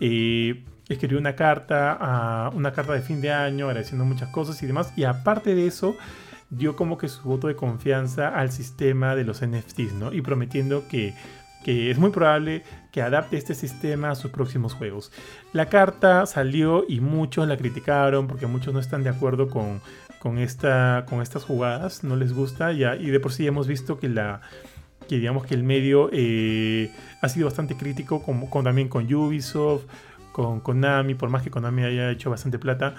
[0.00, 4.66] eh, escribió una carta, a, una carta de fin de año agradeciendo muchas cosas y
[4.66, 4.92] demás.
[4.96, 5.96] Y aparte de eso,
[6.50, 10.12] dio como que su voto de confianza al sistema de los NFTs, ¿no?
[10.12, 11.14] Y prometiendo que,
[11.64, 15.12] que es muy probable que adapte este sistema a sus próximos juegos.
[15.52, 19.80] La carta salió y muchos la criticaron porque muchos no están de acuerdo con,
[20.18, 23.98] con, esta, con estas jugadas, no les gusta ya, y de por sí hemos visto
[23.98, 24.40] que la,
[25.08, 26.90] que digamos que el medio eh,
[27.20, 29.84] ha sido bastante crítico con, también con Ubisoft,
[30.32, 32.94] con Konami, por más que Konami haya hecho bastante plata.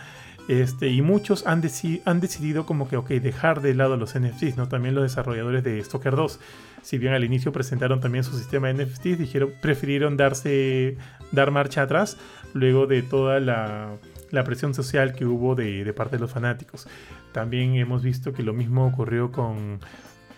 [0.49, 4.57] Este, y muchos han, deci- han decidido como que, ok, dejar de lado los NFTs,
[4.57, 4.67] ¿no?
[4.67, 6.39] También los desarrolladores de Stalker 2.
[6.81, 10.97] Si bien al inicio presentaron también su sistema de NFTs, dijeron, prefirieron darse,
[11.31, 12.17] dar marcha atrás
[12.53, 13.95] luego de toda la,
[14.31, 16.87] la presión social que hubo de, de parte de los fanáticos.
[17.31, 19.79] También hemos visto que lo mismo ocurrió con,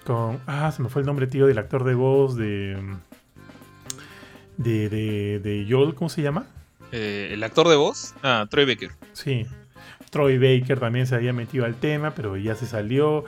[0.06, 0.40] con...
[0.46, 2.78] Ah, se me fue el nombre, tío, del actor de voz de...
[4.58, 6.46] De, de, de Joel, ¿cómo se llama?
[6.92, 8.92] Eh, el actor de voz, ah, Troy Baker.
[9.12, 9.46] Sí.
[10.16, 13.26] Troy Baker también se había metido al tema, pero ya se salió.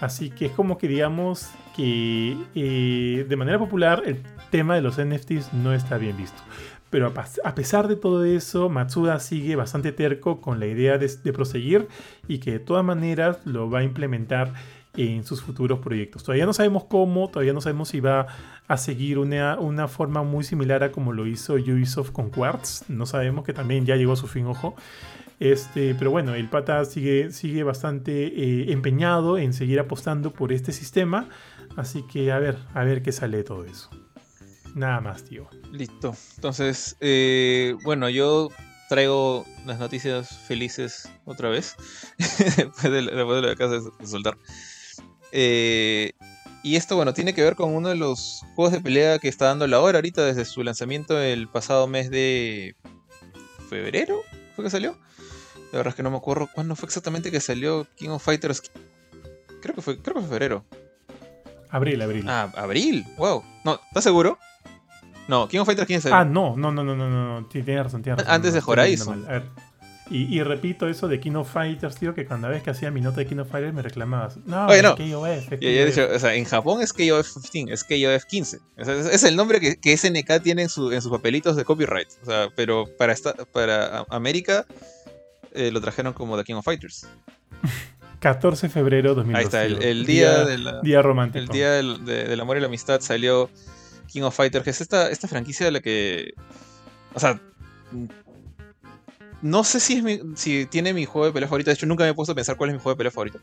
[0.00, 4.98] Así que es como que digamos que eh, de manera popular el tema de los
[4.98, 6.40] NFTs no está bien visto.
[6.88, 7.12] Pero
[7.44, 11.88] a, pesar de todo eso, Matsuda sigue bastante terco con la idea de, de proseguir
[12.26, 14.54] y que de todas maneras lo va a implementar
[14.96, 16.24] en sus futuros proyectos.
[16.24, 18.28] Todavía no sabemos cómo, todavía no sabemos si va
[18.66, 22.88] a seguir una, una forma muy similar a como lo hizo Ubisoft con Quartz.
[22.88, 24.74] No sabemos que también ya llegó a su fin, ojo.
[25.40, 30.70] Este, pero bueno, el pata sigue, sigue bastante eh, empeñado en seguir apostando por este
[30.72, 31.30] sistema.
[31.76, 33.90] Así que a ver, a ver qué sale de todo eso.
[34.74, 35.48] Nada más, tío.
[35.72, 36.14] Listo.
[36.36, 38.50] Entonces, eh, bueno, yo
[38.90, 41.74] traigo las noticias felices otra vez.
[42.18, 44.36] después, de, después de lo que de soltar.
[45.32, 46.12] Eh,
[46.62, 49.46] y esto, bueno, tiene que ver con uno de los juegos de pelea que está
[49.46, 52.76] dando la hora ahorita desde su lanzamiento el pasado mes de
[53.70, 54.20] febrero.
[54.54, 54.98] ¿Fue que salió?
[55.72, 58.62] La verdad es que no me acuerdo cuándo fue exactamente que salió King of Fighters.
[59.62, 60.64] Creo que fue, creo que fue febrero.
[61.70, 62.24] Abril, abril.
[62.28, 63.04] Ah, abril.
[63.16, 63.44] Wow.
[63.64, 64.38] No, ¿estás seguro?
[65.28, 66.10] No, King of Fighters 15.
[66.12, 67.48] Ah, no, no, no, no, no, no.
[67.52, 68.34] Sí, tienes razón, tienes razón.
[68.34, 69.24] Antes No, de Horizon.
[69.28, 69.42] A ver.
[70.12, 73.00] Y, y repito eso de King of Fighters, tío, que cuando vez que hacía mi
[73.00, 74.38] nota de King of Fighters me reclamabas.
[74.38, 74.96] No, Oye, es no.
[74.96, 75.94] KOF, es Ya, ya he KOF".
[75.94, 78.58] dicho, o sea, en Japón es KOF 15, es KOF 15.
[78.76, 81.54] O sea, es, es el nombre que, que SNK tiene en, su- en sus papelitos
[81.54, 82.08] de copyright.
[82.22, 84.66] O sea, pero para, esta, para América
[85.54, 87.06] eh, lo trajeron como The King of Fighters.
[88.20, 89.38] 14 de febrero de 2002.
[89.38, 91.38] Ahí está, el, día, de la- día romántico.
[91.38, 93.48] el día del, de- del amor y la amistad salió
[94.08, 96.34] King of Fighters, que es esta, esta franquicia de la que.
[97.14, 97.40] O sea.
[99.42, 101.70] No sé si, es mi- si tiene mi juego de pelea favorito.
[101.70, 103.40] De hecho, nunca me he puesto a pensar cuál es mi juego de pelea favorito.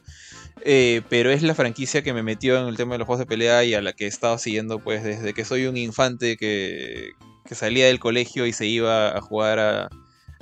[0.64, 3.26] Eh, pero es la franquicia que me metió en el tema de los juegos de
[3.26, 7.14] pelea y a la que he estado siguiendo pues desde que soy un infante que,
[7.46, 9.90] que salía del colegio y se iba a jugar a-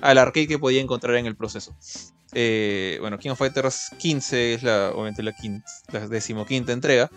[0.01, 1.75] al arcade que podía encontrar en el proceso.
[2.33, 7.09] Eh, bueno, King of Fighters 15 es obviamente la, quin- la decimoquinta entrega.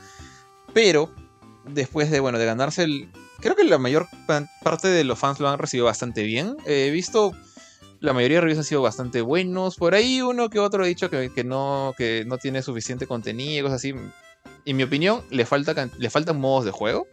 [0.73, 1.13] Pero
[1.67, 3.11] después de, bueno, de ganarse el...
[3.41, 4.09] Creo que la mayor
[4.63, 6.57] parte de los fans lo han recibido bastante bien.
[6.67, 7.33] He visto...
[8.01, 9.75] La mayoría de reviews han sido bastante buenos.
[9.75, 13.59] Por ahí uno que otro ha dicho que, que no, que no tiene suficiente contenido
[13.59, 13.93] y cosas así.
[14.65, 17.09] En mi opinión, le, falta, le faltan modos de juego.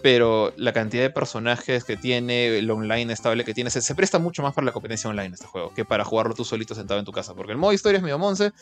[0.00, 4.42] Pero la cantidad de personajes que tiene, el online estable que tiene, se, presta mucho
[4.42, 7.12] más para la competencia online este juego que para jugarlo tú solito sentado en tu
[7.12, 7.34] casa.
[7.34, 8.52] Porque el modo historia es medio monce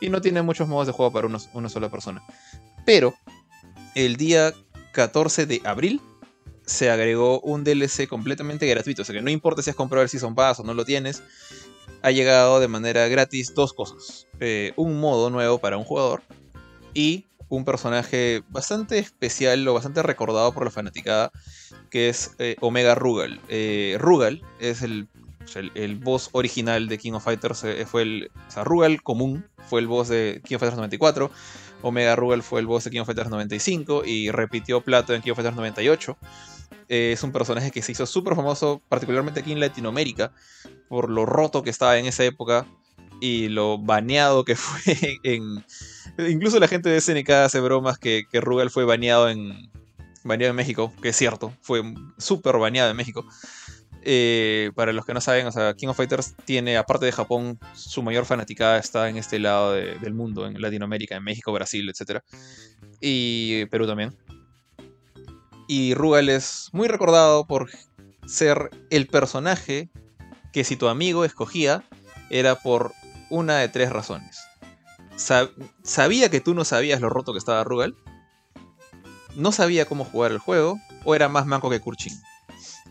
[0.00, 2.22] y no tiene muchos modos de juego para una sola persona.
[2.86, 3.14] Pero
[3.94, 4.54] el día
[4.92, 6.00] 14 de abril
[6.66, 9.02] se agregó un DLC completamente gratuito.
[9.02, 11.22] O sea que no importa si has comprado el Season Pass o no lo tienes,
[12.02, 14.26] ha llegado de manera gratis dos cosas.
[14.40, 16.22] Eh, un modo nuevo para un jugador
[16.92, 21.30] y un personaje bastante especial o bastante recordado por la fanaticada,
[21.90, 23.40] que es eh, Omega Rugal.
[23.48, 25.08] Eh, Rugal es el,
[25.74, 29.80] el, boss original de King of Fighters, eh, fue el, o sea, Rugal común fue
[29.80, 31.30] el boss de King of Fighters 94,
[31.82, 35.32] Omega Rugal fue el boss de King of Fighters 95 y repitió plato en King
[35.32, 36.16] of Fighters 98.
[36.88, 40.32] Eh, es un personaje que se hizo súper famoso, particularmente aquí en Latinoamérica,
[40.88, 42.66] por lo roto que estaba en esa época
[43.20, 45.64] y lo baneado que fue en...
[46.18, 49.70] Incluso la gente de SNK hace bromas que, que Rugal fue baneado en,
[50.24, 51.82] baneado en México, que es cierto, fue
[52.18, 53.24] súper baneado en México.
[54.08, 57.58] Eh, para los que no saben, o sea, King of Fighters tiene, aparte de Japón,
[57.74, 61.88] su mayor fanaticada está en este lado de- del mundo, en Latinoamérica, en México, Brasil,
[61.90, 62.20] etc.
[63.00, 64.14] Y Perú también.
[65.68, 67.68] Y Rugal es muy recordado por
[68.26, 69.90] ser el personaje
[70.52, 71.82] que si tu amigo escogía
[72.30, 72.92] era por
[73.28, 74.38] una de tres razones.
[75.16, 75.50] Sa-
[75.82, 77.96] sabía que tú no sabías lo roto que estaba Rugal,
[79.34, 82.12] no sabía cómo jugar el juego, o era más manco que Kurchin.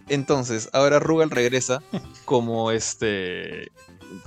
[0.07, 1.81] Entonces, ahora Rugal regresa
[2.25, 3.71] como este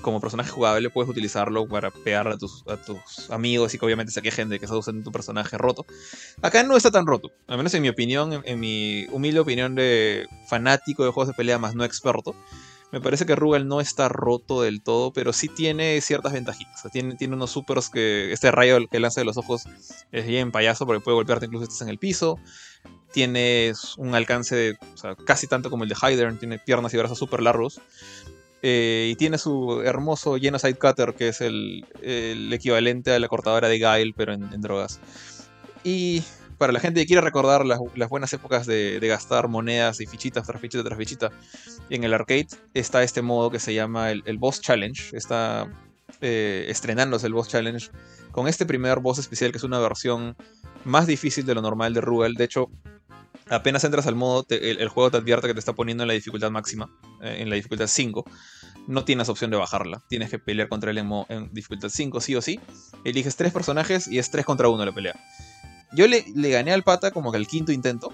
[0.03, 4.13] como personaje jugable, puedes utilizarlo para pegarle a tus, a tus amigos y que obviamente
[4.13, 5.87] se quejen de que estás usando tu personaje roto.
[6.43, 9.77] Acá no está tan roto, al menos en mi opinión, en, en mi humilde opinión
[9.77, 12.35] de fanático de juegos de pelea más no experto.
[12.91, 16.91] Me parece que Rugal no está roto del todo, pero sí tiene ciertas ventajitas.
[16.91, 18.33] tiene, tiene unos supers que.
[18.33, 19.65] Este rayo que lanza de los ojos
[20.11, 22.39] es bien payaso porque puede golpearte incluso si estás en el piso.
[23.13, 24.79] Tiene un alcance de,
[25.27, 26.39] casi tanto como el de Hydern.
[26.39, 27.81] Tiene piernas y brazos súper largos.
[28.63, 31.85] Eh, y tiene su hermoso Genocide Cutter, que es el,
[32.53, 34.99] equivalente a la cortadora de Guile, pero en drogas.
[35.85, 36.23] Y
[36.59, 37.79] para la gente que quiere recordar las,
[38.09, 41.31] buenas épocas de, gastar monedas y fichitas tras fichita tras fichita
[41.89, 45.17] en el arcade, está este modo que se llama el, Boss Challenge.
[45.17, 45.71] Está
[46.21, 47.91] eh, estrenándose el Boss Challenge
[48.33, 50.37] con este primer boss especial que es una versión
[50.85, 52.35] más difícil de lo normal de Rugal.
[52.35, 52.71] De hecho,
[53.49, 56.51] apenas entras al modo, el, juego te advierte que te está poniendo en la dificultad
[56.51, 56.91] máxima,
[57.23, 58.25] eh, en la dificultad 5.
[58.89, 60.03] No tienes opción de bajarla.
[60.09, 62.59] Tienes que pelear contra él en, en dificultad 5, sí o sí.
[63.05, 65.15] Eliges tres personajes y es 3 contra 1 la pelea.
[65.93, 68.13] Yo le, gané al pata como que al quinto intento,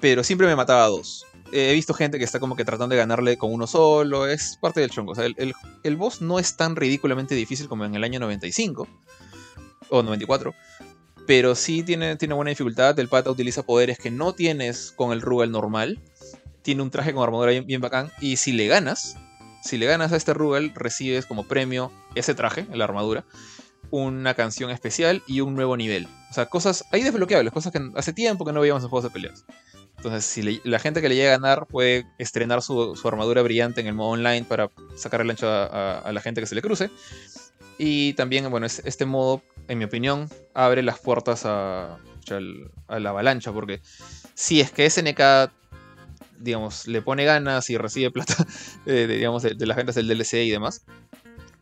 [0.00, 1.26] pero siempre me mataba a dos.
[1.50, 4.80] He visto gente que está como que tratando de ganarle con uno solo, es parte
[4.80, 5.12] del chongo.
[5.12, 8.86] O sea, el, boss no es tan ridículamente difícil como en el año 95
[9.88, 10.54] o 94,
[11.26, 12.98] pero sí tiene, tiene buena dificultad.
[12.98, 15.98] El pata utiliza poderes que no tienes con el Rugal normal.
[16.62, 18.12] Tiene un traje con armadura bien, bien bacán.
[18.20, 19.16] Y si le ganas,
[19.64, 23.24] si le ganas a este Rugal, recibes como premio ese traje, la armadura
[23.90, 26.08] una canción especial y un nuevo nivel.
[26.30, 29.10] O sea, cosas ahí desbloqueables, cosas que hace tiempo que no veíamos en juegos de
[29.10, 29.44] peleas.
[29.96, 33.88] Entonces, si la gente que le llega a ganar puede estrenar su, armadura brillante en
[33.88, 36.90] el modo online para sacar el ancho a, la gente que se le cruce.
[37.78, 41.98] Y también, bueno, este modo, en mi opinión, abre las puertas a,
[42.86, 43.80] a la avalancha, porque
[44.34, 45.50] si es que SNK,
[46.38, 48.36] digamos, le pone ganas y recibe plata,
[48.86, 50.84] eh, digamos, de, de las ventas del DLC y demás,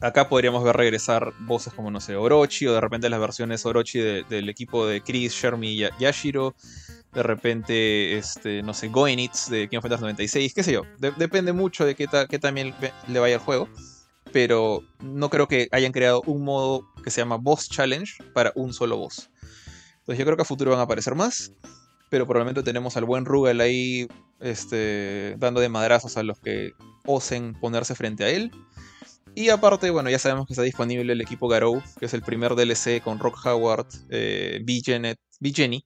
[0.01, 3.99] Acá podríamos ver regresar voces como, no sé, Orochi, o de repente las versiones Orochi
[3.99, 6.55] del equipo de Chris, Shermie y Yashiro.
[7.15, 10.83] De repente, este, no sé, Goenitz de King of Fighters 96, qué sé yo.
[10.99, 12.75] depende mucho de qué, también
[13.09, 13.71] le vaya el juego.
[14.33, 18.75] Pero no creo que hayan creado un modo que se llama Boss Challenge para un
[18.75, 19.31] solo boss.
[20.01, 21.53] Entonces yo creo que a futuro van a aparecer más.
[22.11, 24.07] Pero probablemente tenemos al buen Rugal ahí
[24.41, 26.73] este, dando de madrazos a los que
[27.07, 28.53] osen ponerse frente a él.
[29.37, 32.55] Y aparte, bueno, ya sabemos que está disponible el equipo Garou, que es el primer
[32.55, 35.53] DLC con Rock Howard, eh, B.
[35.55, 35.85] Jenny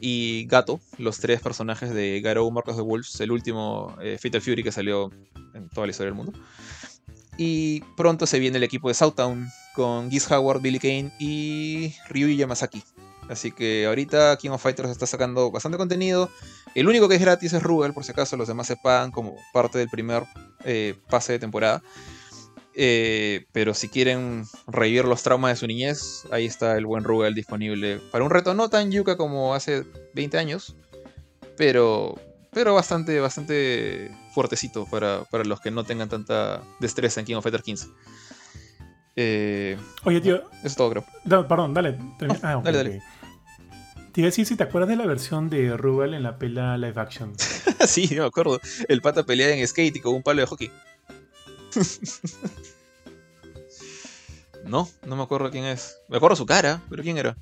[0.00, 4.62] y Gato, los tres personajes de Garou Marcos de Wolves, el último eh, Fatal Fury
[4.62, 5.10] que salió
[5.54, 6.34] en toda la historia del mundo.
[7.38, 12.36] Y pronto se viene el equipo de Southtown con Giz Howard, Billy Kane y Ryuji
[12.36, 12.84] Yamazaki.
[13.30, 16.28] Así que ahorita King of Fighters está sacando bastante contenido.
[16.74, 19.36] El único que es gratis es Rugal, por si acaso los demás se pagan como
[19.54, 20.24] parte del primer
[20.66, 21.82] eh, pase de temporada.
[22.76, 27.32] Eh, pero si quieren revivir los traumas de su niñez, ahí está el buen Rugal
[27.32, 30.74] disponible para un reto no tan yuca como hace 20 años,
[31.56, 32.16] pero,
[32.52, 37.62] pero bastante, bastante fuertecito para, los que no tengan tanta destreza en King of Fighters
[37.64, 37.86] 15.
[39.16, 40.36] Eh, Oye, tío.
[40.58, 41.04] Eso es todo, creo.
[41.46, 41.96] perdón, dale.
[42.42, 43.02] Ah, dale, dale.
[44.12, 46.76] Te iba a decir si te acuerdas de la versión de Rugal en la pela
[46.76, 47.32] live action.
[47.86, 48.60] sí, me acuerdo.
[48.88, 50.70] El pata pelea en skate y con un palo de hockey.
[54.64, 55.98] no, no me acuerdo quién es.
[56.08, 57.36] Me acuerdo su cara, pero ¿quién era?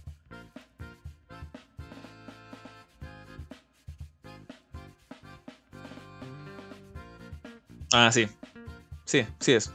[7.93, 8.27] Ah, sí.
[9.05, 9.71] Sí, sí es.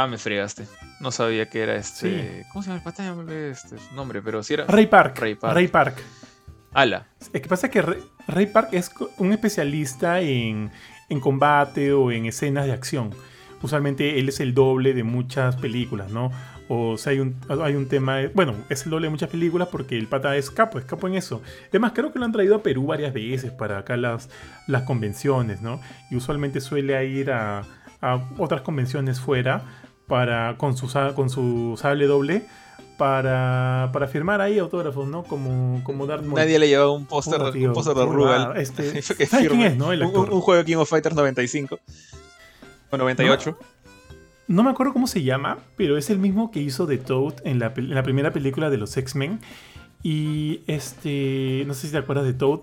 [0.00, 0.64] Ah, me fregaste.
[1.00, 2.46] No sabía que era este.
[2.52, 3.16] ¿Cómo se llama el pata?
[3.50, 4.64] Este nombre, pero si era.
[4.66, 5.18] Ray Park.
[5.18, 5.54] Ray Park.
[5.54, 5.96] Ray Park.
[6.72, 7.08] Ala.
[7.32, 10.70] Es que pasa que Ray, Park es un especialista en,
[11.08, 13.10] en combate o en escenas de acción.
[13.60, 16.30] Usualmente él es el doble de muchas películas, ¿no?
[16.68, 19.98] O sea, hay un, hay un tema, bueno, es el doble de muchas películas porque
[19.98, 21.42] el pata es capo, es capo en eso.
[21.70, 24.30] Además, creo que lo han traído a Perú varias veces para acá las,
[24.68, 25.80] las convenciones, ¿no?
[26.08, 27.64] Y usualmente suele ir a,
[28.00, 29.64] a otras convenciones fuera
[30.08, 32.46] para, con, su, con su sable doble
[32.96, 35.22] para, para firmar ahí autógrafos, ¿no?
[35.22, 38.56] Como, como Nadie le llevaba un póster de Rugal.
[38.56, 39.88] Este, quién es, no?
[39.88, 41.78] Un, juego de King of Fighters 95
[42.90, 43.56] o 98.
[44.48, 47.58] No, me acuerdo cómo se llama, pero es el mismo que hizo de Toad en
[47.58, 49.40] la, en la primera película de los X-Men.
[50.02, 52.60] Y este, no sé si te acuerdas de Toad,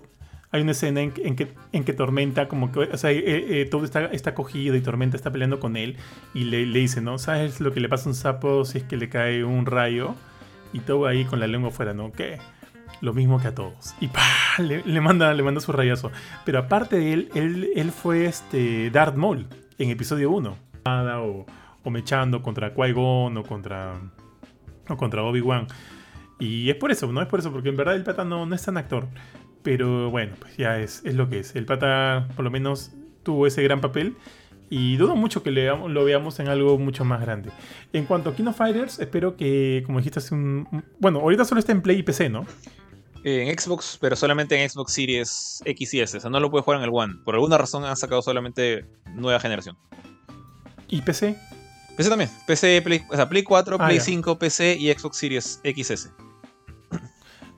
[0.56, 3.84] hay una escena en, que, en que Tormenta, como que, o sea, eh, eh, todo
[3.84, 5.96] está, está cogido y Tormenta está peleando con él
[6.34, 7.18] y le, le, dice, ¿no?
[7.18, 10.14] ¿Sabes lo que le pasa a un sapo si es que le cae un rayo?
[10.72, 12.12] Y todo ahí con la lengua fuera, ¿no?
[12.12, 12.38] ¿Qué?
[13.00, 13.94] lo mismo que a todos.
[14.00, 14.10] Y.
[14.58, 16.10] Le, le manda, le manda su rayazo.
[16.46, 19.46] Pero aparte de él, él, él fue este Darth Maul
[19.78, 20.56] en episodio 1.
[20.86, 21.46] O,
[21.82, 23.94] o mechando contra Qui-Gon o contra,
[24.88, 25.66] o contra Obi-Wan.
[26.38, 28.54] Y es por eso, no es por eso, porque en verdad el pata no, no
[28.54, 29.08] es tan actor.
[29.66, 31.56] Pero bueno, pues ya es, es lo que es.
[31.56, 32.92] El pata por lo menos
[33.24, 34.14] tuvo ese gran papel.
[34.70, 37.50] Y dudo mucho que le, lo veamos en algo mucho más grande.
[37.92, 40.84] En cuanto a Kino Fighters, espero que, como dijiste hace un...
[41.00, 42.46] Bueno, ahorita solo está en Play y PC, ¿no?
[43.24, 46.16] En Xbox, pero solamente en Xbox Series X y S.
[46.16, 47.14] O sea, no lo puedes jugar en el One.
[47.24, 48.86] Por alguna razón han sacado solamente
[49.16, 49.76] nueva generación.
[50.86, 51.36] Y PC.
[51.96, 52.30] PC también.
[52.46, 54.04] PC, Play, o sea, Play 4, Ah, Play ya.
[54.04, 56.10] 5, PC y Xbox Series XS.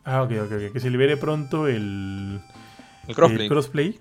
[0.05, 0.73] Ah, ok, ok, ok.
[0.73, 2.41] Que se libere pronto el...
[3.07, 3.43] El crossplay.
[3.43, 4.01] el crossplay.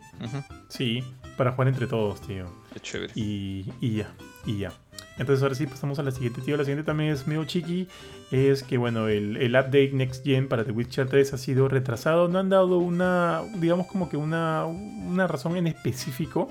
[0.68, 1.04] Sí,
[1.38, 2.46] para jugar entre todos, tío.
[2.74, 3.14] Qué chévere.
[3.16, 4.14] Y, y ya,
[4.46, 4.74] y ya.
[5.18, 6.58] Entonces ahora sí pasamos a la siguiente, tío.
[6.58, 7.88] La siguiente también es medio chiqui.
[8.32, 12.28] Es que, bueno, el, el update Next Gen para The Witcher 3 ha sido retrasado.
[12.28, 16.50] No han dado una, digamos como que una, una razón en específico.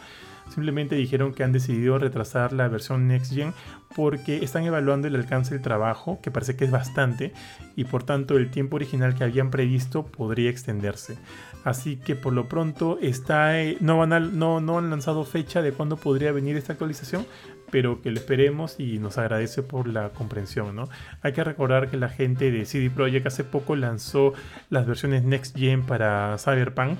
[0.57, 3.53] Simplemente dijeron que han decidido retrasar la versión Next Gen
[3.95, 7.35] porque están evaluando el alcance del trabajo, que parece que es bastante,
[7.77, 11.19] y por tanto el tiempo original que habían previsto podría extenderse.
[11.63, 15.61] Así que por lo pronto está, eh, no, van a- no, no han lanzado fecha
[15.61, 17.27] de cuándo podría venir esta actualización,
[17.71, 20.75] pero que lo esperemos y nos agradece por la comprensión.
[20.75, 20.89] ¿no?
[21.21, 24.33] Hay que recordar que la gente de CD Projekt hace poco lanzó
[24.71, 26.99] las versiones Next Gen para Cyberpunk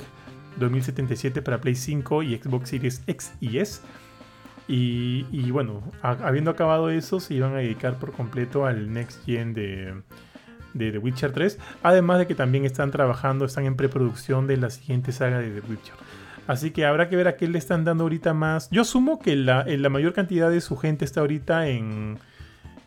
[0.59, 3.81] 2077 para Play 5 y Xbox Series X y S.
[4.69, 9.55] Y, y bueno, habiendo acabado eso, se iban a dedicar por completo al Next Gen
[9.55, 9.95] de,
[10.75, 11.59] de The Witcher 3.
[11.83, 15.69] Además de que también están trabajando, están en preproducción de la siguiente saga de The
[15.69, 15.95] Witcher.
[16.47, 18.69] Así que habrá que ver a qué le están dando ahorita más.
[18.71, 22.19] Yo asumo que la, en la mayor cantidad de su gente está ahorita en,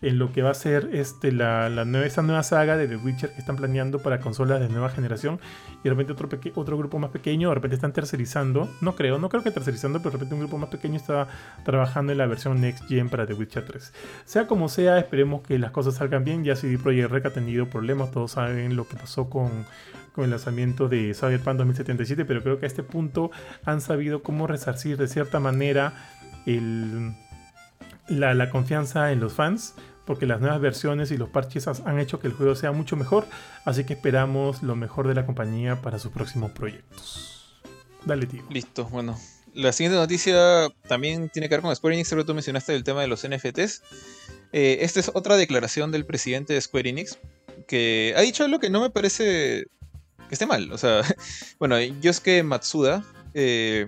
[0.01, 2.95] en lo que va a ser este, la, la nueva, esta nueva saga de The
[2.97, 5.39] Witcher que están planeando para consolas de nueva generación.
[5.79, 8.69] Y de repente otro, otro grupo más pequeño, de repente están tercerizando.
[8.81, 11.27] No creo, no creo que tercerizando, pero de repente un grupo más pequeño está
[11.65, 13.93] trabajando en la versión Next Gen para The Witcher 3.
[14.25, 16.43] Sea como sea, esperemos que las cosas salgan bien.
[16.43, 19.65] Ya CD Projekt Red ha tenido problemas, todos saben lo que pasó con,
[20.13, 23.31] con el lanzamiento de Cyberpunk 2077, pero creo que a este punto
[23.65, 25.93] han sabido cómo resarcir de cierta manera
[26.45, 27.13] el,
[28.07, 29.75] la, la confianza en los fans.
[30.09, 33.27] Porque las nuevas versiones y los parches han hecho que el juego sea mucho mejor.
[33.63, 37.61] Así que esperamos lo mejor de la compañía para sus próximos proyectos.
[38.05, 38.41] Dale, tío.
[38.49, 39.19] Listo, bueno.
[39.53, 43.01] La siguiente noticia también tiene que ver con Square Enix, que tú mencionaste el tema
[43.01, 43.83] de los NFTs.
[44.51, 47.19] Eh, esta es otra declaración del presidente de Square Enix,
[47.67, 49.67] que ha dicho algo que no me parece
[50.27, 50.71] que esté mal.
[50.71, 51.03] O sea,
[51.59, 53.05] bueno, Yosuke Matsuda,
[53.35, 53.85] eh,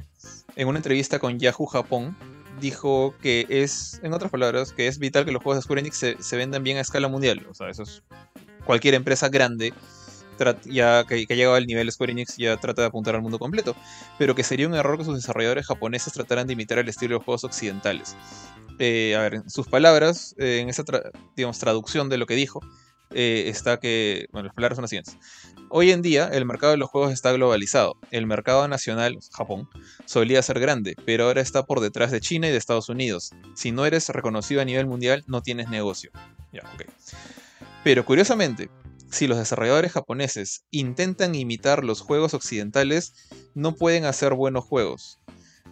[0.55, 2.15] en una entrevista con Yahoo Japón,
[2.61, 5.97] dijo que es, en otras palabras, que es vital que los juegos de Square Enix
[5.97, 7.45] se, vendan bien a escala mundial.
[7.49, 8.03] O sea, eso es
[8.65, 9.73] cualquier empresa grande
[10.65, 13.75] ya que, ha llegado al nivel Square Enix ya trata de apuntar al mundo completo
[14.17, 17.15] pero que sería un error que sus desarrolladores japoneses trataran de imitar el estilo de
[17.17, 18.15] los juegos occidentales.
[18.79, 22.33] Eh, a ver, en sus palabras, eh, en esa tra- digamos, traducción de lo que
[22.33, 22.59] dijo,
[23.13, 25.17] eh, está que, bueno, las palabras son las siguientes.
[25.73, 27.95] Hoy en día el mercado de los juegos está globalizado.
[28.11, 29.69] El mercado nacional, Japón,
[30.05, 33.31] solía ser grande, pero ahora está por detrás de China y de Estados Unidos.
[33.55, 36.11] Si no eres reconocido a nivel mundial, no tienes negocio.
[37.85, 38.69] Pero curiosamente,
[39.09, 43.13] si los desarrolladores japoneses intentan imitar los juegos occidentales,
[43.55, 45.21] no pueden hacer buenos juegos.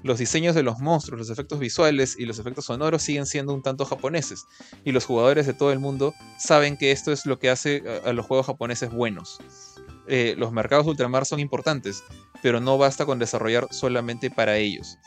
[0.01, 3.61] Los diseños de los monstruos, los efectos visuales y los efectos sonoros siguen siendo un
[3.61, 4.45] tanto japoneses,
[4.85, 8.13] y los jugadores de todo el mundo saben que esto es lo que hace a
[8.13, 9.39] los juegos japoneses buenos.
[10.09, 12.03] Eh, los mercados ultramar son importantes,
[12.41, 14.97] pero no basta con desarrollar solamente para ellos.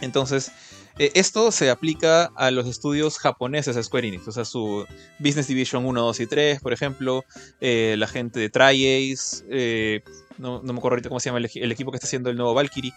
[0.00, 0.52] Entonces,
[0.98, 4.84] eh, esto se aplica a los estudios japoneses de Square Enix, o sea, su
[5.18, 7.24] Business Division 1, 2 y 3, por ejemplo,
[7.60, 10.02] eh, la gente de Tri-Ace,
[10.38, 12.36] no, me acuerdo ahorita cómo se llama el, equi- el equipo que está haciendo el
[12.36, 12.92] nuevo Valkyrie,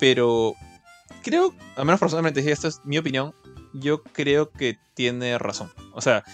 [0.00, 0.54] pero
[1.22, 3.34] creo, al menos personalmente, si esto es mi opinión,
[3.74, 5.70] yo creo que tiene razón.
[5.92, 6.24] O sea,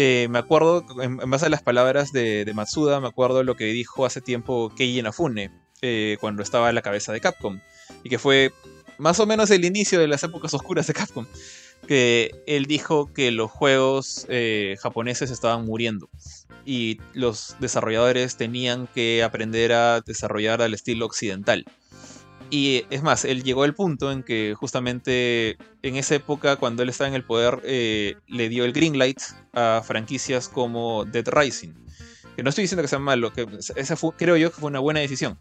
[0.00, 3.64] eh, me acuerdo, en, base a las palabras de, de Matsuda, me acuerdo lo que
[3.64, 5.50] dijo hace tiempo Keiji Inafune,
[5.82, 7.58] eh, cuando estaba a la cabeza de Capcom,
[8.04, 8.52] y que fue
[8.96, 11.26] más o menos el inicio de las épocas oscuras de Capcom,
[11.88, 16.08] que él dijo que los juegos eh, japoneses estaban muriendo
[16.64, 21.64] y los desarrolladores tenían que aprender a desarrollar al estilo occidental.
[22.50, 26.88] Y es más, él llegó al punto en que justamente en esa época, cuando él
[26.88, 29.20] estaba en el poder, eh, le dio el green light
[29.52, 31.74] a franquicias como Dead Rising.
[32.36, 33.46] Que no estoy diciendo que sea malo, que
[33.76, 35.38] esa fue, creo yo que fue una buena decisión.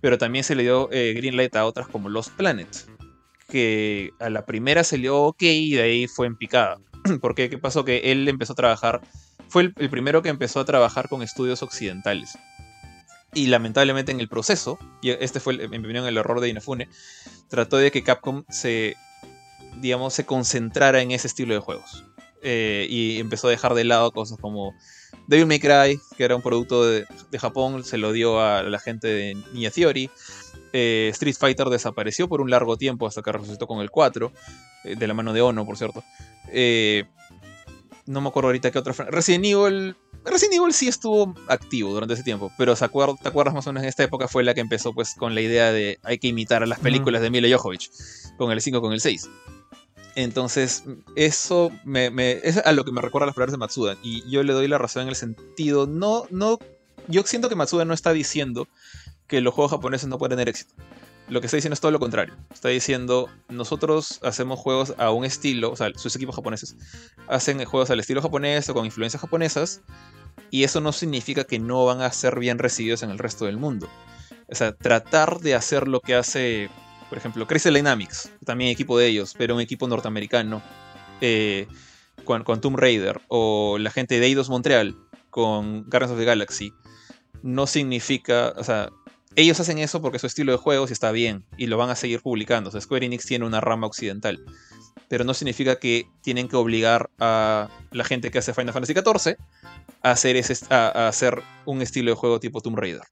[0.00, 2.68] Pero también se le dio eh, green light a otras como Lost Planet.
[3.48, 6.78] Que a la primera se le dio ok y de ahí fue en picada.
[7.22, 7.84] Porque qué pasó?
[7.84, 9.00] Que él empezó a trabajar,
[9.48, 12.36] fue el, el primero que empezó a trabajar con estudios occidentales.
[13.32, 16.88] Y lamentablemente en el proceso, y este fue, en mi opinión, el error de Inafune,
[17.48, 18.96] trató de que Capcom se,
[19.76, 22.04] digamos, se concentrara en ese estilo de juegos.
[22.42, 24.74] Eh, y empezó a dejar de lado cosas como
[25.28, 27.06] Devil May Cry, que era un producto de,
[27.38, 30.10] Japón, se lo dio a la gente de Ninja Theory.
[30.72, 34.32] Eh, Street Fighter desapareció por un largo tiempo hasta que resucitó con el 4,
[34.84, 36.02] eh, de la mano de Ono, por cierto.
[38.06, 38.92] no me acuerdo ahorita qué otra.
[39.10, 39.96] Resident Evil.
[40.24, 43.88] Resident Evil sí estuvo activo durante ese tiempo, pero ¿te acuerdas más o menos en
[43.88, 46.66] esta época fue la que empezó pues con la idea de hay que imitar a
[46.66, 47.90] las películas de Mila Jovovich,
[48.36, 49.28] con el 5, con el 6.
[50.14, 50.84] Entonces,
[51.16, 52.08] eso me,
[52.42, 53.96] es a lo que me recuerda las palabras de Matsuda.
[54.02, 55.86] Y yo le doy la razón en el sentido.
[55.86, 56.58] No, no.
[57.08, 58.68] Yo siento que Matsuda no está diciendo
[59.26, 60.74] que los juegos japoneses no pueden tener éxito.
[61.28, 62.34] Lo que está diciendo es todo lo contrario.
[62.52, 66.76] Está diciendo, nosotros hacemos juegos a un estilo, o sea, sus equipos japoneses
[67.28, 69.80] hacen juegos al estilo japonés o con influencias japonesas,
[70.50, 73.56] y eso no significa que no van a ser bien recibidos en el resto del
[73.56, 73.88] mundo.
[74.48, 76.70] O sea, tratar de hacer lo que hace
[77.10, 80.62] por ejemplo, Crystal Dynamics, también equipo de ellos, pero un equipo norteamericano,
[81.20, 81.66] eh,
[82.24, 84.96] con, Tomb Raider, o la gente de Eidos Montreal
[85.28, 86.72] con Guardians of the Galaxy,
[87.42, 88.90] no significa, o sea,
[89.34, 92.20] ellos hacen eso porque su estilo de juegos está bien y lo van a seguir
[92.20, 92.68] publicando.
[92.68, 94.44] O sea, Square Enix tiene una rama occidental.
[95.08, 99.36] Pero no significa que tienen que obligar a la gente que hace Final Fantasy XIV
[100.02, 103.02] a hacer, ese, a hacer un estilo de juego tipo Tomb Raider.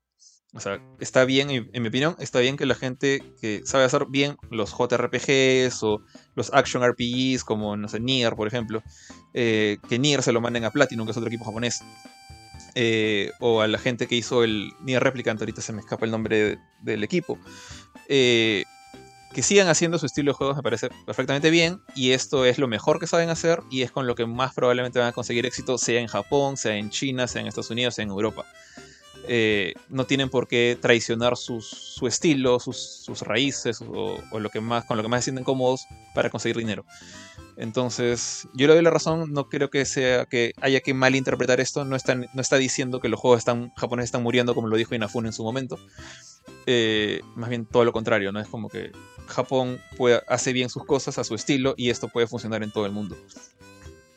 [0.55, 4.07] O sea, está bien, en mi opinión, está bien que la gente que sabe hacer
[4.09, 6.01] bien los JRPGs o
[6.35, 8.83] los Action RPGs, como, no sé, Nier, por ejemplo,
[9.35, 11.83] eh, que Nier se lo manden a Platinum, que es otro equipo japonés.
[12.75, 16.13] Eh, o a la gente que hizo el Nier Replicant, ahorita se me escapa el
[16.13, 17.39] nombre del equipo.
[18.09, 18.65] Eh,
[19.33, 22.69] que sigan haciendo su estilo de juegos me parece perfectamente bien y esto es lo
[22.69, 25.79] mejor que saben hacer y es con lo que más probablemente van a conseguir éxito,
[25.79, 28.47] sea en Japón, sea en China, sea en Estados Unidos, sea en Europa.
[29.31, 31.61] Eh, no tienen por qué traicionar su
[32.07, 36.31] estilo, sus, raíces o, lo que más, con lo que más se sienten cómodos para
[36.31, 36.87] conseguir dinero.
[37.59, 41.85] Entonces, yo le doy la razón, no creo que sea que haya que malinterpretar esto,
[41.85, 41.97] no,
[42.35, 45.33] no está diciendo que los juegos están, japoneses están muriendo como lo dijo Inafune en
[45.35, 45.79] su momento.
[46.67, 48.41] Eh, más bien todo lo contrario, ¿no?
[48.41, 48.93] Es como que
[49.27, 49.81] Japón
[50.27, 53.17] hace bien sus cosas a su estilo y esto puede funcionar en todo el mundo.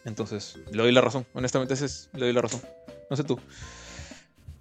[0.06, 1.76] Entonces, le doy la razón, honestamente
[2.14, 2.61] le doy la razón.
[3.10, 3.40] No sé tú.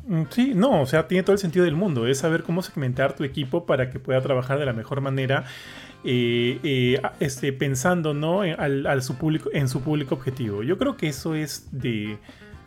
[0.07, 2.07] Mm, sí, no, o sea, tiene todo el sentido del mundo.
[2.07, 5.45] Es saber cómo segmentar tu equipo para que pueda trabajar de la mejor manera,
[6.05, 8.45] eh, eh, este, pensando ¿no?
[8.45, 10.63] en, su público, en su público objetivo.
[10.63, 12.19] Yo creo que eso es de,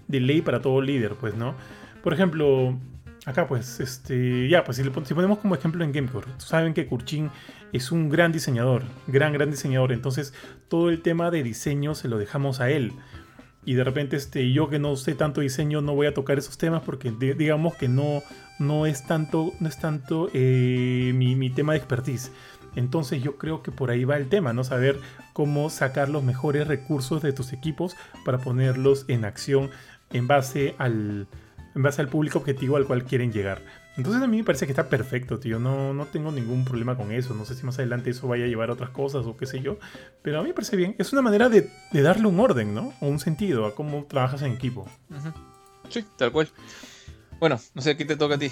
[0.08, 1.56] ley para todo líder, pues, ¿no?
[2.04, 2.78] Por ejemplo,
[3.26, 7.30] acá, pues, este, ya, pues, si, si ponemos como ejemplo en Gamecore, saben que Kurchin
[7.72, 9.92] es un gran diseñador, gran, gran diseñador.
[9.92, 10.34] Entonces,
[10.68, 12.94] todo el tema de diseño se lo dejamos a él
[13.66, 16.58] y de repente este, yo que no sé tanto diseño no voy a tocar esos
[16.58, 18.22] temas porque digamos que no,
[18.60, 22.32] no es tanto, no es tanto eh, mi, tema de expertise.
[22.76, 24.64] Entonces yo creo que por ahí va el tema, ¿no?
[24.64, 25.00] Saber
[25.32, 27.96] cómo sacar los mejores recursos de tus equipos
[28.26, 29.70] para ponerlos en acción
[30.12, 31.28] en base al,
[31.76, 33.62] en base al público objetivo al cual quieren llegar.
[33.96, 35.60] Entonces a mí me parece que está perfecto, tío.
[35.60, 37.36] No, no tengo ningún problema con eso.
[37.36, 39.62] No sé si más adelante eso vaya a llevar a otras cosas o qué sé
[39.62, 39.78] yo.
[40.22, 40.96] Pero a mí me parece bien.
[40.98, 42.94] Es una manera de, darle un orden, ¿no?
[43.02, 44.90] O un sentido a cómo trabajas en equipo.
[45.90, 46.50] Sí, tal cual.
[47.40, 48.50] Bueno, no sé, ¿qué te toca a ti?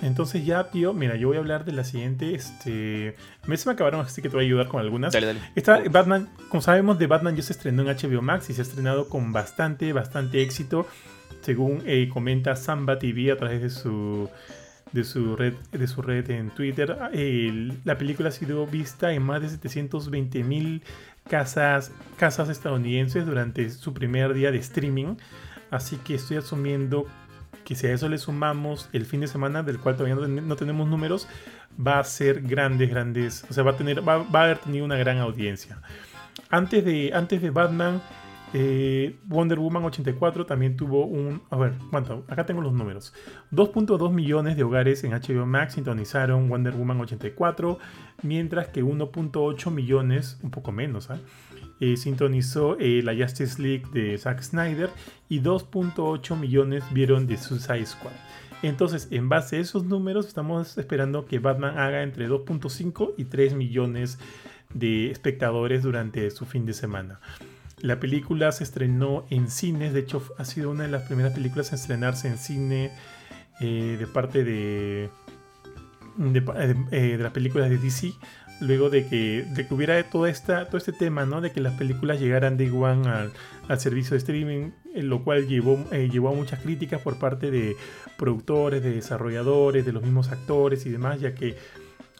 [0.00, 2.34] Entonces ya, tío, mira, yo voy a hablar de la siguiente.
[2.34, 3.16] Este,
[3.46, 5.12] me se me acabaron, así que te voy a ayudar con algunas.
[5.12, 5.40] Dale, dale.
[5.56, 8.64] Esta Batman, como sabemos, de Batman ya se estrenó en HBO Max y se ha
[8.64, 10.86] estrenado con bastante, bastante éxito
[11.40, 14.28] según eh, comenta Samba TV a través de su,
[14.92, 16.96] de su, red, de su red en Twitter,
[17.84, 20.82] la película ha sido vista en más de 720 mil
[21.28, 25.16] casas, casas estadounidenses durante su primer día de streaming.
[25.70, 27.06] Así que estoy asumiendo
[27.64, 30.86] que si a eso le sumamos el fin de semana, del cual todavía no, tenemos
[30.86, 31.26] números,
[31.84, 34.84] va a ser grandes, grandes, o sea, va a, tener, va, va a haber tenido
[34.84, 35.78] una gran audiencia.
[36.50, 38.02] Antes de, antes de Batman,
[38.52, 41.42] eh, Wonder Woman 84 también tuvo un...
[41.50, 42.24] A ver, ¿cuánto?
[42.28, 43.12] Acá tengo los números.
[43.52, 47.78] 2.2 millones de hogares en HBO Max sintonizaron Wonder Woman 84,
[48.22, 51.18] mientras que 1.8 millones, un poco menos, ¿ah?
[51.80, 54.90] eh, sintonizó eh, la Justice League de Zack Snyder
[55.28, 58.12] y 2.8 millones vieron The Suicide Squad.
[58.62, 63.54] Entonces, en base a esos números, estamos esperando que Batman haga entre 2.5 y 3
[63.54, 64.18] millones
[64.72, 67.20] de espectadores durante su fin de semana.
[67.84, 71.68] La película se estrenó en cines, de hecho ha sido una de las primeras películas
[71.68, 72.90] en estrenarse en cine
[73.60, 75.10] eh, de parte de,
[76.16, 78.14] de, eh, las películas de DC.
[78.62, 81.42] luego de que, de que hubiera todo, esta, todo este tema, ¿no?
[81.42, 83.32] De que las películas llegaran de igual al,
[83.68, 87.76] al servicio de streaming, lo cual llevó, eh, llevó a muchas críticas por parte de
[88.16, 91.54] productores, de desarrolladores, de los mismos actores y demás, ya que,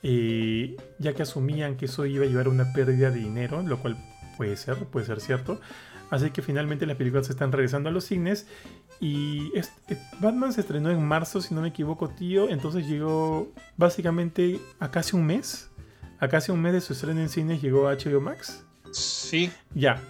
[0.02, 3.78] eh, ya que asumían que eso iba a llevar a una pérdida de dinero, lo
[3.78, 3.97] cual
[4.37, 5.61] puede ser, puede ser cierto.
[6.11, 8.47] Así que finalmente las películas se están regresando a los cines.
[9.01, 12.49] Y este, Batman se estrenó en marzo, si no me equivoco, tío.
[12.49, 15.71] Entonces llegó básicamente a casi un mes.
[16.21, 18.65] A casi un mes de su estreno en cines llegó a HBO Max.
[18.93, 19.51] Sí.
[19.75, 20.01] Ya.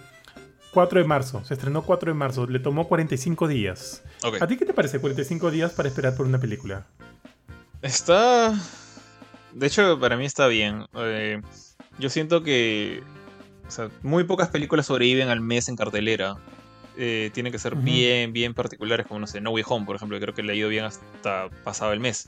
[0.73, 1.43] 4 de marzo.
[1.45, 2.45] Se estrenó 4 de marzo.
[2.45, 4.03] Le tomó 45 días.
[4.39, 6.85] ¿A ti qué te parece 45 días para esperar por una película?
[7.81, 8.53] Está.
[9.53, 10.85] De hecho, para mí está bien.
[10.95, 11.41] Eh,
[11.97, 13.01] yo siento que.
[13.67, 16.35] O sea, muy pocas películas sobreviven al mes en cartelera.
[16.97, 20.17] Eh, tienen que ser bien, bien particulares, como no sé, No Way Home, por ejemplo,
[20.17, 22.27] que creo que le ha ido bien hasta pasado el mes.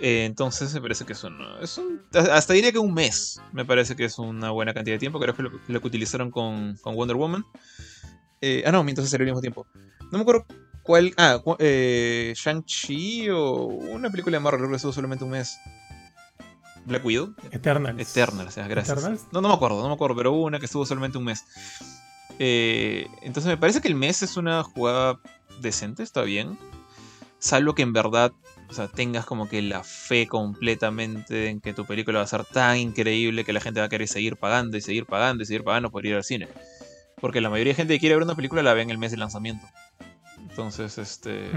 [0.00, 3.40] Eh, entonces me parece que es un, es un- Hasta diría que un mes.
[3.52, 5.18] Me parece que es una buena cantidad de tiempo.
[5.20, 7.44] Creo que lo, lo que utilizaron con, con Wonder Woman.
[8.40, 9.66] Eh, ah, no, entonces salió al mismo tiempo.
[10.10, 10.44] No me acuerdo
[10.82, 11.14] cuál.
[11.16, 15.56] Ah, cu- Shang-Chi o una película de Marvel creo que estuvo solamente un mes.
[16.86, 17.34] Black Widow.
[17.50, 18.00] Eternals.
[18.00, 18.98] Eternal, o sea, gracias.
[18.98, 19.26] Eternals.
[19.32, 21.44] No, no me acuerdo, no me acuerdo, pero hubo una que estuvo solamente un mes.
[22.38, 25.20] Eh, entonces me parece que el mes es una jugada
[25.60, 26.58] decente, está bien.
[27.38, 28.32] Salvo que en verdad,
[28.68, 32.44] o sea, tengas como que la fe completamente en que tu película va a ser
[32.44, 35.64] tan increíble que la gente va a querer seguir pagando y seguir pagando y seguir
[35.64, 36.48] pagando por ir al cine.
[37.20, 39.10] Porque la mayoría de gente que quiere ver una película la ve en el mes
[39.10, 39.66] de lanzamiento.
[40.38, 41.50] Entonces, este,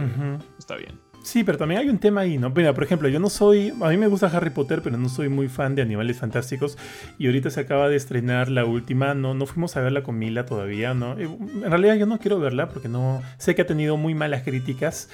[0.58, 1.00] está bien.
[1.28, 2.52] Sí, pero también hay un tema ahí, ¿no?
[2.52, 3.74] Mira, por ejemplo, yo no soy.
[3.82, 6.78] A mí me gusta Harry Potter, pero no soy muy fan de animales fantásticos.
[7.18, 9.14] Y ahorita se acaba de estrenar la última.
[9.14, 11.20] No, no fuimos a verla con Mila todavía, ¿no?
[11.20, 13.22] Eh, En realidad yo no quiero verla porque no.
[13.40, 15.10] Sé que ha tenido muy malas críticas.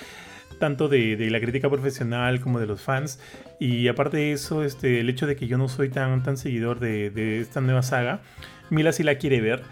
[0.59, 3.19] Tanto de, de la crítica profesional como de los fans.
[3.59, 6.79] Y aparte de eso, este, el hecho de que yo no soy tan, tan seguidor
[6.79, 8.21] de, de esta nueva saga.
[8.69, 9.63] Mila sí la quiere ver.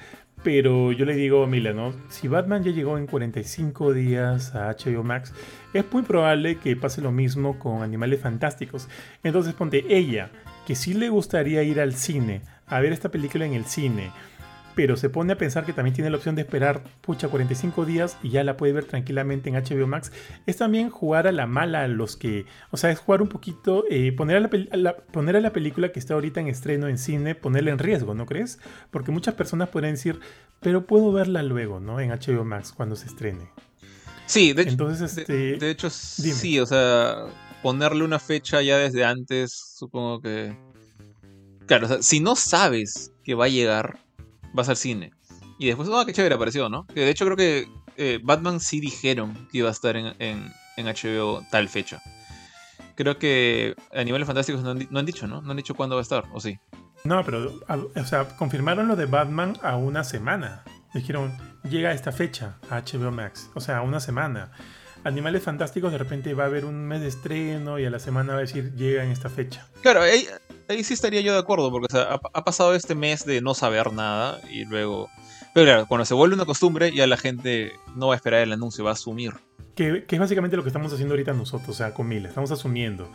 [0.43, 1.93] Pero yo le digo a Mila, ¿no?
[2.09, 5.33] Si Batman ya llegó en 45 días a HBO Max,
[5.73, 8.87] es muy probable que pase lo mismo con Animales Fantásticos.
[9.23, 10.31] Entonces ponte ella,
[10.65, 14.11] que sí le gustaría ir al cine, a ver esta película en el cine,
[14.75, 18.17] pero se pone a pensar que también tiene la opción de esperar, pucha, 45 días
[18.23, 20.11] y ya la puede ver tranquilamente en HBO Max,
[20.45, 23.85] es también jugar a la mala a los que, o sea, es jugar un poquito,
[23.89, 26.47] eh, poner, a la, pel- a la- poner a la película que está ahorita en
[26.47, 28.59] estreno en cine, ponerla en riesgo, ¿no crees?
[28.91, 30.19] Porque muchas personas podrían decir,
[30.59, 31.99] pero puedo verla luego, ¿no?
[31.99, 33.49] En HBO Max cuando se estrene.
[34.25, 35.33] Sí, de hecho, Entonces, de, este...
[35.57, 36.33] de hecho dime.
[36.35, 37.25] sí, o sea,
[37.61, 40.55] ponerle una fecha ya desde antes, supongo que...
[41.65, 43.99] Claro, o sea, si no sabes que va a llegar,
[44.53, 45.11] vas al cine.
[45.59, 46.85] Y después, ah, qué chévere apareció, ¿no?
[46.87, 50.51] Que de hecho creo que eh, Batman sí dijeron que iba a estar en, en,
[50.77, 52.01] HBO tal fecha.
[52.95, 55.41] Creo que Animales Fantásticos no han, no han dicho, ¿no?
[55.41, 56.59] No han dicho cuándo va a estar, ¿o sí?
[57.03, 57.59] No, pero,
[57.95, 60.63] o sea, confirmaron lo de Batman a una semana.
[60.93, 63.49] Dijeron, llega esta fecha a HBO Max.
[63.55, 64.51] O sea, a una semana.
[65.03, 68.33] Animales Fantásticos de repente va a haber un mes de estreno y a la semana
[68.33, 69.67] va a decir, llega en esta fecha.
[69.81, 70.27] Claro, ahí,
[70.67, 73.41] ahí sí estaría yo de acuerdo, porque o sea, ha, ha pasado este mes de
[73.41, 75.09] no saber nada y luego...
[75.53, 78.53] Pero claro, cuando se vuelve una costumbre, ya la gente no va a esperar el
[78.53, 79.33] anuncio, va a asumir.
[79.75, 82.29] Que, que es básicamente lo que estamos haciendo ahorita nosotros, o sea, con Mila.
[82.29, 83.11] Estamos asumiendo.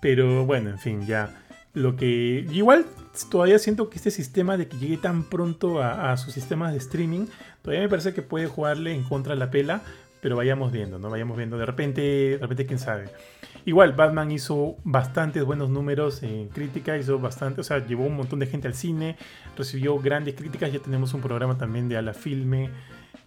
[0.00, 1.42] Pero bueno, en fin, ya.
[1.74, 2.46] Lo que.
[2.50, 2.86] Igual
[3.30, 6.78] todavía siento que este sistema de que llegue tan pronto a, a sus sistemas de
[6.78, 7.26] streaming,
[7.60, 9.82] todavía me parece que puede jugarle en contra de la pela.
[10.26, 11.08] Pero vayamos viendo, ¿no?
[11.08, 11.56] Vayamos viendo.
[11.56, 13.04] De repente, de repente, quién sabe.
[13.64, 18.40] Igual, Batman hizo bastantes buenos números en crítica, hizo bastante, o sea, llevó un montón
[18.40, 19.16] de gente al cine,
[19.56, 20.72] recibió grandes críticas.
[20.72, 22.70] Ya tenemos un programa también de A la Filme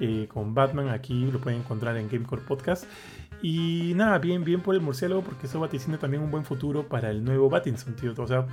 [0.01, 0.89] eh, con Batman.
[0.89, 2.83] Aquí lo pueden encontrar en Gamecore Podcast.
[3.41, 7.09] Y nada, bien, bien por el murciélago, porque eso vaticina también un buen futuro para
[7.11, 8.13] el nuevo Batinson, tío.
[8.17, 8.45] O sea,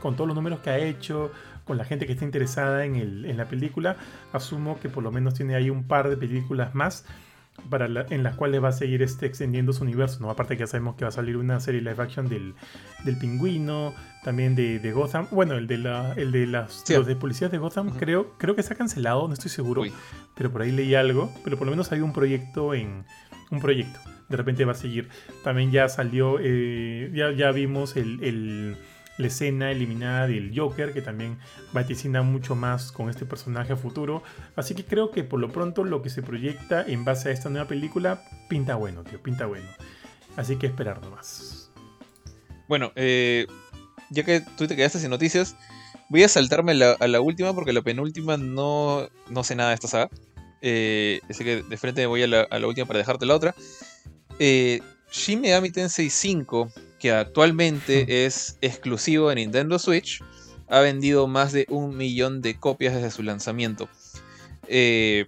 [0.00, 1.32] con todos los números que ha hecho,
[1.64, 3.96] con la gente que está interesada en, el- en la película,
[4.32, 7.04] asumo que por lo menos tiene ahí un par de películas más
[7.70, 10.18] para la- en las cuales va a seguir este, extendiendo su universo.
[10.20, 10.30] ¿no?
[10.30, 12.54] Aparte que ya sabemos que va a salir una serie live action del,
[13.04, 15.26] del pingüino, también de, de Gotham.
[15.30, 16.94] Bueno, el de, la, el de las, Sí.
[16.94, 19.92] los de policías de Gotham, creo, creo que está cancelado, no estoy seguro Uy.
[20.34, 23.04] pero por ahí leí algo, pero por lo menos hay un proyecto en
[23.50, 23.98] un proyecto.
[24.28, 25.08] De repente va a seguir.
[25.42, 28.76] También ya salió, eh, ya, ya vimos el, el-
[29.18, 31.38] la escena eliminada del Joker, que también
[31.72, 34.22] vaticina mucho más con este personaje a futuro.
[34.56, 37.50] Así que creo que por lo pronto lo que se proyecta en base a esta
[37.50, 39.68] nueva película pinta bueno, tío, pinta bueno.
[40.36, 41.70] Así que esperar nomás.
[42.68, 43.46] Bueno, eh,
[44.10, 45.56] ya que tú te quedaste sin noticias,
[46.08, 49.74] voy a saltarme la- a la última porque la penúltima no, no sé nada de
[49.74, 50.10] esta saga.
[50.60, 53.54] Eh, así que de frente voy a la, última para dejarte la otra.
[54.38, 54.80] Eh,
[55.10, 60.22] Shin Megami Tensei 5, que actualmente es exclusivo de Nintendo Switch,
[60.68, 63.88] ha vendido más de un millón de copias desde su lanzamiento.
[64.68, 65.26] Eh,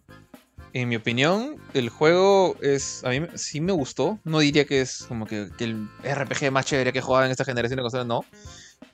[0.72, 3.02] en mi opinión, el juego es.
[3.04, 4.20] A mí sí me gustó.
[4.24, 7.44] No diría que es como que, el RPG más chévere que he jugado en esta
[7.44, 8.24] generación de consolas, no.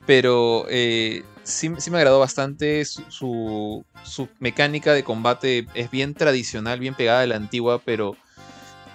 [0.05, 2.83] Pero eh, sí, me agradó bastante.
[2.85, 8.17] Su, su, mecánica de combate es bien tradicional, bien pegada a la antigua, pero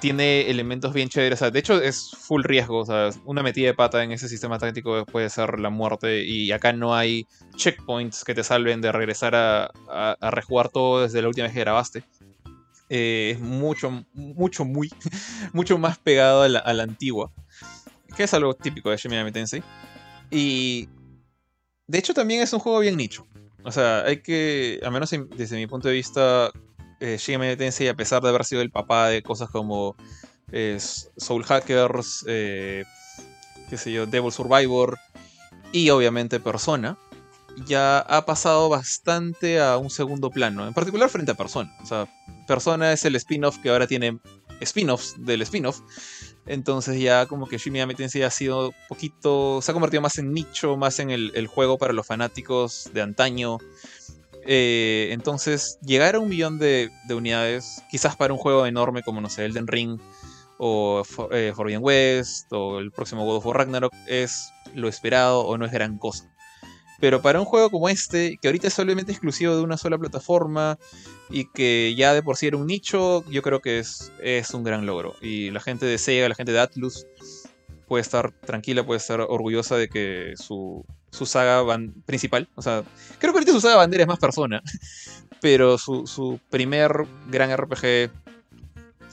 [0.02, 1.38] tiene elementos bien chéveres.
[1.38, 2.80] de hecho, es full riesgo.
[2.80, 6.24] O sea, una metida de pata en ese sistema táctico puede ser la muerte.
[6.24, 11.22] Y acá no hay checkpoints que te salven de regresar a, a, rejugar todo desde
[11.22, 12.02] la última vez que grabaste.
[12.88, 14.90] Eh, es mucho, mucho, muy,
[15.52, 17.30] mucho más pegado a la, antigua.
[18.16, 19.62] Que es algo típico de Shin Megami Tensei.
[20.32, 20.88] Y
[21.86, 23.28] de hecho también es un juego bien nicho.
[23.62, 26.50] O sea, hay que, al menos desde mi punto de vista,
[27.02, 29.96] eh, Shin a pesar de haber sido el papá de cosas como
[30.52, 30.78] eh,
[31.16, 32.84] Soul Hackers, eh,
[33.68, 34.98] qué sé yo, Devil Survivor
[35.72, 36.96] y obviamente Persona,
[37.66, 41.74] ya ha pasado bastante a un segundo plano, en particular frente a Persona.
[41.82, 42.06] O sea,
[42.46, 44.20] Persona es el spin-off que ahora tiene
[44.60, 45.80] spin-offs del spin-off.
[46.46, 50.32] Entonces ya como que Shin Megami Tensei ha sido poquito, se ha convertido más en
[50.32, 53.58] nicho, más en el juego para los fanáticos de antaño.
[54.46, 59.28] Eh, entonces, llegar a un millón de, unidades, quizás para un juego enorme como, no
[59.28, 60.00] sé, Elden Ring
[60.58, 65.58] o eh, Forbidden West o el próximo God of War Ragnarok, es lo esperado o
[65.58, 66.28] no es gran cosa.
[67.00, 70.78] Pero para un juego como este, que ahorita es solamente exclusivo de una sola plataforma
[71.30, 74.62] y que ya de por sí era un nicho, yo creo que es, es un
[74.62, 75.16] gran logro.
[75.20, 77.06] Y la gente de Sega, la gente de Atlus,
[77.88, 81.62] puede estar tranquila, puede estar orgullosa de que su, su saga
[82.06, 82.48] principal.
[82.56, 82.82] O sea,
[83.18, 84.62] creo que ahorita su saga bandera es más persona.
[85.40, 88.10] Pero su, primer gran RPG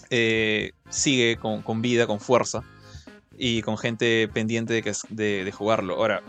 [0.10, 2.64] eh, sigue con, vida, con fuerza.
[3.38, 5.96] Y con gente pendiente de, que, de, jugarlo.
[5.96, 6.22] Ahora,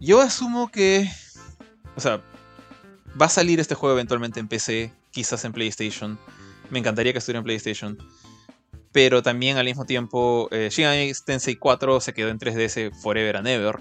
[0.00, 1.08] yo asumo que.
[1.96, 2.20] O sea,
[3.20, 6.18] va a salir este juego eventualmente en PC, quizás en PlayStation.
[6.70, 7.98] Me encantaría que estuviera en PlayStation.
[8.90, 10.86] Pero también al mismo tiempo, eh, Shin
[11.24, 13.80] Tensei 4 se quedó en 3DS Forever and Ever.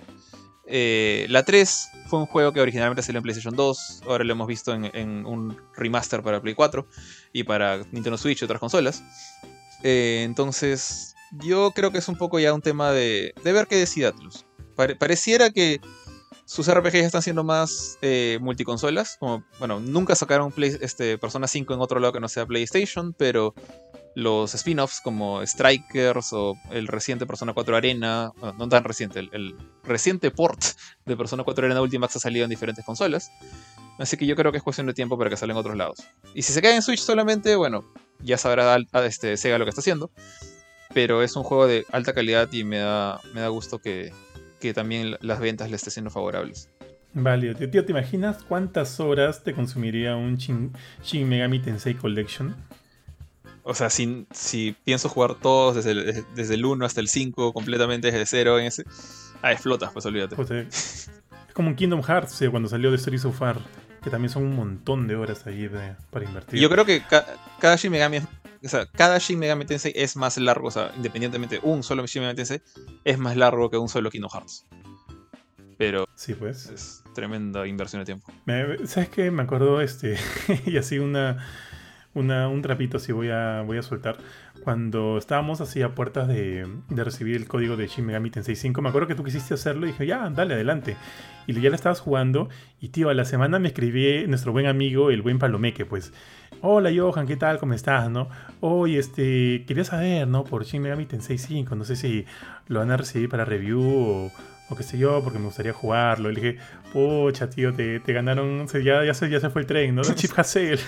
[0.65, 4.47] Eh, la 3 fue un juego que originalmente salió en PlayStation 2, ahora lo hemos
[4.47, 6.87] visto en, un remaster para Play 4
[7.33, 9.03] y para Nintendo Switch y otras consolas.
[9.83, 14.07] Eh, entonces, yo creo que es un poco ya un tema de, ver qué decide
[14.07, 14.45] Atlus.
[14.75, 15.81] pareciera que
[16.45, 19.15] sus RPGs están siendo más eh, multiconsolas.
[19.19, 23.55] Como, bueno, nunca sacaron este, Persona 5 en otro lado que no sea PlayStation, pero
[24.15, 30.31] los spin-offs como Strikers o el reciente Persona 4 Arena, no tan reciente, el, reciente
[30.31, 30.61] port
[31.05, 33.31] de Persona 4 Arena Ultimax ha salido en diferentes consolas.
[33.99, 35.99] Así que yo creo que es cuestión de tiempo para que salga en otros lados.
[36.33, 37.85] Y si se cae en Switch solamente, bueno,
[38.19, 40.09] ya sabrá este, Sega lo que está haciendo.
[40.93, 44.11] Pero es un juego de alta calidad y me da, me da gusto que,
[44.75, 46.69] también las ventas le estén siendo favorables.
[47.13, 50.71] Vale, tío, ¿te imaginas cuántas horas te consumiría un Shin
[51.27, 52.55] Megami Tensei Collection?
[53.63, 57.53] O sea, si, si pienso jugar todos desde el, desde el 1 hasta el 5,
[57.53, 58.85] completamente desde cero en ese.
[59.41, 60.35] Ah, explotas, pues olvídate.
[60.35, 61.09] Pues, eh, es
[61.53, 63.59] como un Kingdom Hearts, eh, cuando salió de Story So Far,
[64.03, 65.69] que también son un montón de horas ahí
[66.09, 66.59] para invertir.
[66.59, 67.03] Yo creo que
[67.59, 68.19] cada Shin Megami
[68.63, 72.21] o sea, cada Shin Megami Tensei es más largo, o sea, independientemente, un solo Shin
[72.21, 72.61] Megami Tensei
[73.03, 74.65] es más largo que un solo Kingdom Hearts.
[75.77, 76.67] Pero sí, pues.
[76.67, 78.31] es tremenda inversión de tiempo.
[78.85, 79.31] ¿Sabes qué?
[79.31, 80.17] Me acuerdo, este,
[80.65, 81.43] y así una
[82.13, 84.17] un trapito si voy a, voy a soltar.
[84.63, 88.89] Cuando estábamos así a puertas de, recibir el código de Shin Megami Tensei 5, me
[88.89, 90.97] acuerdo que tú quisiste hacerlo y dije, ya, dale, adelante.
[91.47, 92.49] Y ya la estabas jugando
[92.79, 96.13] y, tío, a la semana me escribí nuestro buen amigo, el buen Palomeque, pues.
[96.61, 97.57] Hola, Johan, ¿qué tal?
[97.57, 98.29] ¿Cómo estás, no?
[98.59, 100.43] Hoy, este, quería saber, ¿no?
[100.43, 102.25] Por Shin Megami Tensei 5, no sé si
[102.67, 104.31] lo van a recibir para review o
[104.71, 106.31] o qué sé yo, porque me gustaría jugarlo.
[106.31, 106.59] Y le dije,
[106.93, 110.01] pocha, tío, te, te ganaron, ya, ya, se, ya se fue el tren, ¿no?
[110.01, 110.79] Chip Hassel.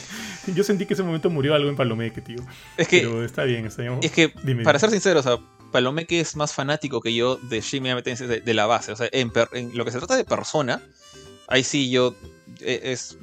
[0.54, 2.38] yo sentí que ese momento murió algo en Palomeque, tío.
[2.76, 3.98] Es que, Pero está bien, está bien.
[4.02, 4.32] Es que,
[4.64, 5.38] para ser sincero, o sea,
[5.70, 8.92] Palomeque es más fanático que yo de Megami de, de, la base.
[8.92, 9.30] O sea, en,
[9.74, 10.82] lo que se trata de persona,
[11.46, 12.14] ahí sí yo
[12.60, 13.18] e, es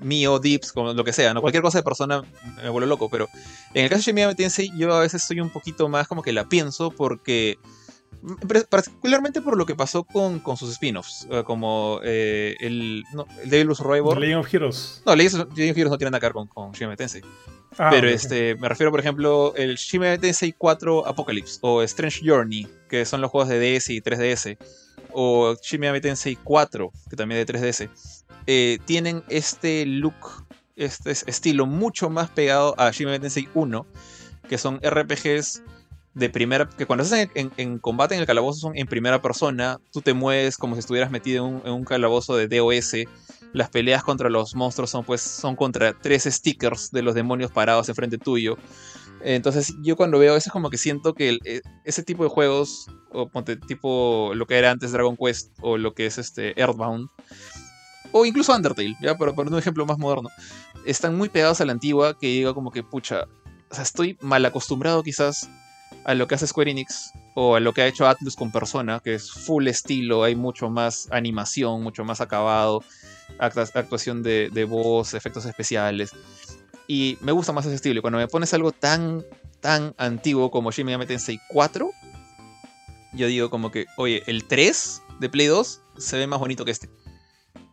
[0.00, 1.40] mío, dips, como lo que sea, ¿no?
[1.40, 2.22] Cualquier cosa de persona
[2.62, 3.28] me vuelve loco, pero
[3.74, 6.32] en el caso de Shin Megami yo a veces soy un poquito más como que
[6.32, 7.58] la pienso porque
[8.68, 13.50] particularmente por lo que pasó con, con sus spin-offs, eh, como eh, el, no, el
[13.50, 14.18] Devil Survivor.
[14.18, 15.02] Legend of Heroes.
[15.06, 17.22] No, Legend of Heroes no tiene nada que ver con, con Tensei.
[17.76, 22.66] Ah, Pero este, me refiero, por ejemplo, el Shin Tensei 4 Apocalypse o Strange Journey,
[22.88, 24.56] que son los juegos de DS y 3DS,
[25.12, 27.90] o Shin Tensei 4, que también es de 3DS,
[28.46, 33.86] eh, tienen este look, este estilo mucho más pegado a Shin Tensei 1,
[34.48, 35.62] que son RPGs
[36.18, 40.00] de primera, que cuando estás en, combate en el calabozo son en primera persona, tú
[40.00, 42.94] te mueves como si estuvieras metido en un, calabozo de DOS,
[43.52, 47.88] las peleas contra los monstruos son pues son contra tres stickers de los demonios parados
[47.88, 48.58] enfrente tuyo.
[49.22, 52.86] Entonces yo cuando veo eso es como que siento que e, ese tipo de juegos,
[53.10, 53.30] o
[53.66, 57.08] tipo lo que era antes Dragon Quest o lo que es este Earthbound,
[58.12, 60.30] o incluso Undertale, ya, pero por un ejemplo más moderno,
[60.84, 63.24] están muy pegados a la antigua que digo como que pucha,
[63.70, 65.48] o sea, estoy mal acostumbrado quizás
[66.04, 69.00] a lo que hace Square Enix o a lo que ha hecho Atlus con Persona,
[69.00, 72.82] que es full estilo, hay mucho más animación, mucho más acabado,
[73.38, 76.12] actuación de, de voz, efectos especiales.
[76.86, 77.98] Y me gusta más ese estilo.
[77.98, 79.24] Y cuando me pones algo tan,
[79.60, 81.90] tan antiguo como Shin Megami Tensei 4,
[83.12, 86.70] yo digo como que, oye, el 3 de Play 2 se ve más bonito que
[86.70, 86.88] este.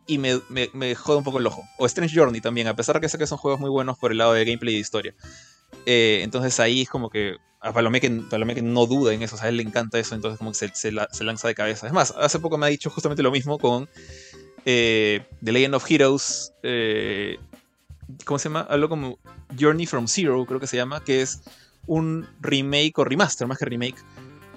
[0.07, 1.63] Y me, me, me jode un poco el ojo.
[1.79, 4.11] O Strange Journey también, a pesar de que sé que son juegos muy buenos por
[4.11, 5.15] el lado de gameplay y de historia.
[5.85, 9.47] Eh, entonces ahí es como que a Palomé que, no duda en eso, o sea,
[9.47, 11.87] a él le encanta eso, entonces como que se, se, se lanza de cabeza.
[11.87, 13.89] Es más, hace poco me ha dicho justamente lo mismo con
[14.65, 17.37] eh, The Legend of Heroes eh,
[18.25, 18.61] ¿Cómo se llama?
[18.61, 19.17] Algo como
[19.59, 21.41] Journey from Zero, creo que se llama, que es
[21.87, 23.97] un remake o remaster, más que remake,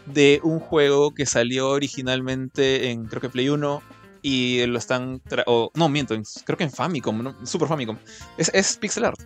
[0.06, 3.82] de un juego que salió originalmente en, creo que Play 1,
[4.22, 5.22] y lo están.
[5.46, 7.96] O, no, miento, creo que en Famicom, Super Famicom.
[8.36, 9.20] Es pixel art.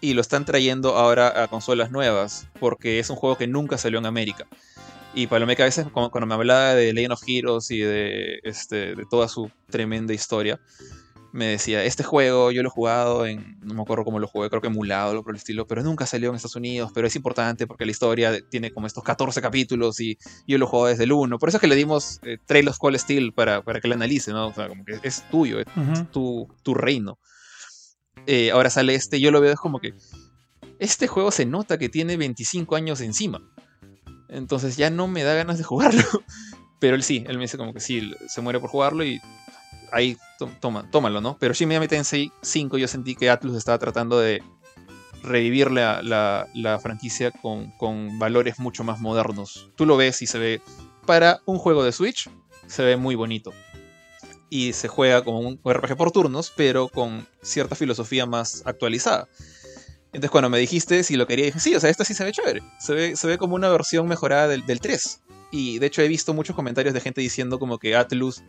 [0.00, 3.98] Y lo están trayendo ahora a consolas nuevas, porque es un juego que nunca salió
[3.98, 4.46] en América.
[5.12, 9.04] Y Palomeca a veces, cuando me hablaba de Legend of Heroes y de, este, de
[9.10, 10.60] toda su tremenda historia,
[11.32, 14.48] me decía, este juego yo lo he jugado en, no me acuerdo cómo lo jugué,
[14.50, 17.14] creo que emulado, lo por el estilo, pero nunca salió en Estados Unidos, pero es
[17.14, 21.12] importante porque la historia tiene como estos 14 capítulos y yo lo juego desde el
[21.12, 21.38] 1.
[21.38, 24.32] Por eso es que le dimos eh, Trail Call Steel para, para que lo analice,
[24.32, 24.48] ¿no?
[24.48, 25.66] O sea, como que es tuyo, es
[26.10, 27.18] tu, tu, reino.
[28.32, 29.92] Eh, ahora sale este, yo lo veo es como que
[30.78, 33.42] este juego se nota que tiene 25 años encima.
[34.28, 36.04] Entonces ya no me da ganas de jugarlo.
[36.78, 39.20] Pero él sí, él me dice como que sí, se muere por jugarlo y
[39.90, 40.16] ahí
[40.60, 41.38] toma, tómalo, ¿no?
[41.40, 44.44] Pero Shin Megami Tensei 5 yo sentí que Atlus estaba tratando de
[45.24, 49.72] revivir la, franquicia con, con, valores mucho más modernos.
[49.74, 50.62] Tú lo ves y se ve,
[51.04, 52.30] para un juego de Switch,
[52.68, 53.52] se ve muy bonito.
[54.50, 59.28] Y se juega como un RPG por turnos, pero con cierta filosofía más actualizada.
[60.12, 62.32] Entonces cuando me dijiste si lo quería, dije, sí, o sea, esta sí se ve
[62.32, 62.62] chévere.
[62.80, 65.20] Se ve, se ve como una versión mejorada del, del 3.
[65.52, 68.42] Y de hecho he visto muchos comentarios de gente diciendo como que Atlus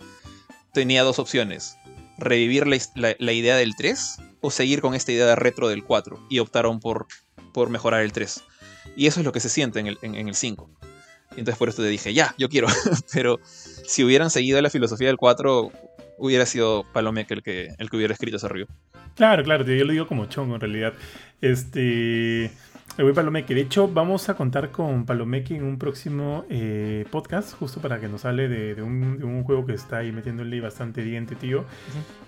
[0.73, 1.77] tenía dos opciones.
[2.17, 6.27] Revivir la, idea del 3 o seguir con esta idea de retro del 4.
[6.29, 7.07] Y optaron por,
[7.53, 8.43] por mejorar el 3.
[8.95, 10.69] Y eso es lo que se siente en el, en, el 5.
[11.31, 12.67] entonces por eso te dije, ya, yo quiero.
[13.13, 15.71] Pero si hubieran seguido la filosofía del 4,
[16.21, 18.67] hubiera sido Palomeque el que, el que hubiera escrito ese review.
[19.15, 20.93] Claro, claro, yo lo digo como chongo en realidad.
[21.41, 22.51] Este.
[23.01, 23.55] El buen Palomeque.
[23.55, 28.07] De hecho, vamos a contar con Palomeque en un próximo eh, podcast, justo para que
[28.07, 31.65] nos hable de, un, juego que está ahí metiéndole bastante diente, tío.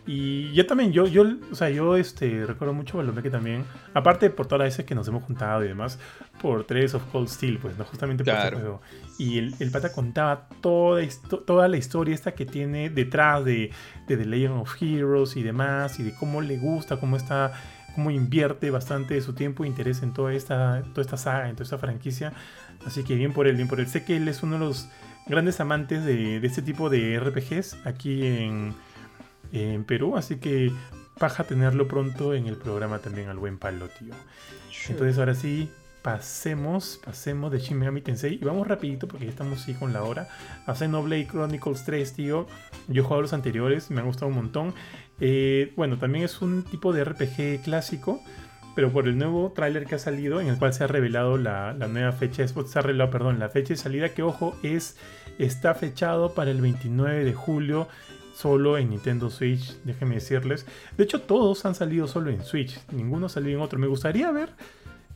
[0.08, 4.48] Y yo también, yo, yo, o sea, yo este, recuerdo mucho Palomeque también, aparte por
[4.48, 6.00] todas las veces que nos hemos juntado y demás,
[6.42, 7.84] por Tres of Cold Steel, pues, ¿no?
[7.84, 8.82] Justamente por este juego.
[9.20, 11.04] Y el, el, pata contaba toda,
[11.46, 13.70] toda la historia esta que tiene detrás de,
[14.08, 17.54] de The Legend of Heroes y demás, y de cómo le gusta, cómo está
[17.94, 21.56] cómo invierte bastante de su tiempo e interés en toda esta, toda esta saga, en
[21.56, 22.34] toda esta franquicia.
[22.86, 23.88] Así que bien por él, bien por él.
[23.88, 24.90] Sé que él es uno de los
[25.28, 28.74] grandes amantes de, este tipo de RPGs aquí en,
[29.52, 30.72] en, Perú, así que
[31.18, 34.14] paja tenerlo pronto en el programa también al buen palo, tío.
[34.90, 35.70] Entonces ahora sí,
[36.04, 40.04] pasemos, pasemos de Shin Megami Tensei y vamos rapidito porque ya estamos sí con la
[40.04, 40.28] hora
[40.68, 42.46] a Xenoblade Chronicles 3, tío.
[42.90, 44.74] Yo he jugado los anteriores, me han gustado un montón.
[45.20, 48.22] Eh, bueno, también es un tipo de RPG clásico,
[48.76, 51.74] pero por el nuevo tráiler que ha salido, en el cual se ha revelado la,
[51.74, 54.98] nueva fecha, la fecha de salida, que ojo, es,
[55.38, 57.88] está fechado para el 29 de julio,
[58.36, 60.66] solo en Nintendo Switch, déjenme decirles.
[60.98, 63.78] De hecho, todos han salido solo en Switch, ninguno ha salido en otro.
[63.78, 64.50] Me gustaría ver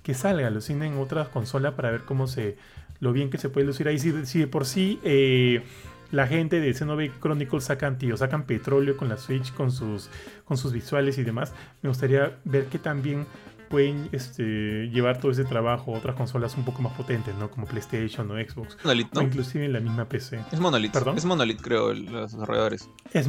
[0.03, 2.57] que salga, lo en otras consolas para ver cómo se,
[2.99, 3.99] lo bien que se puede lucir ahí.
[3.99, 4.99] Si, si de por sí...
[5.03, 5.63] Eh,
[6.11, 10.09] la gente de Xenoblade Chronicles sacan, tío, sacan petróleo con la Switch, con sus,
[10.45, 11.53] con sus visuales y demás.
[11.81, 13.25] Me gustaría ver que también
[13.69, 17.49] pueden este, llevar todo ese trabajo a otras consolas un poco más potentes, ¿no?
[17.49, 18.77] Como PlayStation o Xbox.
[18.83, 19.21] Monolith, ¿no?
[19.21, 20.39] O inclusive en la misma PC.
[20.51, 20.93] Es Monolith.
[20.93, 21.17] ¿Perdón?
[21.17, 22.89] Es Monolith, creo, los desarrolladores.
[23.13, 23.27] Es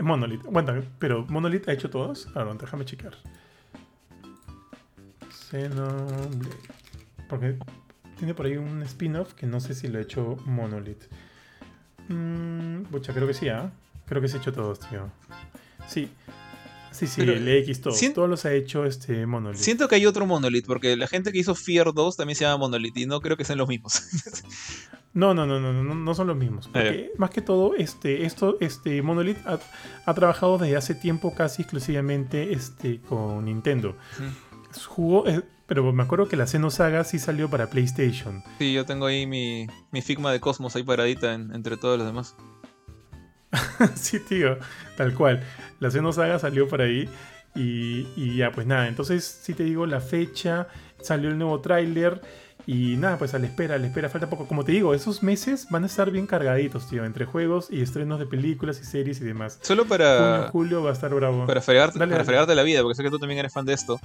[0.00, 0.42] Monolith.
[0.44, 2.28] Bueno, pero Monolith ha hecho todos.
[2.34, 3.14] Ahora, déjame checar.
[5.50, 6.56] Xenoblade.
[7.28, 7.58] Porque
[8.16, 11.04] tiene por ahí un spin-off que no sé si lo ha hecho Monolith.
[12.08, 13.72] Mmm, creo que sí, ¿ah?
[14.06, 15.10] Creo que se ha hecho todos, tío.
[15.88, 16.10] Sí.
[16.92, 17.92] Sí, sí, Pero, el X, todo.
[17.92, 19.58] sien- Todos los ha hecho este Monolith.
[19.58, 22.58] Siento que hay otro Monolith, porque la gente que hizo Fear 2 también se llama
[22.58, 23.94] Monolith y no creo que sean los mismos.
[25.16, 26.66] No, no, no, no, no, no son los mismos.
[26.66, 29.60] Porque más que todo, este, esto, este, Monolith ha,
[30.06, 33.96] ha trabajado desde hace tiempo casi exclusivamente este, con Nintendo.
[34.86, 38.42] Jugó, eh, pero me acuerdo que la Xenosaga sí salió para PlayStation.
[38.58, 42.06] sí, yo tengo ahí mi, mi Figma de Cosmos ahí paradita en- entre todos los
[42.06, 42.34] demás.
[43.94, 44.58] sí, tío,
[44.96, 45.42] tal cual.
[45.80, 47.08] La Xenosaga salió por ahí.
[47.56, 48.88] Y, y ya, pues nada.
[48.88, 50.66] Entonces, sí te digo la fecha,
[51.00, 52.20] salió el nuevo tráiler.
[52.66, 54.46] Y nada, pues a la espera, a la espera, falta poco.
[54.48, 57.04] Como te digo, esos meses van a estar bien cargaditos, tío.
[57.04, 59.58] Entre juegos y estrenos de películas y series y demás.
[59.62, 61.46] Solo Junio, para, julio va a estar bravo.
[61.46, 62.26] para, fregarte, Dale, para dale.
[62.26, 64.00] fregarte la vida, porque sé que tú también eres fan de esto.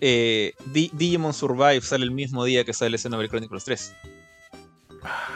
[0.00, 3.94] eh, Di- Digimon Survive sale el mismo día que sale Xenoblade Chronicles 3.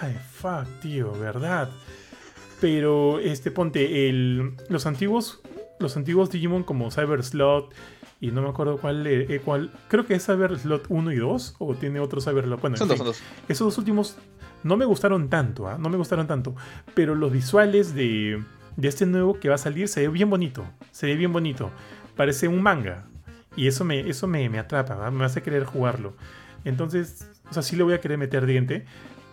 [0.01, 1.69] Ay, fuck, tío, verdad.
[2.61, 5.41] Pero, este, ponte, el, los antiguos,
[5.81, 7.75] los antiguos Digimon como Cyber Slot
[8.23, 11.17] y no me acuerdo cuál, eh, eh, cuál, creo que es Cyber Slot 1 y
[11.17, 12.61] 2 o tiene otro Cyber Slot.
[12.61, 13.23] Bueno, en Son dos, fin, son dos.
[13.49, 14.17] esos dos últimos
[14.63, 15.77] no me gustaron tanto, ¿ah?
[15.77, 16.55] no me gustaron tanto,
[16.95, 18.41] pero los visuales de,
[18.77, 21.71] de este nuevo que va a salir se ve bien bonito, se ve bien bonito,
[22.15, 23.09] parece un manga
[23.57, 25.11] y eso me, eso me, me atrapa, ¿ah?
[25.11, 26.15] me hace querer jugarlo.
[26.65, 28.87] Entonces, o sea, sí le voy a querer meter diente,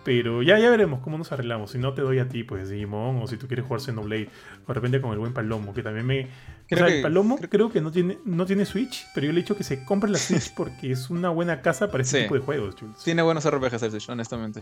[0.04, 1.72] pero ya, ya veremos cómo nos arreglamos.
[1.72, 4.30] Si no te doy a ti, pues Digimon, o si tú quieres jugar Xenoblade,
[4.66, 6.28] o de repente con el buen Palomo, que también me...
[6.68, 9.26] Creo o sea, que- el Palomo creo- creo, que no tiene, no tiene Switch, pero
[9.28, 12.04] yo le he dicho que se compre la Switch porque es una buena casa para
[12.04, 12.24] este Sí.
[12.24, 12.76] tipo de juegos.
[13.04, 14.62] Tiene buenos RPGs el Switch, honestamente.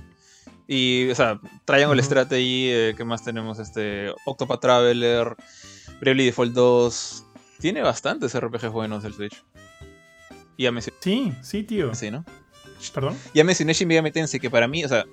[0.68, 2.06] Y, o sea, Triangle Ujú.
[2.06, 3.60] Strategy, eh, ¿qué más tenemos?
[3.60, 5.36] Este, Octopath Traveler,
[6.02, 7.24] Bravely Default 2.
[7.60, 9.44] Tiene bastantes RPGs buenos el Switch.
[10.58, 11.94] Y mencioné, Sí, sí, tío.
[11.94, 12.26] sí, ¿no?
[12.94, 13.16] Perdón.
[13.34, 15.06] Ya mencioné Shin Megami Tensei, que para mí, o sea,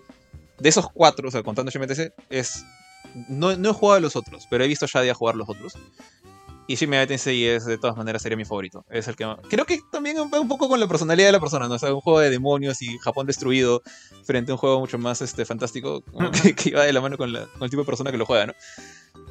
[0.58, 2.64] de esos cuatro, o sea, contando Tensei, es...
[3.28, 5.74] No, no he jugado a los otros, pero he visto a Shadia jugar los otros.
[6.66, 8.86] Y Megami Tensei es, de todas maneras, sería mi favorito.
[8.88, 11.68] Es el que Creo que también va un poco con la personalidad de la persona,
[11.68, 11.74] ¿no?
[11.74, 13.82] O sea, un juego de demonios y Japón destruido
[14.24, 17.18] frente a un juego mucho más este, fantástico, como que, que iba de la mano
[17.18, 18.54] con, la- con el tipo de persona que lo juega, ¿no?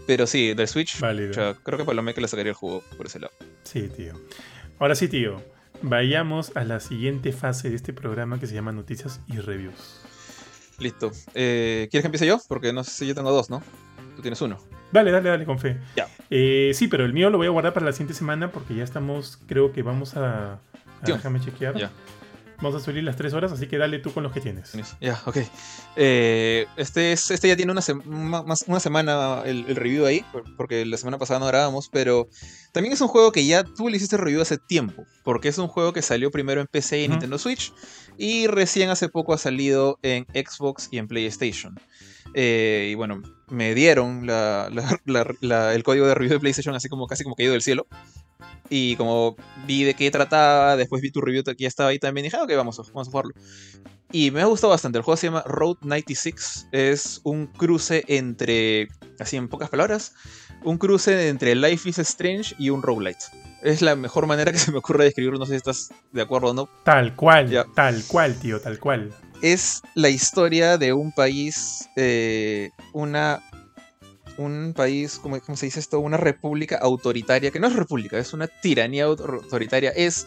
[0.06, 1.32] Pero sí, del Switch, Válido.
[1.32, 3.34] o sea, creo que Palomé que le sacaría el juego por ese lado.
[3.64, 4.14] Sí, tío.
[4.80, 5.42] Ahora sí, tío.
[5.82, 10.02] Vayamos a la siguiente fase de este programa que se llama Noticias y Reviews.
[10.80, 11.12] Listo.
[11.34, 12.40] Eh, ¿Quieres que empiece yo?
[12.48, 13.62] Porque no sé si yo tengo dos, ¿no?
[14.16, 14.58] Tú tienes uno.
[14.92, 15.78] Dale, dale, dale, con fe.
[15.96, 16.08] Ya.
[16.30, 18.84] Eh, sí, pero el mío lo voy a guardar para la siguiente semana porque ya
[18.84, 20.54] estamos, creo que vamos a...
[20.54, 20.60] a-
[21.02, 21.76] déjame chequear.
[21.78, 21.92] Ya.
[22.62, 24.72] Vamos a subir las tres horas, así que dale tú con los que tienes.
[25.02, 25.38] Ya, ok.
[25.98, 27.82] Eh, este, es, este ya tiene una,
[28.46, 32.30] más, semana el, el review ahí, por- porque la semana pasada no grabamos, pero
[32.72, 35.68] también es un juego que ya tú le hiciste review hace tiempo, porque es un
[35.68, 37.08] juego que salió primero en PC y.
[37.10, 37.74] Nintendo Switch,
[38.18, 41.78] y recién hace poco ha salido en Xbox y en PlayStation.
[42.34, 46.74] Eh, y bueno, me dieron la- la- la- la- el código de review de PlayStation
[46.76, 47.86] así como casi como caído del cielo.
[48.76, 49.36] Y como
[49.68, 52.44] vi de qué trataba, después vi tu review que ya estaba ahí también, dije, "Ah,
[52.44, 53.34] ok, vamos, a- vamos a jugarlo.
[54.12, 54.98] Y me ha gustado bastante.
[54.98, 56.68] El juego se llama Road 96.
[56.72, 58.88] Es un cruce entre,
[59.20, 60.14] así en pocas palabras,
[60.64, 63.26] un cruce entre Life is Strange y un roguelite.
[63.62, 65.38] Es la mejor manera que se me ocurre de describirlo.
[65.38, 66.68] No sé si estás de acuerdo o no.
[66.84, 67.66] Tal cual, Ya.
[67.76, 69.14] tal cual, tío, tal cual.
[69.44, 73.40] Es la historia de un país, eh, una.
[74.38, 76.00] Un país, ¿cómo, cómo se dice esto?
[76.00, 79.92] Una república autoritaria, que no es república, es una tiranía autor- autoritaria.
[79.92, 80.26] Es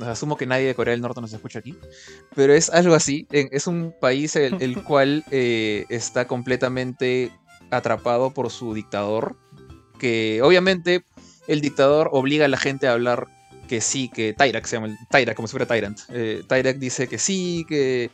[0.00, 1.76] asumo que nadie de Corea del Norte nos escucha aquí,
[2.34, 3.26] pero es algo así.
[3.30, 7.30] Es un país el, el cual eh, está completamente
[7.70, 9.36] atrapado por su dictador,
[9.98, 11.04] que obviamente
[11.46, 13.26] el dictador obliga a la gente a hablar
[13.68, 15.98] que sí, que Tyrak se llama, Tyrak como si fuera Tyrant.
[16.10, 18.10] Eh, Tyrak dice que sí, que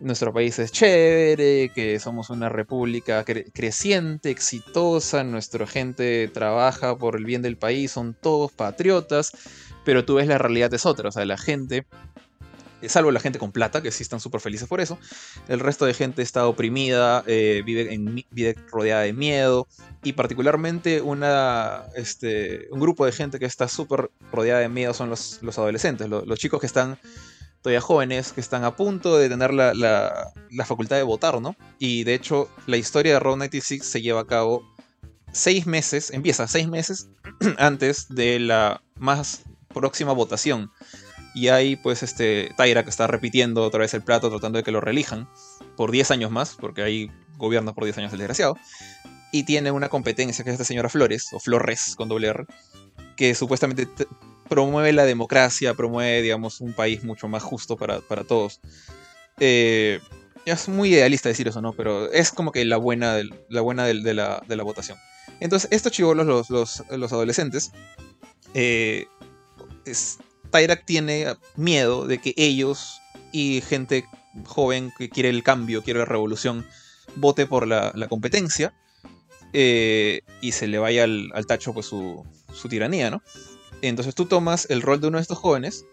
[0.00, 7.16] nuestro país es chévere, que somos una república cre- creciente, exitosa, nuestra gente trabaja por
[7.16, 9.32] el bien del país, son todos patriotas,
[9.84, 11.86] pero tú ves la realidad es otra, o sea, la gente,
[12.82, 14.98] eh, salvo la gente con plata, que sí están súper felices por eso,
[15.48, 19.66] el resto de gente está oprimida, eh, vive, en vive rodeada de miedo,
[20.02, 25.08] y particularmente una, este, un grupo de gente que está súper rodeada de miedo son
[25.08, 26.98] los, los adolescentes, lo- los chicos que están
[27.66, 31.56] todavía jóvenes, que están a punto de tener la, la- la facultad de votar, ¿no?
[31.80, 34.62] Y de hecho, la historia de Road 96 se lleva a cabo
[35.32, 37.08] seis meses, empieza seis meses
[37.58, 39.42] antes de la más
[39.74, 40.70] próxima votación.
[41.34, 44.70] Y hay pues este Tyra que está repitiendo otra vez el plato tratando de que
[44.70, 45.28] lo reelijan
[45.76, 48.56] por 10 años más, porque ahí gobierna por 10 años el desgraciado.
[49.32, 52.46] Y tiene una competencia que es esta señora Flores, o Flores con doble R,
[53.16, 53.88] que supuestamente
[54.48, 58.60] promueve la democracia, promueve, digamos, un país mucho más justo para, para todos.
[59.38, 60.00] Eh,
[60.44, 61.72] es muy idealista decir eso, ¿no?
[61.72, 63.16] Pero es como que la buena,
[63.48, 64.98] la buena de, la, votación.
[65.40, 67.72] Entonces, estos chivolos, los, los, los adolescentes,
[68.54, 69.06] eh,
[70.50, 73.00] Tyrak tiene miedo de que ellos
[73.32, 74.04] y gente
[74.44, 76.66] joven que quiere el cambio, quiere la revolución,
[77.16, 78.74] vote por la, la competencia
[79.52, 83.22] eh, y se le vaya al, al tacho pues su, su, tiranía, ¿no?
[83.82, 85.84] Entonces tú tomas el rol de uno de estos jóvenes,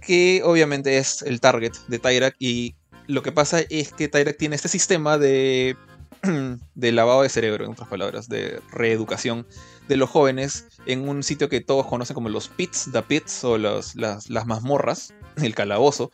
[0.00, 2.74] que obviamente es el target de Tyrak, y
[3.06, 5.76] lo que pasa es que Tyrak tiene este sistema de,
[6.74, 9.46] de lavado de cerebro, en otras palabras, de reeducación
[9.88, 13.58] de los jóvenes en un sitio que todos conocen como los pits, the pits o
[13.58, 16.10] las, las mazmorras, el calabozo,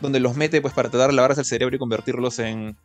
[0.00, 2.76] donde los mete pues para tratar de lavarse el cerebro y convertirlos en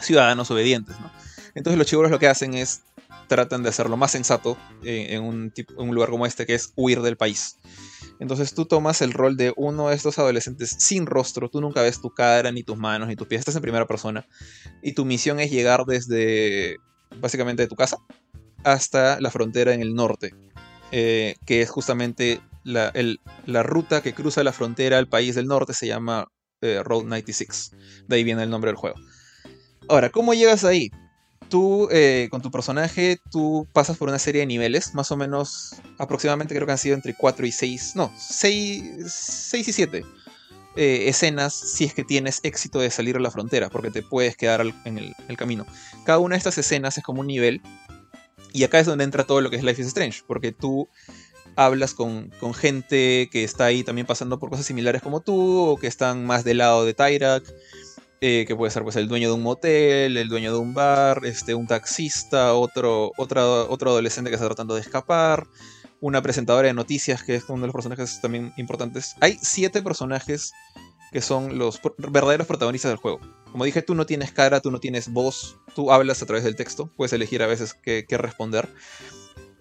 [0.00, 1.10] ciudadanos obedientes, ¿no?
[1.54, 2.82] Entonces los chivolos lo que hacen es
[3.28, 7.02] tratan de hacer lo más sensato en, en, un, lugar como este, que es huir
[7.02, 7.58] del país.
[8.18, 12.00] Entonces tú tomas el rol de uno de estos adolescentes sin rostro, tú nunca ves
[12.00, 14.26] tu cara, ni tus manos, ni tus pies, estás en primera persona,
[14.82, 16.78] y tu misión es llegar desde
[17.20, 17.98] básicamente de tu casa
[18.64, 20.34] hasta la frontera en el norte,
[20.90, 25.86] eh, que es justamente la, ruta que cruza la frontera al país del norte, se
[25.86, 26.26] llama
[26.60, 27.72] eh, Road 96,
[28.06, 28.96] de ahí viene el nombre del juego.
[29.88, 30.90] Ahora, ¿cómo llegas ahí?
[31.48, 35.76] Tú eh, con tu personaje, tú pasas por una serie de niveles, más o menos,
[35.98, 40.04] aproximadamente creo que han sido entre 4 y 6, no, 6, 6 y 7
[40.76, 44.36] eh, escenas si es que tienes éxito de salir a la frontera, porque te puedes
[44.36, 45.66] quedar en el, el, camino.
[46.04, 47.62] Cada una de estas escenas es como un nivel,
[48.52, 50.88] y acá es donde entra todo lo que es Life is Strange, porque tú
[51.58, 55.76] hablas con, con gente que está ahí también pasando por cosas similares como tú, o
[55.76, 57.42] que están más del lado de Tyrak.
[58.20, 61.20] Eh, que puede ser pues el dueño de un motel, el dueño de un bar,
[61.24, 65.46] este, un taxista, otro, otro, adolescente que está tratando de escapar,
[66.00, 69.14] una presentadora de noticias que es uno de los personajes también importantes.
[69.20, 70.52] Hay siete personajes
[71.12, 73.20] que son los verdaderos protagonistas del juego.
[73.52, 76.56] Como dije, tú no tienes cara, tú no tienes voz, tú hablas a través del
[76.56, 78.68] texto, puedes elegir a veces qué, qué responder.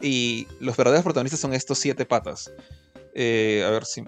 [0.02, 2.52] Y los verdaderos protagonistas son estos siete patas.
[3.20, 4.04] Eh, a ver si.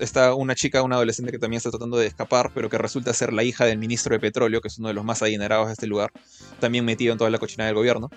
[0.00, 3.32] Está una chica, una adolescente que también está tratando de escapar, pero que resulta ser
[3.32, 5.86] la hija del ministro de petróleo, que es uno de los más adinerados de este
[5.86, 6.10] lugar,
[6.58, 8.10] también metido en toda la cochina del gobierno.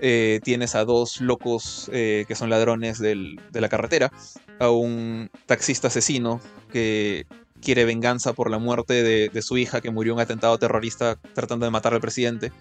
[0.00, 4.12] Eh, tienes a dos locos eh, que son ladrones de la carretera,
[4.60, 7.26] a un taxista asesino que
[7.60, 11.18] quiere venganza por la muerte de, de su hija que murió en un atentado terrorista
[11.34, 12.52] tratando de matar al presidente.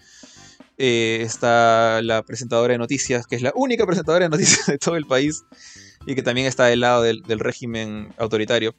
[0.84, 4.96] Eh, está la presentadora de noticias, que es la única presentadora de noticias de todo
[4.96, 5.44] el país,
[6.06, 8.76] y que también está del lado del, del régimen autoritario.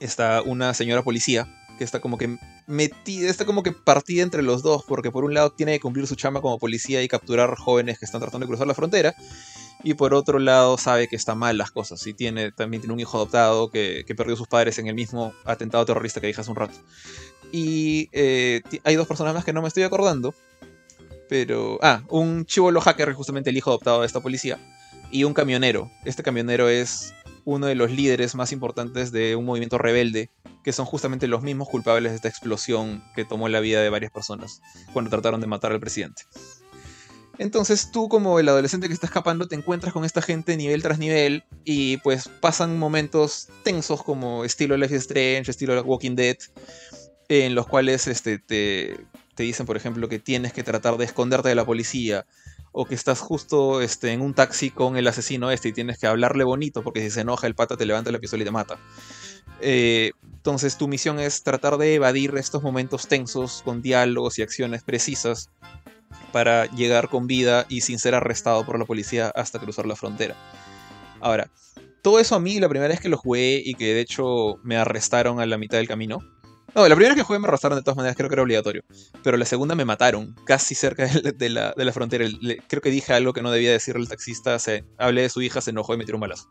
[0.00, 1.46] Está una señora policía
[1.78, 5.34] que está como que metida, está como que partida entre los dos, porque por un
[5.34, 8.50] lado tiene que cumplir su chamba como policía y capturar jóvenes que están tratando de
[8.50, 9.14] cruzar la frontera,
[9.82, 13.00] y por otro lado sabe que está mal las cosas, y tiene, también tiene un
[13.00, 16.50] hijo adoptado que, que perdió sus padres en el mismo atentado terrorista que dije hace
[16.50, 16.74] un rato.
[17.50, 20.34] Y eh, hay dos personas más que no me estoy acordando,
[21.28, 21.78] pero...
[21.82, 24.58] Ah, un chivolo hacker, justamente el hijo adoptado de esta policía,
[25.12, 25.90] y un camionero.
[26.04, 30.30] Este camionero es uno de los líderes más importantes de un movimiento rebelde,
[30.64, 34.10] que son justamente los mismos culpables de esta explosión que tomó la vida de varias
[34.10, 36.22] personas cuando trataron de matar al presidente.
[37.38, 40.98] Entonces tú como el adolescente que está escapando te encuentras con esta gente nivel tras
[40.98, 46.36] nivel y pues pasan momentos tensos como estilo Life is Strange, estilo Walking Dead,
[47.28, 48.96] en los cuales este, te,
[49.34, 52.26] te dicen por ejemplo que tienes que tratar de esconderte de la policía
[52.72, 56.06] o que estás justo este, en un taxi con el asesino este y tienes que
[56.06, 58.78] hablarle bonito porque si se enoja el pata te levanta la pistola y te mata.
[59.60, 64.82] Eh, entonces tu misión es tratar de evadir estos momentos tensos con diálogos y acciones
[64.82, 65.50] precisas
[66.32, 70.34] para llegar con vida y sin ser arrestado por la policía hasta cruzar la frontera.
[71.20, 71.50] Ahora,
[72.02, 74.76] todo eso a mí la primera vez que lo jugué y que de hecho me
[74.76, 76.18] arrestaron a la mitad del camino,
[76.74, 78.82] no, la primera que jugué me arrastraron de todas maneras, creo que era obligatorio.
[79.22, 82.26] Pero la segunda me mataron, casi cerca de la, de la frontera.
[82.68, 84.58] Creo que dije algo que no debía decirle al taxista.
[84.58, 86.48] Se, hablé de su hija, se enojó y me tiró un balazo.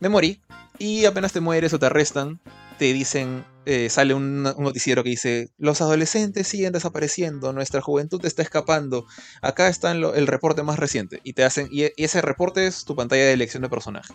[0.00, 0.40] Me morí.
[0.78, 2.40] Y apenas te mueres o te arrestan,
[2.78, 8.42] te dicen, eh, sale un, noticiero que dice, los adolescentes siguen desapareciendo, nuestra juventud está
[8.42, 9.04] escapando,
[9.42, 13.24] acá está el reporte más reciente, y te hacen, y, ese reporte es tu pantalla
[13.24, 14.14] de elección de personaje.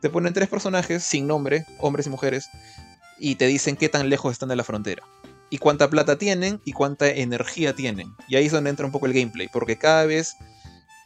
[0.00, 2.48] Te ponen tres personajes sin nombre, hombres y mujeres,
[3.22, 5.04] y te dicen qué tan lejos están de la frontera.
[5.48, 8.14] Y cuánta plata tienen y cuánta energía tienen.
[8.28, 10.34] Y ahí es donde entra un poco el gameplay, porque cada vez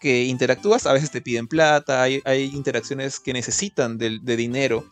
[0.01, 4.89] que interactúas, a veces te piden plata, hay, hay interacciones que necesitan de, de, dinero,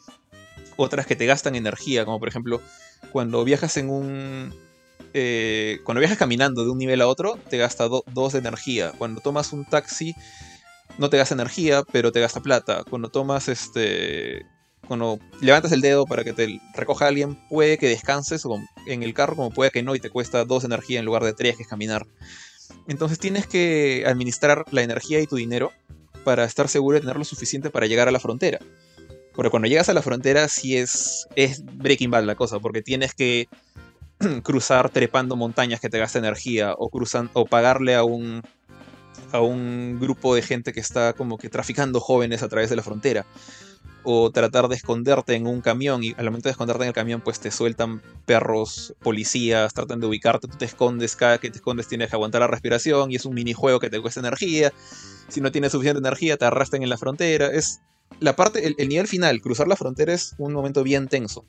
[0.77, 2.61] otras que te gastan energía, como por ejemplo
[3.11, 4.55] cuando viajas en un...
[5.15, 8.93] Eh, cuando viajas caminando de un nivel a otro, te gasta 2 do, de energía.
[8.99, 10.15] Cuando tomas un taxi,
[10.99, 12.83] no te gasta energía, pero te gasta plata.
[12.91, 14.45] Cuando tomas este
[14.87, 18.45] cuando levantas el dedo para que te recoja alguien, puede que descanses
[18.87, 21.33] en el carro, como puede que no, y te cuesta dos energía en lugar de
[21.33, 22.07] tres, que es caminar.
[22.89, 25.73] Entonces tienes que administrar la energía y tu dinero
[26.25, 28.59] para estar seguro de tener lo suficiente para llegar a la frontera.
[29.35, 33.15] Porque cuando llegas a la frontera sí es, es Breaking Bad la cosa, porque tienes
[33.15, 33.49] que
[34.43, 38.43] cruzar trepando montañas que te gasta energía o, cruzan, o pagarle a un,
[39.33, 42.83] a un grupo de gente que está como que traficando jóvenes a través de la
[42.83, 43.27] frontera.
[44.05, 47.23] O tratar de esconderte en un camión y al momento de esconderte en el camión
[47.23, 51.89] pues te sueltan perros, policías, tratan de ubicarte, tú te escondes, cada que te escondes
[51.89, 54.73] tienes que aguantar la respiración y es un minijuego que te cuesta energía.
[55.29, 57.47] Si no tienes suficiente energía te arrastran en la frontera.
[57.47, 57.81] Es
[58.21, 61.45] la parte, el, el nivel final, cruzar la frontera es un momento bien tenso.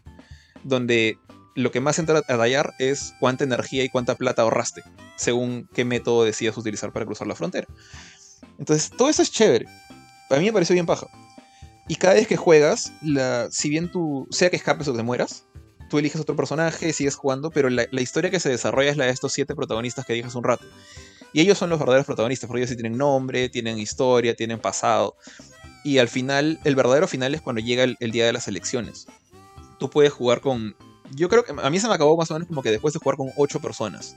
[0.64, 1.20] Donde
[1.56, 4.84] lo que más entra a tallar es cuánta energía y cuánta plata ahorraste,
[5.16, 7.68] según qué método decidas utilizar para cruzar la frontera.
[8.60, 9.66] Entonces, todo eso es chévere.
[10.30, 11.08] A mí me pareció bien paja.
[11.88, 15.46] Y cada vez que juegas, la, si bien tú, sea que escapes o te mueras,
[15.90, 19.06] tú eliges otro personaje, sigues jugando, pero la, la historia que se desarrolla es la
[19.06, 20.66] de estos siete protagonistas que dije hace un rato.
[21.32, 25.16] Y ellos son los verdaderos protagonistas, porque ellos sí tienen nombre, tienen historia, tienen pasado.
[25.84, 29.06] Y al final, el verdadero final es cuando llega el, el día de las elecciones.
[29.78, 30.76] Tú puedes jugar con
[31.12, 33.00] yo creo que a mí se me acabó más o menos como que después de
[33.00, 34.16] jugar con 8 personas.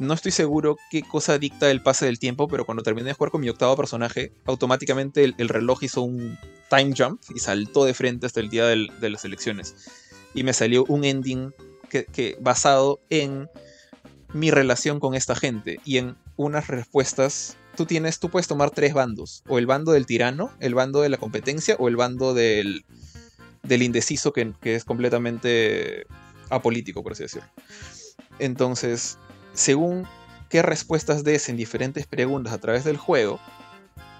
[0.00, 3.30] No estoy seguro qué cosa dicta el pase del tiempo, pero cuando terminé de jugar
[3.30, 6.38] con mi octavo personaje, automáticamente el, el reloj hizo un
[6.70, 9.74] time jump y saltó de frente hasta el día de las elecciones.
[10.32, 11.52] Y me salió un ending
[11.90, 13.50] que, que, basado en
[14.32, 17.58] mi relación con esta gente y en unas respuestas.
[17.76, 21.10] Tú tienes, tú puedes tomar tres bandos: o el bando del tirano, el bando de
[21.10, 22.86] la competencia o el bando del,
[23.64, 26.06] del indeciso que, que, es completamente
[26.48, 27.50] apolítico, por así decirlo.
[28.38, 29.18] Entonces,
[29.52, 30.06] según
[30.48, 33.40] qué respuestas des en diferentes preguntas a través del juego,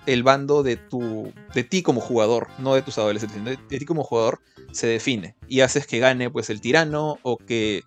[0.06, 3.84] el bando de, tu, de ti como jugador, no de tus adolescentes, de, de ti
[3.84, 4.40] como jugador,
[4.72, 5.36] se define.
[5.48, 7.82] Y haces que gane pues el tirano o que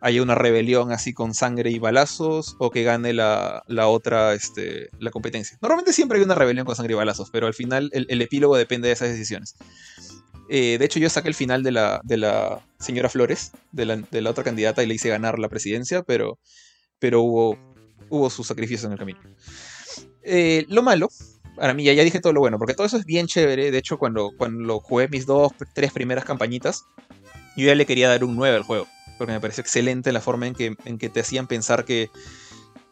[0.00, 4.90] haya una rebelión así con sangre y balazos o que gane la, la, otra, este,
[4.98, 5.56] la competencia.
[5.62, 8.56] Normalmente siempre hay una rebelión con sangre y balazos, pero al final el, el epílogo
[8.56, 9.56] depende de esas decisiones.
[10.48, 13.96] Eh, de hecho, yo saqué el final de la, de la señora Flores, de la,
[13.96, 16.38] de la, otra candidata, y le hice ganar la presidencia, pero,
[17.04, 17.58] pero hubo,
[18.08, 19.20] hubo sus sacrificios en el camino.
[20.22, 21.10] Eh, lo malo,
[21.54, 23.70] para mí, ya, ya, dije todo lo bueno, porque todo eso es bien chévere.
[23.70, 26.86] De hecho, cuando, cuando jugué mis dos, tres primeras campañitas,
[27.58, 28.86] yo ya le quería dar un 9 al juego,
[29.18, 32.08] porque me pareció excelente la forma en que, en que te hacían pensar que.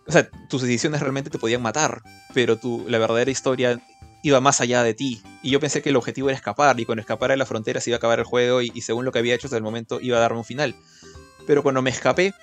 [0.06, 2.02] O sea, tus decisiones realmente te podían matar,
[2.34, 3.80] pero tu, la verdadera historia
[4.22, 5.22] iba más allá de ti.
[5.42, 7.88] Y yo pensé que el objetivo era escapar, y cuando escapara de la frontera se
[7.88, 10.02] iba a acabar el juego, y, y, según lo que había hecho hasta el momento
[10.02, 10.76] iba a darme un final.
[11.46, 12.34] Pero cuando me escapé,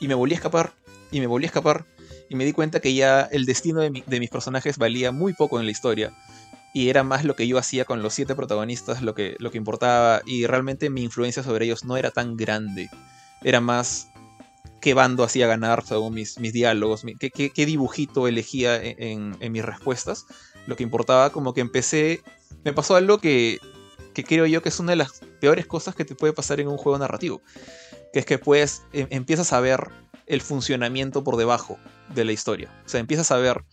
[0.00, 0.72] y me volví a escapar,
[1.10, 1.84] y me volví a escapar,
[2.28, 5.32] y me di cuenta que ya el destino de, mi, de mis personajes valía muy
[5.34, 6.12] poco en la historia.
[6.72, 9.58] Y era más lo que yo hacía con los siete protagonistas lo que, lo que
[9.58, 12.90] importaba, y realmente mi influencia sobre ellos no era tan grande.
[13.42, 14.08] Era más
[14.80, 19.52] qué bando hacía ganar según mis, mis diálogos, qué, qué, dibujito elegía en, en, en
[19.52, 20.26] mis respuestas
[20.66, 22.22] lo que importaba, como que empecé.
[22.64, 23.58] Me pasó algo que,
[24.14, 26.68] que creo yo que es una de las peores cosas que te puede pasar en
[26.68, 27.42] un juego narrativo.
[28.12, 29.90] Que es que pues em, empiezas a ver
[30.26, 31.78] el funcionamiento por debajo
[32.14, 32.70] de la historia.
[32.84, 33.64] O sea, empiezas a ver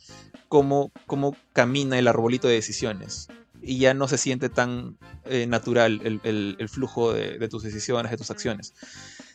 [0.47, 3.27] cómo, cómo camina el arbolito de decisiones.
[3.61, 6.19] Y ya no se siente tan eh, natural el,
[6.57, 8.73] el, flujo de, de, tus decisiones, de tus acciones.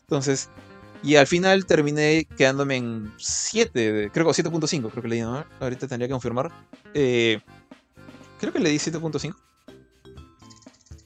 [0.01, 0.51] Entonces,
[1.03, 5.45] y al final terminé quedándome en 7, creo que 7.5, creo que le di, ¿no?
[5.61, 6.51] Ahorita tendría que confirmar.
[6.95, 7.41] Eh,
[8.41, 9.37] creo que le di 7.5.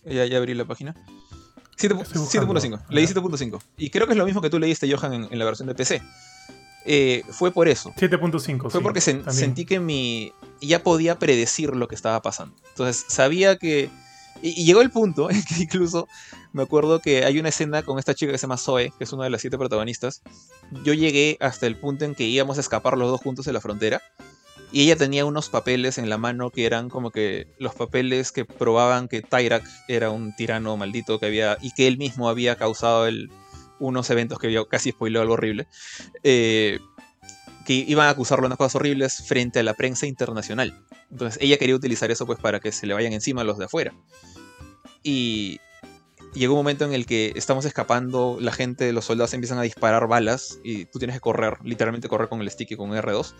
[0.06, 0.94] Ya, ya abrí la página.
[1.88, 3.60] 7.5, le di 7.5.
[3.76, 5.74] Y creo que es lo mismo que tú leíste, Johan, en, en la versión de
[5.74, 6.02] PC.
[6.84, 7.92] Eh, fue por eso.
[7.96, 8.62] 7.5.
[8.62, 10.32] Fue sí, porque sen, sentí que mi.
[10.60, 12.56] ya podía predecir lo que estaba pasando.
[12.70, 13.90] Entonces sabía que.
[14.42, 16.08] Y, y, llegó el punto en que incluso
[16.52, 19.12] me acuerdo que hay una escena con esta chica que se llama Zoe, que es
[19.12, 20.22] una de las siete protagonistas.
[20.84, 23.60] Yo llegué hasta el punto en que íbamos a escapar los dos juntos de la
[23.60, 24.00] frontera.
[24.72, 28.44] Y ella tenía unos papeles en la mano que eran como que los papeles que
[28.44, 31.58] probaban que Tyrak era un tirano maldito que había.
[31.60, 33.08] y que él mismo había causado
[33.80, 35.66] unos eventos que yo casi spoiló algo horrible.
[36.22, 36.78] Eh,
[37.66, 40.84] que iban a acusarlo de unas cosas horribles frente a la prensa internacional.
[41.10, 43.66] Entonces ella quería utilizar eso pues para que se le vayan encima a los de
[43.66, 43.92] afuera.
[45.02, 45.60] Y
[46.34, 50.06] llegó un momento en el que estamos escapando, la gente, los soldados empiezan a disparar
[50.06, 53.34] balas y tú tienes que correr, literalmente correr con el stick y con R2.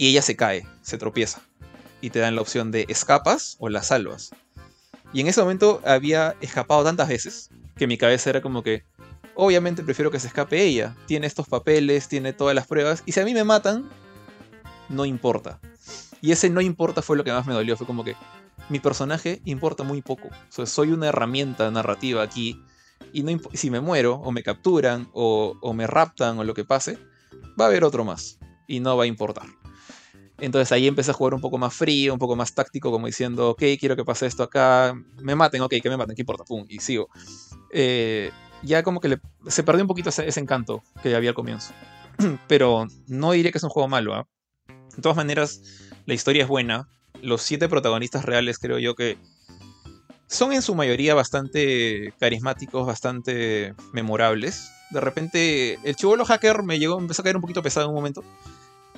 [0.00, 1.42] Y ella se cae, se tropieza.
[2.00, 4.30] Y te dan la opción de escapas o la salvas.
[5.12, 8.82] Y en ese momento había escapado tantas veces que mi cabeza era como que,
[9.34, 10.96] obviamente prefiero que se escape ella.
[11.04, 13.02] Tiene estos papeles, tiene todas las pruebas.
[13.04, 13.90] Y si a mí me matan,
[14.88, 15.60] no importa.
[16.22, 17.76] Y ese no importa fue lo que más me dolió.
[17.76, 18.16] Fue como que
[18.70, 20.30] mi personaje importa muy poco.
[20.48, 22.58] Soy una herramienta narrativa aquí.
[23.12, 26.98] Y no si me muero, o me capturan, o me raptan, o lo que pase,
[27.60, 28.38] va a haber otro más.
[28.66, 29.59] Y no va a importar.
[30.40, 33.50] Entonces ahí empecé a jugar un poco más frío, un poco más táctico, como diciendo,
[33.50, 36.44] ok, quiero que pase esto acá, me maten, ok, que me maten, ¿qué importa?
[36.44, 37.08] Pum, y sigo.
[37.72, 38.30] Eh,
[38.62, 41.72] ya como que le- se perdió un poquito ese, ese encanto que había al comienzo.
[42.48, 44.26] Pero no diré que es un juego malo, ¿ah?
[44.96, 45.60] De todas maneras,
[46.06, 46.88] la historia es buena.
[47.22, 49.18] Los siete protagonistas reales creo yo que
[50.26, 54.70] son en su mayoría bastante carismáticos, bastante memorables.
[54.90, 57.96] De repente, el chivolo hacker me llegó, empezó a caer un poquito pesado en un
[57.96, 58.22] momento.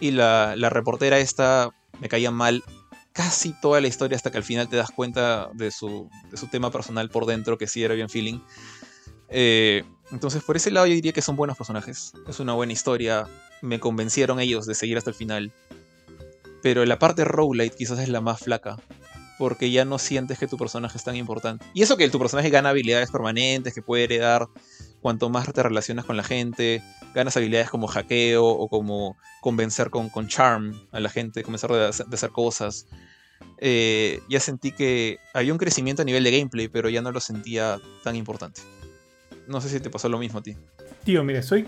[0.00, 2.64] Y la, reportera esta me caía mal
[3.12, 6.48] casi toda la historia hasta que al final te das cuenta de su, de su
[6.48, 8.40] tema personal por dentro, que sí era bien feeling.
[9.28, 12.12] Eh, entonces, por ese lado yo diría que son buenos personajes.
[12.28, 13.26] Es una buena historia.
[13.62, 15.52] Me convencieron ellos de seguir hasta el final.
[16.62, 18.76] Pero la parte roguelite quizás es la más flaca.
[19.38, 21.64] Porque ya no sientes que tu personaje es tan importante.
[21.72, 24.48] Y eso que tu personaje gana habilidades permanentes, que puede heredar
[25.02, 26.82] cuanto más te relacionas con la gente.
[27.14, 31.88] Ganas habilidades como hackeo o como convencer con, con charm a la gente, comenzar de
[31.88, 32.86] hacer, de hacer cosas.
[33.58, 37.20] Eh, ya sentí que había un crecimiento a nivel de gameplay, pero ya no lo
[37.20, 38.62] sentía tan importante.
[39.48, 40.56] No sé si te pasó lo mismo a ti.
[41.04, 41.66] Tío, mire, soy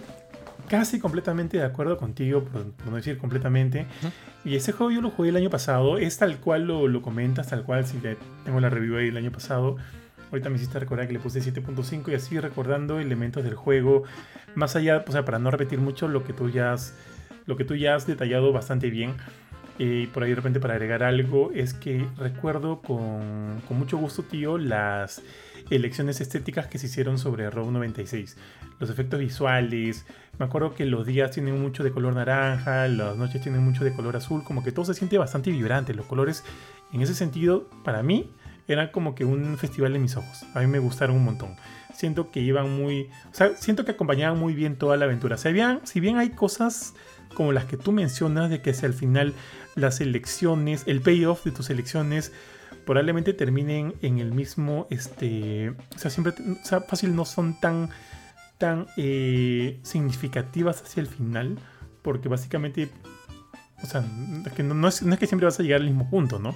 [0.69, 3.87] casi completamente de acuerdo contigo, por, por no decir completamente.
[4.45, 7.49] Y ese juego yo lo jugué el año pasado, es tal cual lo, lo comentas,
[7.49, 9.77] tal cual, si le tengo la review ahí el año pasado.
[10.31, 14.03] Ahorita me hiciste recordar que le puse 7.5 y así recordando elementos del juego,
[14.55, 16.94] más allá, o sea, para no repetir mucho lo que tú ya has,
[17.47, 19.15] lo que tú ya has detallado bastante bien.
[19.78, 23.97] eh, Y por ahí de repente para agregar algo, es que recuerdo con, con mucho
[23.97, 25.23] gusto, tío, las
[25.70, 28.36] elecciones estéticas que se hicieron sobre Row 96.
[28.81, 30.05] Los efectos visuales,
[30.39, 33.93] me acuerdo que los días tienen mucho de color naranja, las noches tienen mucho de
[33.93, 35.94] color azul, como que todo se siente bastante vibrante.
[35.94, 36.44] Los colores,
[36.93, 38.31] en ese sentido, para mí,
[38.68, 40.44] eran como que un festival en mis ojos.
[40.55, 41.57] A mí me gustaron un montón.
[41.94, 43.10] Siento que iban muy.
[43.31, 45.36] O sea, siento que acompañaban muy bien toda la aventura.
[45.36, 46.94] Si bien, si bien hay cosas
[47.34, 49.34] como las que tú mencionas, de que si al final
[49.75, 52.33] las elecciones, el payoff de tus elecciones
[52.84, 57.91] probablemente terminen en el mismo, este, o sea, siempre, o sea, fácil no son tan,
[58.59, 61.59] tan eh, significativas hacia el final,
[62.02, 62.91] porque básicamente,
[63.83, 66.55] o sea, no es, no es que siempre vas a llegar al mismo punto, ¿no?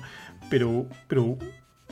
[0.50, 1.38] Pero, pero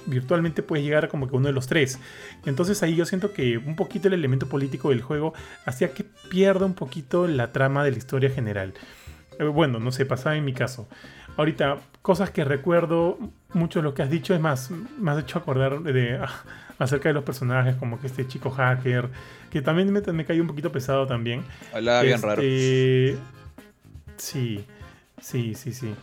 [0.06, 1.98] virtualmente puedes llegar a como que uno de los tres.
[2.44, 6.66] Entonces ahí yo siento que un poquito el elemento político del juego hacía que pierda
[6.66, 8.74] un poquito la trama de la historia general.
[9.38, 10.88] Eh, Bueno, no sé, pasaba en mi caso.
[11.36, 13.18] Ahorita, cosas que recuerdo,
[13.52, 16.28] mucho de lo que has dicho, es más, me has hecho acordar de, ah,
[16.78, 19.10] acerca de los personajes, como que este chico hacker,
[19.50, 21.44] que también me, me cayó un poquito pesado también.
[21.74, 22.40] Hablaba bien raro.
[22.42, 23.18] Este,
[24.16, 24.64] Sí,
[25.20, 25.94] sí, sí, sí.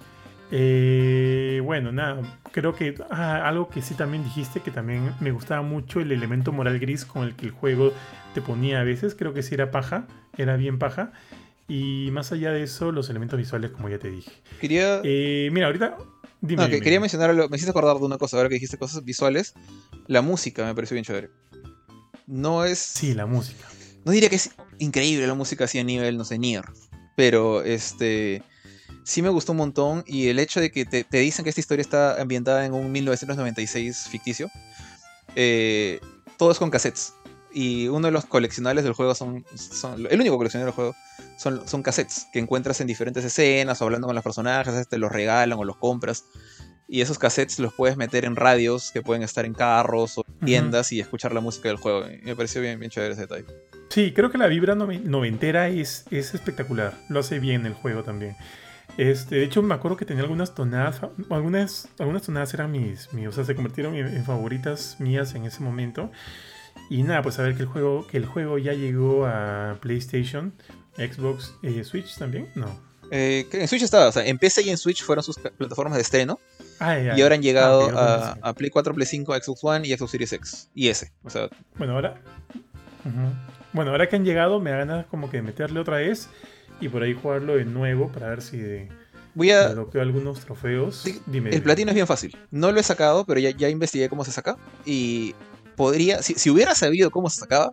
[0.55, 5.63] Eh, bueno, nada, creo que ah, algo que sí también dijiste, que también me gustaba
[5.63, 7.91] mucho el elemento moral gris con el que el juego
[8.35, 10.05] te ponía a veces, creo que sí era paja,
[10.37, 11.11] era bien paja.
[11.67, 14.31] Y más allá de eso, los elementos visuales, como ya te dije.
[14.61, 15.97] Quería, Eh, mira, ahorita...
[16.39, 16.83] Dime, no, que dime.
[16.83, 17.49] quería mencionar algo.
[17.49, 19.55] Me hiciste acordar de una cosa ahora que dijiste cosas visuales.
[20.05, 21.29] La música me pareció bien chévere.
[22.27, 22.77] No es.
[22.77, 23.65] Sí, la música.
[24.05, 26.65] No diría que es increíble la música así a nivel, no sé, Nier.
[27.15, 28.43] Pero este.
[29.05, 30.03] Sí me gustó un montón.
[30.07, 32.91] Y el hecho de que te, te dicen que esta historia está ambientada en un
[32.91, 34.49] 1996 ficticio.
[35.35, 35.99] eh,
[36.37, 37.13] todo es con cassettes.
[37.55, 39.45] Y uno de los coleccionables del juego son.
[39.55, 40.95] son- el único coleccionable del juego
[41.37, 45.11] son, son cassettes que encuentras en diferentes escenas o hablando con los personajes, te los
[45.11, 46.25] regalan o los compras.
[46.87, 50.91] Y esos cassettes los puedes meter en radios que pueden estar en carros o tiendas
[50.91, 52.05] y escuchar la música del juego.
[52.09, 53.45] Y me pareció bien, bien chévere ese detalle.
[53.89, 56.93] Sí, creo que la vibra nove- noventera es, es espectacular.
[57.09, 58.35] Lo hace bien el juego también.
[58.97, 61.01] Este, de hecho, me acuerdo que tenía algunas tonadas.
[61.29, 63.27] Algunas, algunas tonadas eran mis, mis.
[63.27, 66.11] O sea, se convirtieron en, en favoritas mías en ese momento.
[66.89, 70.53] Y nada, pues a ver que el juego, que el juego ya llegó a PlayStation,
[70.97, 72.49] Xbox, eh, Switch también.
[72.55, 72.67] No.
[73.11, 76.01] Eh, en Switch estaba, o sea, en PC y en Switch fueron sus plataformas de
[76.01, 76.39] estreno.
[76.79, 77.17] Ah, ya.
[77.17, 80.11] Y ahora han llegado Ah, ahora a, Play 4, Play 5, Xbox One y Xbox
[80.11, 80.69] Series X.
[80.73, 81.11] Y S.
[81.23, 82.21] O sea, Bueno, ahora.
[83.73, 86.29] Bueno, ahora que han llegado, me da ganas como que de meterle otra vez
[86.83, 88.89] y por ahí jugarlo de nuevo para ver si de-
[89.35, 89.67] voy a.
[89.67, 90.97] desbloqueo algunos trofeos.
[91.03, 91.49] Sí, Dime.
[91.51, 92.37] El platino es bien fácil.
[92.51, 94.57] No lo he sacado, pero ya, ya investigué cómo se saca.
[94.85, 95.33] Y
[95.75, 96.21] podría.
[96.21, 97.71] Si, si hubiera sabido cómo se sacaba,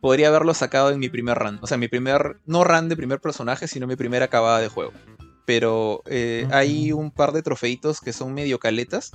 [0.00, 1.58] podría haberlo sacado en mi primer run.
[1.62, 2.36] O sea, mi primer.
[2.46, 4.92] No run de primer personaje, sino mi primera acabada de juego.
[5.44, 9.12] Pero eh, hay un par de trofeitos que son medio caletas.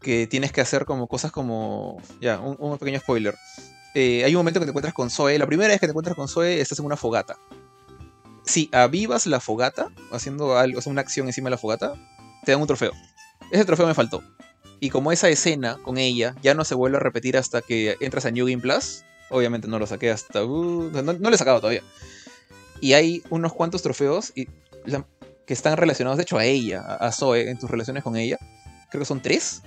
[0.00, 2.00] Que tienes que hacer como cosas como.
[2.20, 3.34] Ya, un, un pequeño spoiler.
[3.94, 5.36] Eh, hay un momento que te encuentras con Zoe.
[5.38, 7.36] La primera vez que te encuentras con Zoe, estás en una fogata.
[8.50, 11.94] Si avivas la fogata, haciendo algo, o sea, una acción encima de la fogata,
[12.44, 12.90] te dan un trofeo.
[13.52, 14.24] Ese trofeo me faltó.
[14.80, 18.26] Y como esa escena con ella ya no se vuelve a repetir hasta que entras
[18.26, 20.44] a New Game Plus, obviamente no lo saqué hasta.
[20.44, 21.84] uh, no, no lo he sacado todavía.
[22.80, 24.48] Y hay unos cuantos trofeos que
[25.54, 28.36] están relacionados, de hecho, a ella, a Zoe, en tus relaciones con ella.
[28.90, 29.62] Creo que son tres.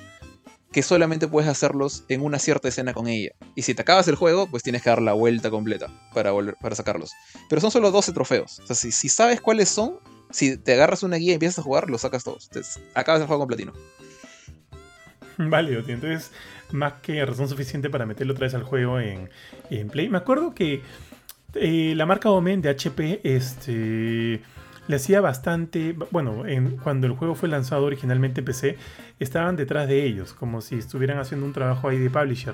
[0.74, 3.32] Que solamente puedes hacerlos en una cierta escena con ella.
[3.56, 6.56] Y si te acabas el juego, pues tienes que dar la vuelta completa para, volver,
[6.60, 7.11] para sacarlos.
[7.48, 8.60] Pero son solo 12 trofeos.
[8.60, 10.00] O sea, si, si sabes cuáles son,
[10.32, 12.48] si te agarras una guía y empiezas a jugar, los sacas todos.
[12.48, 13.74] Entonces, acabas el juego con platino.
[15.38, 15.80] Tío.
[15.80, 16.32] Entonces,
[16.72, 19.30] más que razón suficiente para meterlo otra vez al juego en,
[19.69, 20.10] en Play.
[20.10, 20.82] Me acuerdo que
[21.56, 24.42] eh, la marca Omen de HP este,
[24.87, 25.95] le hacía bastante.
[26.11, 28.77] Bueno, en, cuando el juego fue lanzado originalmente en PC,
[29.19, 32.53] estaban detrás de ellos, como si estuvieran haciendo un trabajo ahí de publisher.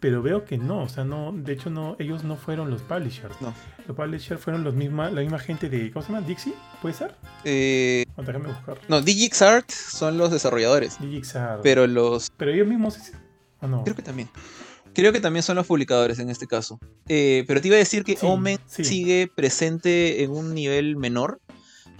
[0.00, 3.40] Pero veo que no, o sea, no, de hecho, no, ellos no fueron los publishers.
[3.40, 3.52] No.
[3.88, 5.90] Los publishers fueron los misma, la misma gente de.
[5.90, 6.26] ¿Cómo se llama?
[6.26, 6.52] ¿Dixie?
[6.82, 7.14] ¿Puede ser?
[7.44, 8.78] Eh, O déjame buscar.
[8.88, 11.00] no, DigixArt son los desarrolladores.
[11.00, 11.60] DigiXar.
[11.62, 12.30] Pero los.
[12.36, 12.98] Pero ellos mismos.
[13.60, 13.82] ¿O no?
[13.84, 14.28] Creo que también.
[14.94, 16.78] Creo que también son los publicadores en este caso.
[17.08, 18.82] Eh, pero te iba a decir que Sí, Omen sí.
[18.84, 21.38] sigue presente en un nivel menor.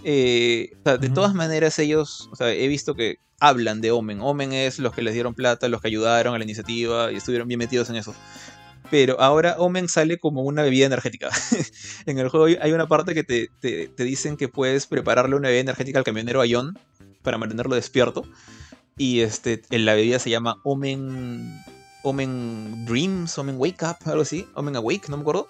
[0.09, 1.15] Eh, o sea, de Ujú.
[1.15, 4.21] todas maneras, ellos, o sea, he visto que hablan de Omen.
[4.21, 7.47] Omen es los que les dieron plata, los que ayudaron a la iniciativa y estuvieron
[7.49, 8.15] bien metidos en eso.
[8.89, 11.29] Pero ahora Omen sale como una bebida energética.
[12.05, 15.49] en el juego hay- una parte que te, te- te dicen que puedes prepararle una
[15.49, 16.79] bebida energética al camionero Ion
[17.21, 18.23] para mantenerlo despierto.
[18.97, 21.59] Y este, en la bebida se llama Omen.
[22.03, 24.47] Omen Dreams, Omen Wake Up, algo así.
[24.55, 25.49] Omen Awake, no me acuerdo.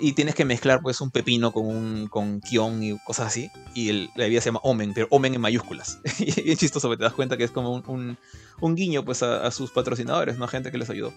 [0.00, 3.50] Y tienes que mezclar pues un pepino con un con kion y cosas así.
[3.74, 5.98] Y el- la bebida se llama Omen, pero Omen en mayúsculas.
[6.18, 8.18] y es chistoso, porque te das cuenta que es como un, un-
[8.60, 10.46] un guiño pues a, a sus patrocinadores, ¿no?
[10.48, 11.12] Gente que les ayudó.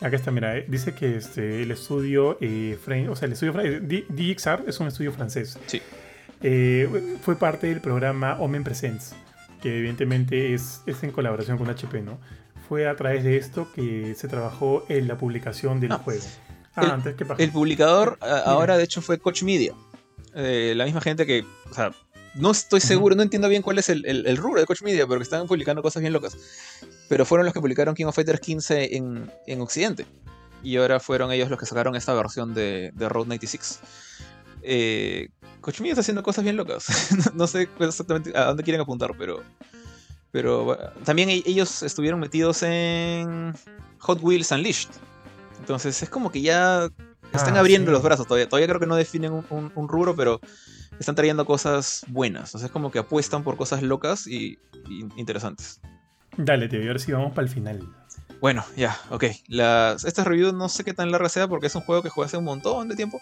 [0.00, 2.76] Acá está, mira, eh, dice que este, el estudio, eh,
[3.08, 5.58] o sea, el estudio DXR es un estudio francés.
[5.66, 5.80] Sí.
[6.42, 9.14] Eh, fue parte del programa Omen Presents,
[9.62, 12.18] que evidentemente es, es en colaboración con HP, ¿no?
[12.68, 16.24] Fue a través de esto que se trabajó en la publicación del Ah, juego.
[16.76, 17.42] Ah, el- antes, ¿qué pasó?
[17.42, 19.74] El publicador ahora de hecho fue Coach Media.
[20.34, 21.92] Eh, la misma gente que, o sea,
[22.34, 25.06] no estoy seguro, no entiendo bien cuál es el, el- el rubro de Coach Media,
[25.06, 26.36] pero que están publicando cosas bien locas.
[27.08, 30.06] Pero fueron los que publicaron King of Fighters 15 en, en Occidente.
[30.62, 33.80] Y ahora fueron ellos los que sacaron esta versión de, de Road 96.
[34.62, 35.28] Eh,
[35.60, 36.86] Coach Media está haciendo cosas bien locas.
[37.34, 39.42] no sé exactamente a dónde quieren apuntar, pero...
[40.32, 43.54] Pero bueno, también e- ellos estuvieron metidos en
[44.00, 44.88] Hot Wheels Unleashed.
[45.58, 46.88] Entonces es como que ya
[47.32, 47.92] están Ah, abriendo sí.
[47.92, 48.48] los brazos todavía.
[48.48, 50.40] Todavía creo que no definen un, un- un rubro, pero
[50.98, 52.54] están trayendo cosas buenas.
[52.54, 54.58] O sea, es como que apuestan por cosas locas y,
[54.88, 55.80] y interesantes.
[56.36, 57.88] Dale, te voy a ver si vamos para el final.
[58.40, 59.24] Bueno, ya, ok.
[59.48, 62.26] Las, esta review no sé qué tan larga sea porque es un juego que jugué
[62.26, 63.18] hace un montón de tiempo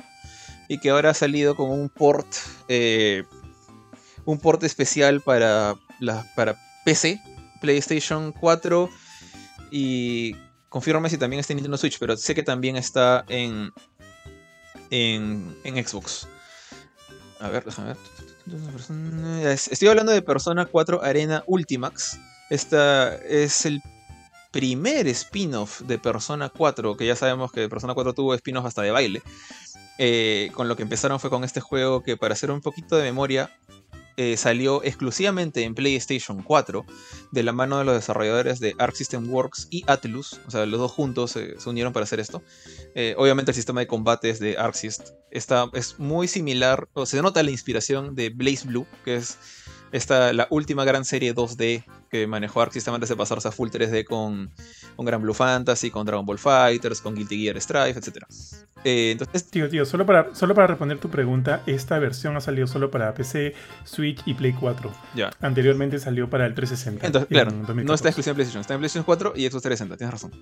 [0.68, 2.26] y que ahora ha salido con un port,
[2.68, 3.24] eh,
[4.24, 7.20] un port especial para, la, para PC,
[7.60, 8.88] PlayStation 4
[9.70, 10.34] y
[10.72, 13.72] confírmame si también está en Nintendo Switch, pero sé que también está en,
[14.90, 16.26] en, en Xbox.
[17.38, 19.46] A ver, déjame ver.
[19.52, 22.18] Es- Estoy hablando de Persona 4 Arena Ultimax.
[22.50, 23.80] Esta es el
[24.50, 28.90] primer spin-off de Persona 4, que ya sabemos que Persona 4 tuvo spin-off hasta de
[28.90, 29.22] baile.
[29.98, 33.02] Eh, con lo que empezaron fue con este juego que, para hacer un poquito de
[33.04, 33.50] memoria,
[34.16, 36.84] eh, salió exclusivamente en PlayStation 4,
[37.30, 40.40] de la mano de los desarrolladores de Arc System Works y Atlus.
[40.46, 42.42] O sea, los dos juntos eh, se unieron para hacer esto.
[42.94, 47.22] Eh, obviamente el sistema de combates de Arc System está, es muy similar, o se
[47.22, 49.38] nota la inspiración de Blaze Blue, que es
[49.92, 53.68] esta, la última gran serie 2D que manejó Arc System antes de pasarse a full
[53.68, 54.50] 3D con,
[54.96, 58.24] con Gran Blue Fantasy, con Dragon Ball Fighters, con Guilty Gear Strive, etc.
[58.84, 62.66] Eh, entonces, Tío, tío, solo para, solo para responder tu pregunta, esta versión ha salido
[62.66, 63.54] solo para PC,
[63.84, 64.92] Switch y Play 4.
[65.14, 65.30] ya.
[65.40, 67.06] Anteriormente salió para el 360.
[67.06, 67.94] Entonces, en claro, no 2014.
[67.94, 70.32] está exclusiva en PlayStation, está en PlayStation 4 y Xbox 360, tienes razón.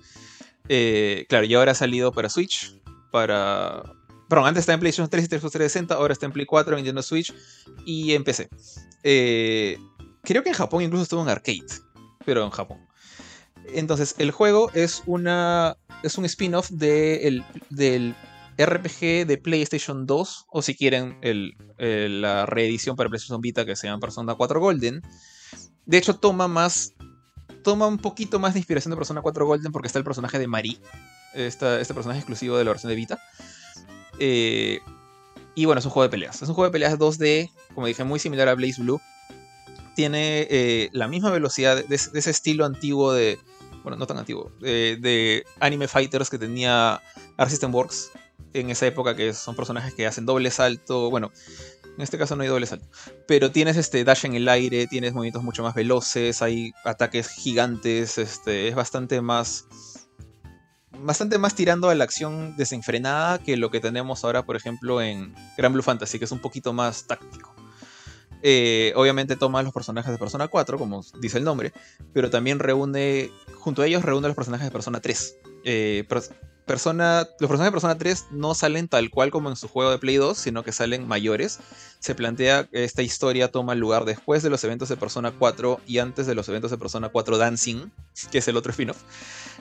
[0.69, 2.75] Eh, claro, y ahora ha salido para Switch,
[3.11, 3.83] para...
[4.31, 7.01] Perdón, antes está en PlayStation 3 y Xbox 360, ahora está en Play 4, Nintendo
[7.03, 7.33] Switch
[7.85, 8.47] y en PC.
[9.03, 9.77] Eh,
[10.23, 11.65] creo que en Japón incluso estuvo en arcade,
[12.25, 12.77] pero en Japón.
[13.73, 18.15] Entonces, el juego es una es un spin-off de el- del
[18.57, 21.17] RPG de PlayStation 2, o si quieren,
[21.77, 25.01] la reedición para PlayStation Vita que se llama Persona 4 Golden.
[25.85, 26.93] De hecho, toma más.
[27.65, 30.47] Toma un poquito más de inspiración de Persona 4 Golden porque está el personaje de
[30.47, 30.79] Marie.
[31.33, 33.19] Esta- este personaje exclusivo de la versión de Vita.
[34.19, 34.79] Eh,
[35.55, 36.41] y bueno, es un juego de peleas.
[36.41, 39.01] Es un juego de peleas 2D, como dije, muy similar a Blaze Blue.
[39.95, 43.37] Tiene eh, la misma velocidad de, ese- estilo antiguo de.
[43.83, 44.51] Bueno, no tan antiguo.
[44.59, 47.01] De, Anime Fighters que tenía
[47.37, 48.11] Arc System Works
[48.53, 51.09] en esa época, que son personajes que hacen doble salto.
[51.09, 51.31] Bueno,
[51.97, 52.85] en este caso no hay doble salto.
[53.27, 58.17] Pero tienes este dash en el aire, tienes movimientos mucho más veloces, hay ataques gigantes,
[58.17, 59.65] este, es bastante más.
[61.03, 65.33] Bastante más tirando a la acción desenfrenada que lo que tenemos ahora, por ejemplo, en
[65.57, 67.55] Gran Blue Fantasy, que es un poquito más táctico.
[68.43, 71.73] eh, obviamente toma los personajes de Persona 4, como dice el nombre,
[72.13, 75.37] pero también reúne, junto a ellos reúne los personajes de Persona 3.
[75.63, 76.05] Eh,
[76.65, 79.97] Persona, los personajes de Persona 3 no salen tal cual como en su juego de
[79.97, 81.59] Play 2, sino que salen mayores.
[81.99, 85.97] Se plantea que esta historia toma lugar después de los eventos de Persona 4 y
[85.97, 87.91] antes de los eventos de Persona 4 Dancing,
[88.31, 89.01] que es el otro spin-off.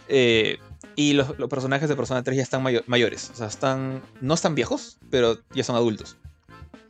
[0.08, 0.58] Eh,
[1.00, 3.30] y los, personajes de Persona 3 ya están mayores.
[3.30, 3.78] O sea,
[4.20, 6.18] no están viejos, pero ya son adultos.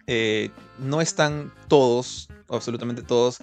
[0.09, 3.39] Eh, no están todos, absolutamente todos,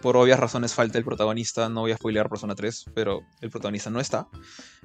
[0.00, 1.68] por obvias razones falta el protagonista.
[1.68, 4.26] No voy a spoilear Persona 3, pero el protagonista no está.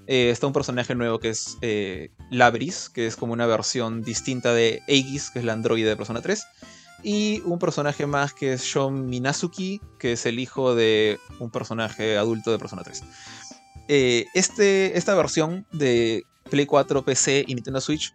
[0.05, 4.53] Eh, está un personaje nuevo que es eh, Labris, que es como una versión distinta
[4.53, 6.43] de Aegis, que es la androide de Persona 3.
[7.03, 12.17] Y un personaje más que es Shon Minazuki, que es el hijo de un personaje
[12.17, 13.01] adulto de Persona 3.
[13.87, 18.13] Eh, este, esta versión de Play 4, PC y Nintendo Switch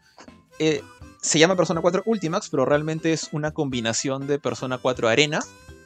[1.23, 5.41] se llama Persona 4 Ultimax, pero realmente es una combinación de Persona 4 Arena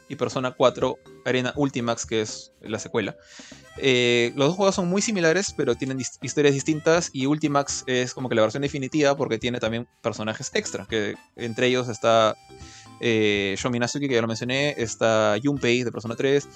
[0.08, 3.16] y Persona 4 Arena Ultimax, que es la secuela.
[3.78, 8.28] Eh, los dos juegos son muy similares, pero tienen historias distintas y Ultimax es como
[8.28, 12.36] que la versión definitiva porque tiene también personajes extra, que entre ellos está
[13.00, 16.48] eh, que ya lo mencioné, está Junpei de Persona 3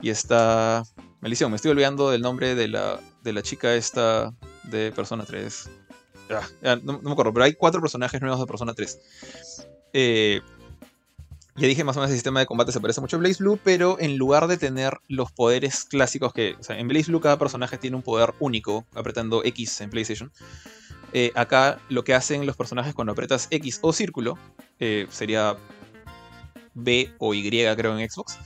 [0.00, 0.84] y está...
[1.20, 4.32] Maldición, me estoy olvidando del nombre de la, de la chica esta
[4.64, 5.70] de Persona 3.
[6.30, 8.98] Ah, no, no, me acuerdo, pero hay cuatro personajes nuevos de Persona 3.
[9.92, 10.40] Eh,
[11.56, 13.58] ya dije más o menos el sistema de combate se parece mucho a Blaze Blue,
[13.62, 16.56] pero en lugar de tener los poderes clásicos que.
[16.58, 20.32] O sea, en Blaze Blue cada personaje tiene un poder único apretando X en PlayStation.
[21.12, 24.38] Eh, acá lo que hacen los personajes cuando apretas X o círculo,
[24.78, 25.56] eh, sería
[26.74, 28.38] B o Y creo en Xbox,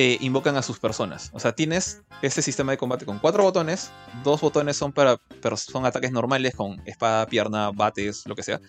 [0.00, 1.28] eh, invocan a sus personas.
[1.32, 3.90] O sea, tienes este sistema de combate con cuatro botones,
[4.22, 5.20] dos botones son para
[5.56, 8.60] son ataques normales con espada, pierna, bates, lo que sea.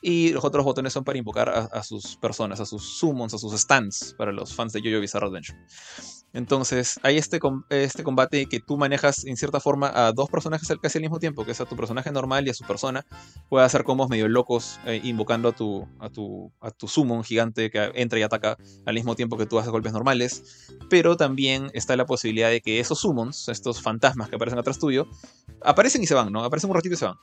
[0.00, 3.52] Y los otros botones son para invocar a, sus personas, a sus summons, a sus
[3.52, 5.56] stands, para los fans de Jojo Bizarre Adventure.
[6.32, 10.98] Entonces, hay este, este combate que tú manejas en cierta forma a dos personajes casi
[10.98, 13.04] al mismo tiempo, que es a tu personaje normal y a su persona.
[13.48, 17.70] Puede hacer combos medio locos eh, invocando a tu, a, tu, a tu summon gigante
[17.70, 20.68] que entra y ataca al mismo tiempo que tú haces golpes normales.
[20.88, 25.06] Pero también está la posibilidad de que esos summons, estos fantasmas que aparecen atrás tuyo,
[25.62, 26.44] aparecen y se van, ¿no?
[26.44, 27.16] Aparecen un ratito y se van.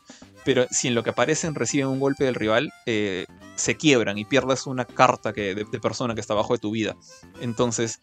[0.46, 4.26] Pero si en lo que aparecen reciben un golpe del rival, eh, se quiebran y
[4.26, 6.96] pierdes una carta que, de, de persona que está abajo de tu vida.
[7.42, 8.00] Entonces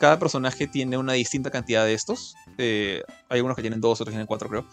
[0.00, 2.34] cada personaje tiene una distinta cantidad de estos.
[2.56, 4.66] Eh, hay algunos que tienen dos, otros tienen cuatro, creo.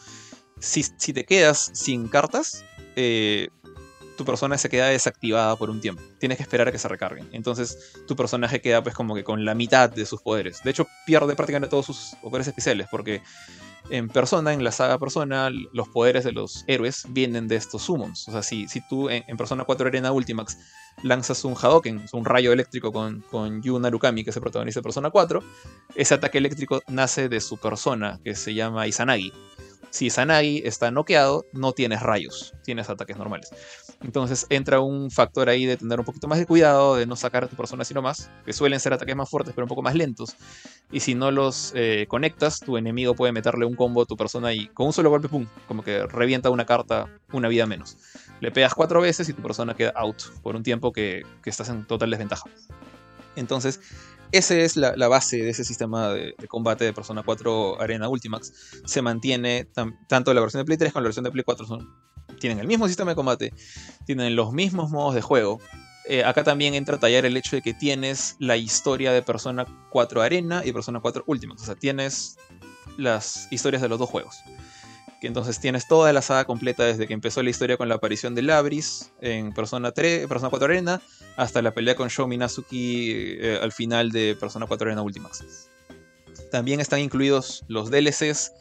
[0.60, 0.84] Si,
[1.14, 2.64] te quedas sin cartas,
[2.96, 3.50] eh,
[4.16, 6.02] tu persona se queda desactivada por un tiempo.
[6.18, 7.28] Tienes que esperar a que se recarguen.
[7.34, 10.64] Entonces, tu personaje queda pues como que con la mitad de sus poderes.
[10.64, 13.22] De hecho, pierde prácticamente todos sus poderes especiales porque
[13.90, 18.28] en Persona, en la saga Persona, los poderes de los héroes vienen de estos summons.
[18.28, 20.58] O sea, si, si tú en, Persona 4 Arena Ultimax
[21.04, 25.10] lanzas un Hadoken, un rayo eléctrico con, con Yu Narukami, que se protagoniza en Persona
[25.10, 25.44] 4,
[25.96, 29.32] ese ataque eléctrico nace de su persona, que se llama Izanagi.
[29.98, 33.50] Si Izanagi está noqueado, no tienes rayos, tienes ataques normales.
[34.04, 37.46] Entonces entra un factor ahí de tener un poquito más de cuidado, de no sacar
[37.46, 39.96] a tu persona sino más, que suelen ser ataques más fuertes pero un poco más
[39.96, 40.36] lentos.
[40.92, 44.54] Y si no los eh, conectas, tu enemigo puede meterle un combo a tu persona
[44.54, 47.98] y con un solo golpe, pum, como que revienta una carta, una vida menos.
[48.40, 51.86] Le pegas cuatro veces y tu persona queda out por un tiempo que, estás en
[51.86, 52.48] total desventaja.
[53.36, 53.80] Entonces,
[54.32, 58.82] esa es la, base de ese sistema de, combate de Persona 4 Arena Ultimax.
[58.86, 59.68] Se mantiene
[60.08, 61.66] tanto la versión de Play 3 como la versión de Play 4.
[61.66, 61.90] Son,
[62.40, 63.54] tienen el mismo sistema de combate,
[64.06, 65.60] tienen los mismos modos de juego.
[66.10, 69.66] Eh, acá también entra a tallar el hecho de que tienes la historia de Persona
[69.92, 71.62] 4 Arena y Persona 4 Ultimax.
[71.62, 72.38] O sea, tienes
[72.98, 74.38] las historias de los dos juegos
[75.20, 78.36] que entonces tienes toda la saga completa desde que empezó la historia con la aparición
[78.36, 81.02] de Labris en Persona 3, Persona 4 Arena,
[81.38, 85.70] hasta la pelea con Sho Minazuki eh, al final de Persona 4 Arena Ultimax.
[86.52, 88.52] También están incluidos los DLCs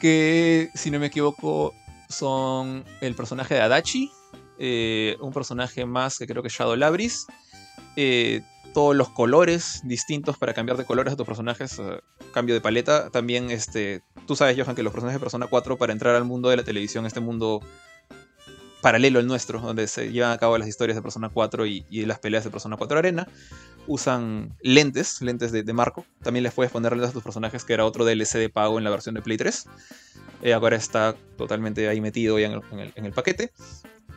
[0.00, 1.74] que, si no me equivoco,
[2.08, 4.12] son el personaje de Adachi,
[4.58, 7.26] eh, un personaje más que creo que es Shadow Labris,
[7.96, 8.42] eh,
[8.74, 11.80] todos los colores distintos para cambiar de colores a tus personajes,
[12.32, 13.10] cambio de paleta.
[13.10, 16.48] También, este, tú sabes, Johan, que los personajes de Persona 4 para entrar al mundo
[16.48, 17.60] de la televisión, este mundo
[18.84, 22.18] paralelo al nuestro, donde se llevan a cabo las historias de Persona 4 y, las
[22.18, 23.26] peleas de Persona 4 Arena,
[23.86, 26.04] usan lentes, lentes de, marco.
[26.22, 28.84] También les puedes poner lentes a tus personajes, que era otro DLC de pago en
[28.84, 29.66] la versión de Play 3.
[30.42, 33.52] Eh, ahora está totalmente ahí metido ya en el, paquete.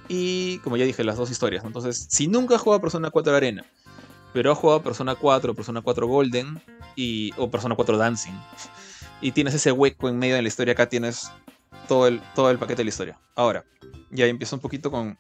[0.10, 1.64] Y como ya dije, las dos historias.
[1.64, 3.66] Entonces, si nunca has jugado Persona 4 Arena,
[4.34, 6.62] pero has jugado Persona 4, Persona 4 Golden
[6.98, 8.34] y, o Persona 4 Dancing,
[9.22, 11.32] y tienes ese hueco en medio de la historia, acá tienes
[11.88, 13.20] todo el, todo el paquete de la historia.
[13.36, 13.66] Ahora,
[14.12, 15.18] ya empiezo un poquito con,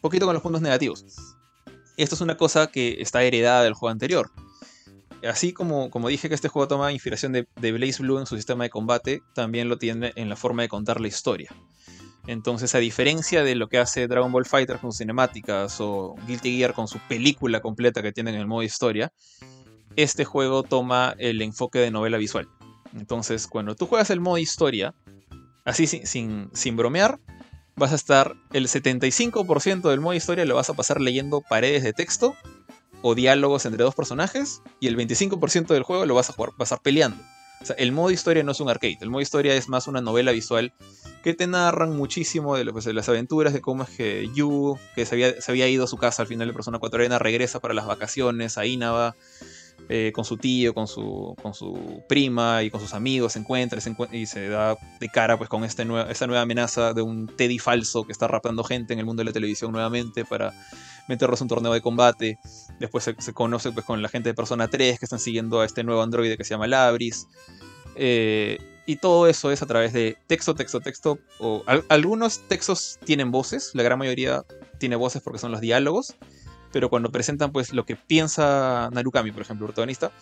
[0.00, 1.04] poquito con los puntos negativos.
[1.96, 4.30] Esto es una cosa que está heredada del juego anterior.
[5.26, 8.36] Así como, como dije que este juego toma inspiración de, de Blaze Blue en su
[8.36, 11.50] sistema de combate, también lo tiene en la forma de contar la historia.
[12.26, 16.58] Entonces, a diferencia de lo que hace Dragon Ball Fighter con sus cinemáticas o Guilty
[16.58, 19.12] Gear con su película completa que tiene en el modo historia,
[19.94, 22.48] este juego toma el enfoque de novela visual.
[22.96, 24.94] Entonces, cuando tú juegas el modo historia,
[25.64, 27.20] así sin, sin, bromear,
[27.76, 31.92] vas a estar el 75% del modo historia lo vas a pasar leyendo paredes de
[31.92, 32.34] texto
[33.02, 36.80] o diálogos entre dos personajes y el 25% del juego lo vas a jugar, estar
[36.80, 37.22] peleando.
[37.60, 40.00] O sea, el modo historia no es un arcade, el modo historia es más una
[40.00, 40.72] novela visual
[41.22, 45.14] que te narran muchísimo de, de las aventuras, de cómo es que Yu, que se
[45.14, 47.74] había, se había, ido a su casa al final de Persona 4 Arena, regresa para
[47.74, 49.16] las vacaciones a Inaba,
[49.88, 53.78] eh, con su tío, con su, con su prima y con sus amigos, se encuentra,
[54.12, 58.04] y se da de cara pues con este esta nueva amenaza de un Teddy falso
[58.04, 60.52] que está raptando gente en el mundo de la televisión nuevamente para
[61.08, 62.38] meterlos en un torneo de combate.
[62.80, 65.84] Después se, conoce pues, con la gente de Persona 3 que están siguiendo a este
[65.84, 67.26] nuevo androide que se llama Labris.
[67.94, 71.18] Eh, y todo eso es a través de texto, texto, texto.
[71.40, 74.44] O algunos textos tienen voces, la gran mayoría
[74.78, 76.14] tiene voces porque son los diálogos.
[76.72, 80.12] Pero cuando presentan pues lo que piensa Narukami, por ejemplo, el protagonista,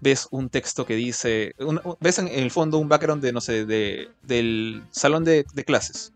[0.00, 1.54] ves un texto que dice.
[2.00, 6.12] ves en el fondo un background de, no sé, de, del salón de, de, clases.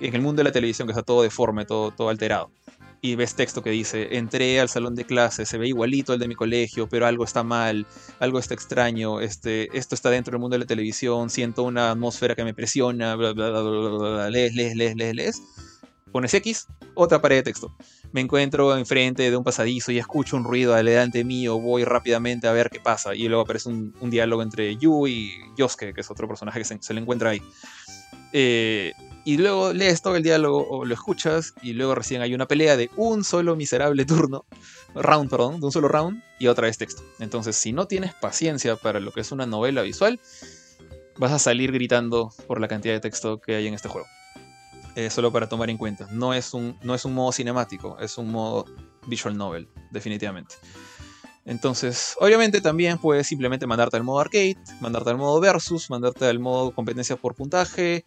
[0.00, 2.50] En el mundo de la televisión, que está todo deforme, todo, todo alterado
[3.00, 6.28] y ves texto que dice, entré al salón de clases, se ve igualito al de
[6.28, 7.86] mi colegio, pero algo está mal,
[8.18, 12.34] algo está extraño, este, esto está dentro del mundo de la televisión, siento una atmósfera
[12.34, 15.42] que me presiona, bla, bla, bla, bla, lees, lees, lees, lees, lees.
[16.10, 17.74] Pones X, otra pared de texto.
[18.12, 22.52] Me encuentro enfrente de un pasadizo y escucho un ruido adelante mío, voy rápidamente a
[22.52, 23.14] ver qué pasa.
[23.14, 26.78] Y luego aparece un, diálogo entre Yu y Yosuke, que es otro personaje que se,
[26.80, 27.42] se le encuentra ahí.
[28.32, 28.92] Eh,
[29.24, 32.76] y luego lees todo el diálogo o lo escuchas y luego recién hay una pelea
[32.76, 34.46] de un solo miserable turno,
[34.94, 37.02] round, perdón, de un solo round y otra vez texto.
[37.18, 40.18] Entonces, si no tienes paciencia para lo que es una novela visual,
[41.18, 44.06] vas a salir gritando por la cantidad de texto que hay en este juego.
[44.96, 46.08] Eh, solo para tomar en cuenta.
[46.10, 48.64] No es, un, no es un modo cinemático, es un modo
[49.06, 50.56] visual novel, definitivamente.
[51.44, 56.40] Entonces, obviamente también puedes simplemente mandarte al modo arcade, mandarte al modo versus, mandarte al
[56.40, 58.04] modo competencia por puntaje,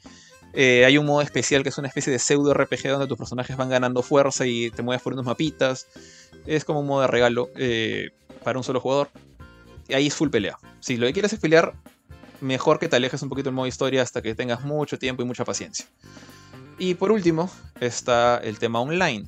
[0.53, 3.55] eh, hay un modo especial que es una especie de pseudo RPG donde tus personajes
[3.55, 5.87] van ganando fuerza y te mueves por unos mapitas.
[6.45, 8.09] Es como un modo de regalo eh,
[8.43, 9.09] para un solo jugador.
[9.87, 10.57] Y ahí es full pelea.
[10.79, 11.73] Si lo que quieres es pelear,
[12.41, 15.25] mejor que te alejes un poquito del modo historia hasta que tengas mucho tiempo y
[15.25, 15.85] mucha paciencia.
[16.81, 17.47] Y por último
[17.79, 19.27] está el tema online.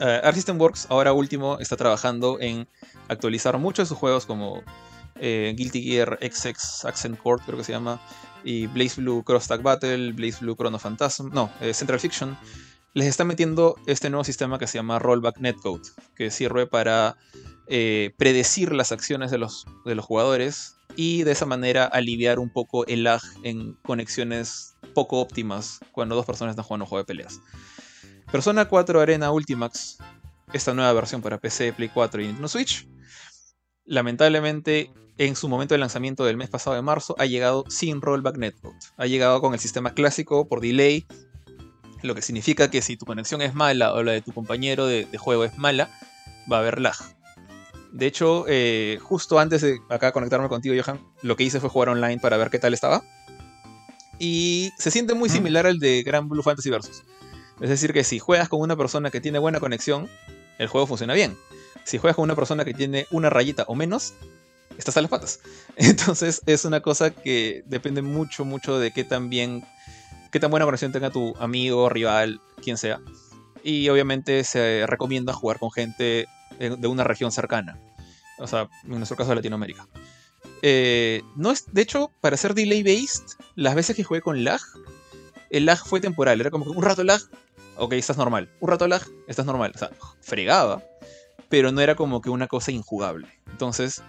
[0.00, 2.66] Uh, Arc System Works ahora último está trabajando en
[3.06, 4.60] actualizar muchos de sus juegos como
[5.14, 8.00] Guilty Gear XX Accent Court creo que se llama,
[8.42, 12.36] y Blaze Blue Cross Tag Battle, Blaze Blue Chrono Phantasm, no, eh, Central Fiction,
[12.94, 17.16] les está metiendo este nuevo sistema que se llama Rollback Netcode, que sirve para
[17.68, 22.50] eh, predecir las acciones de los, de los jugadores y de esa manera aliviar un
[22.50, 27.06] poco el lag en conexiones poco óptimas cuando dos personas están jugando un juego de
[27.06, 27.40] peleas.
[28.30, 29.98] Persona 4 Arena Ultimax,
[30.52, 32.88] esta nueva versión para PC, Play 4 y Nintendo Switch,
[33.84, 38.36] lamentablemente en su momento de lanzamiento del mes pasado de marzo, ha llegado sin rollback
[38.36, 38.74] netcode.
[38.96, 41.06] Ha llegado con el sistema clásico por delay,
[42.02, 45.06] lo que significa que si tu conexión es mala o la de tu compañero de,
[45.16, 45.88] juego es mala,
[46.50, 46.96] va a haber lag.
[47.94, 51.90] De hecho, eh, justo antes de acá conectarme contigo, Johan, lo que hice fue jugar
[51.90, 53.04] online para ver qué tal estaba.
[54.18, 57.04] Y se siente muy similar al de Grand Blue Fantasy Versus.
[57.60, 60.08] Es decir, que si juegas con una persona que tiene buena conexión,
[60.58, 61.36] el juego funciona bien.
[61.84, 64.14] Si juegas con una persona que tiene una rayita o menos,
[64.76, 65.38] estás a las patas.
[65.76, 69.64] Entonces es una cosa que depende mucho, mucho de qué tan bien,
[70.32, 73.00] qué tan buena conexión tenga tu amigo, rival, quien sea.
[73.62, 76.26] Y obviamente se recomienda jugar con gente
[76.58, 77.78] de una región cercana.
[78.38, 79.86] O sea, en nuestro caso de Latinoamérica.
[80.62, 84.60] Eh, no es, de hecho, para ser delay based, las veces que jugué con lag,
[85.50, 86.40] el lag fue temporal.
[86.40, 87.20] Era como que un rato lag,
[87.76, 88.50] ok, estás normal.
[88.60, 89.72] Un rato lag, estás normal.
[89.74, 90.82] O sea, fregaba.
[91.48, 93.28] Pero no era como que una cosa injugable.
[93.50, 94.02] Entonces,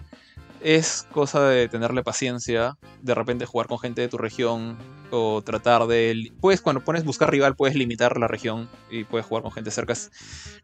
[0.66, 4.80] es cosa de tenerle paciencia, de repente jugar con gente de tu región
[5.12, 6.34] o tratar de...
[6.42, 9.94] Puedes, cuando pones buscar rival, puedes limitar la región y puedes jugar con gente cerca.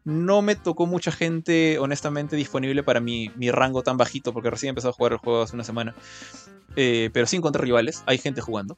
[0.02, 4.90] No me tocó mucha gente, honestamente, disponible para mi, rango tan bajito, porque recién empezado
[4.90, 5.94] a jugar el juego hace una semana.
[6.74, 8.76] Eh, pero sí encontré rivales, hay gente jugando.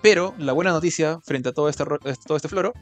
[0.00, 2.72] Pero la buena noticia frente a todo este, todo este floro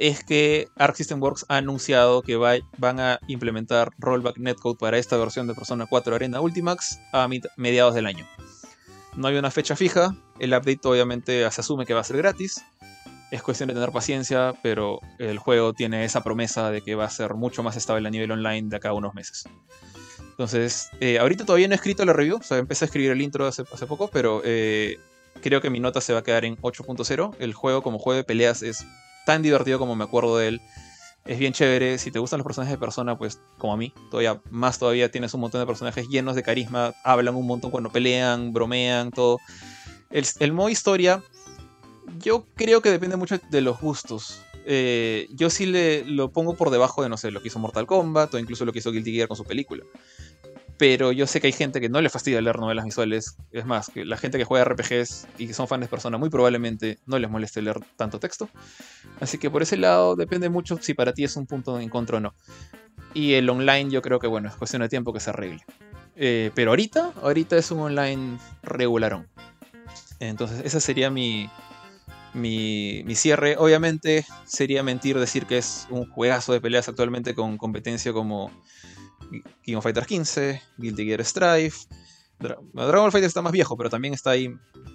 [0.00, 5.18] es que Arc System Works ha anunciado que van a implementar rollback netcode para esta
[5.18, 8.26] versión de Persona 4 Arena Ultimax a mediados del año.
[9.14, 12.64] No hay una fecha fija, el update obviamente se asume que va a ser gratis,
[13.30, 17.10] Es cuestión de tener paciencia, pero el juego tiene esa promesa de que va a
[17.10, 19.44] ser mucho más estable a nivel online de acá a unos meses.
[20.30, 23.20] Entonces, eh, ahorita todavía no he escrito la review, o sea, empecé a escribir el
[23.20, 24.98] intro hace, hace poco, pero eh,
[25.42, 27.36] creo que mi nota se va a quedar en 8.0.
[27.38, 28.86] El juego como juego de peleas es
[29.26, 30.60] tan divertido como me acuerdo de él.
[31.24, 34.40] Es bien chévere, si te gustan los personajes de persona, pues como a mí, todavía
[34.50, 38.52] más todavía tienes un montón de personajes llenos de carisma, hablan un montón cuando pelean,
[38.52, 39.38] bromean, todo.
[40.10, 41.22] El, modo historia,
[42.18, 44.40] yo creo que depende mucho de los gustos.
[44.66, 47.86] Eh, yo sí le lo pongo por debajo de, no sé, lo que hizo Mortal
[47.86, 49.84] Kombat o incluso lo que hizo Guilty Gear con su película.
[50.80, 53.36] Pero yo sé que hay gente que no le fastidia leer novelas visuales.
[53.52, 56.30] Es más, que la gente que juega RPGs y que son fans de persona muy
[56.30, 58.48] probablemente no les moleste leer tanto texto.
[59.20, 62.16] Así que por ese lado depende mucho si para ti es un punto en contra
[62.16, 62.32] o no.
[63.12, 65.62] Y el online yo creo que bueno, es cuestión de tiempo que se arregle.
[66.16, 69.28] Eh, pero ahorita, ahorita es un online regularón.
[70.18, 71.50] Entonces esa sería mi,
[72.32, 73.56] mi, mi, cierre.
[73.58, 78.50] Obviamente sería mentir decir que es un juegazo de peleas actualmente con competencia como
[79.62, 81.86] King of Fighters 15, Guilty Gear Strife.
[82.38, 84.54] Dra Dragon Ball Fighter está más viejo, pero también está ahí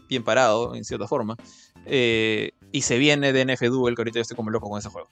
[0.09, 1.37] bien parado, en cierta forma.
[1.85, 4.89] Eh, y se viene de NF Duel, que ahorita yo estoy como loco con ese
[4.89, 5.09] juego.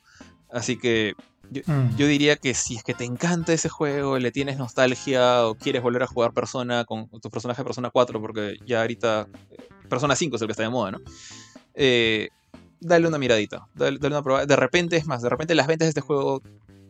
[0.52, 1.14] Así que
[1.52, 1.96] yo, mm.
[1.96, 5.84] yo, diría que si es que te encanta ese juego, le tienes nostalgia o quieres
[5.84, 10.16] volver a jugar Persona con tu personaje de Persona 4, porque ya ahorita eh, Persona
[10.16, 11.02] 5 es el que está de moda, ¿no?
[11.76, 12.30] Eh,
[12.80, 14.46] dale una miradita, dale, dale, una prueba.
[14.46, 16.42] De repente, es más, de repente las ventas de este juego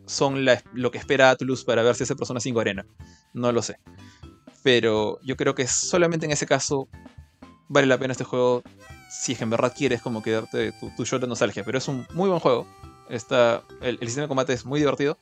[0.06, 2.86] son la, lo que espera Atlus para ver si hace Persona 5 Arena.
[3.32, 3.78] No lo sé.
[4.62, 6.88] Pero yo creo que solamente en ese caso
[7.68, 8.62] vale la pena este juego
[9.10, 11.64] si es que en verdad quieres como quedarte tu, tu de nostalgia.
[11.64, 12.66] Pero es un muy buen juego.
[13.08, 15.18] Está, el, sistema de combate es muy divertido.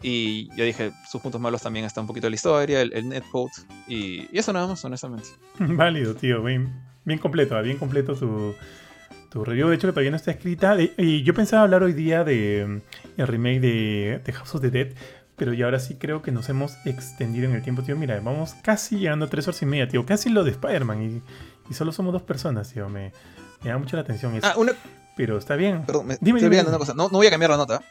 [0.00, 3.52] Y ya dije, sus puntos malos también está un poquito la historia, el, netcode.
[3.86, 5.28] Y, y, eso nada más, honestamente.
[5.58, 6.42] Válido, tío.
[6.42, 6.72] Bien,
[7.04, 8.54] bien completo, bien completo tu,
[9.32, 9.68] tu review.
[9.68, 10.76] De hecho, que todavía no está escrita.
[10.78, 14.70] y yo pensaba hablar hoy día de mm, el remake de, de House of the
[14.70, 14.88] Dead.
[15.36, 17.96] Pero ya ahora sí creo que nos hemos extendido en el tiempo, tío.
[17.96, 20.04] Mira, vamos casi llegando a tres horas y media, tío.
[20.04, 21.02] Casi lo de Spider-Man.
[21.02, 21.22] Y,
[21.70, 22.88] y, solo somos dos personas, tío.
[22.88, 23.12] Me,
[23.62, 24.46] me da mucho la atención eso.
[24.46, 24.72] Ah, una...
[25.16, 25.84] Pero está bien.
[25.84, 26.94] Perdón, me dime, estoy olvidando una cosa.
[26.94, 27.82] No, no voy a cambiar la nota.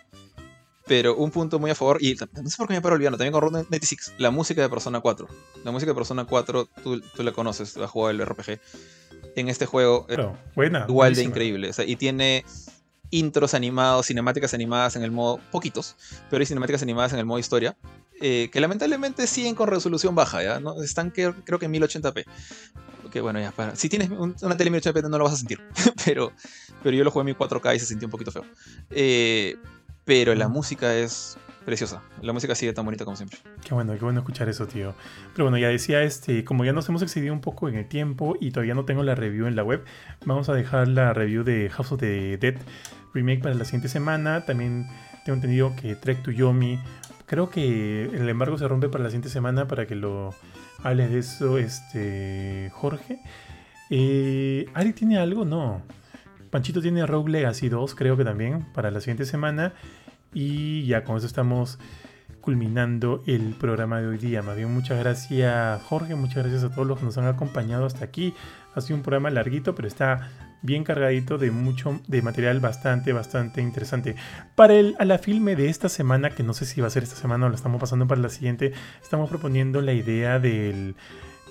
[0.88, 3.32] Pero un punto muy a favor, y no sé por qué me paro olvidando, también
[3.32, 5.28] con Road 96, la música de Persona 4.
[5.64, 8.60] La música de Persona 4, tú, tú la conoces, has jugado el RPG
[9.36, 11.24] en este juego claro, buena, igual buenísima.
[11.24, 11.70] de increíble.
[11.70, 12.46] O sea, y tiene
[13.12, 15.40] intros animados, cinemáticas animadas en el modo.
[15.52, 15.96] poquitos,
[16.30, 17.76] pero hay cinemáticas animadas en el modo historia.
[18.24, 20.60] Eh, que lamentablemente siguen con resolución baja, ¿ya?
[20.60, 20.82] ¿no?
[20.84, 22.26] Están que, creo que en 1080p.
[23.12, 23.76] Que bueno, ya para.
[23.76, 25.60] Si tienes un, una tele 1080p no lo vas a sentir.
[26.06, 26.32] pero,
[26.84, 28.46] pero yo lo jugué en mi 4K y se sintió un poquito feo.
[28.92, 29.58] Eh,
[30.06, 32.02] pero la música es preciosa.
[32.22, 33.40] La música sigue tan bonita como siempre.
[33.64, 34.94] Qué bueno, qué bueno escuchar eso, tío.
[35.34, 38.36] Pero bueno, ya decía, este, como ya nos hemos excedido un poco en el tiempo
[38.40, 39.84] y todavía no tengo la review en la web,
[40.26, 42.56] vamos a dejar la review de House of the Dead
[43.14, 44.46] Remake para la siguiente semana.
[44.46, 44.88] También
[45.26, 46.80] tengo entendido que Trek to Yomi,
[47.26, 50.36] creo que el embargo se rompe para la siguiente semana para que lo
[50.84, 53.20] hables de eso, este, Jorge.
[53.90, 55.46] Eh, ¿Ari tiene algo?
[55.46, 55.82] No.
[56.50, 59.74] Panchito tiene Rogue Legacy 2, creo que también, para la siguiente semana.
[60.34, 61.80] Y ya con eso estamos
[62.42, 64.42] culminando el programa de hoy día.
[64.42, 68.04] Más bien, muchas gracias Jorge, muchas gracias a todos los que nos han acompañado hasta
[68.04, 68.34] aquí.
[68.74, 70.30] Ha sido un programa larguito, pero está
[70.64, 74.16] bien cargadito de mucho de material bastante, bastante interesante.
[74.56, 77.04] Para el a la filme de esta semana, que no sé si va a ser
[77.04, 80.96] esta semana o lo estamos pasando para la siguiente, estamos proponiendo la idea del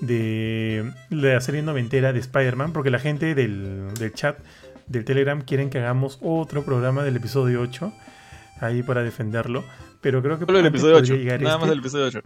[0.01, 4.39] de la serie noventera de Spider-Man, porque la gente del, del chat
[4.87, 7.93] del Telegram quieren que hagamos otro programa del episodio 8
[8.61, 9.65] ahí para defenderlo.
[10.01, 11.15] Pero creo que solo el episodio 8.
[11.15, 11.45] Nada este.
[11.45, 12.21] más el episodio 8.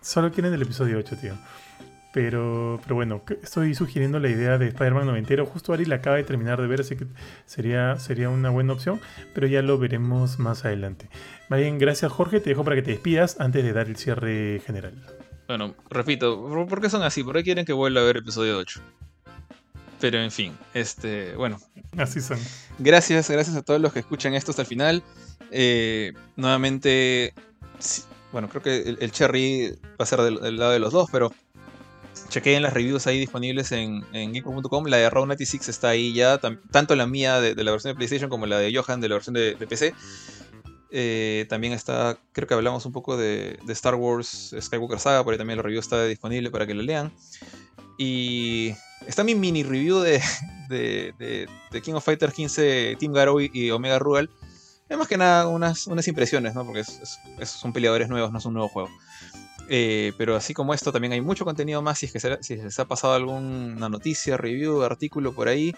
[0.00, 1.34] Solo quieren el episodio 8, tío.
[2.12, 5.46] Pero, pero bueno, estoy sugiriendo la idea de Spider-Man noventero.
[5.46, 7.06] Justo Ari la acaba de terminar de ver, así que
[7.44, 9.00] sería, sería una buena opción.
[9.34, 11.08] Pero ya lo veremos más adelante.
[11.48, 12.38] Más bien, gracias Jorge.
[12.40, 14.94] Te dejo para que te despidas antes de dar el cierre general.
[15.48, 17.24] Bueno, repito, ¿por qué son así?
[17.24, 18.80] ¿Por qué quieren que vuelva a ver episodio 8?
[20.00, 21.58] Pero en fin, este, bueno.
[21.96, 22.38] Así son.
[22.78, 25.02] Gracias, gracias a todos los que escuchan esto hasta el final.
[25.56, 27.32] Eh, nuevamente,
[28.32, 31.32] bueno, creo que el, Cherry va a ser del, lado de los dos, pero
[32.28, 34.32] chequeen las reviews ahí disponibles en, en.
[34.86, 36.40] La de Raw 96 está ahí ya,
[36.72, 39.34] tanto la mía de, la versión de PlayStation como la de Johan de la versión
[39.34, 39.94] de, PC.
[40.90, 45.38] Eh, también está, creo que hablamos un poco de, Star Wars Skywalker Saga, por ahí
[45.38, 47.12] también la review está disponible para que la lean.
[47.96, 48.74] Y
[49.06, 50.20] está mi mini review de,
[50.68, 54.28] de, King of Fighters 15 Team Garou y Omega Rugal.
[54.88, 56.64] Es más que nada unas, unas impresiones, ¿no?
[56.64, 58.90] Porque es, son peleadores nuevos, no es un nuevo juego.
[59.68, 61.98] Eh, pero así como esto, también hay mucho contenido más.
[61.98, 65.74] Si es que si les ha pasado alguna noticia, review, artículo por ahí,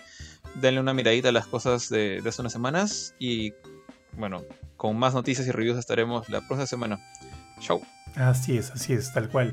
[0.56, 3.54] denle una miradita a las cosas de, de hace unas semanas y
[4.16, 4.42] bueno,
[4.76, 6.98] con más noticias y reviews estaremos la próxima semana.
[7.60, 7.80] Chau.
[8.14, 9.52] Así es, así es, tal cual.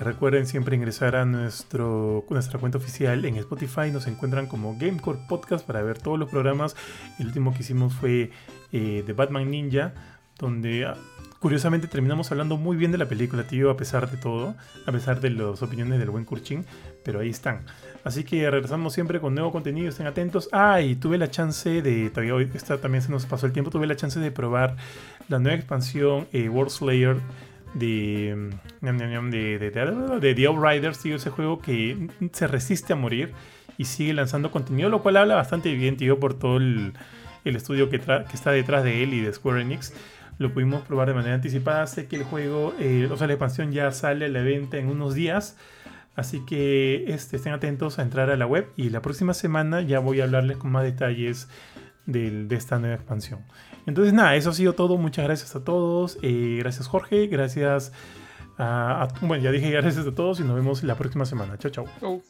[0.00, 3.90] Recuerden siempre ingresar a nuestro, nuestra cuenta oficial en Spotify.
[3.92, 6.74] Nos encuentran como Gamecore Podcast para ver todos los programas.
[7.18, 8.30] El último que hicimos fue
[8.72, 9.92] eh, de Batman Ninja,
[10.38, 10.96] donde ah,
[11.38, 14.54] curiosamente terminamos hablando muy bien de la película, tío, a pesar de todo,
[14.86, 16.64] a pesar de las opiniones del buen Kurchin.
[17.04, 17.66] Pero ahí están.
[18.02, 20.48] Así que regresamos siempre con nuevo contenido, estén atentos.
[20.50, 23.70] Ah, y tuve la chance de, todavía hoy esta también se nos pasó el tiempo,
[23.70, 24.76] tuve la chance de probar
[25.28, 27.16] la nueva expansión eh, World Slayer
[27.74, 28.50] de,
[28.80, 33.32] de, The Outriders, tío, ese juego que se resiste a morir
[33.78, 36.92] y sigue lanzando contenido, lo cual habla bastante bien, tío, por todo el,
[37.44, 39.94] estudio que, que, está detrás de él y de Square Enix.
[40.38, 41.86] Lo pudimos probar de manera anticipada.
[41.86, 44.88] Sé que el juego, eh, o sea, la expansión ya sale a la venta en
[44.88, 45.56] unos días.
[46.16, 50.00] Así que este, estén atentos a entrar a la web y la próxima semana ya
[50.00, 51.48] voy a hablarles con más detalles
[52.06, 53.40] de esta nueva expansión.
[53.90, 54.96] Entonces, nada, eso ha sido todo.
[54.96, 56.16] Muchas gracias a todos.
[56.22, 57.26] Eh, gracias, Jorge.
[57.26, 57.92] Gracias
[58.56, 61.58] a, Bueno, ya dije gracias a todos y nos vemos la próxima semana.
[61.58, 62.20] Chao, chao.